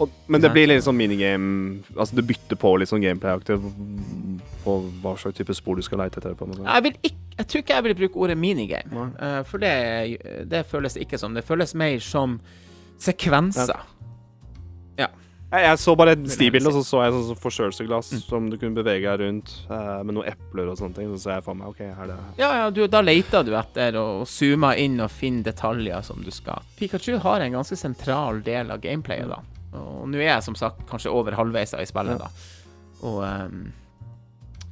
Og, 0.00 0.08
men 0.26 0.40
det 0.42 0.48
blir 0.50 0.66
litt 0.66 0.82
sånn 0.82 0.96
minigame 0.98 1.82
Altså, 1.94 2.16
du 2.16 2.22
bytter 2.26 2.58
på 2.58 2.70
litt 2.80 2.90
sånn 2.90 3.04
gameplay-aktig 3.04 3.58
på 4.64 4.76
hva 5.02 5.12
slags 5.20 5.36
type 5.36 5.54
spor 5.54 5.76
du 5.78 5.82
skal 5.84 6.00
leite 6.00 6.18
etter. 6.18 6.34
på. 6.38 6.48
Jeg, 6.56 6.82
vil 6.86 6.96
ikke, 7.02 7.20
jeg 7.36 7.46
tror 7.50 7.62
ikke 7.62 7.76
jeg 7.76 7.84
vil 7.86 7.94
bruke 8.00 8.20
ordet 8.24 8.36
minigame, 8.38 9.06
eh, 9.20 9.40
for 9.46 9.62
det, 9.62 9.72
det 10.50 10.62
føles 10.70 10.96
ikke 10.96 11.18
som. 11.18 11.34
Det 11.34 11.44
føles 11.46 11.74
mer 11.78 11.98
som 12.02 12.38
sekvenser. 13.02 13.74
Jeg, 15.52 15.64
jeg 15.66 15.78
så 15.82 15.92
bare 16.00 16.12
et 16.16 16.22
stibilde, 16.32 16.70
og 16.70 16.78
så 16.78 16.82
så 16.88 17.00
jeg 17.04 17.12
sånn 17.12 17.36
forstørrelsesglass 17.42 18.12
Mm. 18.14 18.20
som 18.24 18.46
du 18.48 18.56
kunne 18.56 18.74
bevege 18.78 19.04
deg 19.04 19.20
rundt 19.20 19.50
uh, 19.68 20.00
med 20.02 20.14
noen 20.16 20.30
epler 20.30 20.70
og 20.72 20.78
sånne 20.80 20.96
ting. 20.96 21.10
Så 21.12 21.18
så 21.26 21.34
jeg 21.34 21.44
for 21.44 21.54
meg 21.58 21.68
OK, 21.68 21.82
her 21.84 22.06
er 22.06 22.12
det 22.14 22.40
Ja, 22.40 22.48
ja, 22.62 22.70
du, 22.72 22.80
da 22.88 23.02
leter 23.04 23.44
du 23.44 23.52
etter 23.58 23.98
og, 24.00 24.22
zoomer 24.32 24.80
inn 24.80 24.96
og 25.04 25.10
finner 25.12 25.44
detaljer 25.50 26.00
som 26.08 26.22
du 26.24 26.30
skal. 26.32 26.64
Pikachu 26.80 27.18
har 27.20 27.44
en 27.44 27.52
ganske 27.58 27.76
sentral 27.76 28.40
del 28.46 28.72
av 28.72 28.80
gameplayet, 28.80 29.28
da. 29.28 29.42
Og 29.76 30.08
nå 30.08 30.16
er 30.20 30.30
jeg 30.38 30.42
som 30.48 30.56
sagt 30.56 30.86
kanskje 30.88 31.12
over 31.12 31.32
halvveis 31.36 31.76
i 31.76 31.84
spillet, 31.88 32.16
Ja. 32.16 32.26
da. 32.26 32.30
Og 33.02 33.20
um, 33.20 33.72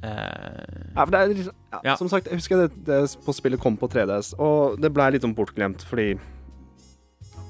uh, 0.03 0.95
Ja, 0.95 1.05
for 1.05 1.11
det 1.13 1.19
er 1.21 1.27
liksom, 1.35 1.53
ja, 1.73 1.79
Ja. 1.91 1.95
Som 1.97 2.09
sagt, 2.09 2.25
jeg 2.27 2.37
husker 2.41 2.57
det, 2.67 2.85
det 2.85 2.99
på 3.25 3.33
spillet 3.37 3.59
kom 3.61 3.77
på 3.77 3.87
3DS, 3.89 4.33
og 4.39 4.79
det 4.81 4.91
ble 4.93 5.11
litt 5.13 5.21
sånn 5.21 5.35
bortglemt 5.37 5.83
fordi 5.85 6.15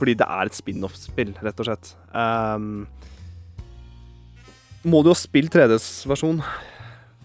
Fordi 0.02 0.16
det 0.18 0.26
er 0.28 0.50
et 0.50 0.56
spin-off-spill, 0.58 1.36
rett 1.46 1.60
og 1.62 1.66
slett. 1.68 1.92
Um, 2.12 2.88
må 4.84 5.02
du 5.06 5.12
jo 5.12 5.18
spille 5.18 5.52
3DS-versjon 5.52 6.42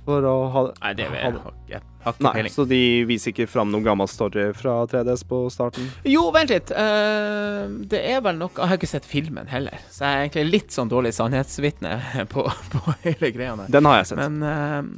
for 0.06 0.22
å 0.28 0.34
ha 0.54 0.62
Nei, 0.70 0.92
det 0.94 1.06
vil 1.10 1.18
jeg. 1.18 1.80
Ikke, 2.06 2.12
Nei, 2.22 2.44
så 2.52 2.62
de 2.68 2.78
viser 3.08 3.32
ikke 3.32 3.48
fram 3.50 3.72
noen 3.72 3.82
gammel 3.82 4.06
story 4.10 4.44
fra 4.54 4.76
3DS 4.86 5.24
på 5.26 5.40
starten? 5.50 5.88
Jo, 6.06 6.28
vent 6.34 6.52
litt. 6.52 6.70
Uh, 6.70 7.66
det 7.90 8.04
er 8.12 8.20
vel 8.22 8.38
noe 8.38 8.52
Jeg 8.54 8.70
har 8.70 8.78
ikke 8.78 8.90
sett 8.92 9.08
filmen 9.08 9.50
heller, 9.50 9.80
så 9.90 10.04
jeg 10.06 10.12
er 10.20 10.28
egentlig 10.28 10.44
litt 10.52 10.76
sånn 10.76 10.92
dårlig 10.92 11.10
sannhetsvitne 11.16 11.96
på, 12.32 12.46
på 12.76 12.94
hele 13.02 13.32
greia 13.34 13.56
der. 13.58 13.72
Den 13.78 13.90
har 13.90 13.98
jeg 13.98 14.12
sett. 14.12 14.22
Men 14.22 14.38
eh, 14.46 14.92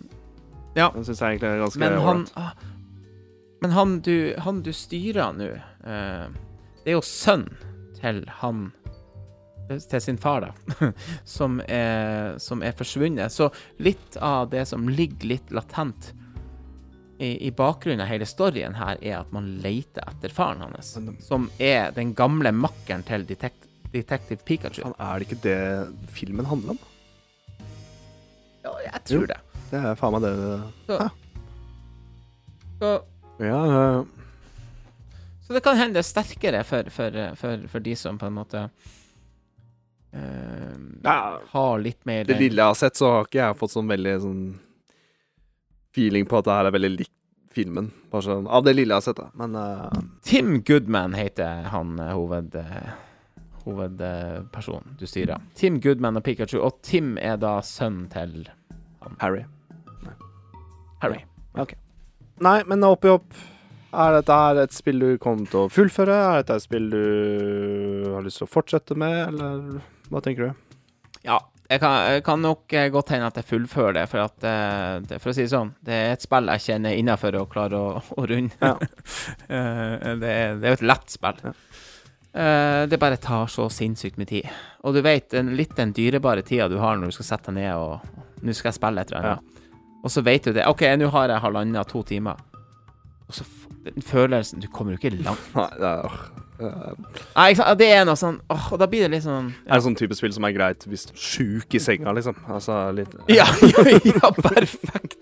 Den 0.77 1.09
syns 1.09 1.23
jeg 1.25 1.39
egentlig 1.39 1.55
er 1.55 1.65
ganske 1.65 1.83
Men 1.87 1.97
han 2.05 2.27
ålreit. 2.27 2.35
ah, 2.37 2.53
Men 3.65 3.75
han 3.79 3.97
du, 4.05 4.17
han 4.45 4.61
du 4.67 4.71
styrer 4.77 5.33
nå, 5.41 5.49
uh, 5.89 6.29
det 6.85 6.93
er 6.93 6.99
jo 6.99 7.05
sønnen 7.07 7.57
til 7.99 8.21
han 8.43 8.69
Til 9.69 10.01
sin 10.01 10.17
far, 10.21 10.47
da. 10.47 10.89
Som 11.29 11.61
er, 11.69 12.39
som 12.41 12.63
er 12.65 12.73
forsvunnet. 12.79 13.33
Så 13.35 13.51
litt 13.85 14.17
av 14.25 14.49
det 14.51 14.65
som 14.71 14.89
ligger 14.89 15.29
litt 15.35 15.51
latent 15.53 16.13
i, 17.19 17.35
i 17.47 17.51
bakgrunnen 17.51 18.01
av 18.05 18.09
hele 18.09 18.27
storyen 18.29 18.77
her, 18.79 18.97
er 19.03 19.19
at 19.21 19.33
man 19.35 19.57
leter 19.61 20.07
etter 20.09 20.33
faren 20.33 20.63
hans. 20.65 20.95
Som 21.25 21.49
er 21.59 21.91
den 21.97 22.15
gamle 22.17 22.53
makkeren 22.55 23.05
til 23.09 23.27
Detect 23.29 23.67
Detective 23.93 24.45
Pikachu. 24.45 24.83
Faen, 24.85 24.95
er 25.01 25.19
det 25.21 25.29
ikke 25.29 25.43
det 25.47 26.11
filmen 26.13 26.47
handler 26.49 26.75
om? 26.77 26.81
Ja, 28.65 28.73
jeg 28.85 29.05
tror 29.09 29.23
Jo. 29.25 29.31
det. 29.31 29.39
Det 29.71 29.81
er 29.81 29.97
faen 30.01 30.15
meg 30.15 30.25
det 30.25 30.33
Så, 30.89 30.99
så 32.81 32.91
Ja, 33.41 33.61
ja. 33.69 34.05
Så 35.47 35.57
det 35.57 35.63
kan 35.65 35.79
hende 35.81 36.01
er 36.03 36.05
sterkere 36.05 36.61
for, 36.69 36.89
for, 36.93 37.15
for, 37.41 37.65
for 37.73 37.85
de 37.85 37.95
som 37.97 38.19
på 38.21 38.29
en 38.29 38.37
måte 38.37 38.67
ja. 40.13 41.41
har 41.51 41.79
litt 41.79 42.01
mer 42.09 42.25
Det 42.25 42.39
lille 42.39 42.63
jeg 42.63 42.73
har 42.73 42.79
sett, 42.79 42.97
så 42.97 43.11
har 43.13 43.29
ikke 43.29 43.43
jeg 43.43 43.59
fått 43.61 43.75
sånn 43.75 43.91
veldig 43.91 44.15
sånn 44.25 44.43
feeling 45.95 46.29
på 46.29 46.39
at 46.39 46.49
det 46.49 46.57
her 46.57 46.69
er 46.69 46.77
veldig 46.77 46.93
likt 46.95 47.15
filmen. 47.53 47.91
Bare 48.13 48.25
sånn, 48.25 48.47
av 48.47 48.65
det 48.67 48.77
lille 48.77 48.95
jeg 48.95 49.03
har 49.03 49.07
sett, 49.09 49.19
da. 49.19 49.31
Men 49.39 49.57
uh... 49.59 50.01
Tim 50.27 50.61
Goodman 50.67 51.17
heter 51.19 51.69
han 51.73 51.99
eh, 51.99 52.13
hoved, 52.15 52.55
hovedpersonen 53.65 54.97
du 55.01 55.07
styrer. 55.09 55.43
Tim 55.59 55.81
Goodman 55.83 56.21
og 56.21 56.27
Pikachu, 56.27 56.61
og 56.63 56.79
Tim 56.87 57.17
er 57.19 57.41
da 57.43 57.59
sønnen 57.65 58.07
til 58.13 58.49
Harry. 59.19 59.45
Harry. 61.03 61.23
Nei, 62.45 62.59
men 62.71 62.85
oppi 62.87 63.11
opp 63.11 63.35
Er 63.97 64.19
dette 64.19 64.35
her 64.35 64.59
et 64.63 64.75
spill 64.75 65.01
du 65.01 65.13
kommer 65.23 65.49
til 65.49 65.65
å 65.65 65.71
fullføre? 65.73 66.15
Er 66.15 66.43
dette 66.43 66.59
et 66.59 66.65
spill 66.67 66.91
du 66.93 68.11
har 68.13 68.27
lyst 68.27 68.43
til 68.43 68.47
å 68.47 68.53
fortsette 68.53 68.95
med, 68.99 69.17
eller 69.31 69.81
hva 70.13 70.23
tenker 70.25 70.49
du? 70.49 70.77
Ja, 71.27 71.39
jeg 71.69 71.83
kan, 71.83 71.97
jeg 72.15 72.23
kan 72.25 72.41
nok 72.41 72.73
eh, 72.73 72.89
godt 72.93 73.11
hende 73.13 73.29
at 73.29 73.37
jeg 73.37 73.45
fullfører 73.45 73.99
det, 73.99 74.05
for 74.09 74.25
at 74.25 74.47
eh, 74.49 74.95
det, 75.05 75.19
For 75.21 75.33
å 75.33 75.37
si 75.37 75.45
det 75.45 75.53
sånn, 75.53 75.75
det 75.85 75.97
er 75.97 76.15
et 76.15 76.25
spill 76.25 76.49
jeg 76.55 76.65
kjenner 76.65 76.97
innafor 76.97 77.37
og 77.43 77.51
klarer 77.53 77.77
å, 77.77 78.01
å 78.17 78.29
runde. 78.29 78.57
Ja. 78.63 78.77
Eh, 79.49 80.15
det, 80.21 80.29
er, 80.29 80.57
det 80.61 80.67
er 80.67 80.73
jo 80.75 80.79
et 80.79 80.89
lett 80.89 81.13
spill. 81.13 81.39
Ja. 81.45 81.53
Det 82.89 82.99
bare 83.01 83.17
tar 83.19 83.49
så 83.51 83.65
sinnssykt 83.73 84.19
med 84.21 84.29
tid. 84.31 84.47
Og 84.87 84.95
du 84.95 85.01
vet, 85.03 85.33
litt 85.57 85.73
den 85.79 85.95
dyrebare 85.97 86.45
tida 86.47 86.69
du 86.71 86.77
har 86.79 86.99
når 86.99 87.11
du 87.11 87.17
skal 87.17 87.27
sette 87.33 87.51
deg 87.51 87.65
ned 87.65 87.81
og 87.81 88.45
Nå 88.45 88.55
skal 88.55 88.69
jeg 88.69 88.77
spille 88.77 89.03
et 89.03 89.11
eller 89.11 89.25
annet. 89.33 89.63
Og 90.07 90.13
så 90.15 90.23
vet 90.23 90.45
du 90.47 90.53
det. 90.55 90.67
OK, 90.71 90.85
nå 91.01 91.09
har 91.11 91.33
jeg 91.33 91.43
halvannen, 91.43 91.81
to 91.91 92.05
timer. 92.07 92.39
Og 93.27 93.35
så 93.35 93.47
den 93.89 94.05
følelsen 94.05 94.61
Du 94.63 94.69
kommer 94.71 94.95
jo 94.95 95.01
ikke 95.01 95.17
langt. 95.17 95.49
Nei, 95.57 95.69
det 95.81 95.89
er, 95.91 96.21
Nei, 96.59 97.47
ikke 97.53 97.61
sant? 97.63 97.79
Det 97.79 97.89
er 97.95 98.05
noe 98.09 98.19
sånn 98.19 98.41
åh, 98.51 98.65
Og 98.75 98.81
da 98.83 98.89
blir 98.91 99.05
det 99.07 99.13
litt 99.13 99.23
sånn 99.27 99.53
er 99.63 99.77
det 99.77 99.85
sånn 99.85 99.99
type 99.99 100.17
spill 100.19 100.33
som 100.35 100.47
er 100.49 100.57
greit 100.57 100.87
hvis 100.91 101.07
du 101.07 101.13
er 101.15 101.23
sjuk 101.23 101.77
i 101.79 101.81
senga, 101.83 102.15
liksom. 102.17 102.39
Altså 102.51 102.81
litt 102.97 103.15
Ja, 103.39 103.47
ja, 103.63 103.85
ja, 104.03 104.33
perfekt. 104.35 105.21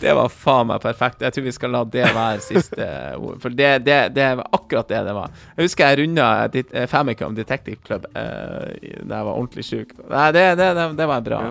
Det 0.00 0.12
var 0.16 0.30
faen 0.32 0.70
meg 0.70 0.80
perfekt. 0.80 1.20
Jeg 1.24 1.34
tror 1.34 1.44
vi 1.44 1.52
skal 1.52 1.74
la 1.74 1.82
det 1.84 2.06
være 2.16 2.40
siste 2.44 2.86
ord. 3.18 3.40
For 3.42 3.52
det, 3.52 3.72
det, 3.84 3.98
det 4.16 4.28
var 4.40 4.48
akkurat 4.56 4.88
det 4.88 5.02
det 5.08 5.16
var. 5.16 5.34
Jeg 5.56 5.68
husker 5.68 5.90
jeg 5.90 6.00
runda 6.00 6.28
eh, 6.48 6.86
Famicom 6.90 7.36
Detective 7.36 7.82
Club 7.84 8.06
eh, 8.14 8.96
da 9.04 9.20
jeg 9.20 9.28
var 9.28 9.34
ordentlig 9.34 9.66
sjuk. 9.68 9.92
Nei, 10.08 10.30
det, 10.36 10.46
det, 10.60 10.70
det, 10.78 10.86
det 11.00 11.10
var 11.10 11.26
bra. 11.26 11.42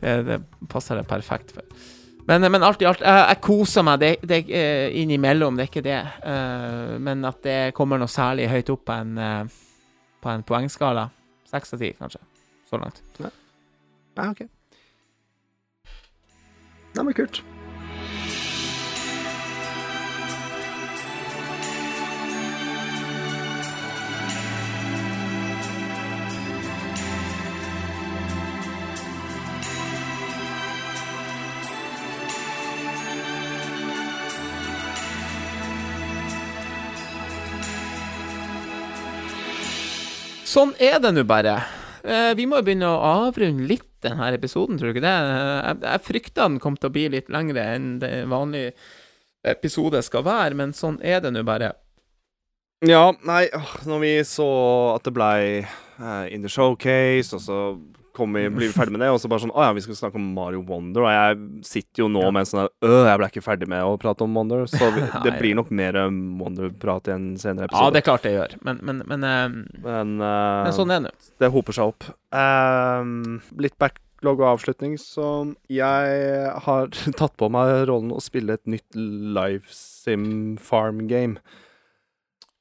Det, 0.00 0.16
det 0.28 0.40
passer 0.72 1.00
det 1.00 1.06
perfekt 1.10 1.52
for. 1.56 1.68
Men, 2.26 2.42
men 2.50 2.64
alt 2.66 2.82
i 2.82 2.88
alt, 2.88 3.04
jeg, 3.06 3.26
jeg 3.30 3.40
koser 3.44 3.84
meg 3.86 4.00
det, 4.02 4.12
det, 4.26 4.40
eh, 4.50 4.88
innimellom, 4.98 5.58
det 5.58 5.66
er 5.66 5.70
ikke 5.70 5.84
det. 5.86 6.00
Uh, 6.26 6.96
men 6.98 7.22
at 7.28 7.38
det 7.46 7.58
kommer 7.76 8.02
noe 8.02 8.10
særlig 8.10 8.48
høyt 8.50 8.72
opp 8.74 8.82
på 8.90 8.96
en, 8.98 9.14
uh, 9.14 9.92
på 10.22 10.32
en 10.32 10.42
poengskala. 10.46 11.06
Seks 11.46 11.76
av 11.76 11.84
ti, 11.84 11.92
kanskje. 11.98 12.22
Så 12.66 12.82
langt. 12.82 12.98
Ja, 13.22 13.30
OK. 14.26 14.42
Nei, 16.96 17.04
men 17.04 17.14
kult. 17.14 17.44
Sånn 40.56 40.70
er 40.80 40.96
det 41.04 41.10
nå 41.12 41.20
bare. 41.28 41.58
Eh, 42.00 42.30
vi 42.38 42.46
må 42.48 42.56
jo 42.56 42.64
begynne 42.64 42.88
å 42.88 43.26
avrunde 43.26 43.66
litt 43.68 43.90
denne 44.00 44.30
episoden, 44.32 44.78
tror 44.78 44.88
du 44.88 44.94
ikke 44.94 45.04
det? 45.04 45.12
Eh, 45.12 45.66
Jeg, 45.66 45.80
jeg 45.82 46.04
frykta 46.06 46.46
den 46.46 46.60
kom 46.62 46.78
til 46.80 46.88
å 46.88 46.94
bli 46.94 47.02
litt 47.12 47.28
lengre 47.28 47.64
enn 47.74 47.98
det 48.00 48.12
vanlige 48.30 48.72
episode 49.44 50.00
skal 50.06 50.24
være, 50.24 50.56
men 50.56 50.72
sånn 50.72 50.96
er 51.04 51.20
det 51.20 51.34
nå 51.34 51.42
bare. 51.44 51.74
Ja, 52.88 53.10
nei, 53.28 53.42
når 53.84 54.00
vi 54.00 54.14
så 54.24 54.48
at 54.94 55.04
det 55.04 55.12
blei 55.16 55.42
uh, 56.00 56.24
In 56.32 56.40
the 56.44 56.48
Showcase, 56.52 57.36
og 57.36 57.44
så 57.44 57.60
kom 58.16 58.32
vi, 58.36 58.46
blir 58.50 58.70
vi 58.70 58.74
ferdig 58.74 58.94
med 58.96 59.02
det, 59.04 59.10
og 59.12 59.20
så 59.20 59.28
bare 59.30 59.44
sånn 59.44 59.52
Å 59.52 59.66
ja, 59.66 59.74
vi 59.76 59.82
skal 59.84 59.98
snakke 59.98 60.18
om 60.18 60.26
Mario 60.36 60.62
Wonder, 60.66 61.04
og 61.04 61.12
jeg 61.12 61.66
sitter 61.68 62.02
jo 62.04 62.08
nå 62.12 62.22
Ja. 62.24 62.30
med 62.34 62.46
en 62.46 62.48
sånn 62.50 62.64
Øh, 62.86 63.02
jeg 63.06 63.20
ble 63.20 63.28
ikke 63.30 63.44
ferdig 63.44 63.68
med 63.70 63.84
å 63.84 63.96
prate 64.00 64.24
om 64.24 64.34
Wonder, 64.36 64.64
så 64.70 64.88
vi, 64.94 65.04
det 65.26 65.34
blir 65.38 65.56
nok 65.58 65.70
mer 65.74 65.98
um, 66.06 66.18
Wonder-prat 66.40 67.10
i 67.10 67.14
en 67.14 67.28
senere 67.40 67.68
episode. 67.68 67.84
Ja, 67.84 67.92
det 67.94 68.00
er 68.02 68.06
klart 68.08 68.26
det 68.26 68.32
gjør, 68.34 68.56
men, 68.68 68.80
men, 68.82 69.02
men, 69.10 69.26
uh, 69.28 69.60
Men, 69.84 70.16
uh, 70.22 70.64
men 70.66 70.74
sånn 70.76 70.96
er 70.96 71.06
det 71.08 71.14
det 71.44 71.52
hoper 71.52 71.76
seg 71.76 71.92
opp. 71.92 72.08
Uh, 72.32 73.38
litt 73.60 73.76
backlog 73.82 74.40
og 74.40 74.48
avslutning, 74.54 74.96
så 75.00 75.52
jeg 75.68 76.50
har 76.66 76.90
tatt 77.20 77.36
på 77.36 77.50
meg 77.52 77.84
rollen 77.90 78.14
å 78.16 78.22
spille 78.24 78.56
et 78.56 78.64
nytt 78.70 78.96
live 78.96 79.68
sim 79.70 80.56
farm 80.56 81.04
game. 81.10 81.40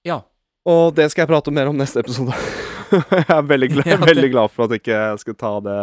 Ja. 0.06 0.22
Og 0.66 0.96
det 0.98 1.12
skal 1.14 1.26
jeg 1.26 1.34
prate 1.34 1.54
mer 1.54 1.70
om 1.70 1.78
neste 1.78 2.02
episode. 2.02 2.34
jeg 3.20 3.26
er 3.40 3.50
veldig 3.50 3.70
glad, 3.74 3.88
Ja, 3.92 3.98
det- 4.02 4.10
veldig 4.14 4.32
glad 4.34 4.54
for 4.54 4.66
at 4.68 4.76
jeg 4.76 4.84
ikke 4.86 4.96
jeg 5.02 5.20
skal 5.24 5.38
ta 5.42 5.52
det 5.66 5.78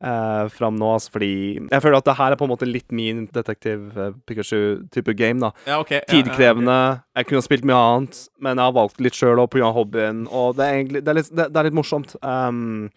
eh, 0.00 0.48
fram 0.56 0.78
nå, 0.80 0.88
altså, 0.96 1.12
fordi 1.16 1.30
jeg 1.66 1.82
føler 1.84 1.98
at 2.00 2.08
det 2.08 2.16
her 2.16 2.32
er 2.32 2.40
på 2.40 2.46
en 2.48 2.52
måte 2.54 2.68
litt 2.68 2.90
min 2.96 3.26
detektiv 3.34 3.90
eh, 4.00 4.12
Pikachu-type 4.28 5.14
game, 5.18 5.40
da. 5.44 5.52
Ja, 5.68 5.78
okay. 5.82 6.00
Tidkrevende. 6.08 6.78
Jeg 7.18 7.28
kunne 7.28 7.42
ha 7.42 7.48
spilt 7.50 7.66
mye 7.68 7.80
annet, 7.92 8.20
men 8.40 8.56
jeg 8.56 8.70
har 8.70 8.76
valgt 8.80 9.00
litt 9.04 9.18
sjøl 9.18 9.42
òg 9.44 9.50
pga. 9.52 9.72
hobbyen, 9.76 10.26
og 10.30 10.56
det 10.58 10.66
er 10.68 10.78
egentlig 10.80 11.04
det 11.04 11.12
er 11.14 11.20
litt, 11.22 11.32
det, 11.36 11.48
det 11.52 11.60
er 11.62 11.68
litt 11.70 11.76
morsomt. 11.80 12.16
Um, 12.24 12.88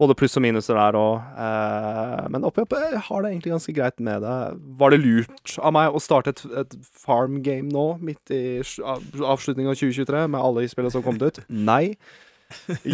både 0.00 0.14
pluss 0.16 0.32
og 0.40 0.42
minuser 0.46 0.78
der 0.80 0.96
òg. 0.96 1.18
Uh, 1.36 2.22
men 2.32 2.46
oppi 2.48 2.62
opp 2.64 2.72
jeg 2.72 3.02
har 3.04 3.20
det 3.22 3.30
egentlig 3.34 3.52
ganske 3.52 3.74
greit 3.76 4.00
med 4.00 4.22
det. 4.24 4.36
Var 4.80 4.94
det 4.94 5.00
lurt 5.04 5.54
av 5.60 5.74
meg 5.76 5.92
å 5.92 6.00
starte 6.00 6.32
et, 6.32 6.40
et 6.62 6.76
farm 7.04 7.42
game 7.44 7.68
nå, 7.68 7.84
midt 8.00 8.32
i 8.32 8.42
avslutninga 8.64 9.74
av 9.74 9.76
2023, 9.76 10.24
med 10.32 10.40
alle 10.40 10.64
spillene 10.72 10.94
som 10.94 11.04
kom 11.04 11.20
ut? 11.20 11.42
Nei. 11.70 11.84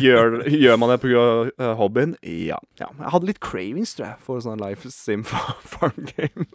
Gjør, 0.05 0.43
gjør 0.51 0.81
man 0.81 0.93
det 0.93 0.99
pga. 1.03 1.23
Uh, 1.57 1.73
hobbyen? 1.78 2.16
Ja. 2.23 2.59
ja. 2.81 2.91
Jeg 2.99 3.12
hadde 3.15 3.31
litt 3.31 3.41
cravings, 3.45 3.95
tror 3.97 4.11
jeg, 4.11 4.20
for 4.27 4.43
sånn 4.45 4.61
life 4.62 4.91
sim 4.93 5.24
farm 5.73 6.11
game. 6.12 6.49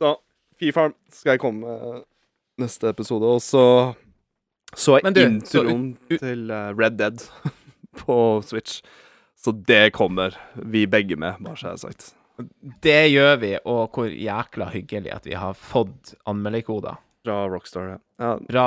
så 0.00 0.16
Fee-farm 0.56 0.94
skal 1.12 1.34
jeg 1.34 1.42
komme 1.42 1.66
med 1.66 2.04
neste 2.62 2.88
episode, 2.88 3.28
og 3.28 3.42
så 3.44 3.64
så 4.76 4.98
jeg 4.98 5.14
du, 5.14 5.22
introen 5.22 5.88
så 6.08 6.20
til 6.20 6.50
uh, 6.52 6.70
Red 6.76 6.98
Dead 7.00 7.22
på 8.00 8.18
Switch. 8.44 8.80
Så 9.36 9.52
det 9.52 9.92
kommer 9.94 10.36
vi 10.54 10.86
begge 10.90 11.16
med, 11.16 11.38
bare 11.40 11.56
så 11.56 11.68
jeg 11.68 11.76
har 11.76 11.82
sagt. 11.84 12.12
Det 12.82 13.02
gjør 13.12 13.36
vi, 13.40 13.52
og 13.64 13.94
hvor 13.94 14.08
jækla 14.10 14.68
hyggelig 14.72 15.12
at 15.14 15.28
vi 15.28 15.36
har 15.38 15.56
fått 15.56 16.16
anmelderkoder. 16.28 16.98
Fra 17.26 17.36
Rockstar, 17.50 17.88
ja. 17.90 17.98
ja. 18.22 18.30
Fra, 18.46 18.66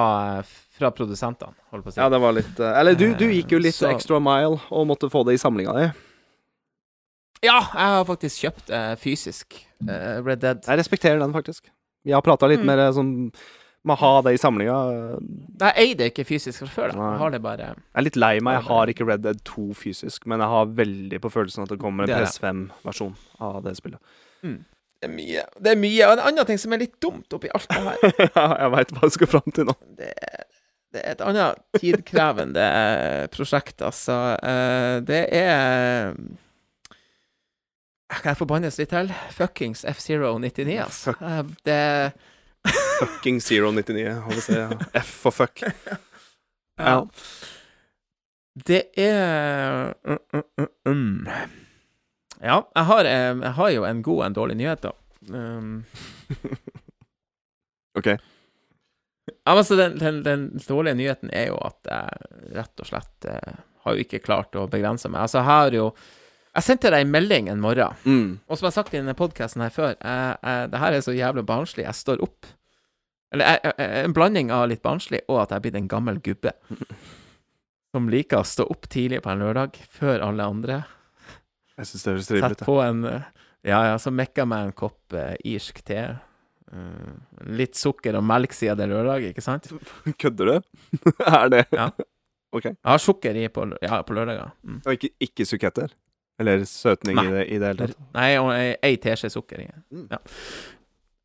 fra 0.80 0.92
produsentene, 0.92 1.56
holdt 1.72 1.86
på 1.88 1.94
å 1.94 1.96
si. 1.96 2.02
Ja, 2.04 2.10
det 2.12 2.20
var 2.22 2.36
litt 2.36 2.60
eh, 2.60 2.76
Eller 2.82 2.98
du, 3.00 3.08
du 3.16 3.26
gikk 3.32 3.56
jo 3.56 3.62
litt 3.64 3.78
Så- 3.80 3.88
extra 3.94 4.20
mile 4.20 4.60
og 4.70 4.86
måtte 4.92 5.08
få 5.10 5.24
det 5.30 5.38
i 5.38 5.42
samlinga 5.42 5.76
di. 5.80 5.88
Ja, 7.46 7.56
jeg 7.72 7.88
har 7.96 8.04
faktisk 8.10 8.42
kjøpt 8.44 8.72
uh, 8.76 8.94
fysisk 9.00 9.56
uh, 9.88 10.20
Red 10.26 10.42
Dead. 10.44 10.60
Jeg 10.68 10.80
respekterer 10.82 11.22
den, 11.24 11.32
faktisk. 11.32 11.70
Vi 12.04 12.12
har 12.12 12.22
prata 12.26 12.48
litt 12.52 12.60
Mm. 12.60 12.68
mer 12.68 12.82
sånn 12.96 13.14
med 13.88 13.96
å 13.96 14.00
ha 14.02 14.22
det 14.28 14.34
i 14.36 14.40
samlinga. 14.42 14.76
Jeg 15.62 15.76
eier 15.80 15.96
det 16.02 16.10
ikke 16.12 16.26
fysisk 16.28 16.66
fra 16.66 16.68
før. 16.74 16.92
da. 16.92 17.06
Jeg 17.14 17.20
har 17.22 17.32
det 17.32 17.40
bare 17.46 17.68
Jeg 17.70 17.78
er 17.96 18.04
litt 18.04 18.18
lei 18.20 18.34
meg. 18.44 18.58
Jeg 18.60 18.68
har 18.68 18.92
ikke 18.92 19.08
Red 19.08 19.22
Dead 19.24 19.40
2 19.48 19.70
fysisk, 19.74 20.28
men 20.28 20.44
jeg 20.44 20.52
har 20.52 20.66
veldig 20.82 21.22
på 21.24 21.32
følelsen 21.32 21.64
at 21.64 21.70
det 21.72 21.80
kommer 21.80 22.04
en 22.04 22.12
Det 22.12 22.18
er 22.18 22.26
det. 22.28 22.34
PS5-versjon 22.36 23.16
av 23.40 23.64
det 23.64 23.78
spillet. 23.80 24.02
Det 25.00 25.08
er 25.08 25.14
mye. 25.16 25.44
Det 25.64 25.72
er 25.72 25.80
mye. 25.80 26.06
Og 26.10 26.14
en 26.18 26.22
annen 26.28 26.48
ting 26.50 26.60
som 26.60 26.74
er 26.76 26.82
litt 26.84 26.98
dumt 27.04 27.32
oppi 27.38 27.48
alt 27.56 27.70
det 27.72 27.84
her, 27.86 28.16
Ja, 28.36 28.46
jeg 28.66 28.72
veit 28.76 28.92
hva 28.96 29.06
jeg 29.08 29.16
skal 29.16 29.32
fram 29.32 29.56
til 29.56 29.70
nå. 29.72 29.76
det 30.00 30.14
det 30.90 31.04
er 31.06 31.12
et 31.14 31.20
annet 31.22 31.60
tidkrevende 31.78 32.64
eh, 32.66 33.26
prosjekt, 33.30 33.84
altså. 33.86 34.16
Eh, 34.42 34.96
Det 35.06 35.20
er 35.38 36.16
Kan 38.10 38.32
jeg 38.32 38.40
forbannes 38.40 38.80
litt 38.82 38.90
til? 38.90 39.12
Fuckings 39.38 39.84
F-Zero 39.86 40.32
99, 40.42 40.80
altså. 40.82 41.14
Eh, 41.22 41.44
Det 41.68 41.78
Fucking 43.00 43.38
Zero 43.46 43.70
99. 43.72 44.18
Hva 44.26 44.34
vil 44.34 44.58
jeg. 44.58 44.80
F 45.04 45.12
for 45.22 45.32
fuck. 45.32 45.62
Ja. 46.80 46.98
Det 48.68 48.82
er 48.98 49.94
mm, 50.04 50.18
mm, 50.34 50.44
mm, 50.58 50.68
mm. 50.90 51.69
Ja, 52.40 52.62
jeg 52.76 52.88
har, 52.88 53.06
eh, 53.06 53.34
jeg 53.44 53.54
har 53.58 53.70
jo 53.76 53.84
en 53.88 54.02
god 54.06 54.20
og 54.22 54.26
en 54.30 54.36
dårlig 54.38 54.56
nyhet, 54.62 54.86
da. 54.86 54.94
Um, 55.30 55.84
OK. 58.00 58.08
Ja, 59.30 59.52
altså, 59.54 59.76
den, 59.76 59.98
den, 60.00 60.22
den 60.24 60.46
dårlige 60.68 60.96
nyheten 60.98 61.30
er 61.36 61.50
jo 61.52 61.58
at 61.66 61.90
jeg 61.90 62.54
rett 62.56 62.82
og 62.82 62.88
slett 62.90 63.28
eh, 63.30 63.60
har 63.84 63.96
jo 63.98 64.06
ikke 64.06 64.22
klart 64.24 64.56
å 64.58 64.68
begrense 64.72 65.10
meg. 65.12 65.26
Altså, 65.28 65.42
jeg 65.42 65.50
har 65.50 65.76
jo 65.78 65.90
Jeg 66.58 66.66
sendte 66.66 66.90
deg 66.90 67.04
en 67.06 67.12
melding 67.14 67.48
en 67.52 67.60
morgen, 67.62 67.94
Mm. 68.10 68.40
og 68.50 68.58
som 68.58 68.66
jeg 68.66 68.72
har 68.72 68.78
sagt 68.80 68.94
i 68.96 68.98
denne 68.98 69.14
podkasten 69.16 69.62
her 69.62 69.70
før, 69.70 69.92
jeg, 70.02 70.38
jeg, 70.42 70.70
det 70.74 70.80
her 70.82 70.96
er 70.98 71.04
så 71.06 71.14
jævlig 71.14 71.44
barnslig. 71.46 71.84
Jeg 71.86 71.94
står 71.96 72.24
opp. 72.26 72.48
Eller 73.32 73.46
jeg, 73.52 73.74
jeg, 73.78 74.06
en 74.08 74.16
blanding 74.18 74.50
av 74.52 74.64
litt 74.72 74.82
barnslig 74.82 75.20
og 75.30 75.44
at 75.44 75.52
jeg 75.54 75.60
er 75.60 75.66
blitt 75.68 75.78
en 75.78 75.92
gammel 75.92 76.18
gubbe. 76.26 76.56
Som 77.94 78.10
liker 78.10 78.42
å 78.42 78.48
stå 78.50 78.66
opp 78.70 78.90
tidlig 78.90 79.22
på 79.26 79.30
en 79.32 79.44
lørdag, 79.46 79.78
før 79.94 80.26
alle 80.26 80.48
andre. 80.50 80.80
Jeg 81.80 81.88
syns 81.90 82.04
det 82.04 82.14
høres 82.14 82.28
trivelig 82.30 82.56
Sett 82.58 82.66
på 82.68 82.80
en 82.84 83.06
eh, 83.08 83.30
Ja, 83.68 83.80
ja, 83.92 84.00
så 84.00 84.12
mekka 84.12 84.46
meg 84.48 84.70
en 84.70 84.76
kopp 84.76 85.16
eh, 85.16 85.36
irsk 85.52 85.82
te. 85.88 86.04
Uh, 86.70 87.16
litt 87.50 87.74
sukker 87.80 88.14
og 88.20 88.22
melk 88.30 88.54
siden 88.54 88.78
det 88.78 88.86
er 88.86 88.92
lørdag, 88.92 89.24
ikke 89.32 89.42
sant? 89.42 89.66
Kødder 90.22 90.52
du? 90.52 90.68
er 91.26 91.54
det 91.56 91.66
Ja. 91.74 91.90
OK. 92.56 92.66
Jeg 92.66 92.90
har 92.90 93.02
sukker 93.02 93.38
i 93.38 93.48
på, 93.54 93.66
ja, 93.82 94.00
på 94.02 94.16
lørdager. 94.18 94.54
Mm. 94.66 94.80
Og 94.82 94.96
ikke, 94.96 95.12
ikke 95.22 95.46
suketter? 95.46 95.92
Eller 96.40 96.64
søtning 96.66 97.20
Nei. 97.20 97.26
i 97.28 97.34
det, 97.34 97.44
i 97.46 97.60
det 97.62 97.72
hele 97.72 97.88
tatt? 97.90 98.02
Nei, 98.16 98.30
og 98.40 98.50
ei 98.56 98.72
ei 98.86 98.98
teskje 99.02 99.30
sukker 99.34 99.62
i. 99.62 99.68
Mm. 99.92 100.08
Ja. 100.10 100.20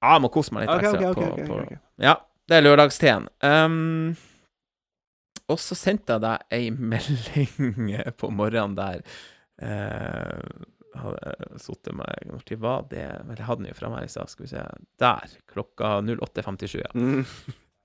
ja, 0.02 0.14
jeg 0.16 0.24
må 0.24 0.30
kose 0.34 0.52
meg 0.52 0.66
litt 0.66 0.74
Ok, 0.74 0.84
ekstra 0.84 1.00
ok, 1.00 1.06
ok, 1.08 1.16
på, 1.16 1.28
ok, 1.30 1.48
på 1.48 1.58
ok. 1.62 1.82
Ja, 2.02 2.16
det 2.50 2.58
er 2.58 2.66
lørdagsteen. 2.66 3.28
Um, 3.46 4.16
og 5.48 5.60
så 5.60 5.76
sendte 5.78 6.16
jeg 6.16 6.24
deg 6.24 6.44
ei 6.58 6.68
melding 6.74 7.94
på 8.20 8.32
morgenen 8.32 8.76
der 8.76 9.04
uh, 9.62 10.64
Hadde 10.94 11.58
sittet 11.58 11.94
meg 11.98 12.28
Når 12.30 12.42
tid 12.46 12.60
var 12.62 12.84
det? 12.90 13.02
Vel, 13.26 13.38
jeg 13.40 13.46
hadde 13.48 13.64
den 13.64 13.70
jo 13.72 13.76
framme 13.78 13.98
her 13.98 14.06
i 14.06 14.12
stad. 14.12 14.30
Skal 14.30 14.46
vi 14.46 14.52
se 14.52 14.62
Der. 15.02 15.36
Klokka 15.50 15.96
08.57. 16.06 16.78
Ja. 16.78 16.90
Mm. 16.94 17.24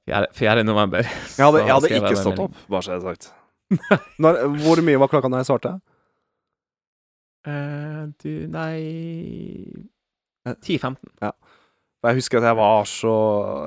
4. 0.10 0.28
4. 0.38 0.64
november. 0.66 1.06
Jeg 1.38 1.46
hadde, 1.46 1.60
jeg 1.62 1.74
hadde 1.74 1.90
ikke 2.00 2.18
stått 2.18 2.40
opp, 2.42 2.56
bare 2.70 2.82
så 2.82 2.96
jeg 2.96 3.02
har 3.04 3.12
sagt. 3.12 3.28
Når, 4.24 4.40
hvor 4.64 4.82
mye 4.82 4.98
var 4.98 5.12
klokka 5.12 5.30
da 5.30 5.42
jeg 5.44 5.50
svarte? 5.52 5.74
Eh, 7.46 8.02
du 8.24 8.32
Nei 8.50 8.80
10.15. 10.50 10.98
Ja. 11.22 11.34
Jeg 12.10 12.16
husker 12.16 12.40
at 12.40 12.48
jeg 12.48 12.58
var 12.58 12.86
så 12.88 13.14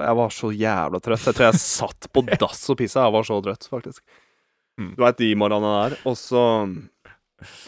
Jeg 0.01 0.17
var 0.17 0.35
så 0.35 0.51
jævla 0.57 1.01
trøtt. 1.05 1.27
Jeg 1.29 1.37
tror 1.37 1.49
jeg 1.51 1.61
satt 1.63 2.09
på 2.13 2.25
dass 2.31 2.63
og 2.73 2.79
pissa. 2.81 3.05
Jeg 3.07 3.15
var 3.15 3.29
så 3.29 3.39
trøtt, 3.45 3.69
faktisk. 3.71 4.03
Mm. 4.81 4.95
Du 4.97 5.03
veit 5.05 5.21
de 5.21 5.31
morgenene 5.39 5.73
der. 5.85 5.99
Og 6.09 6.17
så 6.19 6.43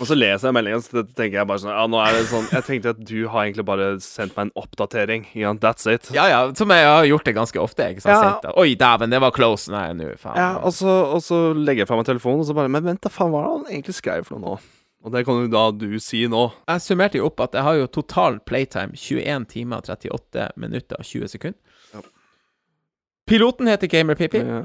Og 0.01 0.09
så 0.09 0.17
leser 0.17 0.49
jeg 0.49 0.57
meldingen, 0.57 0.83
så 0.85 1.03
tenker 1.05 1.41
jeg 1.41 1.49
bare 1.51 1.63
sånn 1.63 1.73
Ja, 1.73 1.87
nå 1.91 2.01
er 2.03 2.17
det 2.17 2.23
sånn 2.31 2.47
Jeg 2.53 2.67
tenkte 2.67 2.93
at 2.95 3.01
du 3.07 3.17
har 3.33 3.47
egentlig 3.47 3.67
bare 3.69 3.89
sendt 4.05 4.37
meg 4.37 4.49
en 4.49 4.55
oppdatering. 4.65 5.27
Ja, 5.39 5.55
that's 5.61 5.89
it. 5.91 6.11
Ja, 6.15 6.29
ja, 6.31 6.41
som 6.59 6.73
jeg 6.75 6.87
har 6.89 7.09
gjort 7.09 7.27
det 7.29 7.37
ganske 7.37 7.63
ofte. 7.63 7.91
Ikke 7.95 8.05
sant? 8.07 8.47
Ja. 8.47 8.55
Oi, 8.61 8.77
dæven, 8.81 9.13
det 9.15 9.21
var 9.25 9.35
close. 9.37 9.73
Nei, 9.73 9.89
nå, 9.99 10.13
faen. 10.21 10.39
Ja, 10.41 10.53
og 10.63 10.75
så, 10.77 10.95
og 11.17 11.25
så 11.25 11.41
legger 11.57 11.85
jeg 11.85 11.91
fra 11.91 12.01
meg 12.01 12.09
telefonen, 12.09 12.45
og 12.45 12.49
så 12.51 12.57
bare 12.57 12.73
Men 12.73 12.87
vent, 12.87 13.03
da 13.05 13.13
faen, 13.13 13.35
hva 13.35 13.43
er 13.43 13.51
det 13.51 13.55
han 13.59 13.77
egentlig 13.77 13.99
skrev 13.99 14.27
for 14.29 14.39
noe 14.39 14.55
nå? 14.55 14.73
Og 15.05 15.13
det 15.13 15.25
kan 15.29 15.43
jo 15.43 15.51
da 15.53 15.67
du 15.77 15.99
si 16.01 16.23
nå. 16.33 16.47
Jeg 16.71 16.81
summerte 16.81 17.21
jo 17.21 17.29
opp 17.29 17.43
at 17.45 17.57
jeg 17.59 17.67
har 17.67 17.77
jo 17.77 17.91
total 17.93 18.39
playtime 18.49 18.97
21 18.97 19.45
timer 19.53 19.85
38 19.85 20.47
minutter 20.57 20.97
og 20.97 21.05
20 21.05 21.33
sekunder. 21.35 21.59
Ja. 21.93 22.01
Piloten 23.29 23.69
heter 23.69 23.91
Gamer 23.93 24.17
Pippi. 24.17 24.41
Ja. 24.41 24.63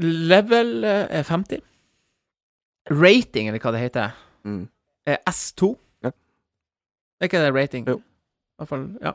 Level 0.00 0.84
eh, 0.84 1.04
er 1.20 1.28
50. 1.28 1.60
Rating, 2.92 3.50
eller 3.50 3.60
hva 3.60 3.72
det 3.74 3.82
heter, 3.82 4.16
Mm. 4.46 4.68
er 5.06 5.18
S2. 5.30 5.72
Ja. 6.06 6.10
Er 7.20 7.28
ikke 7.28 7.42
det 7.44 7.54
rating? 7.54 7.88
Jo. 7.88 7.98
I 7.98 8.62
hvert 8.62 8.68
fall, 8.70 8.86
ja. 9.02 9.12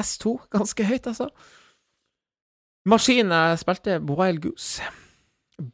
S2, 0.00 0.36
ganske 0.50 0.84
høyt, 0.84 1.06
altså. 1.06 1.28
Maskinen 2.86 3.32
jeg 3.32 3.58
spilte, 3.62 3.98
Wild 4.04 4.42
Goose. 4.44 4.82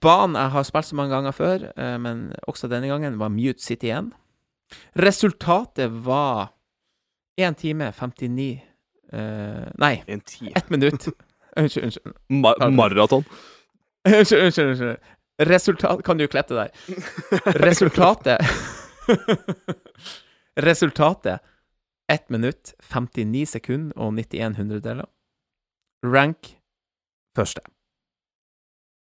Banen 0.01 0.37
jeg 0.37 0.53
har 0.55 0.63
spilt 0.69 0.87
så 0.87 0.97
mange 0.97 1.15
ganger 1.15 1.33
før, 1.35 1.67
eh, 1.77 1.97
men 2.01 2.33
også 2.49 2.69
denne 2.69 2.89
gangen, 2.89 3.19
var 3.19 3.29
Mute 3.33 3.63
City 3.63 3.91
1. 3.91 4.13
Resultatet 5.01 5.91
var 6.05 6.53
1 7.39 7.57
time 7.59 7.93
59 7.93 8.61
eh, 9.13 9.71
Nei, 9.79 10.03
1 10.07 10.25
time. 10.27 10.53
ett 10.57 10.71
minutt. 10.71 11.09
Unnskyld, 11.59 11.85
unnskyld. 11.85 12.15
Ma 12.29 12.55
maraton. 12.71 13.25
Unnskyld, 14.07 14.43
unnskyld. 14.45 14.69
unnskyld. 14.69 14.97
Resultat 15.49 16.03
Kan 16.05 16.19
du 16.21 16.27
klippe 16.29 16.55
det 16.55 16.67
der? 16.69 17.55
Resultatet 17.65 18.41
Resultatet 20.61 21.41
1 22.13 22.31
minutt, 22.35 22.75
59 22.91 23.47
sekunder 23.47 23.95
og 23.95 24.17
91 24.17 24.57
hundredeler. 24.59 25.07
Rank 26.03 26.57
første. 27.39 27.63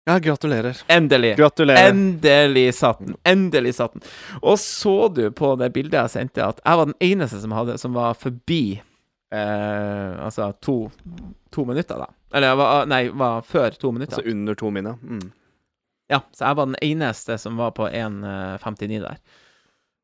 Ja, 0.09 0.19
gratulerer. 0.19 0.77
Endelig. 0.89 1.37
Gratulerer. 1.37 1.89
Endelig 1.89 2.75
satt 2.75 2.99
den. 2.99 3.17
Endelig 3.25 3.75
satt 3.75 3.93
den. 3.93 4.03
Og 4.41 4.59
så 4.59 5.09
du 5.09 5.31
på 5.37 5.55
det 5.61 5.71
bildet 5.77 5.97
jeg 6.01 6.13
sendte, 6.17 6.45
at 6.45 6.61
jeg 6.65 6.81
var 6.81 6.91
den 6.91 6.99
eneste 7.01 7.41
som, 7.41 7.53
hadde, 7.57 7.79
som 7.81 7.97
var 7.97 8.17
forbi 8.17 8.81
eh, 9.33 10.11
Altså 10.25 10.51
to, 10.61 10.91
to 11.53 11.65
minutter, 11.69 12.01
da. 12.05 12.09
Eller 12.35 12.53
jeg 12.53 12.61
var, 12.61 12.91
nei, 12.91 13.03
var 13.09 13.49
før 13.49 13.81
to 13.81 13.93
minutter. 13.93 14.17
Altså 14.21 14.31
under 14.31 14.61
to 14.61 14.71
minutter. 14.71 15.01
Mm. 15.05 15.33
Ja, 16.13 16.21
så 16.33 16.45
jeg 16.45 16.59
var 16.59 16.69
den 16.69 16.81
eneste 16.85 17.39
som 17.41 17.57
var 17.57 17.73
på 17.77 17.89
1,59 17.89 19.01
der. 19.01 19.19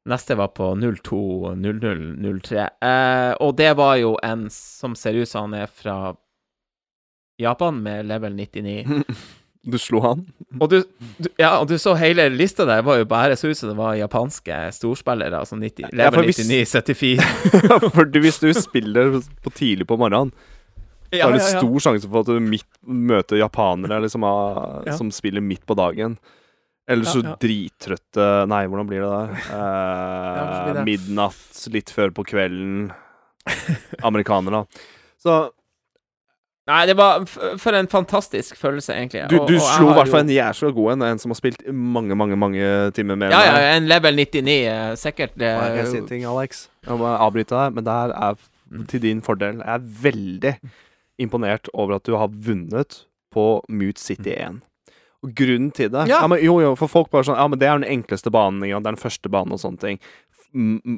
Neste 0.08 0.36
var 0.38 0.48
på 0.56 0.72
02.0003. 0.80 2.68
Eh, 2.80 3.32
og 3.44 3.56
det 3.58 3.74
var 3.76 3.98
jo 4.00 4.14
en 4.24 4.46
som 4.52 4.96
ser 4.96 5.18
ut 5.20 5.28
som 5.28 5.50
han 5.50 5.66
er 5.66 5.68
fra 5.68 6.14
Japan, 7.40 7.82
med 7.84 8.08
level 8.08 8.34
99. 8.36 9.04
Du 9.60 9.76
slo 9.76 10.00
han? 10.00 10.22
Og 10.56 10.70
du, 10.72 10.78
du, 11.20 11.26
ja, 11.36 11.50
og 11.60 11.66
du 11.68 11.74
så 11.76 11.92
hele 12.00 12.30
lista 12.32 12.64
der 12.64 12.80
var 12.80 12.96
jo 12.96 13.04
bare 13.04 13.34
så 13.36 13.50
ut 13.50 13.58
som 13.58 13.68
det 13.68 13.76
var 13.76 13.98
japanske 13.98 14.56
storspillere. 14.72 15.36
Altså 15.36 15.58
90, 15.60 15.90
level 15.92 16.30
ja, 16.30 16.32
99, 16.32 16.70
74 16.72 17.90
For 17.92 18.20
hvis 18.24 18.40
du 18.40 18.48
spiller 18.56 19.18
på 19.44 19.52
tidlig 19.52 19.84
på 19.90 19.98
morgenen, 20.00 20.32
så 21.20 21.28
er 21.28 21.32
det 21.36 21.42
stor 21.46 21.80
sjanse 21.86 22.08
for 22.10 22.20
at 22.22 22.26
du 22.30 22.40
midt, 22.40 22.66
møter 22.86 23.40
japanere 23.40 24.00
liksom, 24.04 24.24
av- 24.24 24.84
Ja. 24.86 24.96
som 24.96 25.10
spiller 25.10 25.40
midt 25.42 25.64
på 25.66 25.74
dagen. 25.78 26.18
Eller 26.90 27.04
så 27.06 27.20
Ja, 27.22 27.28
ja. 27.30 27.36
drittrøtte 27.38 28.24
Nei, 28.50 28.64
hvordan 28.66 28.88
blir 28.90 29.04
det 29.04 29.10
der? 29.12 29.30
Eh, 30.80 30.84
midnatt, 30.86 31.66
litt 31.70 31.90
før 31.94 32.10
på 32.16 32.24
kvelden. 32.26 32.90
Amerikanere, 34.02 34.62
da. 34.64 34.84
Så 35.20 35.38
Nei, 36.70 36.84
det 36.86 36.94
var 36.94 37.24
for 37.58 37.74
en 37.74 37.88
fantastisk 37.90 38.54
følelse, 38.60 38.94
egentlig. 38.94 39.24
du, 39.32 39.38
du 39.48 39.56
og 39.56 39.62
og 39.64 39.70
slo 39.74 39.88
i 39.90 39.94
hvert 39.96 40.10
fall 40.12 40.20
en 40.22 40.28
jævla 40.30 40.68
god 40.76 40.92
en. 40.92 41.02
En 41.08 41.18
som 41.18 41.32
har 41.32 41.38
spilt 41.40 41.64
mange, 41.74 42.14
mange 42.14 42.36
mange 42.38 42.68
timer 42.94 43.18
mer 43.18 43.32
Ja, 43.34 43.40
ja, 43.48 43.72
en 43.78 43.88
level 43.90 44.14
99, 44.20 44.54
eh, 44.70 44.92
sikkert. 45.00 45.34
Og 45.34 45.42
Jeg 45.42 45.86
si 45.88 45.96
en 45.98 46.04
eh, 46.04 46.08
ting, 46.12 46.24
Alex. 46.30 46.68
Jeg 46.86 47.00
må 47.00 47.08
avbryte 47.10 47.56
deg, 47.56 47.74
men 47.74 47.84
det 47.88 47.92
her 47.96 48.14
er 48.30 48.38
Mm. 48.70 48.84
til 48.86 49.00
din 49.02 49.20
fordel. 49.20 49.56
Jeg 49.58 49.66
er 49.66 49.82
veldig 50.04 50.52
imponert 51.20 51.68
over 51.74 51.98
at 52.00 52.08
du 52.08 52.16
har 52.18 52.32
vunnet 52.32 53.02
på 53.34 53.46
Mute 53.68 54.00
City 54.02 54.32
1. 54.34 54.60
Og 55.22 55.34
grunnen 55.36 55.68
til 55.76 55.90
det 55.92 56.06
Ja. 56.08 56.22
men, 56.26 56.40
Jo, 56.42 56.58
jo, 56.64 56.74
for 56.80 56.88
folk 56.88 57.10
bare 57.12 57.26
sånn 57.28 57.36
Ja, 57.36 57.46
men 57.46 57.58
det 57.60 57.68
er 57.68 57.78
den 57.78 57.90
enkleste 58.02 58.30
banen. 58.32 58.64
Ja, 58.66 58.78
det 58.80 58.88
er 58.88 58.96
den 58.96 59.02
første 59.04 59.28
banen 59.30 59.52
og 59.52 59.60
sånne 59.60 59.78
ting. 59.82 59.98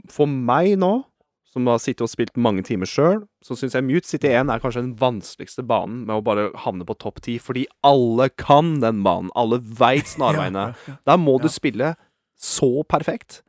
For 0.09 0.27
meg 0.31 0.78
nå, 0.78 1.05
som 1.53 1.66
har 1.69 1.77
sittet 1.82 2.07
og 2.07 2.09
spilt 2.09 2.36
mange 2.40 2.62
timer 2.65 2.86
sjøl, 2.89 3.27
så 3.44 3.53
syns 3.59 3.74
jeg 3.77 3.85
Mute 3.85 4.07
City 4.09 4.28
1 4.31 4.49
er 4.49 4.62
kanskje 4.62 4.81
den 4.86 4.94
vanskeligste 4.97 5.66
banen 5.69 6.07
med 6.07 6.16
å 6.16 6.24
bare 6.24 6.47
havne 6.65 6.86
på 6.89 6.97
topp 7.03 7.20
ti, 7.20 7.35
fordi 7.43 7.66
alle 7.85 8.31
kan 8.31 8.78
den 8.81 9.03
banen. 9.05 9.28
Alle 9.36 9.59
veit 9.61 10.07
snarveiene. 10.15 10.70
Der 11.05 11.19
må 11.20 11.36
du 11.43 11.49
spille 11.53 11.97
så 12.40 12.70
perfekt 12.89 13.43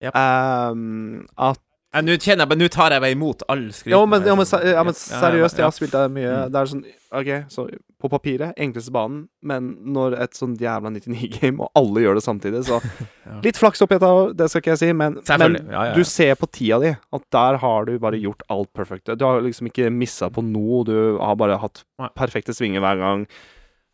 ehm, 0.00 1.26
at 1.36 1.58
Ja, 1.58 1.65
Nå 1.96 2.16
kjenner 2.20 2.44
jeg 2.44 2.50
men 2.50 2.60
Nå 2.60 2.68
tar 2.72 2.92
jeg 2.92 3.00
meg 3.00 3.14
imot 3.14 3.42
all 3.52 3.68
skryten. 3.72 3.94
ja 3.94 4.00
men, 4.04 4.24
ja, 4.26 4.34
men, 4.36 4.48
ja, 4.68 4.82
men 4.84 4.96
seriøst, 4.98 5.60
jeg 5.60 5.64
har 5.64 5.74
spilt 5.74 5.94
der 5.94 6.10
mye. 6.12 6.32
Det 6.52 6.60
er 6.60 6.72
sånn 6.72 6.84
OK, 7.16 7.30
så 7.52 7.64
på 8.02 8.10
papiret, 8.12 8.52
enkleste 8.60 8.92
banen, 8.92 9.22
men 9.46 9.70
når 9.94 10.18
et 10.26 10.36
sånn 10.36 10.56
jævla 10.60 10.90
99-game, 10.92 11.62
og 11.62 11.78
alle 11.78 12.02
gjør 12.02 12.18
det 12.18 12.24
samtidig, 12.26 12.60
så 12.66 12.80
Litt 13.46 13.56
flaks 13.56 13.80
oppi 13.84 13.96
dette, 13.96 14.34
det 14.36 14.50
skal 14.50 14.62
ikke 14.62 14.72
jeg 14.74 14.82
si, 14.82 14.90
men, 14.96 15.16
men 15.40 15.56
du 15.96 16.02
ser 16.04 16.34
på 16.36 16.48
tida 16.52 16.80
di 16.82 16.92
at 16.92 17.26
der 17.32 17.60
har 17.62 17.88
du 17.88 17.94
bare 18.02 18.20
gjort 18.20 18.44
alt 18.52 18.72
perfekt. 18.76 19.14
Du 19.16 19.24
har 19.24 19.40
liksom 19.44 19.70
ikke 19.70 19.88
missa 19.94 20.28
på 20.32 20.44
noe, 20.44 20.82
du 20.88 20.96
har 21.22 21.38
bare 21.40 21.56
hatt 21.62 21.84
perfekte 22.18 22.54
svinger 22.56 22.84
hver 22.84 23.00
gang. 23.00 23.26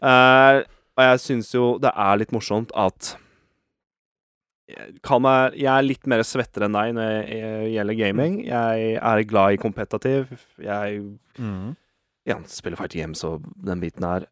Uh, 0.03 0.65
og 0.99 1.05
jeg 1.07 1.23
syns 1.23 1.53
jo 1.55 1.77
det 1.81 1.93
er 1.95 2.19
litt 2.21 2.35
morsomt 2.35 2.73
at 2.75 3.15
Meg 5.23 5.57
Jeg 5.59 5.71
er 5.73 5.87
litt 5.87 6.09
mer 6.11 6.25
svetter 6.27 6.67
enn 6.67 6.77
deg 6.77 6.93
når 6.97 7.15
det 7.29 7.71
gjelder 7.75 7.99
gaming. 7.99 8.39
Jeg 8.47 8.93
er 8.99 9.25
glad 9.29 9.57
i 9.57 9.61
kompetativ. 9.63 10.31
Jeg 10.63 11.01
mm. 11.39 11.73
ja, 12.29 12.39
spiller 12.51 12.81
Fight 12.81 12.97
Games 12.97 13.25
og 13.29 13.47
den 13.67 13.83
biten 13.83 14.07
her. 14.07 14.29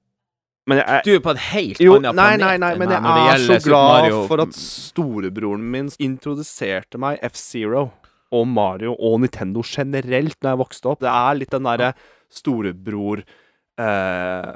Men 0.69 0.83
jeg, 0.83 0.87
er, 0.87 1.07
Du 1.07 1.15
er 1.15 1.23
på 1.25 1.33
et 1.35 1.43
helt 1.51 1.81
jo, 1.83 1.95
annet 1.97 2.15
planet 2.15 2.43
nei, 2.45 2.51
nei, 2.53 2.57
nei, 2.63 2.75
men 2.79 2.93
jeg 2.93 3.31
er 3.33 3.47
så 3.47 3.57
glad 3.65 4.11
for 4.31 4.45
at 4.45 4.53
storebroren 4.55 5.65
min 5.73 5.89
introduserte 5.99 7.01
meg 7.01 7.19
F-Zero 7.31 7.89
og 8.31 8.45
Mario 8.47 8.95
og 8.95 9.19
Nintendo 9.25 9.65
generelt 9.67 10.37
når 10.39 10.53
jeg 10.53 10.61
vokste 10.61 10.93
opp. 10.93 11.01
Det 11.03 11.11
er 11.11 11.41
litt 11.41 11.55
den 11.55 11.67
derre 11.67 11.91
storebror 12.31 13.25
eh, 13.25 14.53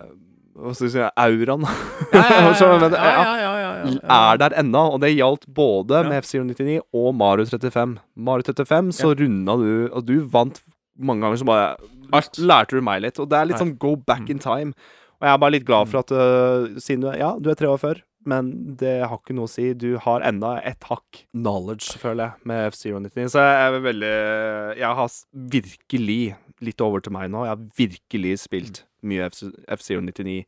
Hva 0.55 0.73
skal 0.75 0.87
vi 0.87 0.93
si 0.95 1.01
Auraen. 1.03 1.65
Ja, 2.15 2.21
ja, 2.31 2.53
ja, 2.53 2.53
ja, 2.55 2.91
ja, 2.95 3.11
ja, 3.11 3.35
ja, 3.43 3.55
ja, 3.59 3.73
ja. 3.91 4.19
er 4.31 4.39
der 4.39 4.55
ennå, 4.63 4.85
og 4.95 5.01
det 5.03 5.11
gjaldt 5.17 5.49
både 5.55 6.03
Ja. 6.05 6.09
med 6.09 6.23
F-099 6.25 6.77
og 6.95 7.09
Mario 7.19 7.45
35. 7.51 7.97
Mario 8.17 8.47
35 8.47 8.93
så 8.95 9.11
runda 9.19 9.57
du, 9.59 9.89
og 9.93 10.07
du 10.07 10.15
vant 10.31 10.61
mange 10.99 11.25
ganger, 11.27 11.41
så 11.43 11.49
bare 11.49 11.77
Alt. 12.15 12.39
lærte 12.39 12.79
du 12.79 12.81
meg 12.87 13.03
litt. 13.03 13.19
Og 13.19 13.27
det 13.29 13.39
er 13.41 13.51
litt 13.51 13.59
sånn 13.59 13.77
go 13.83 13.97
back 13.97 14.29
Mm. 14.29 14.31
in 14.31 14.39
time. 14.39 14.75
Og 15.19 15.27
jeg 15.27 15.33
er 15.35 15.39
bare 15.43 15.51
litt 15.57 15.65
glad 15.67 15.89
for 15.91 15.99
at 16.05 16.13
uh, 16.15 16.79
siden 16.79 17.01
du 17.03 17.09
er 17.11 17.19
Ja, 17.19 17.33
du 17.41 17.51
er 17.51 17.55
tre 17.59 17.67
år 17.67 17.79
før, 17.83 18.01
men 18.25 18.77
det 18.79 18.95
har 19.09 19.19
ikke 19.19 19.35
noe 19.35 19.49
å 19.49 19.51
si. 19.51 19.73
Du 19.75 19.99
har 19.99 20.21
enda 20.23 20.61
et 20.65 20.81
hakk 20.87 21.25
knowledge, 21.35 21.99
føler 21.99 22.31
jeg, 22.31 22.47
med 22.47 22.73
F099. 22.73 23.27
Så 23.35 23.43
jeg 23.43 23.59
er 23.75 23.81
veldig 23.81 24.15
Jeg 24.79 24.95
har 25.01 25.09
virkelig 25.35 26.37
litt 26.65 26.81
over 26.81 27.01
til 27.03 27.13
meg 27.13 27.31
nå. 27.33 27.43
Jeg 27.45 27.57
har 27.57 27.65
virkelig 27.79 28.39
spilt 28.47 28.85
mye 29.09 29.29
F- 29.31 29.55
F-Zero 29.79 30.03
99 30.05 30.43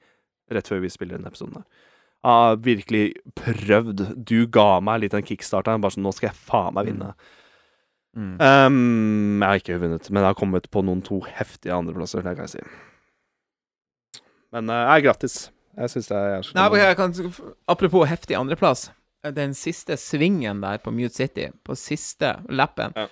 rett 0.54 0.68
før 0.70 0.82
vi 0.84 0.90
spiller 0.92 1.18
denne 1.18 1.30
episoden 1.32 1.58
her. 1.60 1.66
Jeg 2.26 2.32
har 2.42 2.56
virkelig 2.64 3.04
prøvd. 3.38 4.04
Du 4.26 4.46
ga 4.50 4.80
meg 4.82 5.02
litt 5.04 5.14
den 5.14 5.26
kickstarter. 5.26 5.78
Bare 5.78 5.94
sånn 5.94 6.06
Nå 6.06 6.12
skal 6.16 6.30
jeg 6.32 6.38
faen 6.48 6.74
meg 6.74 6.88
vinne. 6.90 7.12
Mm. 8.16 8.32
Um, 8.40 9.42
jeg 9.42 9.46
har 9.50 9.60
ikke 9.60 9.78
vunnet, 9.82 10.08
men 10.10 10.22
jeg 10.24 10.30
har 10.32 10.38
kommet 10.38 10.70
på 10.72 10.82
noen 10.86 11.02
to 11.04 11.20
heftige 11.28 11.76
andreplasser. 11.76 12.24
Det 12.24 12.32
kan 12.38 12.48
jeg 12.48 12.54
si. 12.56 14.22
Men 14.56 14.72
uh, 14.72 14.96
grattis. 15.04 15.50
Jeg 15.76 15.92
syns 15.92 16.08
det 16.08 16.16
er 16.16 16.46
Nei, 16.56 16.68
jeg 16.80 16.96
kan, 16.96 17.12
apropos 17.68 18.08
heftig 18.08 18.38
andreplass. 18.38 18.88
Den 19.36 19.52
siste 19.58 19.98
svingen 20.00 20.62
der 20.62 20.78
på 20.80 20.92
Mute 20.94 21.12
City, 21.14 21.50
på 21.66 21.74
siste 21.78 22.36
lappen 22.48 22.94
Ja. 22.96 23.06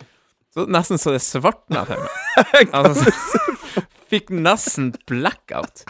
Så 0.55 0.65
Nesten 0.71 1.01
så 1.03 1.11
det 1.17 1.23
svartna 1.27 1.83
for 1.89 1.99
meg. 2.07 2.71
Altså, 2.73 3.11
fikk 4.13 4.31
nesten 4.31 4.93
blackout. 5.11 5.83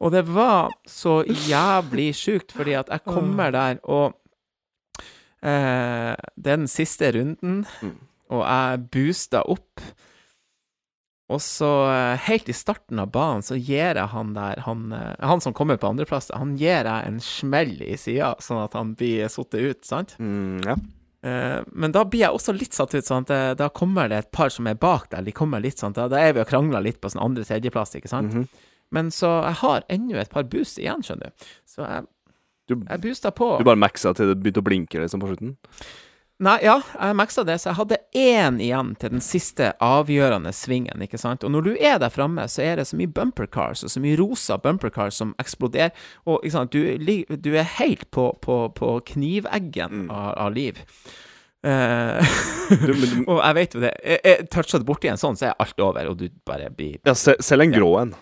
Og 0.00 0.12
det 0.12 0.22
var 0.28 0.70
så 0.88 1.18
jævlig 1.24 2.10
sjukt, 2.16 2.52
fordi 2.56 2.76
at 2.78 2.88
jeg 2.92 3.04
kommer 3.08 3.50
der, 3.52 3.80
og 3.84 4.14
eh, 5.44 6.12
Det 6.36 6.52
er 6.52 6.60
den 6.62 6.68
siste 6.70 7.12
runden, 7.16 7.64
Mm. 7.82 7.96
og 8.30 8.42
jeg 8.46 8.84
boosta 8.90 9.42
opp. 9.46 9.80
Og 11.28 11.40
så, 11.42 11.68
eh, 11.90 12.18
helt 12.28 12.48
i 12.48 12.54
starten 12.54 13.00
av 13.02 13.10
banen, 13.10 13.42
så 13.42 13.56
gir 13.58 13.94
jeg 13.98 14.08
han 14.12 14.32
der, 14.34 14.60
han, 14.62 14.92
eh, 14.92 15.14
han 15.26 15.40
som 15.42 15.52
kommer 15.52 15.76
på 15.76 15.88
andreplass, 15.90 16.30
han 16.34 16.56
gir 16.56 16.84
jeg 16.86 17.06
en 17.08 17.18
smell 17.20 17.80
i 17.82 17.96
sida, 17.98 18.34
sånn 18.38 18.62
at 18.64 18.72
han 18.78 18.94
blir 18.94 19.26
satt 19.28 19.54
ut, 19.58 19.84
sant? 19.84 20.14
Mm, 20.20 20.60
ja. 20.64 20.76
Eh, 21.26 21.58
men 21.72 21.94
da 21.94 22.04
blir 22.06 22.22
jeg 22.22 22.38
også 22.38 22.54
litt 22.56 22.76
satt 22.76 22.94
ut, 22.94 23.06
sånn 23.06 23.26
at 23.26 23.58
da 23.58 23.68
kommer 23.74 24.10
det 24.12 24.22
et 24.22 24.32
par 24.34 24.52
som 24.54 24.68
er 24.70 24.78
bak 24.78 25.10
der, 25.12 25.26
de 25.26 25.34
kommer 25.34 25.62
litt 25.64 25.82
sånn, 25.82 25.96
da, 25.96 26.06
da 26.12 26.22
er 26.22 26.36
vi 26.36 26.44
og 26.44 26.50
krangler 26.50 26.84
litt 26.84 27.00
på 27.02 27.10
sånn 27.12 27.24
andre-tredjeplass, 27.24 27.96
ikke 27.98 28.12
sant? 28.12 28.34
Mhm. 28.34 28.64
Men 28.94 29.10
så 29.10 29.30
jeg 29.42 29.58
har 29.64 29.86
ennå 29.90 30.18
et 30.20 30.30
par 30.30 30.46
boost 30.46 30.78
igjen, 30.78 31.02
skjønner 31.02 31.32
du. 31.32 31.46
Så 31.66 31.82
jeg, 31.82 32.06
du, 32.70 32.76
jeg 32.78 33.02
boosta 33.02 33.32
på. 33.34 33.56
du 33.58 33.66
bare 33.66 33.80
maxa 33.82 34.12
til 34.14 34.30
det 34.30 34.36
begynte 34.42 34.62
å 34.62 34.66
blinke 34.66 35.02
liksom 35.02 35.22
på 35.22 35.30
slutten? 35.32 35.56
Nei, 36.38 36.58
ja, 36.66 36.74
jeg 37.00 37.16
maksa 37.16 37.46
det, 37.48 37.54
så 37.62 37.70
jeg 37.70 37.78
hadde 37.78 37.96
én 38.12 38.58
igjen 38.60 38.90
til 39.00 39.14
den 39.14 39.22
siste 39.24 39.70
avgjørende 39.80 40.50
svingen, 40.52 41.00
ikke 41.06 41.16
sant. 41.16 41.44
Og 41.46 41.52
når 41.54 41.62
du 41.64 41.70
er 41.80 41.96
der 42.02 42.12
framme, 42.12 42.44
så 42.52 42.60
er 42.60 42.76
det 42.76 42.84
så 42.90 42.98
mye 43.00 43.08
bumper 43.08 43.46
cars, 43.48 43.80
og 43.86 43.88
så 43.94 44.02
mye 44.04 44.18
rosa 44.20 44.58
bumper 44.60 44.92
cars 44.92 45.16
som 45.22 45.32
eksploderer, 45.40 45.94
og 46.28 46.44
ikke 46.44 46.52
sant, 46.58 46.76
du, 46.76 47.36
du 47.40 47.48
er 47.56 47.64
helt 47.78 48.04
på, 48.12 48.34
på, 48.44 48.58
på 48.76 48.90
kniveggen 49.14 50.02
Mm. 50.02 50.10
av, 50.12 50.34
av 50.44 50.52
liv. 50.52 50.82
Eh, 51.64 52.36
og 53.32 53.40
jeg 53.40 53.54
vet 53.56 53.74
jo 53.74 53.80
det. 53.80 53.92
Jeg, 54.04 54.20
jeg 54.28 54.48
toucha 54.52 54.78
det 54.82 54.86
borti 54.86 55.08
en 55.08 55.16
sånn, 55.20 55.38
så 55.40 55.48
er 55.48 55.56
alt 55.64 55.80
over, 55.80 56.10
og 56.12 56.18
du 56.20 56.28
bare 56.46 56.68
blir 56.70 56.98
ja, 57.06 57.14
selv 57.16 57.64
en 57.64 57.72
grå 57.72 57.94
en. 58.02 58.12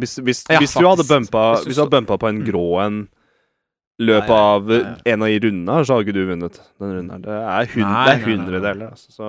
Hvis, 0.00 0.16
hvis, 0.24 0.40
Ja, 0.50 0.58
hvis, 0.58 0.72
du 0.72 0.80
bumpa, 1.04 1.44
Hvis 1.60 1.66
du 1.66 1.68
hvis 1.68 1.76
du 1.76 1.82
hadde 1.84 1.94
bumpa 2.00 2.16
på 2.18 2.32
en 2.32 2.40
Mm. 2.40 2.46
grå 2.48 2.64
en 2.82 2.96
løpet 4.02 4.30
av 4.34 4.68
nei. 4.70 4.78
ja. 4.82 4.94
en 5.14 5.22
av 5.22 5.28
de 5.30 5.40
rundene, 5.44 5.74
her, 5.78 5.84
så 5.86 5.94
har 5.94 6.06
ikke 6.06 6.16
du 6.16 6.24
vunnet 6.26 6.60
den 6.82 6.94
runden 6.96 7.10
her. 7.14 7.24
Det 7.24 7.34
er, 7.40 7.68
hund, 7.74 7.84
Nei, 7.84 7.90
er 7.90 8.06
nei, 8.06 8.14
nei, 8.14 8.14
nei. 8.14 8.30
hundredeler, 8.32 8.94
altså. 8.94 9.12
Så 9.14 9.26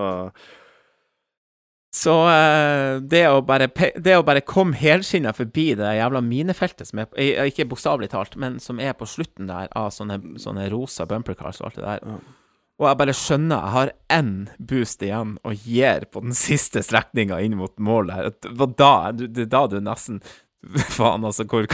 Så 1.96 2.14
eh, 2.28 2.98
det, 3.08 3.22
å 3.32 3.40
bare, 3.48 3.70
det 4.04 4.16
å 4.20 4.24
bare 4.28 4.42
komme 4.44 4.76
helskinna 4.76 5.32
forbi 5.38 5.70
det 5.80 5.94
jævla 5.96 6.20
minefeltet 6.26 6.90
som 6.90 7.00
er 7.00 7.08
eh, 7.16 7.46
Ikke 7.48 7.68
bokstavelig 7.72 8.10
talt, 8.12 8.36
men 8.36 8.58
som 8.60 8.82
er 8.84 8.98
på 9.00 9.08
slutten 9.08 9.48
der 9.48 9.70
av 9.72 9.94
sånne, 9.96 10.18
sånne 10.42 10.68
rosa 10.74 11.06
bumper 11.08 11.38
cars 11.40 11.62
og 11.62 11.70
alt 11.70 11.80
det 11.80 11.86
der. 11.86 12.04
Ja. 12.04 12.18
Og 12.76 12.90
jeg 12.90 13.00
bare 13.00 13.14
skjønner 13.16 13.62
jeg 13.62 13.72
har 13.78 13.92
én 14.12 14.32
boost 14.60 15.04
igjen 15.08 15.38
og 15.48 15.62
gir 15.64 16.04
på 16.12 16.20
den 16.26 16.36
siste 16.36 16.82
strekninga 16.84 17.38
inn 17.46 17.56
mot 17.56 17.72
mål 17.80 18.12
der. 18.12 18.34
Det 18.44 18.52
var 18.60 18.74
da, 18.76 18.92
det 19.16 19.46
da 19.54 19.62
du 19.72 19.78
nesten 19.80 20.20
Faen, 20.96 21.24
altså, 21.28 21.46
hvor, 21.50 21.68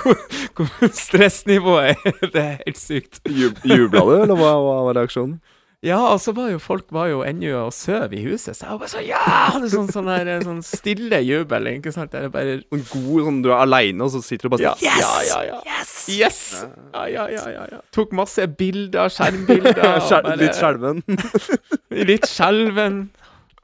hvor, 0.00 0.18
hvor 0.56 0.90
stressnivået 0.96 1.92
er. 1.92 2.18
Det 2.34 2.42
er 2.42 2.56
helt 2.64 2.80
sykt. 2.80 3.20
Jub- 3.28 3.62
Jubla 3.68 4.00
du, 4.08 4.14
eller 4.22 4.36
hva, 4.40 4.56
var 4.88 4.96
reaksjonen? 5.02 5.38
Ja, 5.86 6.00
og 6.10 6.18
så 6.18 6.32
var 6.34 6.48
jo 6.50 6.58
folk 6.58 6.88
var 6.90 7.06
jo 7.06 7.20
ennå 7.22 7.52
og 7.60 7.68
sov 7.76 8.10
i 8.10 8.18
huset, 8.24 8.56
så 8.58 8.64
jeg 8.64 8.72
var 8.72 8.78
bare 8.80 8.90
sånn 8.90 9.04
Ja! 9.06 9.20
Hadde 9.54 9.68
sånn, 9.70 9.86
sånn, 9.94 10.08
der, 10.10 10.40
sånn 10.42 10.58
stille 10.66 11.20
jubel, 11.22 11.68
ikke 11.70 11.92
sant. 11.94 12.10
Det 12.10 12.24
er 12.26 12.32
bare 12.34 12.56
En 12.74 12.82
god 12.90 13.28
sånn 13.28 13.38
Du 13.44 13.52
er 13.52 13.60
aleine, 13.62 14.02
og 14.02 14.10
så 14.10 14.18
sitter 14.26 14.48
du 14.50 14.56
bare 14.56 14.72
sånn 14.72 14.82
Yes! 14.82 15.04
Ja, 15.06 15.12
ja, 15.28 15.38
ja. 15.52 15.60
Yes! 15.70 15.92
Yes! 16.10 16.40
Ja, 16.66 17.04
ja, 17.12 17.28
ja, 17.30 17.44
ja, 17.54 17.68
ja. 17.76 17.78
Tok 17.94 18.10
masse 18.18 18.48
bilder, 18.58 19.06
skjermbilder. 19.12 19.78
og 20.00 20.10
bare- 20.16 20.34
Litt 20.42 20.58
skjelven. 20.58 21.04
Litt 22.10 22.26
skjelven. 22.26 22.98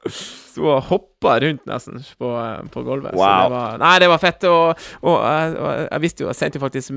Sto 0.09 0.67
og 0.71 0.83
hoppa 0.89 1.39
rundt 1.41 1.65
nesten 1.67 1.97
på, 2.19 2.29
på 2.71 2.83
gulvet. 2.85 3.15
Så 3.15 3.19
Wow. 3.19 3.41
det 3.49 3.55
var, 3.55 3.77
nei, 3.81 3.93
det 3.99 4.09
var 4.11 4.21
fett. 4.21 4.43
Og, 4.47 4.83
og, 5.01 5.15
og 5.17 5.71
jeg 5.91 6.01
visste 6.03 6.23
jo 6.23 6.29
Jeg 6.29 6.37
sendte 6.39 6.59
jo 6.59 6.63
faktisk 6.65 6.91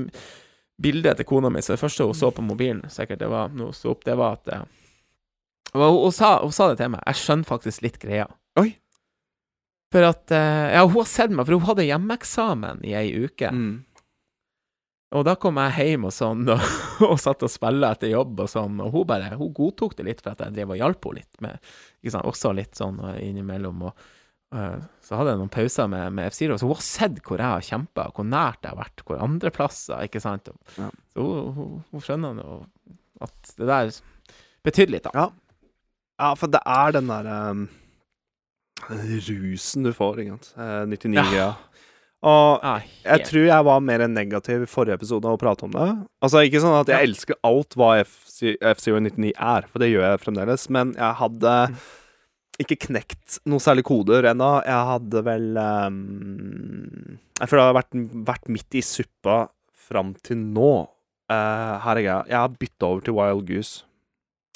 bilde 0.79 1.11
til 1.19 1.25
kona 1.27 1.49
mi, 1.51 1.59
så 1.65 1.73
det 1.73 1.81
første 1.81 2.05
hun 2.07 2.15
så 2.15 2.29
på 2.31 2.41
mobilen, 2.45 2.85
sikkert 2.93 3.19
det 3.19 3.27
var 3.31 3.49
når 3.51 3.71
hun 3.71 3.75
sto 3.75 3.89
opp, 3.91 4.05
det 4.07 4.13
var 4.15 4.37
at 4.37 4.53
eh, 4.55 4.61
og 5.73 5.81
hun, 5.83 5.97
hun, 6.05 6.13
sa, 6.15 6.29
hun 6.41 6.53
sa 6.55 6.69
det 6.71 6.77
til 6.79 6.93
meg. 6.93 7.01
Jeg 7.05 7.19
skjønner 7.19 7.45
faktisk 7.49 7.83
litt 7.83 7.97
greia. 8.01 8.29
Oi. 8.57 8.71
For 9.93 10.05
at 10.07 10.31
eh, 10.33 10.69
Ja, 10.77 10.85
hun 10.87 10.95
har 11.01 11.09
sett 11.11 11.33
meg, 11.35 11.45
for 11.49 11.57
hun 11.59 11.67
hadde 11.67 11.85
hjemmeeksamen 11.89 12.79
i 12.87 12.95
ei 12.97 13.09
uke. 13.25 13.51
Mm. 13.51 13.73
Og 15.17 15.25
da 15.25 15.33
kom 15.41 15.57
jeg 15.57 15.89
hjem 15.89 16.05
og 16.05 16.13
sånn, 16.13 16.43
og, 16.53 16.61
og 17.09 17.17
satt 17.21 17.41
og 17.45 17.49
spilte 17.49 17.89
etter 17.95 18.11
jobb 18.11 18.43
og 18.45 18.51
sånn, 18.51 18.77
og 18.83 18.93
hun 18.93 19.07
bare 19.09 19.31
Hun 19.39 19.51
godtok 19.57 19.95
det 19.97 20.05
litt 20.05 20.21
for 20.21 20.35
at 20.35 20.43
jeg 20.45 20.53
drev 20.57 20.75
og 20.75 20.81
hjalp 20.81 21.09
henne 21.09 21.23
litt 21.23 21.41
med 21.41 21.57
ikke 21.99 22.13
sant, 22.13 22.29
Også 22.29 22.53
litt 22.53 22.77
sånn 22.77 23.01
eh, 23.07 23.17
innimellom, 23.25 23.81
og 23.89 24.03
eh, 24.53 24.77
så 25.05 25.17
hadde 25.17 25.33
jeg 25.33 25.41
noen 25.41 25.51
pauser 25.55 25.89
med, 25.89 26.13
med 26.13 26.29
F-Zero, 26.29 26.59
så 26.61 26.69
hun 26.69 26.77
har 26.77 26.85
sett 26.85 27.17
hvor 27.25 27.41
jeg 27.41 27.55
har 27.55 27.65
kjempa, 27.65 28.05
hvor 28.13 28.29
nært 28.29 28.61
jeg 28.61 28.75
har 28.75 28.81
vært, 28.83 29.03
hvor 29.07 29.25
andreplasser, 29.25 30.05
ikke 30.05 30.21
sant. 30.21 30.53
Og, 30.53 30.77
Ja. 30.77 30.91
Så 31.09 31.25
hun, 31.25 31.51
hun, 31.57 31.75
hun 31.89 32.05
skjønner 32.05 32.37
nå 32.37 32.47
at 33.25 33.53
det 33.57 33.67
der 33.67 33.89
betydde 34.63 34.93
litt, 34.93 35.09
da. 35.09 35.25
Ja. 35.25 35.27
ja, 36.21 36.33
for 36.37 36.53
det 36.53 36.61
er 36.69 36.93
den 36.95 37.09
derre 37.09 37.39
rusen 38.87 39.83
du 39.83 39.91
får, 39.93 40.21
ikke 40.21 40.37
sant. 40.37 40.51
Eh, 40.55 40.83
99-greia. 40.93 41.49
Og 42.27 42.59
Ja, 42.65 42.73
jeg 43.05 43.25
tror 43.29 43.45
jeg 43.47 43.63
var 43.69 43.79
mer 43.79 44.01
negativ 44.11 44.63
i 44.65 44.67
forrige 44.67 44.97
episode 44.99 45.29
å 45.31 45.37
prate 45.39 45.63
om 45.63 45.71
det. 45.71 45.85
Altså 46.25 46.41
Ikke 46.43 46.59
sånn 46.59 46.75
at 46.81 46.89
jeg 46.91 47.07
elsker 47.07 47.37
alt 47.47 47.77
hva 47.79 47.93
F-Zero 48.03 48.99
99 48.99 49.31
er, 49.39 49.67
for 49.71 49.79
det 49.79 49.87
gjør 49.93 50.03
jeg 50.09 50.21
fremdeles, 50.25 50.65
men 50.75 50.91
jeg 50.97 51.15
hadde 51.21 51.53
ikke 52.59 52.75
knekt 52.89 53.37
noen 53.47 53.63
særlig 53.63 53.85
koder 53.87 54.27
ennå. 54.33 54.49
Jeg 54.67 54.87
hadde 54.91 55.21
vel 55.23 55.45
um, 55.55 57.19
Jeg 57.39 57.47
føler 57.47 57.61
jeg 57.63 57.69
har 57.71 57.77
vært, 57.79 57.99
vært 58.27 58.49
midt 58.51 58.75
i 58.75 58.83
suppa 58.83 59.37
fram 59.89 60.11
til 60.27 60.41
nå. 60.43 60.73
Uh, 61.31 61.77
her 61.85 61.95
er 62.01 62.03
greia. 62.03 62.19
Jeg 62.27 62.35
har 62.41 62.49
bytta 62.59 62.89
over 62.89 63.05
til 63.05 63.15
Wild 63.15 63.45
Goose. 63.47 63.85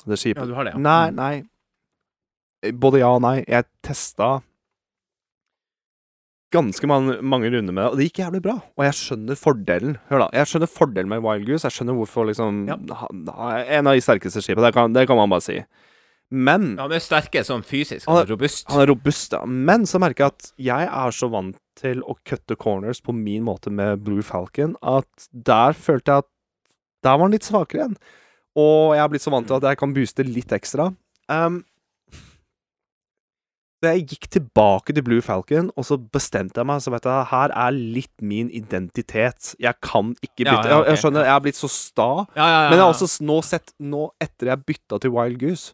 Det 0.04 0.18
skipet. 0.20 0.42
Ja, 0.44 0.50
du 0.52 0.56
har 0.58 0.68
det, 0.68 0.74
ja. 0.76 0.82
Nei, 0.84 1.10
Mm. 1.12 1.16
nei. 1.16 2.72
Både 2.80 3.00
ja 3.00 3.10
og 3.16 3.22
nei. 3.24 3.38
Jeg 3.48 3.66
testa 3.84 4.42
ganske 6.54 6.88
mange, 6.90 7.18
mange 7.26 7.50
runder 7.52 7.74
med 7.74 7.84
det, 7.84 7.92
og 7.92 7.98
det 8.00 8.06
gikk 8.08 8.22
jævlig 8.24 8.42
bra. 8.46 8.56
Og 8.78 8.86
jeg 8.86 8.94
skjønner 9.00 9.40
fordelen. 9.40 9.96
Hør 10.12 10.24
da, 10.24 10.28
jeg 10.38 10.50
skjønner 10.52 10.70
fordelen 10.72 11.10
med 11.12 11.24
Wild 11.26 11.48
Goose. 11.50 11.66
Jeg 11.68 11.76
skjønner 11.80 11.98
hvorfor 11.98 12.30
liksom 12.30 12.68
Ja. 12.70 12.78
er 12.78 13.66
En 13.80 13.88
av 13.88 13.94
de 13.98 14.02
sterkeste 14.06 14.42
skipene, 14.46 14.68
det 14.70 14.74
kan, 14.78 14.94
det 14.94 15.08
kan 15.10 15.18
man 15.18 15.30
bare 15.34 15.42
si. 15.42 15.64
Men 16.32 16.76
Ja, 16.78 16.84
Han 16.88 16.92
er 16.96 17.00
sterke 17.04 17.44
sånn 17.46 17.62
fysisk, 17.64 18.06
Han 18.08 18.18
er- 18.18 18.22
er 18.24 18.32
robust. 18.36 18.66
han 18.72 18.82
er 18.82 18.88
robust, 18.88 19.32
ja. 19.34 19.46
Men 19.46 19.84
så 19.86 20.00
merker 20.00 20.24
jeg 20.26 20.32
at 20.34 20.52
jeg 20.58 20.88
er 20.88 21.12
så 21.12 21.30
vant 21.30 21.58
til 21.76 22.02
å 22.02 22.16
cutte 22.26 22.56
corners 22.58 23.02
på 23.02 23.14
min 23.14 23.44
måte 23.44 23.70
med 23.72 24.04
Blue 24.04 24.22
Falcon, 24.22 24.76
at 24.82 25.28
der 25.34 25.74
følte 25.74 26.06
jeg 26.06 26.18
at 26.24 26.26
Der 27.04 27.18
var 27.18 27.26
han 27.28 27.32
litt 27.32 27.42
svakere 27.44 27.82
igjen. 27.84 27.98
Og 28.56 28.94
jeg 28.96 29.02
har 29.02 29.10
blitt 29.10 29.22
så 29.22 29.30
vant 29.32 29.46
til 29.46 29.56
at 29.58 29.62
jeg 29.64 29.78
kan 29.78 29.94
booste 29.94 30.24
litt 30.24 30.48
ekstra. 30.56 30.96
Um, 31.28 31.66
jeg 33.84 34.08
gikk 34.08 34.28
tilbake 34.30 34.94
til 34.96 35.04
Blue 35.04 35.22
Falcon, 35.22 35.70
og 35.78 35.86
så 35.88 35.98
bestemte 35.98 36.60
jeg 36.62 36.66
meg. 36.70 36.82
Så 36.82 36.92
vet 36.94 37.04
jeg, 37.10 37.26
her 37.32 37.54
er 37.66 37.72
litt 37.72 38.14
min 38.22 38.50
identitet. 38.50 39.54
Jeg 39.60 39.76
kan 39.82 40.16
ikke 40.22 40.46
bytte. 40.46 40.70
ja, 40.70 40.80
ok, 40.80 40.86
jeg, 40.88 40.90
jeg 40.94 41.02
skjønner, 41.04 41.24
jeg 41.28 41.34
har 41.36 41.42
blitt 41.46 41.60
så 41.60 41.70
sta. 41.70 42.10
Ja, 42.36 42.48
ja, 42.48 42.60
ja. 42.64 42.70
Men 42.70 42.78
jeg 42.80 42.86
har 42.88 42.94
også 42.96 43.10
nå 43.28 43.38
sett 43.44 43.74
Nå 43.80 44.04
etter 44.22 44.48
jeg 44.54 44.66
bytta 44.66 45.00
til 45.04 45.12
Wild 45.16 45.40
Goose 45.44 45.74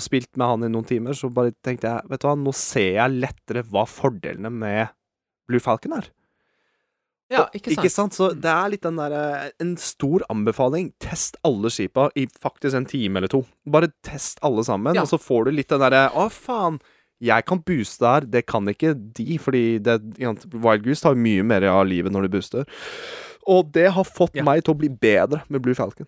og 0.00 0.04
spilt 0.06 0.30
med 0.40 0.46
han 0.48 0.62
i 0.64 0.68
noen 0.72 0.86
timer, 0.88 1.12
så 1.12 1.28
bare 1.28 1.52
tenkte 1.66 1.90
jeg 1.90 2.08
Vet 2.08 2.22
du 2.22 2.26
hva, 2.28 2.36
nå 2.38 2.52
ser 2.56 2.94
jeg 2.94 3.18
lettere 3.20 3.64
hva 3.68 3.82
fordelene 3.90 4.48
med 4.48 4.88
Blue 5.50 5.60
Falcon 5.60 5.92
er. 5.98 6.06
ja, 7.30 7.44
ikke 7.54 7.70
Og- 7.70 7.76
ikke 7.84 7.90
sant. 7.92 8.14
Så 8.16 8.30
det 8.34 8.48
er 8.50 8.70
litt 8.72 8.82
den 8.82 8.96
derre 8.96 9.50
En 9.60 9.76
stor 9.76 10.22
anbefaling. 10.30 10.92
Test 10.98 11.36
alle 11.44 11.68
skipa 11.70 12.08
i 12.16 12.24
faktisk 12.26 12.74
en 12.74 12.86
time 12.86 13.18
eller 13.20 13.28
to. 13.28 13.44
Bare 13.66 13.92
test 14.02 14.38
alle 14.42 14.64
sammen, 14.64 14.94
Ja. 14.94 15.02
og 15.02 15.08
så 15.08 15.18
får 15.20 15.44
du 15.46 15.50
litt 15.52 15.68
den 15.68 15.80
derre 15.80 16.08
Å, 16.14 16.30
faen. 16.30 16.80
Jeg 17.20 17.44
kan 17.44 17.60
booste 17.60 18.06
her, 18.06 18.20
det 18.24 18.46
kan 18.48 18.64
ikke 18.72 18.94
de, 18.96 19.38
fordi 19.38 19.78
det, 19.84 19.98
Wild 20.54 20.84
Goose 20.86 21.02
tar 21.04 21.14
mye 21.20 21.42
mer 21.44 21.62
av 21.68 21.84
livet 21.86 22.12
når 22.14 22.22
du 22.28 22.28
booster. 22.38 22.64
Og 23.50 23.70
det 23.72 23.90
har 23.92 24.04
fått 24.08 24.34
Ja. 24.38 24.44
meg 24.46 24.64
til 24.64 24.74
å 24.74 24.78
bli 24.78 24.88
bedre 24.88 25.42
med 25.48 25.60
Blue 25.62 25.74
Falcon. 25.74 26.06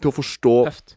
Til 0.00 0.10
å 0.10 0.14
forstå 0.16 0.54
Tøft. 0.66 0.96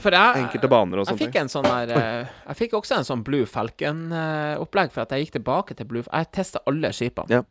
for 0.00 0.14
jeg, 0.14 0.40
enkelte 0.44 0.68
baner 0.70 1.00
og 1.00 1.04
Jeg 1.06 1.10
sånne 1.12 1.20
fikk 1.24 1.32
ting. 1.34 1.42
en 1.42 1.52
sånn 1.52 1.66
der 1.68 1.92
uh, 1.94 2.26
Jeg 2.48 2.56
fikk 2.62 2.76
også 2.78 2.96
en 3.00 3.04
sånn 3.08 3.24
Blue 3.26 3.46
Falcon-opplegg, 3.50 4.92
for 4.94 5.04
at 5.04 5.10
jeg 5.14 5.26
gikk 5.26 5.34
tilbake 5.38 5.76
til 5.78 5.88
Blue 5.90 6.04
Jeg 6.06 6.30
testa 6.32 6.62
alle 6.70 6.92
skipene 6.96 7.30
Ja. 7.30 7.42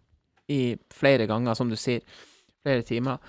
i 0.49 0.76
flere 0.91 1.28
ganger, 1.30 1.53
som 1.56 1.70
du 1.70 1.76
sier. 1.78 2.02
Flere 2.66 2.82
timer. 2.84 3.20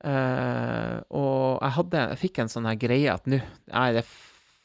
Eh, 0.00 1.00
og 1.12 1.58
jeg 1.60 1.72
hadde 1.76 1.98
Jeg 2.08 2.18
fikk 2.22 2.38
en 2.40 2.48
sånn 2.48 2.64
her 2.64 2.76
greie 2.80 3.12
at 3.12 3.26
nå 3.28 3.36
Nei, 3.68 3.90
det 3.92 4.00
er 4.00 4.06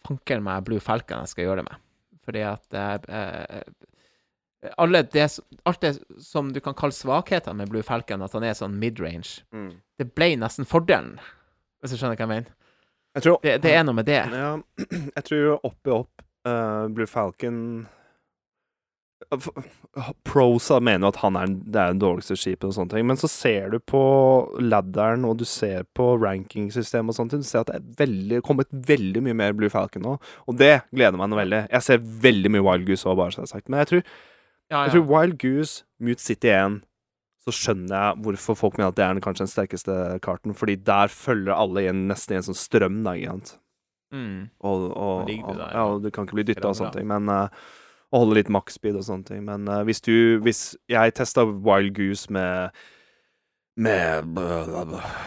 fanker 0.06 0.42
meg 0.46 0.64
Blue 0.68 0.80
Falcon 0.84 1.24
jeg 1.26 1.34
skal 1.34 1.48
gjøre 1.50 1.64
det 1.64 1.68
med. 1.72 1.82
Fordi 2.26 2.42
at 2.48 2.74
eh, 2.74 3.16
eh, 3.20 3.64
det, 5.14 5.26
Alt 5.70 5.82
det 5.82 5.92
som 6.26 6.52
du 6.54 6.60
kan 6.64 6.74
kalle 6.78 6.96
svakhetene 6.96 7.60
med 7.60 7.70
Blue 7.70 7.84
Falcon, 7.86 8.24
at 8.26 8.34
han 8.34 8.44
er 8.48 8.56
sånn 8.58 8.80
mid-range, 8.82 9.44
Mm. 9.54 9.74
det 10.00 10.08
ble 10.16 10.32
nesten 10.42 10.66
fordelen, 10.66 11.20
hvis 11.82 11.92
du 11.94 11.98
skjønner 12.00 12.18
hva 12.18 12.26
jeg 12.26 12.32
mener. 12.34 12.54
Jeg 13.16 13.24
tror, 13.24 13.38
Det, 13.44 13.62
det 13.62 13.72
er 13.76 13.84
noe 13.86 13.96
med 13.96 14.06
det. 14.10 14.24
Ja, 14.34 14.56
jeg 15.16 15.24
tror 15.28 15.60
opp 15.64 15.88
i 15.88 15.94
opp 15.94 16.26
uh, 16.48 16.88
Blue 16.90 17.06
Falcon 17.08 17.60
Prosa 20.28 20.80
mener 20.84 21.06
jo 21.08 21.12
at 21.14 21.20
han 21.22 21.38
er, 21.40 21.48
det 21.48 21.80
er 21.82 21.94
den 21.94 22.02
dårligste 22.04 22.36
skipet, 22.40 22.68
og 22.68 22.74
sånne 22.76 22.92
ting 22.96 23.06
men 23.08 23.20
så 23.20 23.30
ser 23.32 23.70
du 23.74 23.78
på 23.80 24.02
ladderen 24.62 25.24
og 25.30 25.38
du 25.40 25.46
ser 25.48 25.86
på 25.98 26.12
rankingsystemet 26.22 27.14
og 27.14 27.18
sånt, 27.18 27.36
du 27.36 27.46
ser 27.48 27.64
at 27.64 27.72
det 27.72 27.80
er 27.80 27.86
veldig, 28.04 28.42
kommet 28.46 28.72
veldig 28.90 29.24
mye 29.26 29.38
mer 29.40 29.56
Blue 29.58 29.72
Falcon 29.72 30.04
nå. 30.06 30.16
Og 30.50 30.58
det 30.60 30.74
gleder 30.92 31.18
meg 31.20 31.32
nå 31.32 31.40
veldig. 31.40 31.62
Jeg 31.72 31.86
ser 31.88 32.04
veldig 32.28 32.52
mye 32.56 32.66
Wild 32.68 32.88
Goose 32.90 33.08
òg, 33.10 33.18
bare 33.22 33.36
så 33.36 33.44
det 33.44 33.48
er 33.50 33.54
sagt. 33.56 33.70
Men 33.72 33.84
jeg 33.84 33.92
tror, 33.94 34.04
Ja, 34.74 34.84
jeg 34.88 34.96
tror 34.96 35.08
Wild 35.14 35.38
Goose, 35.42 35.84
Mute 36.02 36.24
City 36.26 36.50
1 36.52 36.80
så 37.46 37.54
skjønner 37.54 37.94
jeg 37.94 38.22
hvorfor 38.26 38.58
folk 38.58 38.78
mener 38.80 38.90
at 38.90 38.96
det 38.98 39.04
er 39.06 39.14
den, 39.14 39.22
kanskje 39.22 39.46
den 39.46 39.52
sterkeste 39.52 39.96
karten. 40.26 40.56
Fordi 40.58 40.76
der 40.82 41.12
følger 41.14 41.54
alle 41.54 41.84
igjen 41.84 42.08
nesten 42.10 42.34
i 42.34 42.40
en 42.40 42.46
sånn 42.48 42.58
strøm, 42.58 43.04
da, 43.06 43.14
ikke 43.14 43.36
sant. 43.36 43.52
Mm. 44.16 44.40
Og, 44.66 44.86
og, 44.90 45.30
og- 45.30 45.30
ja, 45.30 45.68
ja. 45.70 45.84
og 45.86 46.02
du 46.02 46.10
kan 46.14 46.26
ikke 46.26 46.40
bli 46.40 46.48
dytta 46.50 46.72
og 46.72 46.78
sånne 46.80 46.96
ting, 46.98 47.06
men 47.12 47.30
eh, 47.30 47.68
Og 48.16 48.22
holde 48.24 48.38
litt 48.40 48.52
maksspeed 48.54 48.96
og 48.96 49.04
sånne 49.04 49.28
ting. 49.28 49.42
Men 49.44 49.68
uh, 49.68 49.82
hvis 49.84 50.00
du 50.06 50.40
Hvis 50.46 50.62
jeg 50.92 51.16
testa 51.18 51.44
Wild 51.44 51.96
Goose 51.98 52.32
med 52.32 52.76
med 53.76 54.38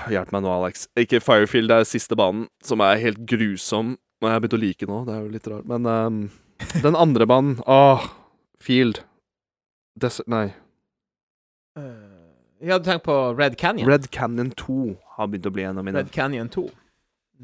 Hjelp 0.08 0.30
meg 0.32 0.40
nå, 0.40 0.48
Alex. 0.48 0.86
Ikke 0.96 1.20
Firefield, 1.20 1.68
det 1.68 1.82
er 1.82 1.88
siste 1.88 2.16
banen, 2.16 2.46
som 2.64 2.80
er 2.80 3.00
helt 3.02 3.20
grusom. 3.28 3.98
Og 4.22 4.24
jeg 4.24 4.34
har 4.34 4.40
begynt 4.40 4.56
å 4.56 4.62
like 4.62 4.88
nå, 4.88 5.02
det 5.04 5.14
er 5.14 5.20
jo 5.20 5.34
litt 5.34 5.50
rart. 5.52 5.66
Men 5.68 5.84
um, 5.84 6.22
den 6.86 6.96
andre 6.96 7.28
banen 7.28 7.58
Åh, 7.68 8.08
Field 8.64 9.02
Des 10.00 10.22
Nei. 10.30 10.48
Jeg 11.76 12.72
Ja, 12.72 12.78
du 12.80 12.88
tenker 12.88 13.04
på 13.04 13.16
Red 13.38 13.54
Canyon? 13.60 13.86
Red 13.86 14.08
Canyon 14.10 14.50
2 14.58 14.96
har 15.18 15.28
begynt 15.30 15.46
å 15.46 15.54
bli 15.54 15.68
en 15.68 15.78
av 15.78 15.84
mine. 15.86 16.00
Red 16.00 16.10
Canyon 16.14 16.48
2. 16.50 16.64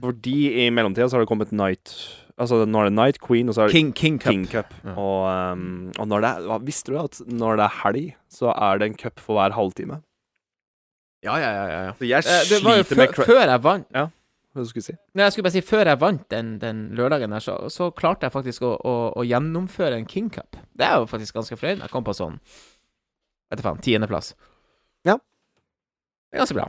Fordi 0.02 0.38
i 0.64 0.70
mellomtida 0.74 1.06
så 1.06 1.18
har 1.18 1.22
det 1.22 1.30
kommet 1.30 1.52
Night 1.54 1.92
Altså 2.40 2.64
nå 2.66 2.80
er 2.82 2.88
det 2.88 2.96
Night 2.96 3.18
Queen, 3.22 3.48
og 3.48 3.54
så 3.54 3.62
er 3.62 3.70
det 3.70 3.76
King, 3.76 3.92
King 3.94 4.16
Cup. 4.18 4.32
King 4.32 4.46
Cup. 4.50 4.72
Ja. 4.82 4.94
Og, 4.98 5.52
um, 5.54 5.92
og 6.02 6.08
når 6.10 6.24
det 6.24 6.30
er, 6.34 6.58
Visste 6.66 6.90
du 6.90 6.98
at 6.98 7.20
når 7.30 7.60
det 7.60 7.64
er 7.68 7.76
helg, 7.84 8.08
så 8.34 8.50
er 8.56 8.80
det 8.82 8.88
en 8.90 8.96
cup 8.98 9.22
for 9.22 9.38
hver 9.38 9.54
halvtime? 9.54 10.00
Ja, 11.24 11.36
ja, 11.38 11.50
ja. 11.54 11.66
ja. 11.86 11.92
Så 11.96 12.08
jeg 12.10 12.26
sliter 12.26 12.50
det 12.56 12.64
var 12.66 12.74
jo 12.80 12.82
med 12.82 12.90
før, 12.90 13.12
cra- 13.14 13.24
før 13.30 13.44
jeg 13.48 13.62
vant 13.64 13.86
Ja, 13.96 14.02
Hva 14.52 14.64
skulle 14.68 14.82
du 14.82 14.88
si? 14.90 14.96
Nei, 15.14 15.24
jeg 15.24 15.32
skulle 15.36 15.46
bare 15.46 15.54
si 15.54 15.62
Før 15.64 15.88
jeg 15.92 16.00
vant 16.02 16.26
den, 16.34 16.50
den 16.60 16.82
lørdagen 16.98 17.32
der, 17.32 17.40
så, 17.46 17.54
så 17.72 17.88
klarte 17.96 18.26
jeg 18.28 18.34
faktisk 18.34 18.66
å, 18.66 18.74
å, 18.82 18.94
å 19.16 19.24
gjennomføre 19.24 19.96
en 20.02 20.04
King 20.10 20.28
Cup. 20.34 20.58
Det 20.74 20.84
er 20.90 20.98
jo 21.00 21.08
faktisk 21.10 21.38
ganske 21.38 21.56
fornøyd 21.56 21.78
med. 21.78 21.86
Jeg 21.86 21.94
kom 21.94 22.04
på 22.04 22.16
sånn 22.18 22.36
Vet 23.50 23.60
du 23.60 23.64
faen, 23.64 23.78
tiendeplass. 23.84 24.34
Ja. 25.06 25.16
Det 25.20 26.38
er 26.38 26.42
ganske 26.42 26.58
bra. 26.58 26.66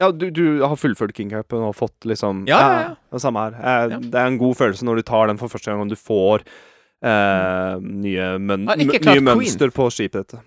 Ja, 0.00 0.10
du, 0.12 0.26
du 0.30 0.60
har 0.60 0.76
fullført 0.76 1.14
King 1.16 1.30
Cup 1.32 1.52
og 1.56 1.70
fått 1.76 2.04
liksom 2.04 2.42
Ja, 2.48 2.58
ja, 2.60 2.80
ja. 2.82 2.94
Det 3.14 3.20
samme 3.24 3.46
her. 3.46 3.54
Eh, 3.56 3.90
Ja. 3.94 3.98
Det 3.98 4.14
er 4.20 4.26
en 4.28 4.38
god 4.38 4.56
følelse 4.58 4.84
når 4.84 4.96
du 5.00 5.02
tar 5.08 5.26
den 5.30 5.38
for 5.40 5.48
første 5.48 5.70
gang, 5.72 5.80
og 5.80 5.88
du 5.88 5.96
får 5.96 6.44
eh, 7.02 7.78
nye, 7.80 8.26
møn 8.38 8.66
Har 8.68 8.76
ikke 8.76 8.98
m- 9.00 9.02
klart 9.02 9.14
nye 9.16 9.22
Queen. 9.22 9.30
mønster 9.30 9.72
på 9.72 9.86
skipet 9.94 10.26
ditt. 10.28 10.42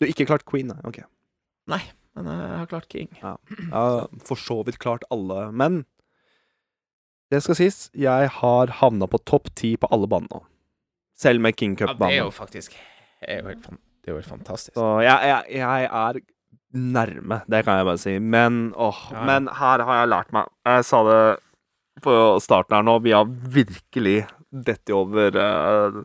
Du 0.00 0.06
har 0.06 0.12
ikke 0.14 0.26
klart 0.30 0.44
Queen, 0.48 0.68
nei? 0.72 0.80
Ok. 0.88 1.02
Men 2.14 2.26
jeg 2.30 2.58
har 2.60 2.66
klart 2.70 2.88
King. 2.88 3.08
Ja, 3.20 3.36
for 4.22 4.36
så 4.38 4.60
vidt 4.64 4.78
klart 4.78 5.02
alle. 5.10 5.50
Men 5.52 5.82
det 7.32 7.42
skal 7.42 7.56
sies, 7.58 7.90
jeg 7.96 8.28
har 8.40 8.66
havna 8.80 9.08
på 9.10 9.18
topp 9.26 9.48
ti 9.58 9.74
på 9.80 9.88
alle 9.92 10.06
banene 10.10 10.30
nå. 10.30 10.42
Selv 11.18 11.40
med 11.42 11.56
King 11.56 11.74
Ja, 11.76 11.86
det 11.86 11.90
er 11.90 11.94
Cup-banen. 11.94 12.18
jo 12.20 12.30
faktisk 12.34 12.70
Det 13.20 13.28
er 13.28 13.40
jo 13.42 13.48
helt, 13.48 13.64
fan- 13.64 13.78
det 14.02 14.08
er 14.10 14.12
jo 14.14 14.20
helt 14.20 14.30
fantastisk. 14.32 14.74
Så 14.76 14.88
jeg, 15.02 15.28
jeg, 15.30 15.58
jeg 15.60 15.84
er 15.90 16.20
nærme, 16.74 17.40
det 17.50 17.62
kan 17.66 17.78
jeg 17.80 17.86
bare 17.88 18.00
si. 18.02 18.16
Men 18.18 18.72
åh, 18.76 19.00
Ja, 19.12 19.18
ja. 19.20 19.24
men 19.28 19.48
her 19.60 19.84
har 19.86 20.00
jeg 20.02 20.10
lært 20.10 20.32
meg 20.34 20.48
Jeg 20.66 20.84
sa 20.90 21.02
det 21.06 21.20
på 22.02 22.14
starten 22.42 22.74
her 22.76 22.82
nå, 22.86 22.98
vi 23.04 23.12
har 23.14 23.24
virkelig 23.30 24.24
dette 24.50 24.92
over 24.94 25.34
uh, 25.38 26.02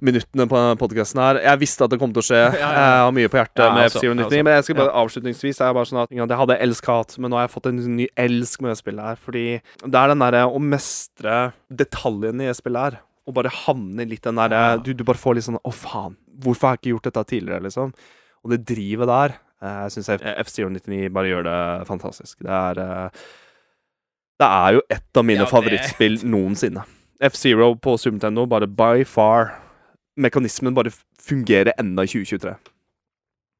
minuttene 0.00 0.46
på 0.48 0.60
podkasten 0.80 1.20
her. 1.20 1.38
Jeg 1.44 1.60
visste 1.60 1.84
at 1.84 1.92
det 1.92 1.98
kom 2.00 2.12
til 2.14 2.22
å 2.22 2.26
skje. 2.28 2.40
Ja, 2.60 2.60
ja. 2.60 2.68
Jeg 2.76 3.02
har 3.04 3.12
mye 3.16 3.30
på 3.32 3.40
hjertet 3.40 3.62
Ja, 3.64 3.70
med 3.76 3.84
altså, 3.88 3.98
F-Zero 4.00 4.14
99. 4.16 4.24
altså. 4.24 4.44
Men 4.44 4.54
jeg 4.56 4.66
skal 4.68 4.78
bare 4.80 4.94
avslutningsvis 5.02 5.60
er 5.60 5.70
jeg 5.70 5.76
bare 5.80 5.90
sånn 5.90 6.02
at 6.04 6.14
Jeg 6.20 6.38
hadde 6.42 6.58
elsk-hat, 6.68 7.16
men 7.20 7.32
nå 7.32 7.40
har 7.40 7.46
jeg 7.48 7.54
fått 7.56 7.68
en 7.72 7.80
ny 7.98 8.06
elsk 8.28 8.62
med 8.64 8.72
det 8.72 8.78
spillet 8.80 9.10
her. 9.10 9.20
Fordi 9.26 9.44
det 9.84 10.00
er 10.04 10.12
den 10.14 10.24
derre 10.24 10.44
å 10.48 10.62
mestre 10.64 11.36
detaljene 11.82 12.46
i 12.46 12.52
det 12.52 12.56
spillet 12.60 12.86
her. 12.88 13.00
Og 13.28 13.36
bare 13.36 13.52
havne 13.64 14.06
litt 14.08 14.24
den 14.24 14.40
derre 14.40 14.62
du, 14.84 14.92
du 14.96 15.04
bare 15.06 15.20
får 15.20 15.36
litt 15.36 15.46
sånn 15.46 15.60
Å, 15.60 15.72
faen. 15.76 16.16
Hvorfor 16.40 16.70
har 16.70 16.76
jeg 16.78 16.84
ikke 16.84 16.94
gjort 16.94 17.10
dette 17.10 17.26
tidligere, 17.34 17.64
liksom? 17.68 17.92
Og 18.44 18.54
det 18.54 18.62
drivet 18.68 19.08
der 19.10 19.36
uh, 19.62 19.82
Jeg 19.84 19.94
syns 19.96 20.10
F-Zero 20.46 20.70
99 20.72 21.10
bare 21.12 21.30
gjør 21.30 21.46
det 21.48 21.58
fantastisk. 21.88 22.38
Det 22.44 22.54
er 22.56 22.80
uh, 22.80 23.24
Det 24.40 24.48
er 24.48 24.78
jo 24.78 24.82
et 24.88 25.20
av 25.20 25.26
mine 25.26 25.44
Ja, 25.44 25.50
favorittspill 25.50 26.20
noensinne. 26.24 26.86
F-Zero 27.20 27.74
på 27.76 27.98
Super 28.00 28.16
Nintendo, 28.16 28.46
bare 28.48 28.68
by 28.68 29.04
far 29.04 29.52
Mekanismen 30.20 30.74
bare 30.76 30.92
fungerer 31.20 31.72
enda 31.78 32.04
i 32.04 32.10
2023. 32.10 32.54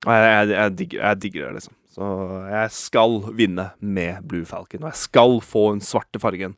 Og 0.06 0.12
jeg, 0.16 0.24
jeg, 0.24 0.48
jeg, 0.56 0.72
digger, 0.78 1.02
jeg 1.04 1.22
digger 1.22 1.44
det, 1.44 1.52
liksom. 1.58 1.76
Så 1.90 2.06
jeg 2.48 2.72
skal 2.72 3.16
vinne 3.36 3.66
med 3.82 4.22
Blue 4.28 4.46
Falcon. 4.48 4.84
Og 4.84 4.92
jeg 4.92 5.00
skal 5.02 5.40
få 5.44 5.64
den 5.74 5.82
svarte 5.84 6.20
fargen. 6.22 6.56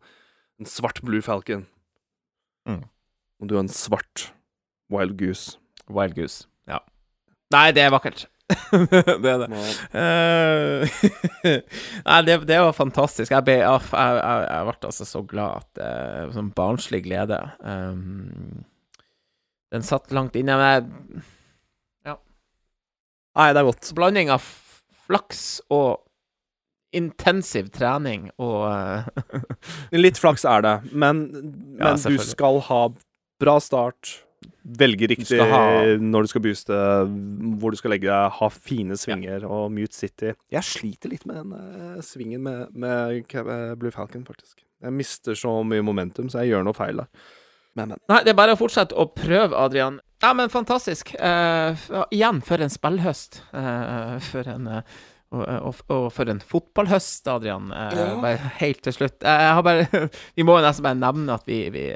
En 0.60 0.68
svart 0.68 1.00
Blue 1.02 1.22
Falcon. 1.24 1.66
Mm. 2.68 2.84
Og 3.40 3.48
du 3.48 3.56
har 3.56 3.64
en 3.64 3.72
svart 3.72 4.30
Wild 4.92 5.16
Goose. 5.18 5.58
Wild 5.90 6.14
Goose. 6.14 6.46
Ja. 7.52 7.58
Nei, 7.58 7.66
det 7.76 7.84
er 7.84 7.92
vakkert. 7.92 8.24
det 9.22 9.30
er 9.30 9.44
det. 9.44 9.48
Eh, 9.96 11.04
Nei, 12.08 12.18
det, 12.26 12.38
det 12.48 12.58
var 12.64 12.74
fantastisk. 12.76 13.32
Jeg 13.32 13.46
ble, 13.46 13.58
jeg, 13.60 13.84
jeg, 13.92 14.18
jeg, 14.48 14.66
ble 14.68 14.90
altså 14.90 15.08
så 15.08 15.22
glad 15.28 15.62
at 15.62 15.84
uh, 15.84 16.32
Sånn 16.34 16.50
barnslig 16.56 17.04
glede. 17.06 17.38
Um, 17.60 18.64
den 19.72 19.86
satt 19.86 20.12
langt 20.12 20.36
inne. 20.36 20.58
Men 20.58 20.72
jeg, 20.72 21.28
Nei, 23.32 23.52
det 23.54 23.62
er 23.62 23.68
godt. 23.68 23.92
blanding 23.96 24.32
av 24.32 24.44
flaks 25.06 25.62
og 25.72 26.02
intensiv 26.92 27.70
trening 27.72 28.26
og 28.36 28.66
uh, 28.68 29.46
Litt 30.04 30.20
flaks 30.20 30.44
er 30.44 30.64
det, 30.64 30.74
men, 30.92 31.24
Ja, 31.80 31.94
du 31.96 32.18
skal 32.20 32.60
ha 32.68 32.82
bra 33.40 33.56
start. 33.64 34.18
Velge 34.62 35.08
riktig 35.10 35.38
du 35.40 35.42
ha- 35.50 35.96
når 35.98 36.22
du 36.26 36.30
skal 36.30 36.44
booste, 36.44 36.76
hvor 37.58 37.74
du 37.74 37.78
skal 37.80 37.94
legge 37.96 38.06
deg, 38.06 38.36
ha 38.38 38.48
fine 38.54 38.98
svinger 38.98 39.46
og 39.48 39.72
Mute 39.74 39.96
City. 39.96 40.32
Jeg 40.54 40.68
sliter 40.68 41.10
litt 41.10 41.26
med 41.26 41.40
den 41.40 41.54
uh, 41.56 42.02
svingen 42.04 42.44
med, 42.46 42.70
med 42.70 43.24
Blue 43.80 43.94
Falcon, 43.94 44.24
faktisk. 44.28 44.62
Jeg 44.82 44.94
mister 44.94 45.38
så 45.38 45.56
mye 45.66 45.82
momentum, 45.86 46.30
så 46.30 46.42
jeg 46.42 46.54
gjør 46.54 46.66
noe 46.66 46.78
feil 46.78 47.02
der. 47.02 47.10
Men, 47.74 47.94
men. 47.94 48.02
Nei, 48.12 48.20
det 48.26 48.34
er 48.34 48.38
bare 48.38 48.54
å 48.54 48.60
fortsette 48.60 48.94
å 48.98 49.08
prøve, 49.16 49.56
Adrian. 49.56 49.98
Ja, 50.22 50.30
men 50.38 50.52
fantastisk. 50.52 51.14
Uh, 51.18 51.74
igjen, 52.14 52.42
for 52.46 52.62
en 52.62 52.70
spillhøst. 52.70 53.42
Uh, 53.54 54.18
for 54.30 54.50
en 54.52 54.68
og, 55.32 55.46
og, 55.48 55.78
og 55.88 56.10
for 56.12 56.28
en 56.28 56.42
fotballhøst, 56.44 57.26
Adrian. 57.32 57.70
Ja. 57.72 58.34
Helt 58.60 58.82
til 58.84 58.94
slutt. 58.94 59.22
Jeg 59.24 59.54
har 59.56 59.64
bare 59.64 60.08
Vi 60.36 60.44
må 60.44 60.58
nesten 60.60 60.84
bare 60.84 61.00
nevne 61.00 61.38
at 61.38 61.48
vi, 61.48 61.64
vi 61.72 61.86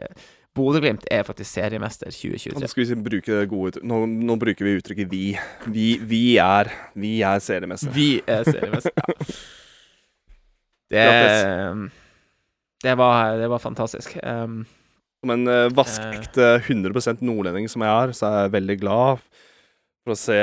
Bodø-Glimt 0.56 1.04
er 1.12 1.26
faktisk 1.26 1.50
seriemester 1.58 2.08
Nå 2.08 2.16
2023. 2.16 2.70
skal 2.72 2.88
vi 2.88 2.96
bruke 3.10 3.38
det 3.40 3.50
gode 3.50 3.82
nå, 3.84 4.00
nå 4.06 4.36
bruker 4.40 4.66
vi 4.66 4.76
uttrykket 4.80 5.12
'vi'. 5.12 5.38
Vi, 5.66 5.88
vi 6.00 6.24
er 6.42 6.72
Vi 6.94 7.20
er 7.20 7.38
seriemester. 7.44 7.92
Vi 7.92 8.22
er 8.26 8.44
seriemester. 8.48 8.92
Ja. 8.96 9.14
Det, 10.86 11.02
det, 12.82 12.94
var, 12.94 13.32
det 13.40 13.48
var 13.50 13.58
fantastisk. 13.58 14.12
Um, 14.22 14.60
Som 15.18 15.32
en 15.34 15.48
uh, 15.48 15.72
vaskeekte 15.74 16.60
100 16.62 17.16
nordlending 17.26 17.66
som 17.66 17.82
jeg 17.82 17.90
er, 17.90 18.12
så 18.14 18.28
er 18.28 18.44
jeg 18.44 18.52
veldig 18.52 18.76
glad 18.84 19.24
for 20.06 20.14
å 20.14 20.18
se 20.20 20.38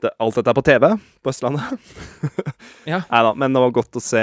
det, 0.00 0.14
alt 0.16 0.38
dette 0.40 0.54
på 0.56 0.64
TV 0.64 0.88
på 1.20 1.34
Østlandet. 1.34 1.76
Ja. 2.88 2.98
Nei 3.08 3.20
da, 3.24 3.30
men 3.32 3.54
det 3.54 3.60
var 3.62 3.70
godt 3.72 3.96
å 3.96 4.00
se 4.02 4.20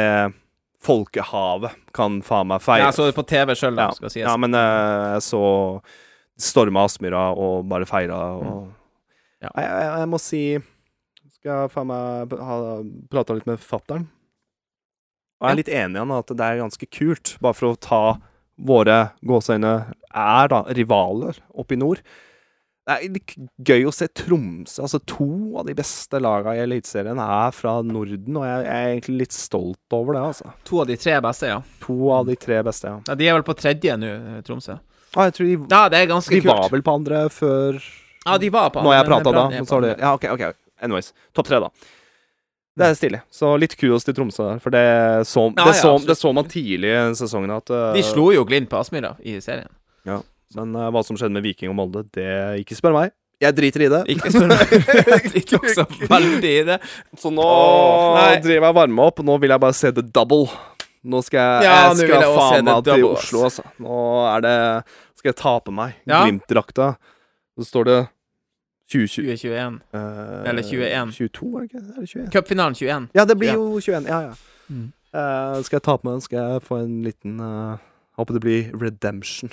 Folkehavet 0.82 1.76
kan 1.94 2.20
faen 2.26 2.48
meg 2.50 2.62
feire. 2.66 2.88
jeg 2.88 2.98
så 2.98 3.06
det 3.10 3.16
på 3.18 3.26
TV 3.30 3.54
sjøl, 3.56 3.76
da, 3.78 3.90
Ja. 3.90 3.92
skal 3.98 4.10
sies. 4.10 4.24
Ja, 4.26 4.36
men 4.42 4.56
uh, 4.58 5.14
jeg 5.16 5.22
så 5.28 5.42
storma 6.42 6.86
Aspmyra 6.88 7.28
og 7.38 7.68
bare 7.70 7.86
feira 7.90 8.18
og 8.38 8.46
Mm. 8.46 8.72
Ja. 9.42 9.50
Jeg, 9.58 9.66
jeg, 9.66 10.00
jeg 10.00 10.10
må 10.10 10.20
si 10.22 10.42
Skal 11.42 11.70
faen 11.74 11.88
meg 11.90 12.34
ha 12.38 12.58
prata 13.10 13.34
litt 13.34 13.48
med 13.50 13.58
fatter'n. 13.58 14.04
Og 15.42 15.48
jeg 15.48 15.52
er 15.56 15.58
litt 15.58 15.72
enig 15.74 15.98
i 15.98 16.02
han 16.04 16.12
at 16.14 16.28
det 16.38 16.46
er 16.46 16.60
ganske 16.62 16.86
kult, 16.94 17.32
bare 17.42 17.58
for 17.58 17.72
å 17.72 17.80
ta 17.82 18.02
våre 18.62 18.98
gåseøyne 19.26 19.72
er 20.14 20.52
da 20.52 20.60
rivaler 20.78 21.40
oppe 21.58 21.74
i 21.74 21.80
nord. 21.82 22.04
Det 23.00 23.22
er 23.22 23.48
gøy 23.72 23.88
å 23.90 23.94
se 23.96 24.08
Tromsø. 24.08 24.84
Altså 24.86 25.00
To 25.14 25.30
av 25.62 25.68
de 25.70 25.76
beste 25.78 26.20
lagene 26.22 26.58
i 26.58 26.64
Eliteserien 26.66 27.22
er 27.24 27.56
fra 27.56 27.78
Norden, 27.86 28.40
og 28.40 28.48
jeg, 28.48 28.66
er 28.68 28.90
egentlig 28.92 29.18
litt 29.24 29.36
stolt 29.36 29.98
over 29.98 30.18
det. 30.18 30.24
altså 30.32 30.54
To 30.70 30.82
av 30.84 30.92
de 30.92 30.98
tre 31.00 31.18
beste, 31.24 31.52
ja. 31.54 31.62
To 31.86 32.12
av 32.18 32.28
de 32.30 32.38
tre 32.40 32.62
beste, 32.68 32.92
ja. 32.92 33.00
ja 33.08 33.18
de 33.20 33.30
er 33.30 33.40
vel 33.40 33.48
på 33.48 33.58
tredje 33.60 33.98
nå, 34.00 34.12
eh, 34.18 34.44
Tromsø. 34.48 34.78
Ja, 35.12 35.28
jeg 35.28 35.38
tror 35.38 35.50
de, 35.50 35.56
Ja, 35.72 35.82
det 35.92 36.04
er 36.04 36.12
ganske 36.12 36.36
de 36.36 36.44
kult. 36.44 36.54
var 36.54 36.70
vel 36.72 36.84
på 36.86 36.94
andre 36.96 37.26
før 37.34 37.80
Ja, 38.26 38.38
de 38.40 38.52
var 38.54 38.70
på 38.72 38.84
Når 38.86 38.96
jeg 38.96 39.08
prata 39.10 39.34
da. 39.36 39.48
Men 39.52 39.68
så 39.68 39.78
har 39.78 39.88
de. 39.88 39.96
Ja, 40.00 40.14
OK. 40.16 40.30
ok 40.32 40.46
Anyways. 40.82 41.12
Topp 41.36 41.50
tre, 41.50 41.60
da. 41.62 41.70
Det 42.80 42.88
er 42.88 42.96
stilig. 42.96 43.20
Så 43.30 43.52
litt 43.60 43.76
kudos 43.78 44.08
til 44.08 44.16
Tromsø 44.16 44.48
der, 44.48 44.62
for 44.64 44.74
det 44.74 44.86
så, 45.28 45.50
det, 45.52 45.66
ja, 45.68 45.74
så, 45.76 45.98
det 46.08 46.16
så 46.16 46.32
man 46.34 46.48
tidlig 46.50 46.94
i 46.96 47.02
sesongen 47.20 47.52
at 47.54 47.70
uh, 47.70 47.92
De 47.98 48.04
slo 48.06 48.30
jo 48.32 48.46
Glimt 48.48 48.72
på 48.72 48.80
Aspmyra 48.80 49.18
i 49.20 49.36
serien. 49.44 49.70
Men 50.58 50.76
uh, 50.76 50.90
hva 50.94 51.04
som 51.06 51.18
skjedde 51.20 51.36
med 51.36 51.46
Viking 51.46 51.72
og 51.72 51.78
Molde, 51.80 52.06
det 52.16 52.30
ikke 52.64 52.78
spør 52.78 52.96
meg. 52.98 53.14
Jeg 53.42 53.56
driter 53.58 53.82
i 53.82 53.90
det. 53.90 54.02
Ikke 54.14 54.30
spør 54.34 54.52
meg. 54.52 54.74
Jeg 55.12 55.32
driter 55.34 55.64
også 55.64 55.86
veldig 56.12 56.52
i 56.52 56.66
det. 56.68 56.78
Så 57.18 57.32
nå 57.34 57.42
Åh, 57.42 58.18
Nå 58.20 58.26
driver 58.44 58.68
jeg 58.68 58.70
og 58.70 58.78
varmer 58.78 59.10
opp, 59.10 59.22
og 59.24 59.26
nå 59.26 59.38
vil 59.42 59.54
jeg 59.56 59.64
bare 59.64 59.78
se 59.78 59.90
the 59.98 60.04
double. 60.06 60.46
Nå 61.02 61.24
skal 61.26 61.40
jeg, 61.42 61.66
Ja, 61.66 61.78
jeg 61.88 62.04
skal 62.04 62.22
jeg 62.22 62.34
faen 62.38 62.68
meg 62.68 62.84
til 62.86 63.06
Oslo, 63.08 63.46
altså. 63.48 63.64
Nå 63.82 63.96
er 64.30 64.44
det 64.46 64.58
Skal 65.18 65.32
jeg 65.32 65.38
ta 65.40 65.56
på 65.66 65.74
meg 65.74 65.96
Ja. 66.06 66.20
Glimt-drakta. 66.28 66.92
Så 67.58 67.66
står 67.72 67.90
det 67.90 67.98
2020 68.92 69.32
2021. 69.34 69.80
Uh, 69.96 70.50
Eller 70.52 70.62
21. 70.68 71.12
22, 71.18 71.50
er 71.56 71.66
det 71.66 71.70
ikke? 71.72 71.82
Er 71.82 72.00
det 72.04 72.10
21? 72.10 72.30
Cupfinalen 72.36 72.78
21. 72.78 73.10
Ja, 73.18 73.26
det 73.26 73.38
blir 73.40 73.56
21. 73.56 73.58
jo 73.58 73.80
21. 73.80 74.08
Ja, 74.12 74.22
ja. 74.28 74.34
Mm. 74.70 74.86
Uh, 75.12 75.58
skal 75.66 75.80
jeg 75.80 75.86
ta 75.88 75.98
på 75.98 76.08
meg 76.08 76.14
den? 76.20 76.24
Skal 76.28 76.40
jeg 76.40 76.64
få 76.68 76.80
en 76.86 77.02
liten 77.08 77.42
uh, 77.42 77.82
Håper 78.20 78.38
det 78.38 78.44
blir 78.46 78.72
redemption. 78.78 79.50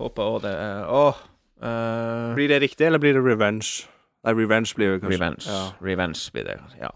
Håper 0.00 0.22
òg 0.22 0.42
det 0.44 0.54
Åh. 0.90 1.14
Uh, 1.62 2.34
Blir 2.36 2.48
det 2.52 2.58
riktig, 2.60 2.84
eller 2.86 3.00
blir 3.00 3.14
det 3.16 3.22
revenge? 3.24 3.86
Nei, 4.26 4.32
revenge 4.36 4.74
blir 4.76 4.92
det 4.92 5.04
kanskje. 5.04 5.16
Revenge. 5.16 5.44
Ja. 5.46 5.60
Revenge 5.80 6.32
blir 6.34 6.44
det, 6.44 6.56
ja. 6.80 6.90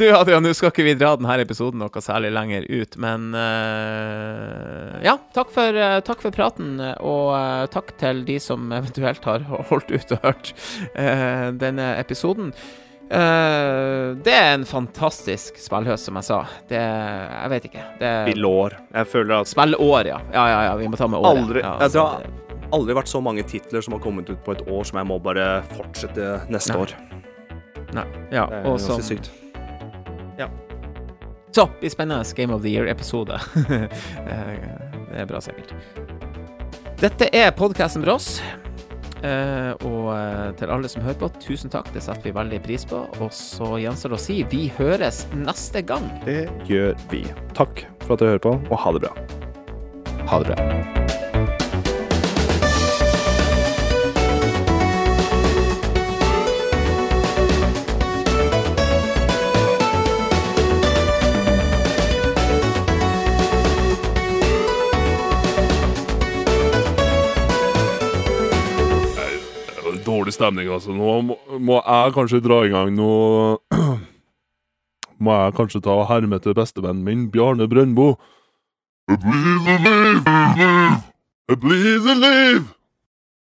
Du, 0.00 0.06
Adrian, 0.16 0.42
nå 0.42 0.50
skal 0.56 0.70
ikke 0.72 0.86
vi 0.86 0.94
dra 0.96 1.12
denne 1.20 1.34
episoden 1.44 1.78
noe 1.82 2.00
særlig 2.02 2.30
lenger 2.32 2.64
ut, 2.64 2.96
men 3.00 3.28
uh, 3.36 4.96
Ja, 5.04 5.18
takk 5.36 5.52
for, 5.52 5.76
uh, 5.76 6.00
takk 6.04 6.24
for 6.24 6.34
praten, 6.34 6.80
og 6.80 7.32
uh, 7.36 7.66
takk 7.72 7.92
til 8.00 8.24
de 8.28 8.38
som 8.40 8.72
eventuelt 8.72 9.24
har 9.28 9.44
holdt 9.70 9.92
ut 9.92 10.16
og 10.16 10.24
hørt 10.24 10.54
denne 11.60 11.92
episoden. 12.00 12.54
Eh, 13.12 14.14
det 14.24 14.32
er 14.32 14.54
en 14.54 14.64
fantastisk 14.64 15.58
spillhøst, 15.60 16.06
som 16.08 16.16
jeg 16.16 16.24
sa. 16.30 16.38
Det 16.70 16.78
Jeg 16.80 17.50
vet 17.52 17.66
ikke. 17.68 17.82
Det 18.00 18.12
Spillår. 18.28 18.76
Jeg 18.94 19.06
føler 19.12 19.40
at 19.42 19.50
Spillår, 19.52 20.06
ja. 20.08 20.20
Ja, 20.32 20.46
ja, 20.48 20.62
ja. 20.70 20.76
Vi 20.80 20.88
må 20.88 20.96
ta 20.96 21.06
med 21.12 21.20
året. 21.20 21.42
Aldri- 21.44 21.62
ja, 21.64 21.74
jeg 21.84 21.90
tror- 21.92 22.24
aldri 22.72 22.94
vært 22.96 23.08
så 23.12 23.20
mange 23.22 23.42
titler 23.44 23.82
som 23.84 23.92
har 23.92 24.00
kommet 24.00 24.30
ut 24.30 24.42
på 24.44 24.52
et 24.56 24.62
år 24.66 24.84
som 24.88 24.96
jeg 24.98 25.06
må 25.06 25.18
bare 25.22 25.62
fortsette 25.76 26.48
neste 26.48 26.72
Nei. 26.72 26.80
år. 26.80 26.94
Nei, 27.92 28.04
ja, 28.32 28.46
Det 28.46 28.56
er 28.56 28.64
og 28.64 28.78
ganske 28.78 28.96
som 28.96 29.00
sykt. 29.02 29.30
Så, 31.52 31.66
det 31.68 31.80
blir 31.82 31.90
spennende 31.90 32.34
Game 32.34 32.54
of 32.54 32.62
the 32.62 32.70
Year-episode. 32.70 33.36
Eh, 34.24 34.56
det 35.12 35.20
er 35.20 35.26
bra, 35.26 35.38
sikkert. 35.44 35.74
Dette 36.96 37.28
er 37.36 37.50
podkasten 37.52 38.00
Brås. 38.00 38.40
Eh, 39.22 39.72
og 39.86 40.08
eh, 40.16 40.48
til 40.58 40.72
alle 40.74 40.90
som 40.90 41.04
hører 41.06 41.20
på, 41.22 41.30
tusen 41.42 41.72
takk. 41.72 41.92
Det 41.94 42.02
setter 42.04 42.30
vi 42.30 42.34
veldig 42.36 42.62
pris 42.64 42.86
på. 42.88 43.04
Og 43.22 43.30
så 43.36 43.74
gjenstår 43.82 44.14
det 44.14 44.18
å 44.18 44.24
si 44.26 44.40
vi 44.50 44.64
høres 44.78 45.24
neste 45.36 45.84
gang. 45.86 46.08
Det 46.26 46.46
gjør 46.70 46.96
vi. 47.12 47.24
Takk 47.58 47.86
for 48.02 48.16
at 48.16 48.24
dere 48.24 48.36
hører 48.36 48.44
på, 48.48 48.56
og 48.70 48.82
ha 48.86 48.96
det 48.96 49.06
bra. 49.06 49.14
Ha 50.32 50.42
det 50.42 50.52
bra. 50.52 51.01
Dårlig 70.32 70.38
stemning, 70.38 70.68
altså. 70.72 70.92
Nå 70.96 71.20
må, 71.20 71.36
må 71.60 71.80
jeg 71.84 72.12
kanskje 72.14 72.40
dra 72.40 72.62
i 72.64 72.70
gang 72.72 72.92
nå 72.96 73.58
Må 75.22 75.34
jeg 75.36 75.54
kanskje 75.54 75.80
ta 75.84 75.92
og 75.92 76.08
herme 76.08 76.38
til 76.40 76.54
bestevennen 76.56 77.04
min, 77.04 77.30
Bjarne 77.30 77.68
Brøndbo. 77.68 78.16
I 79.08 79.16
believe 79.16 79.64
the 79.66 79.76
leave, 79.84 81.02
I 81.48 81.54
believe 81.54 82.06
and 82.06 82.20
live. 82.20 82.81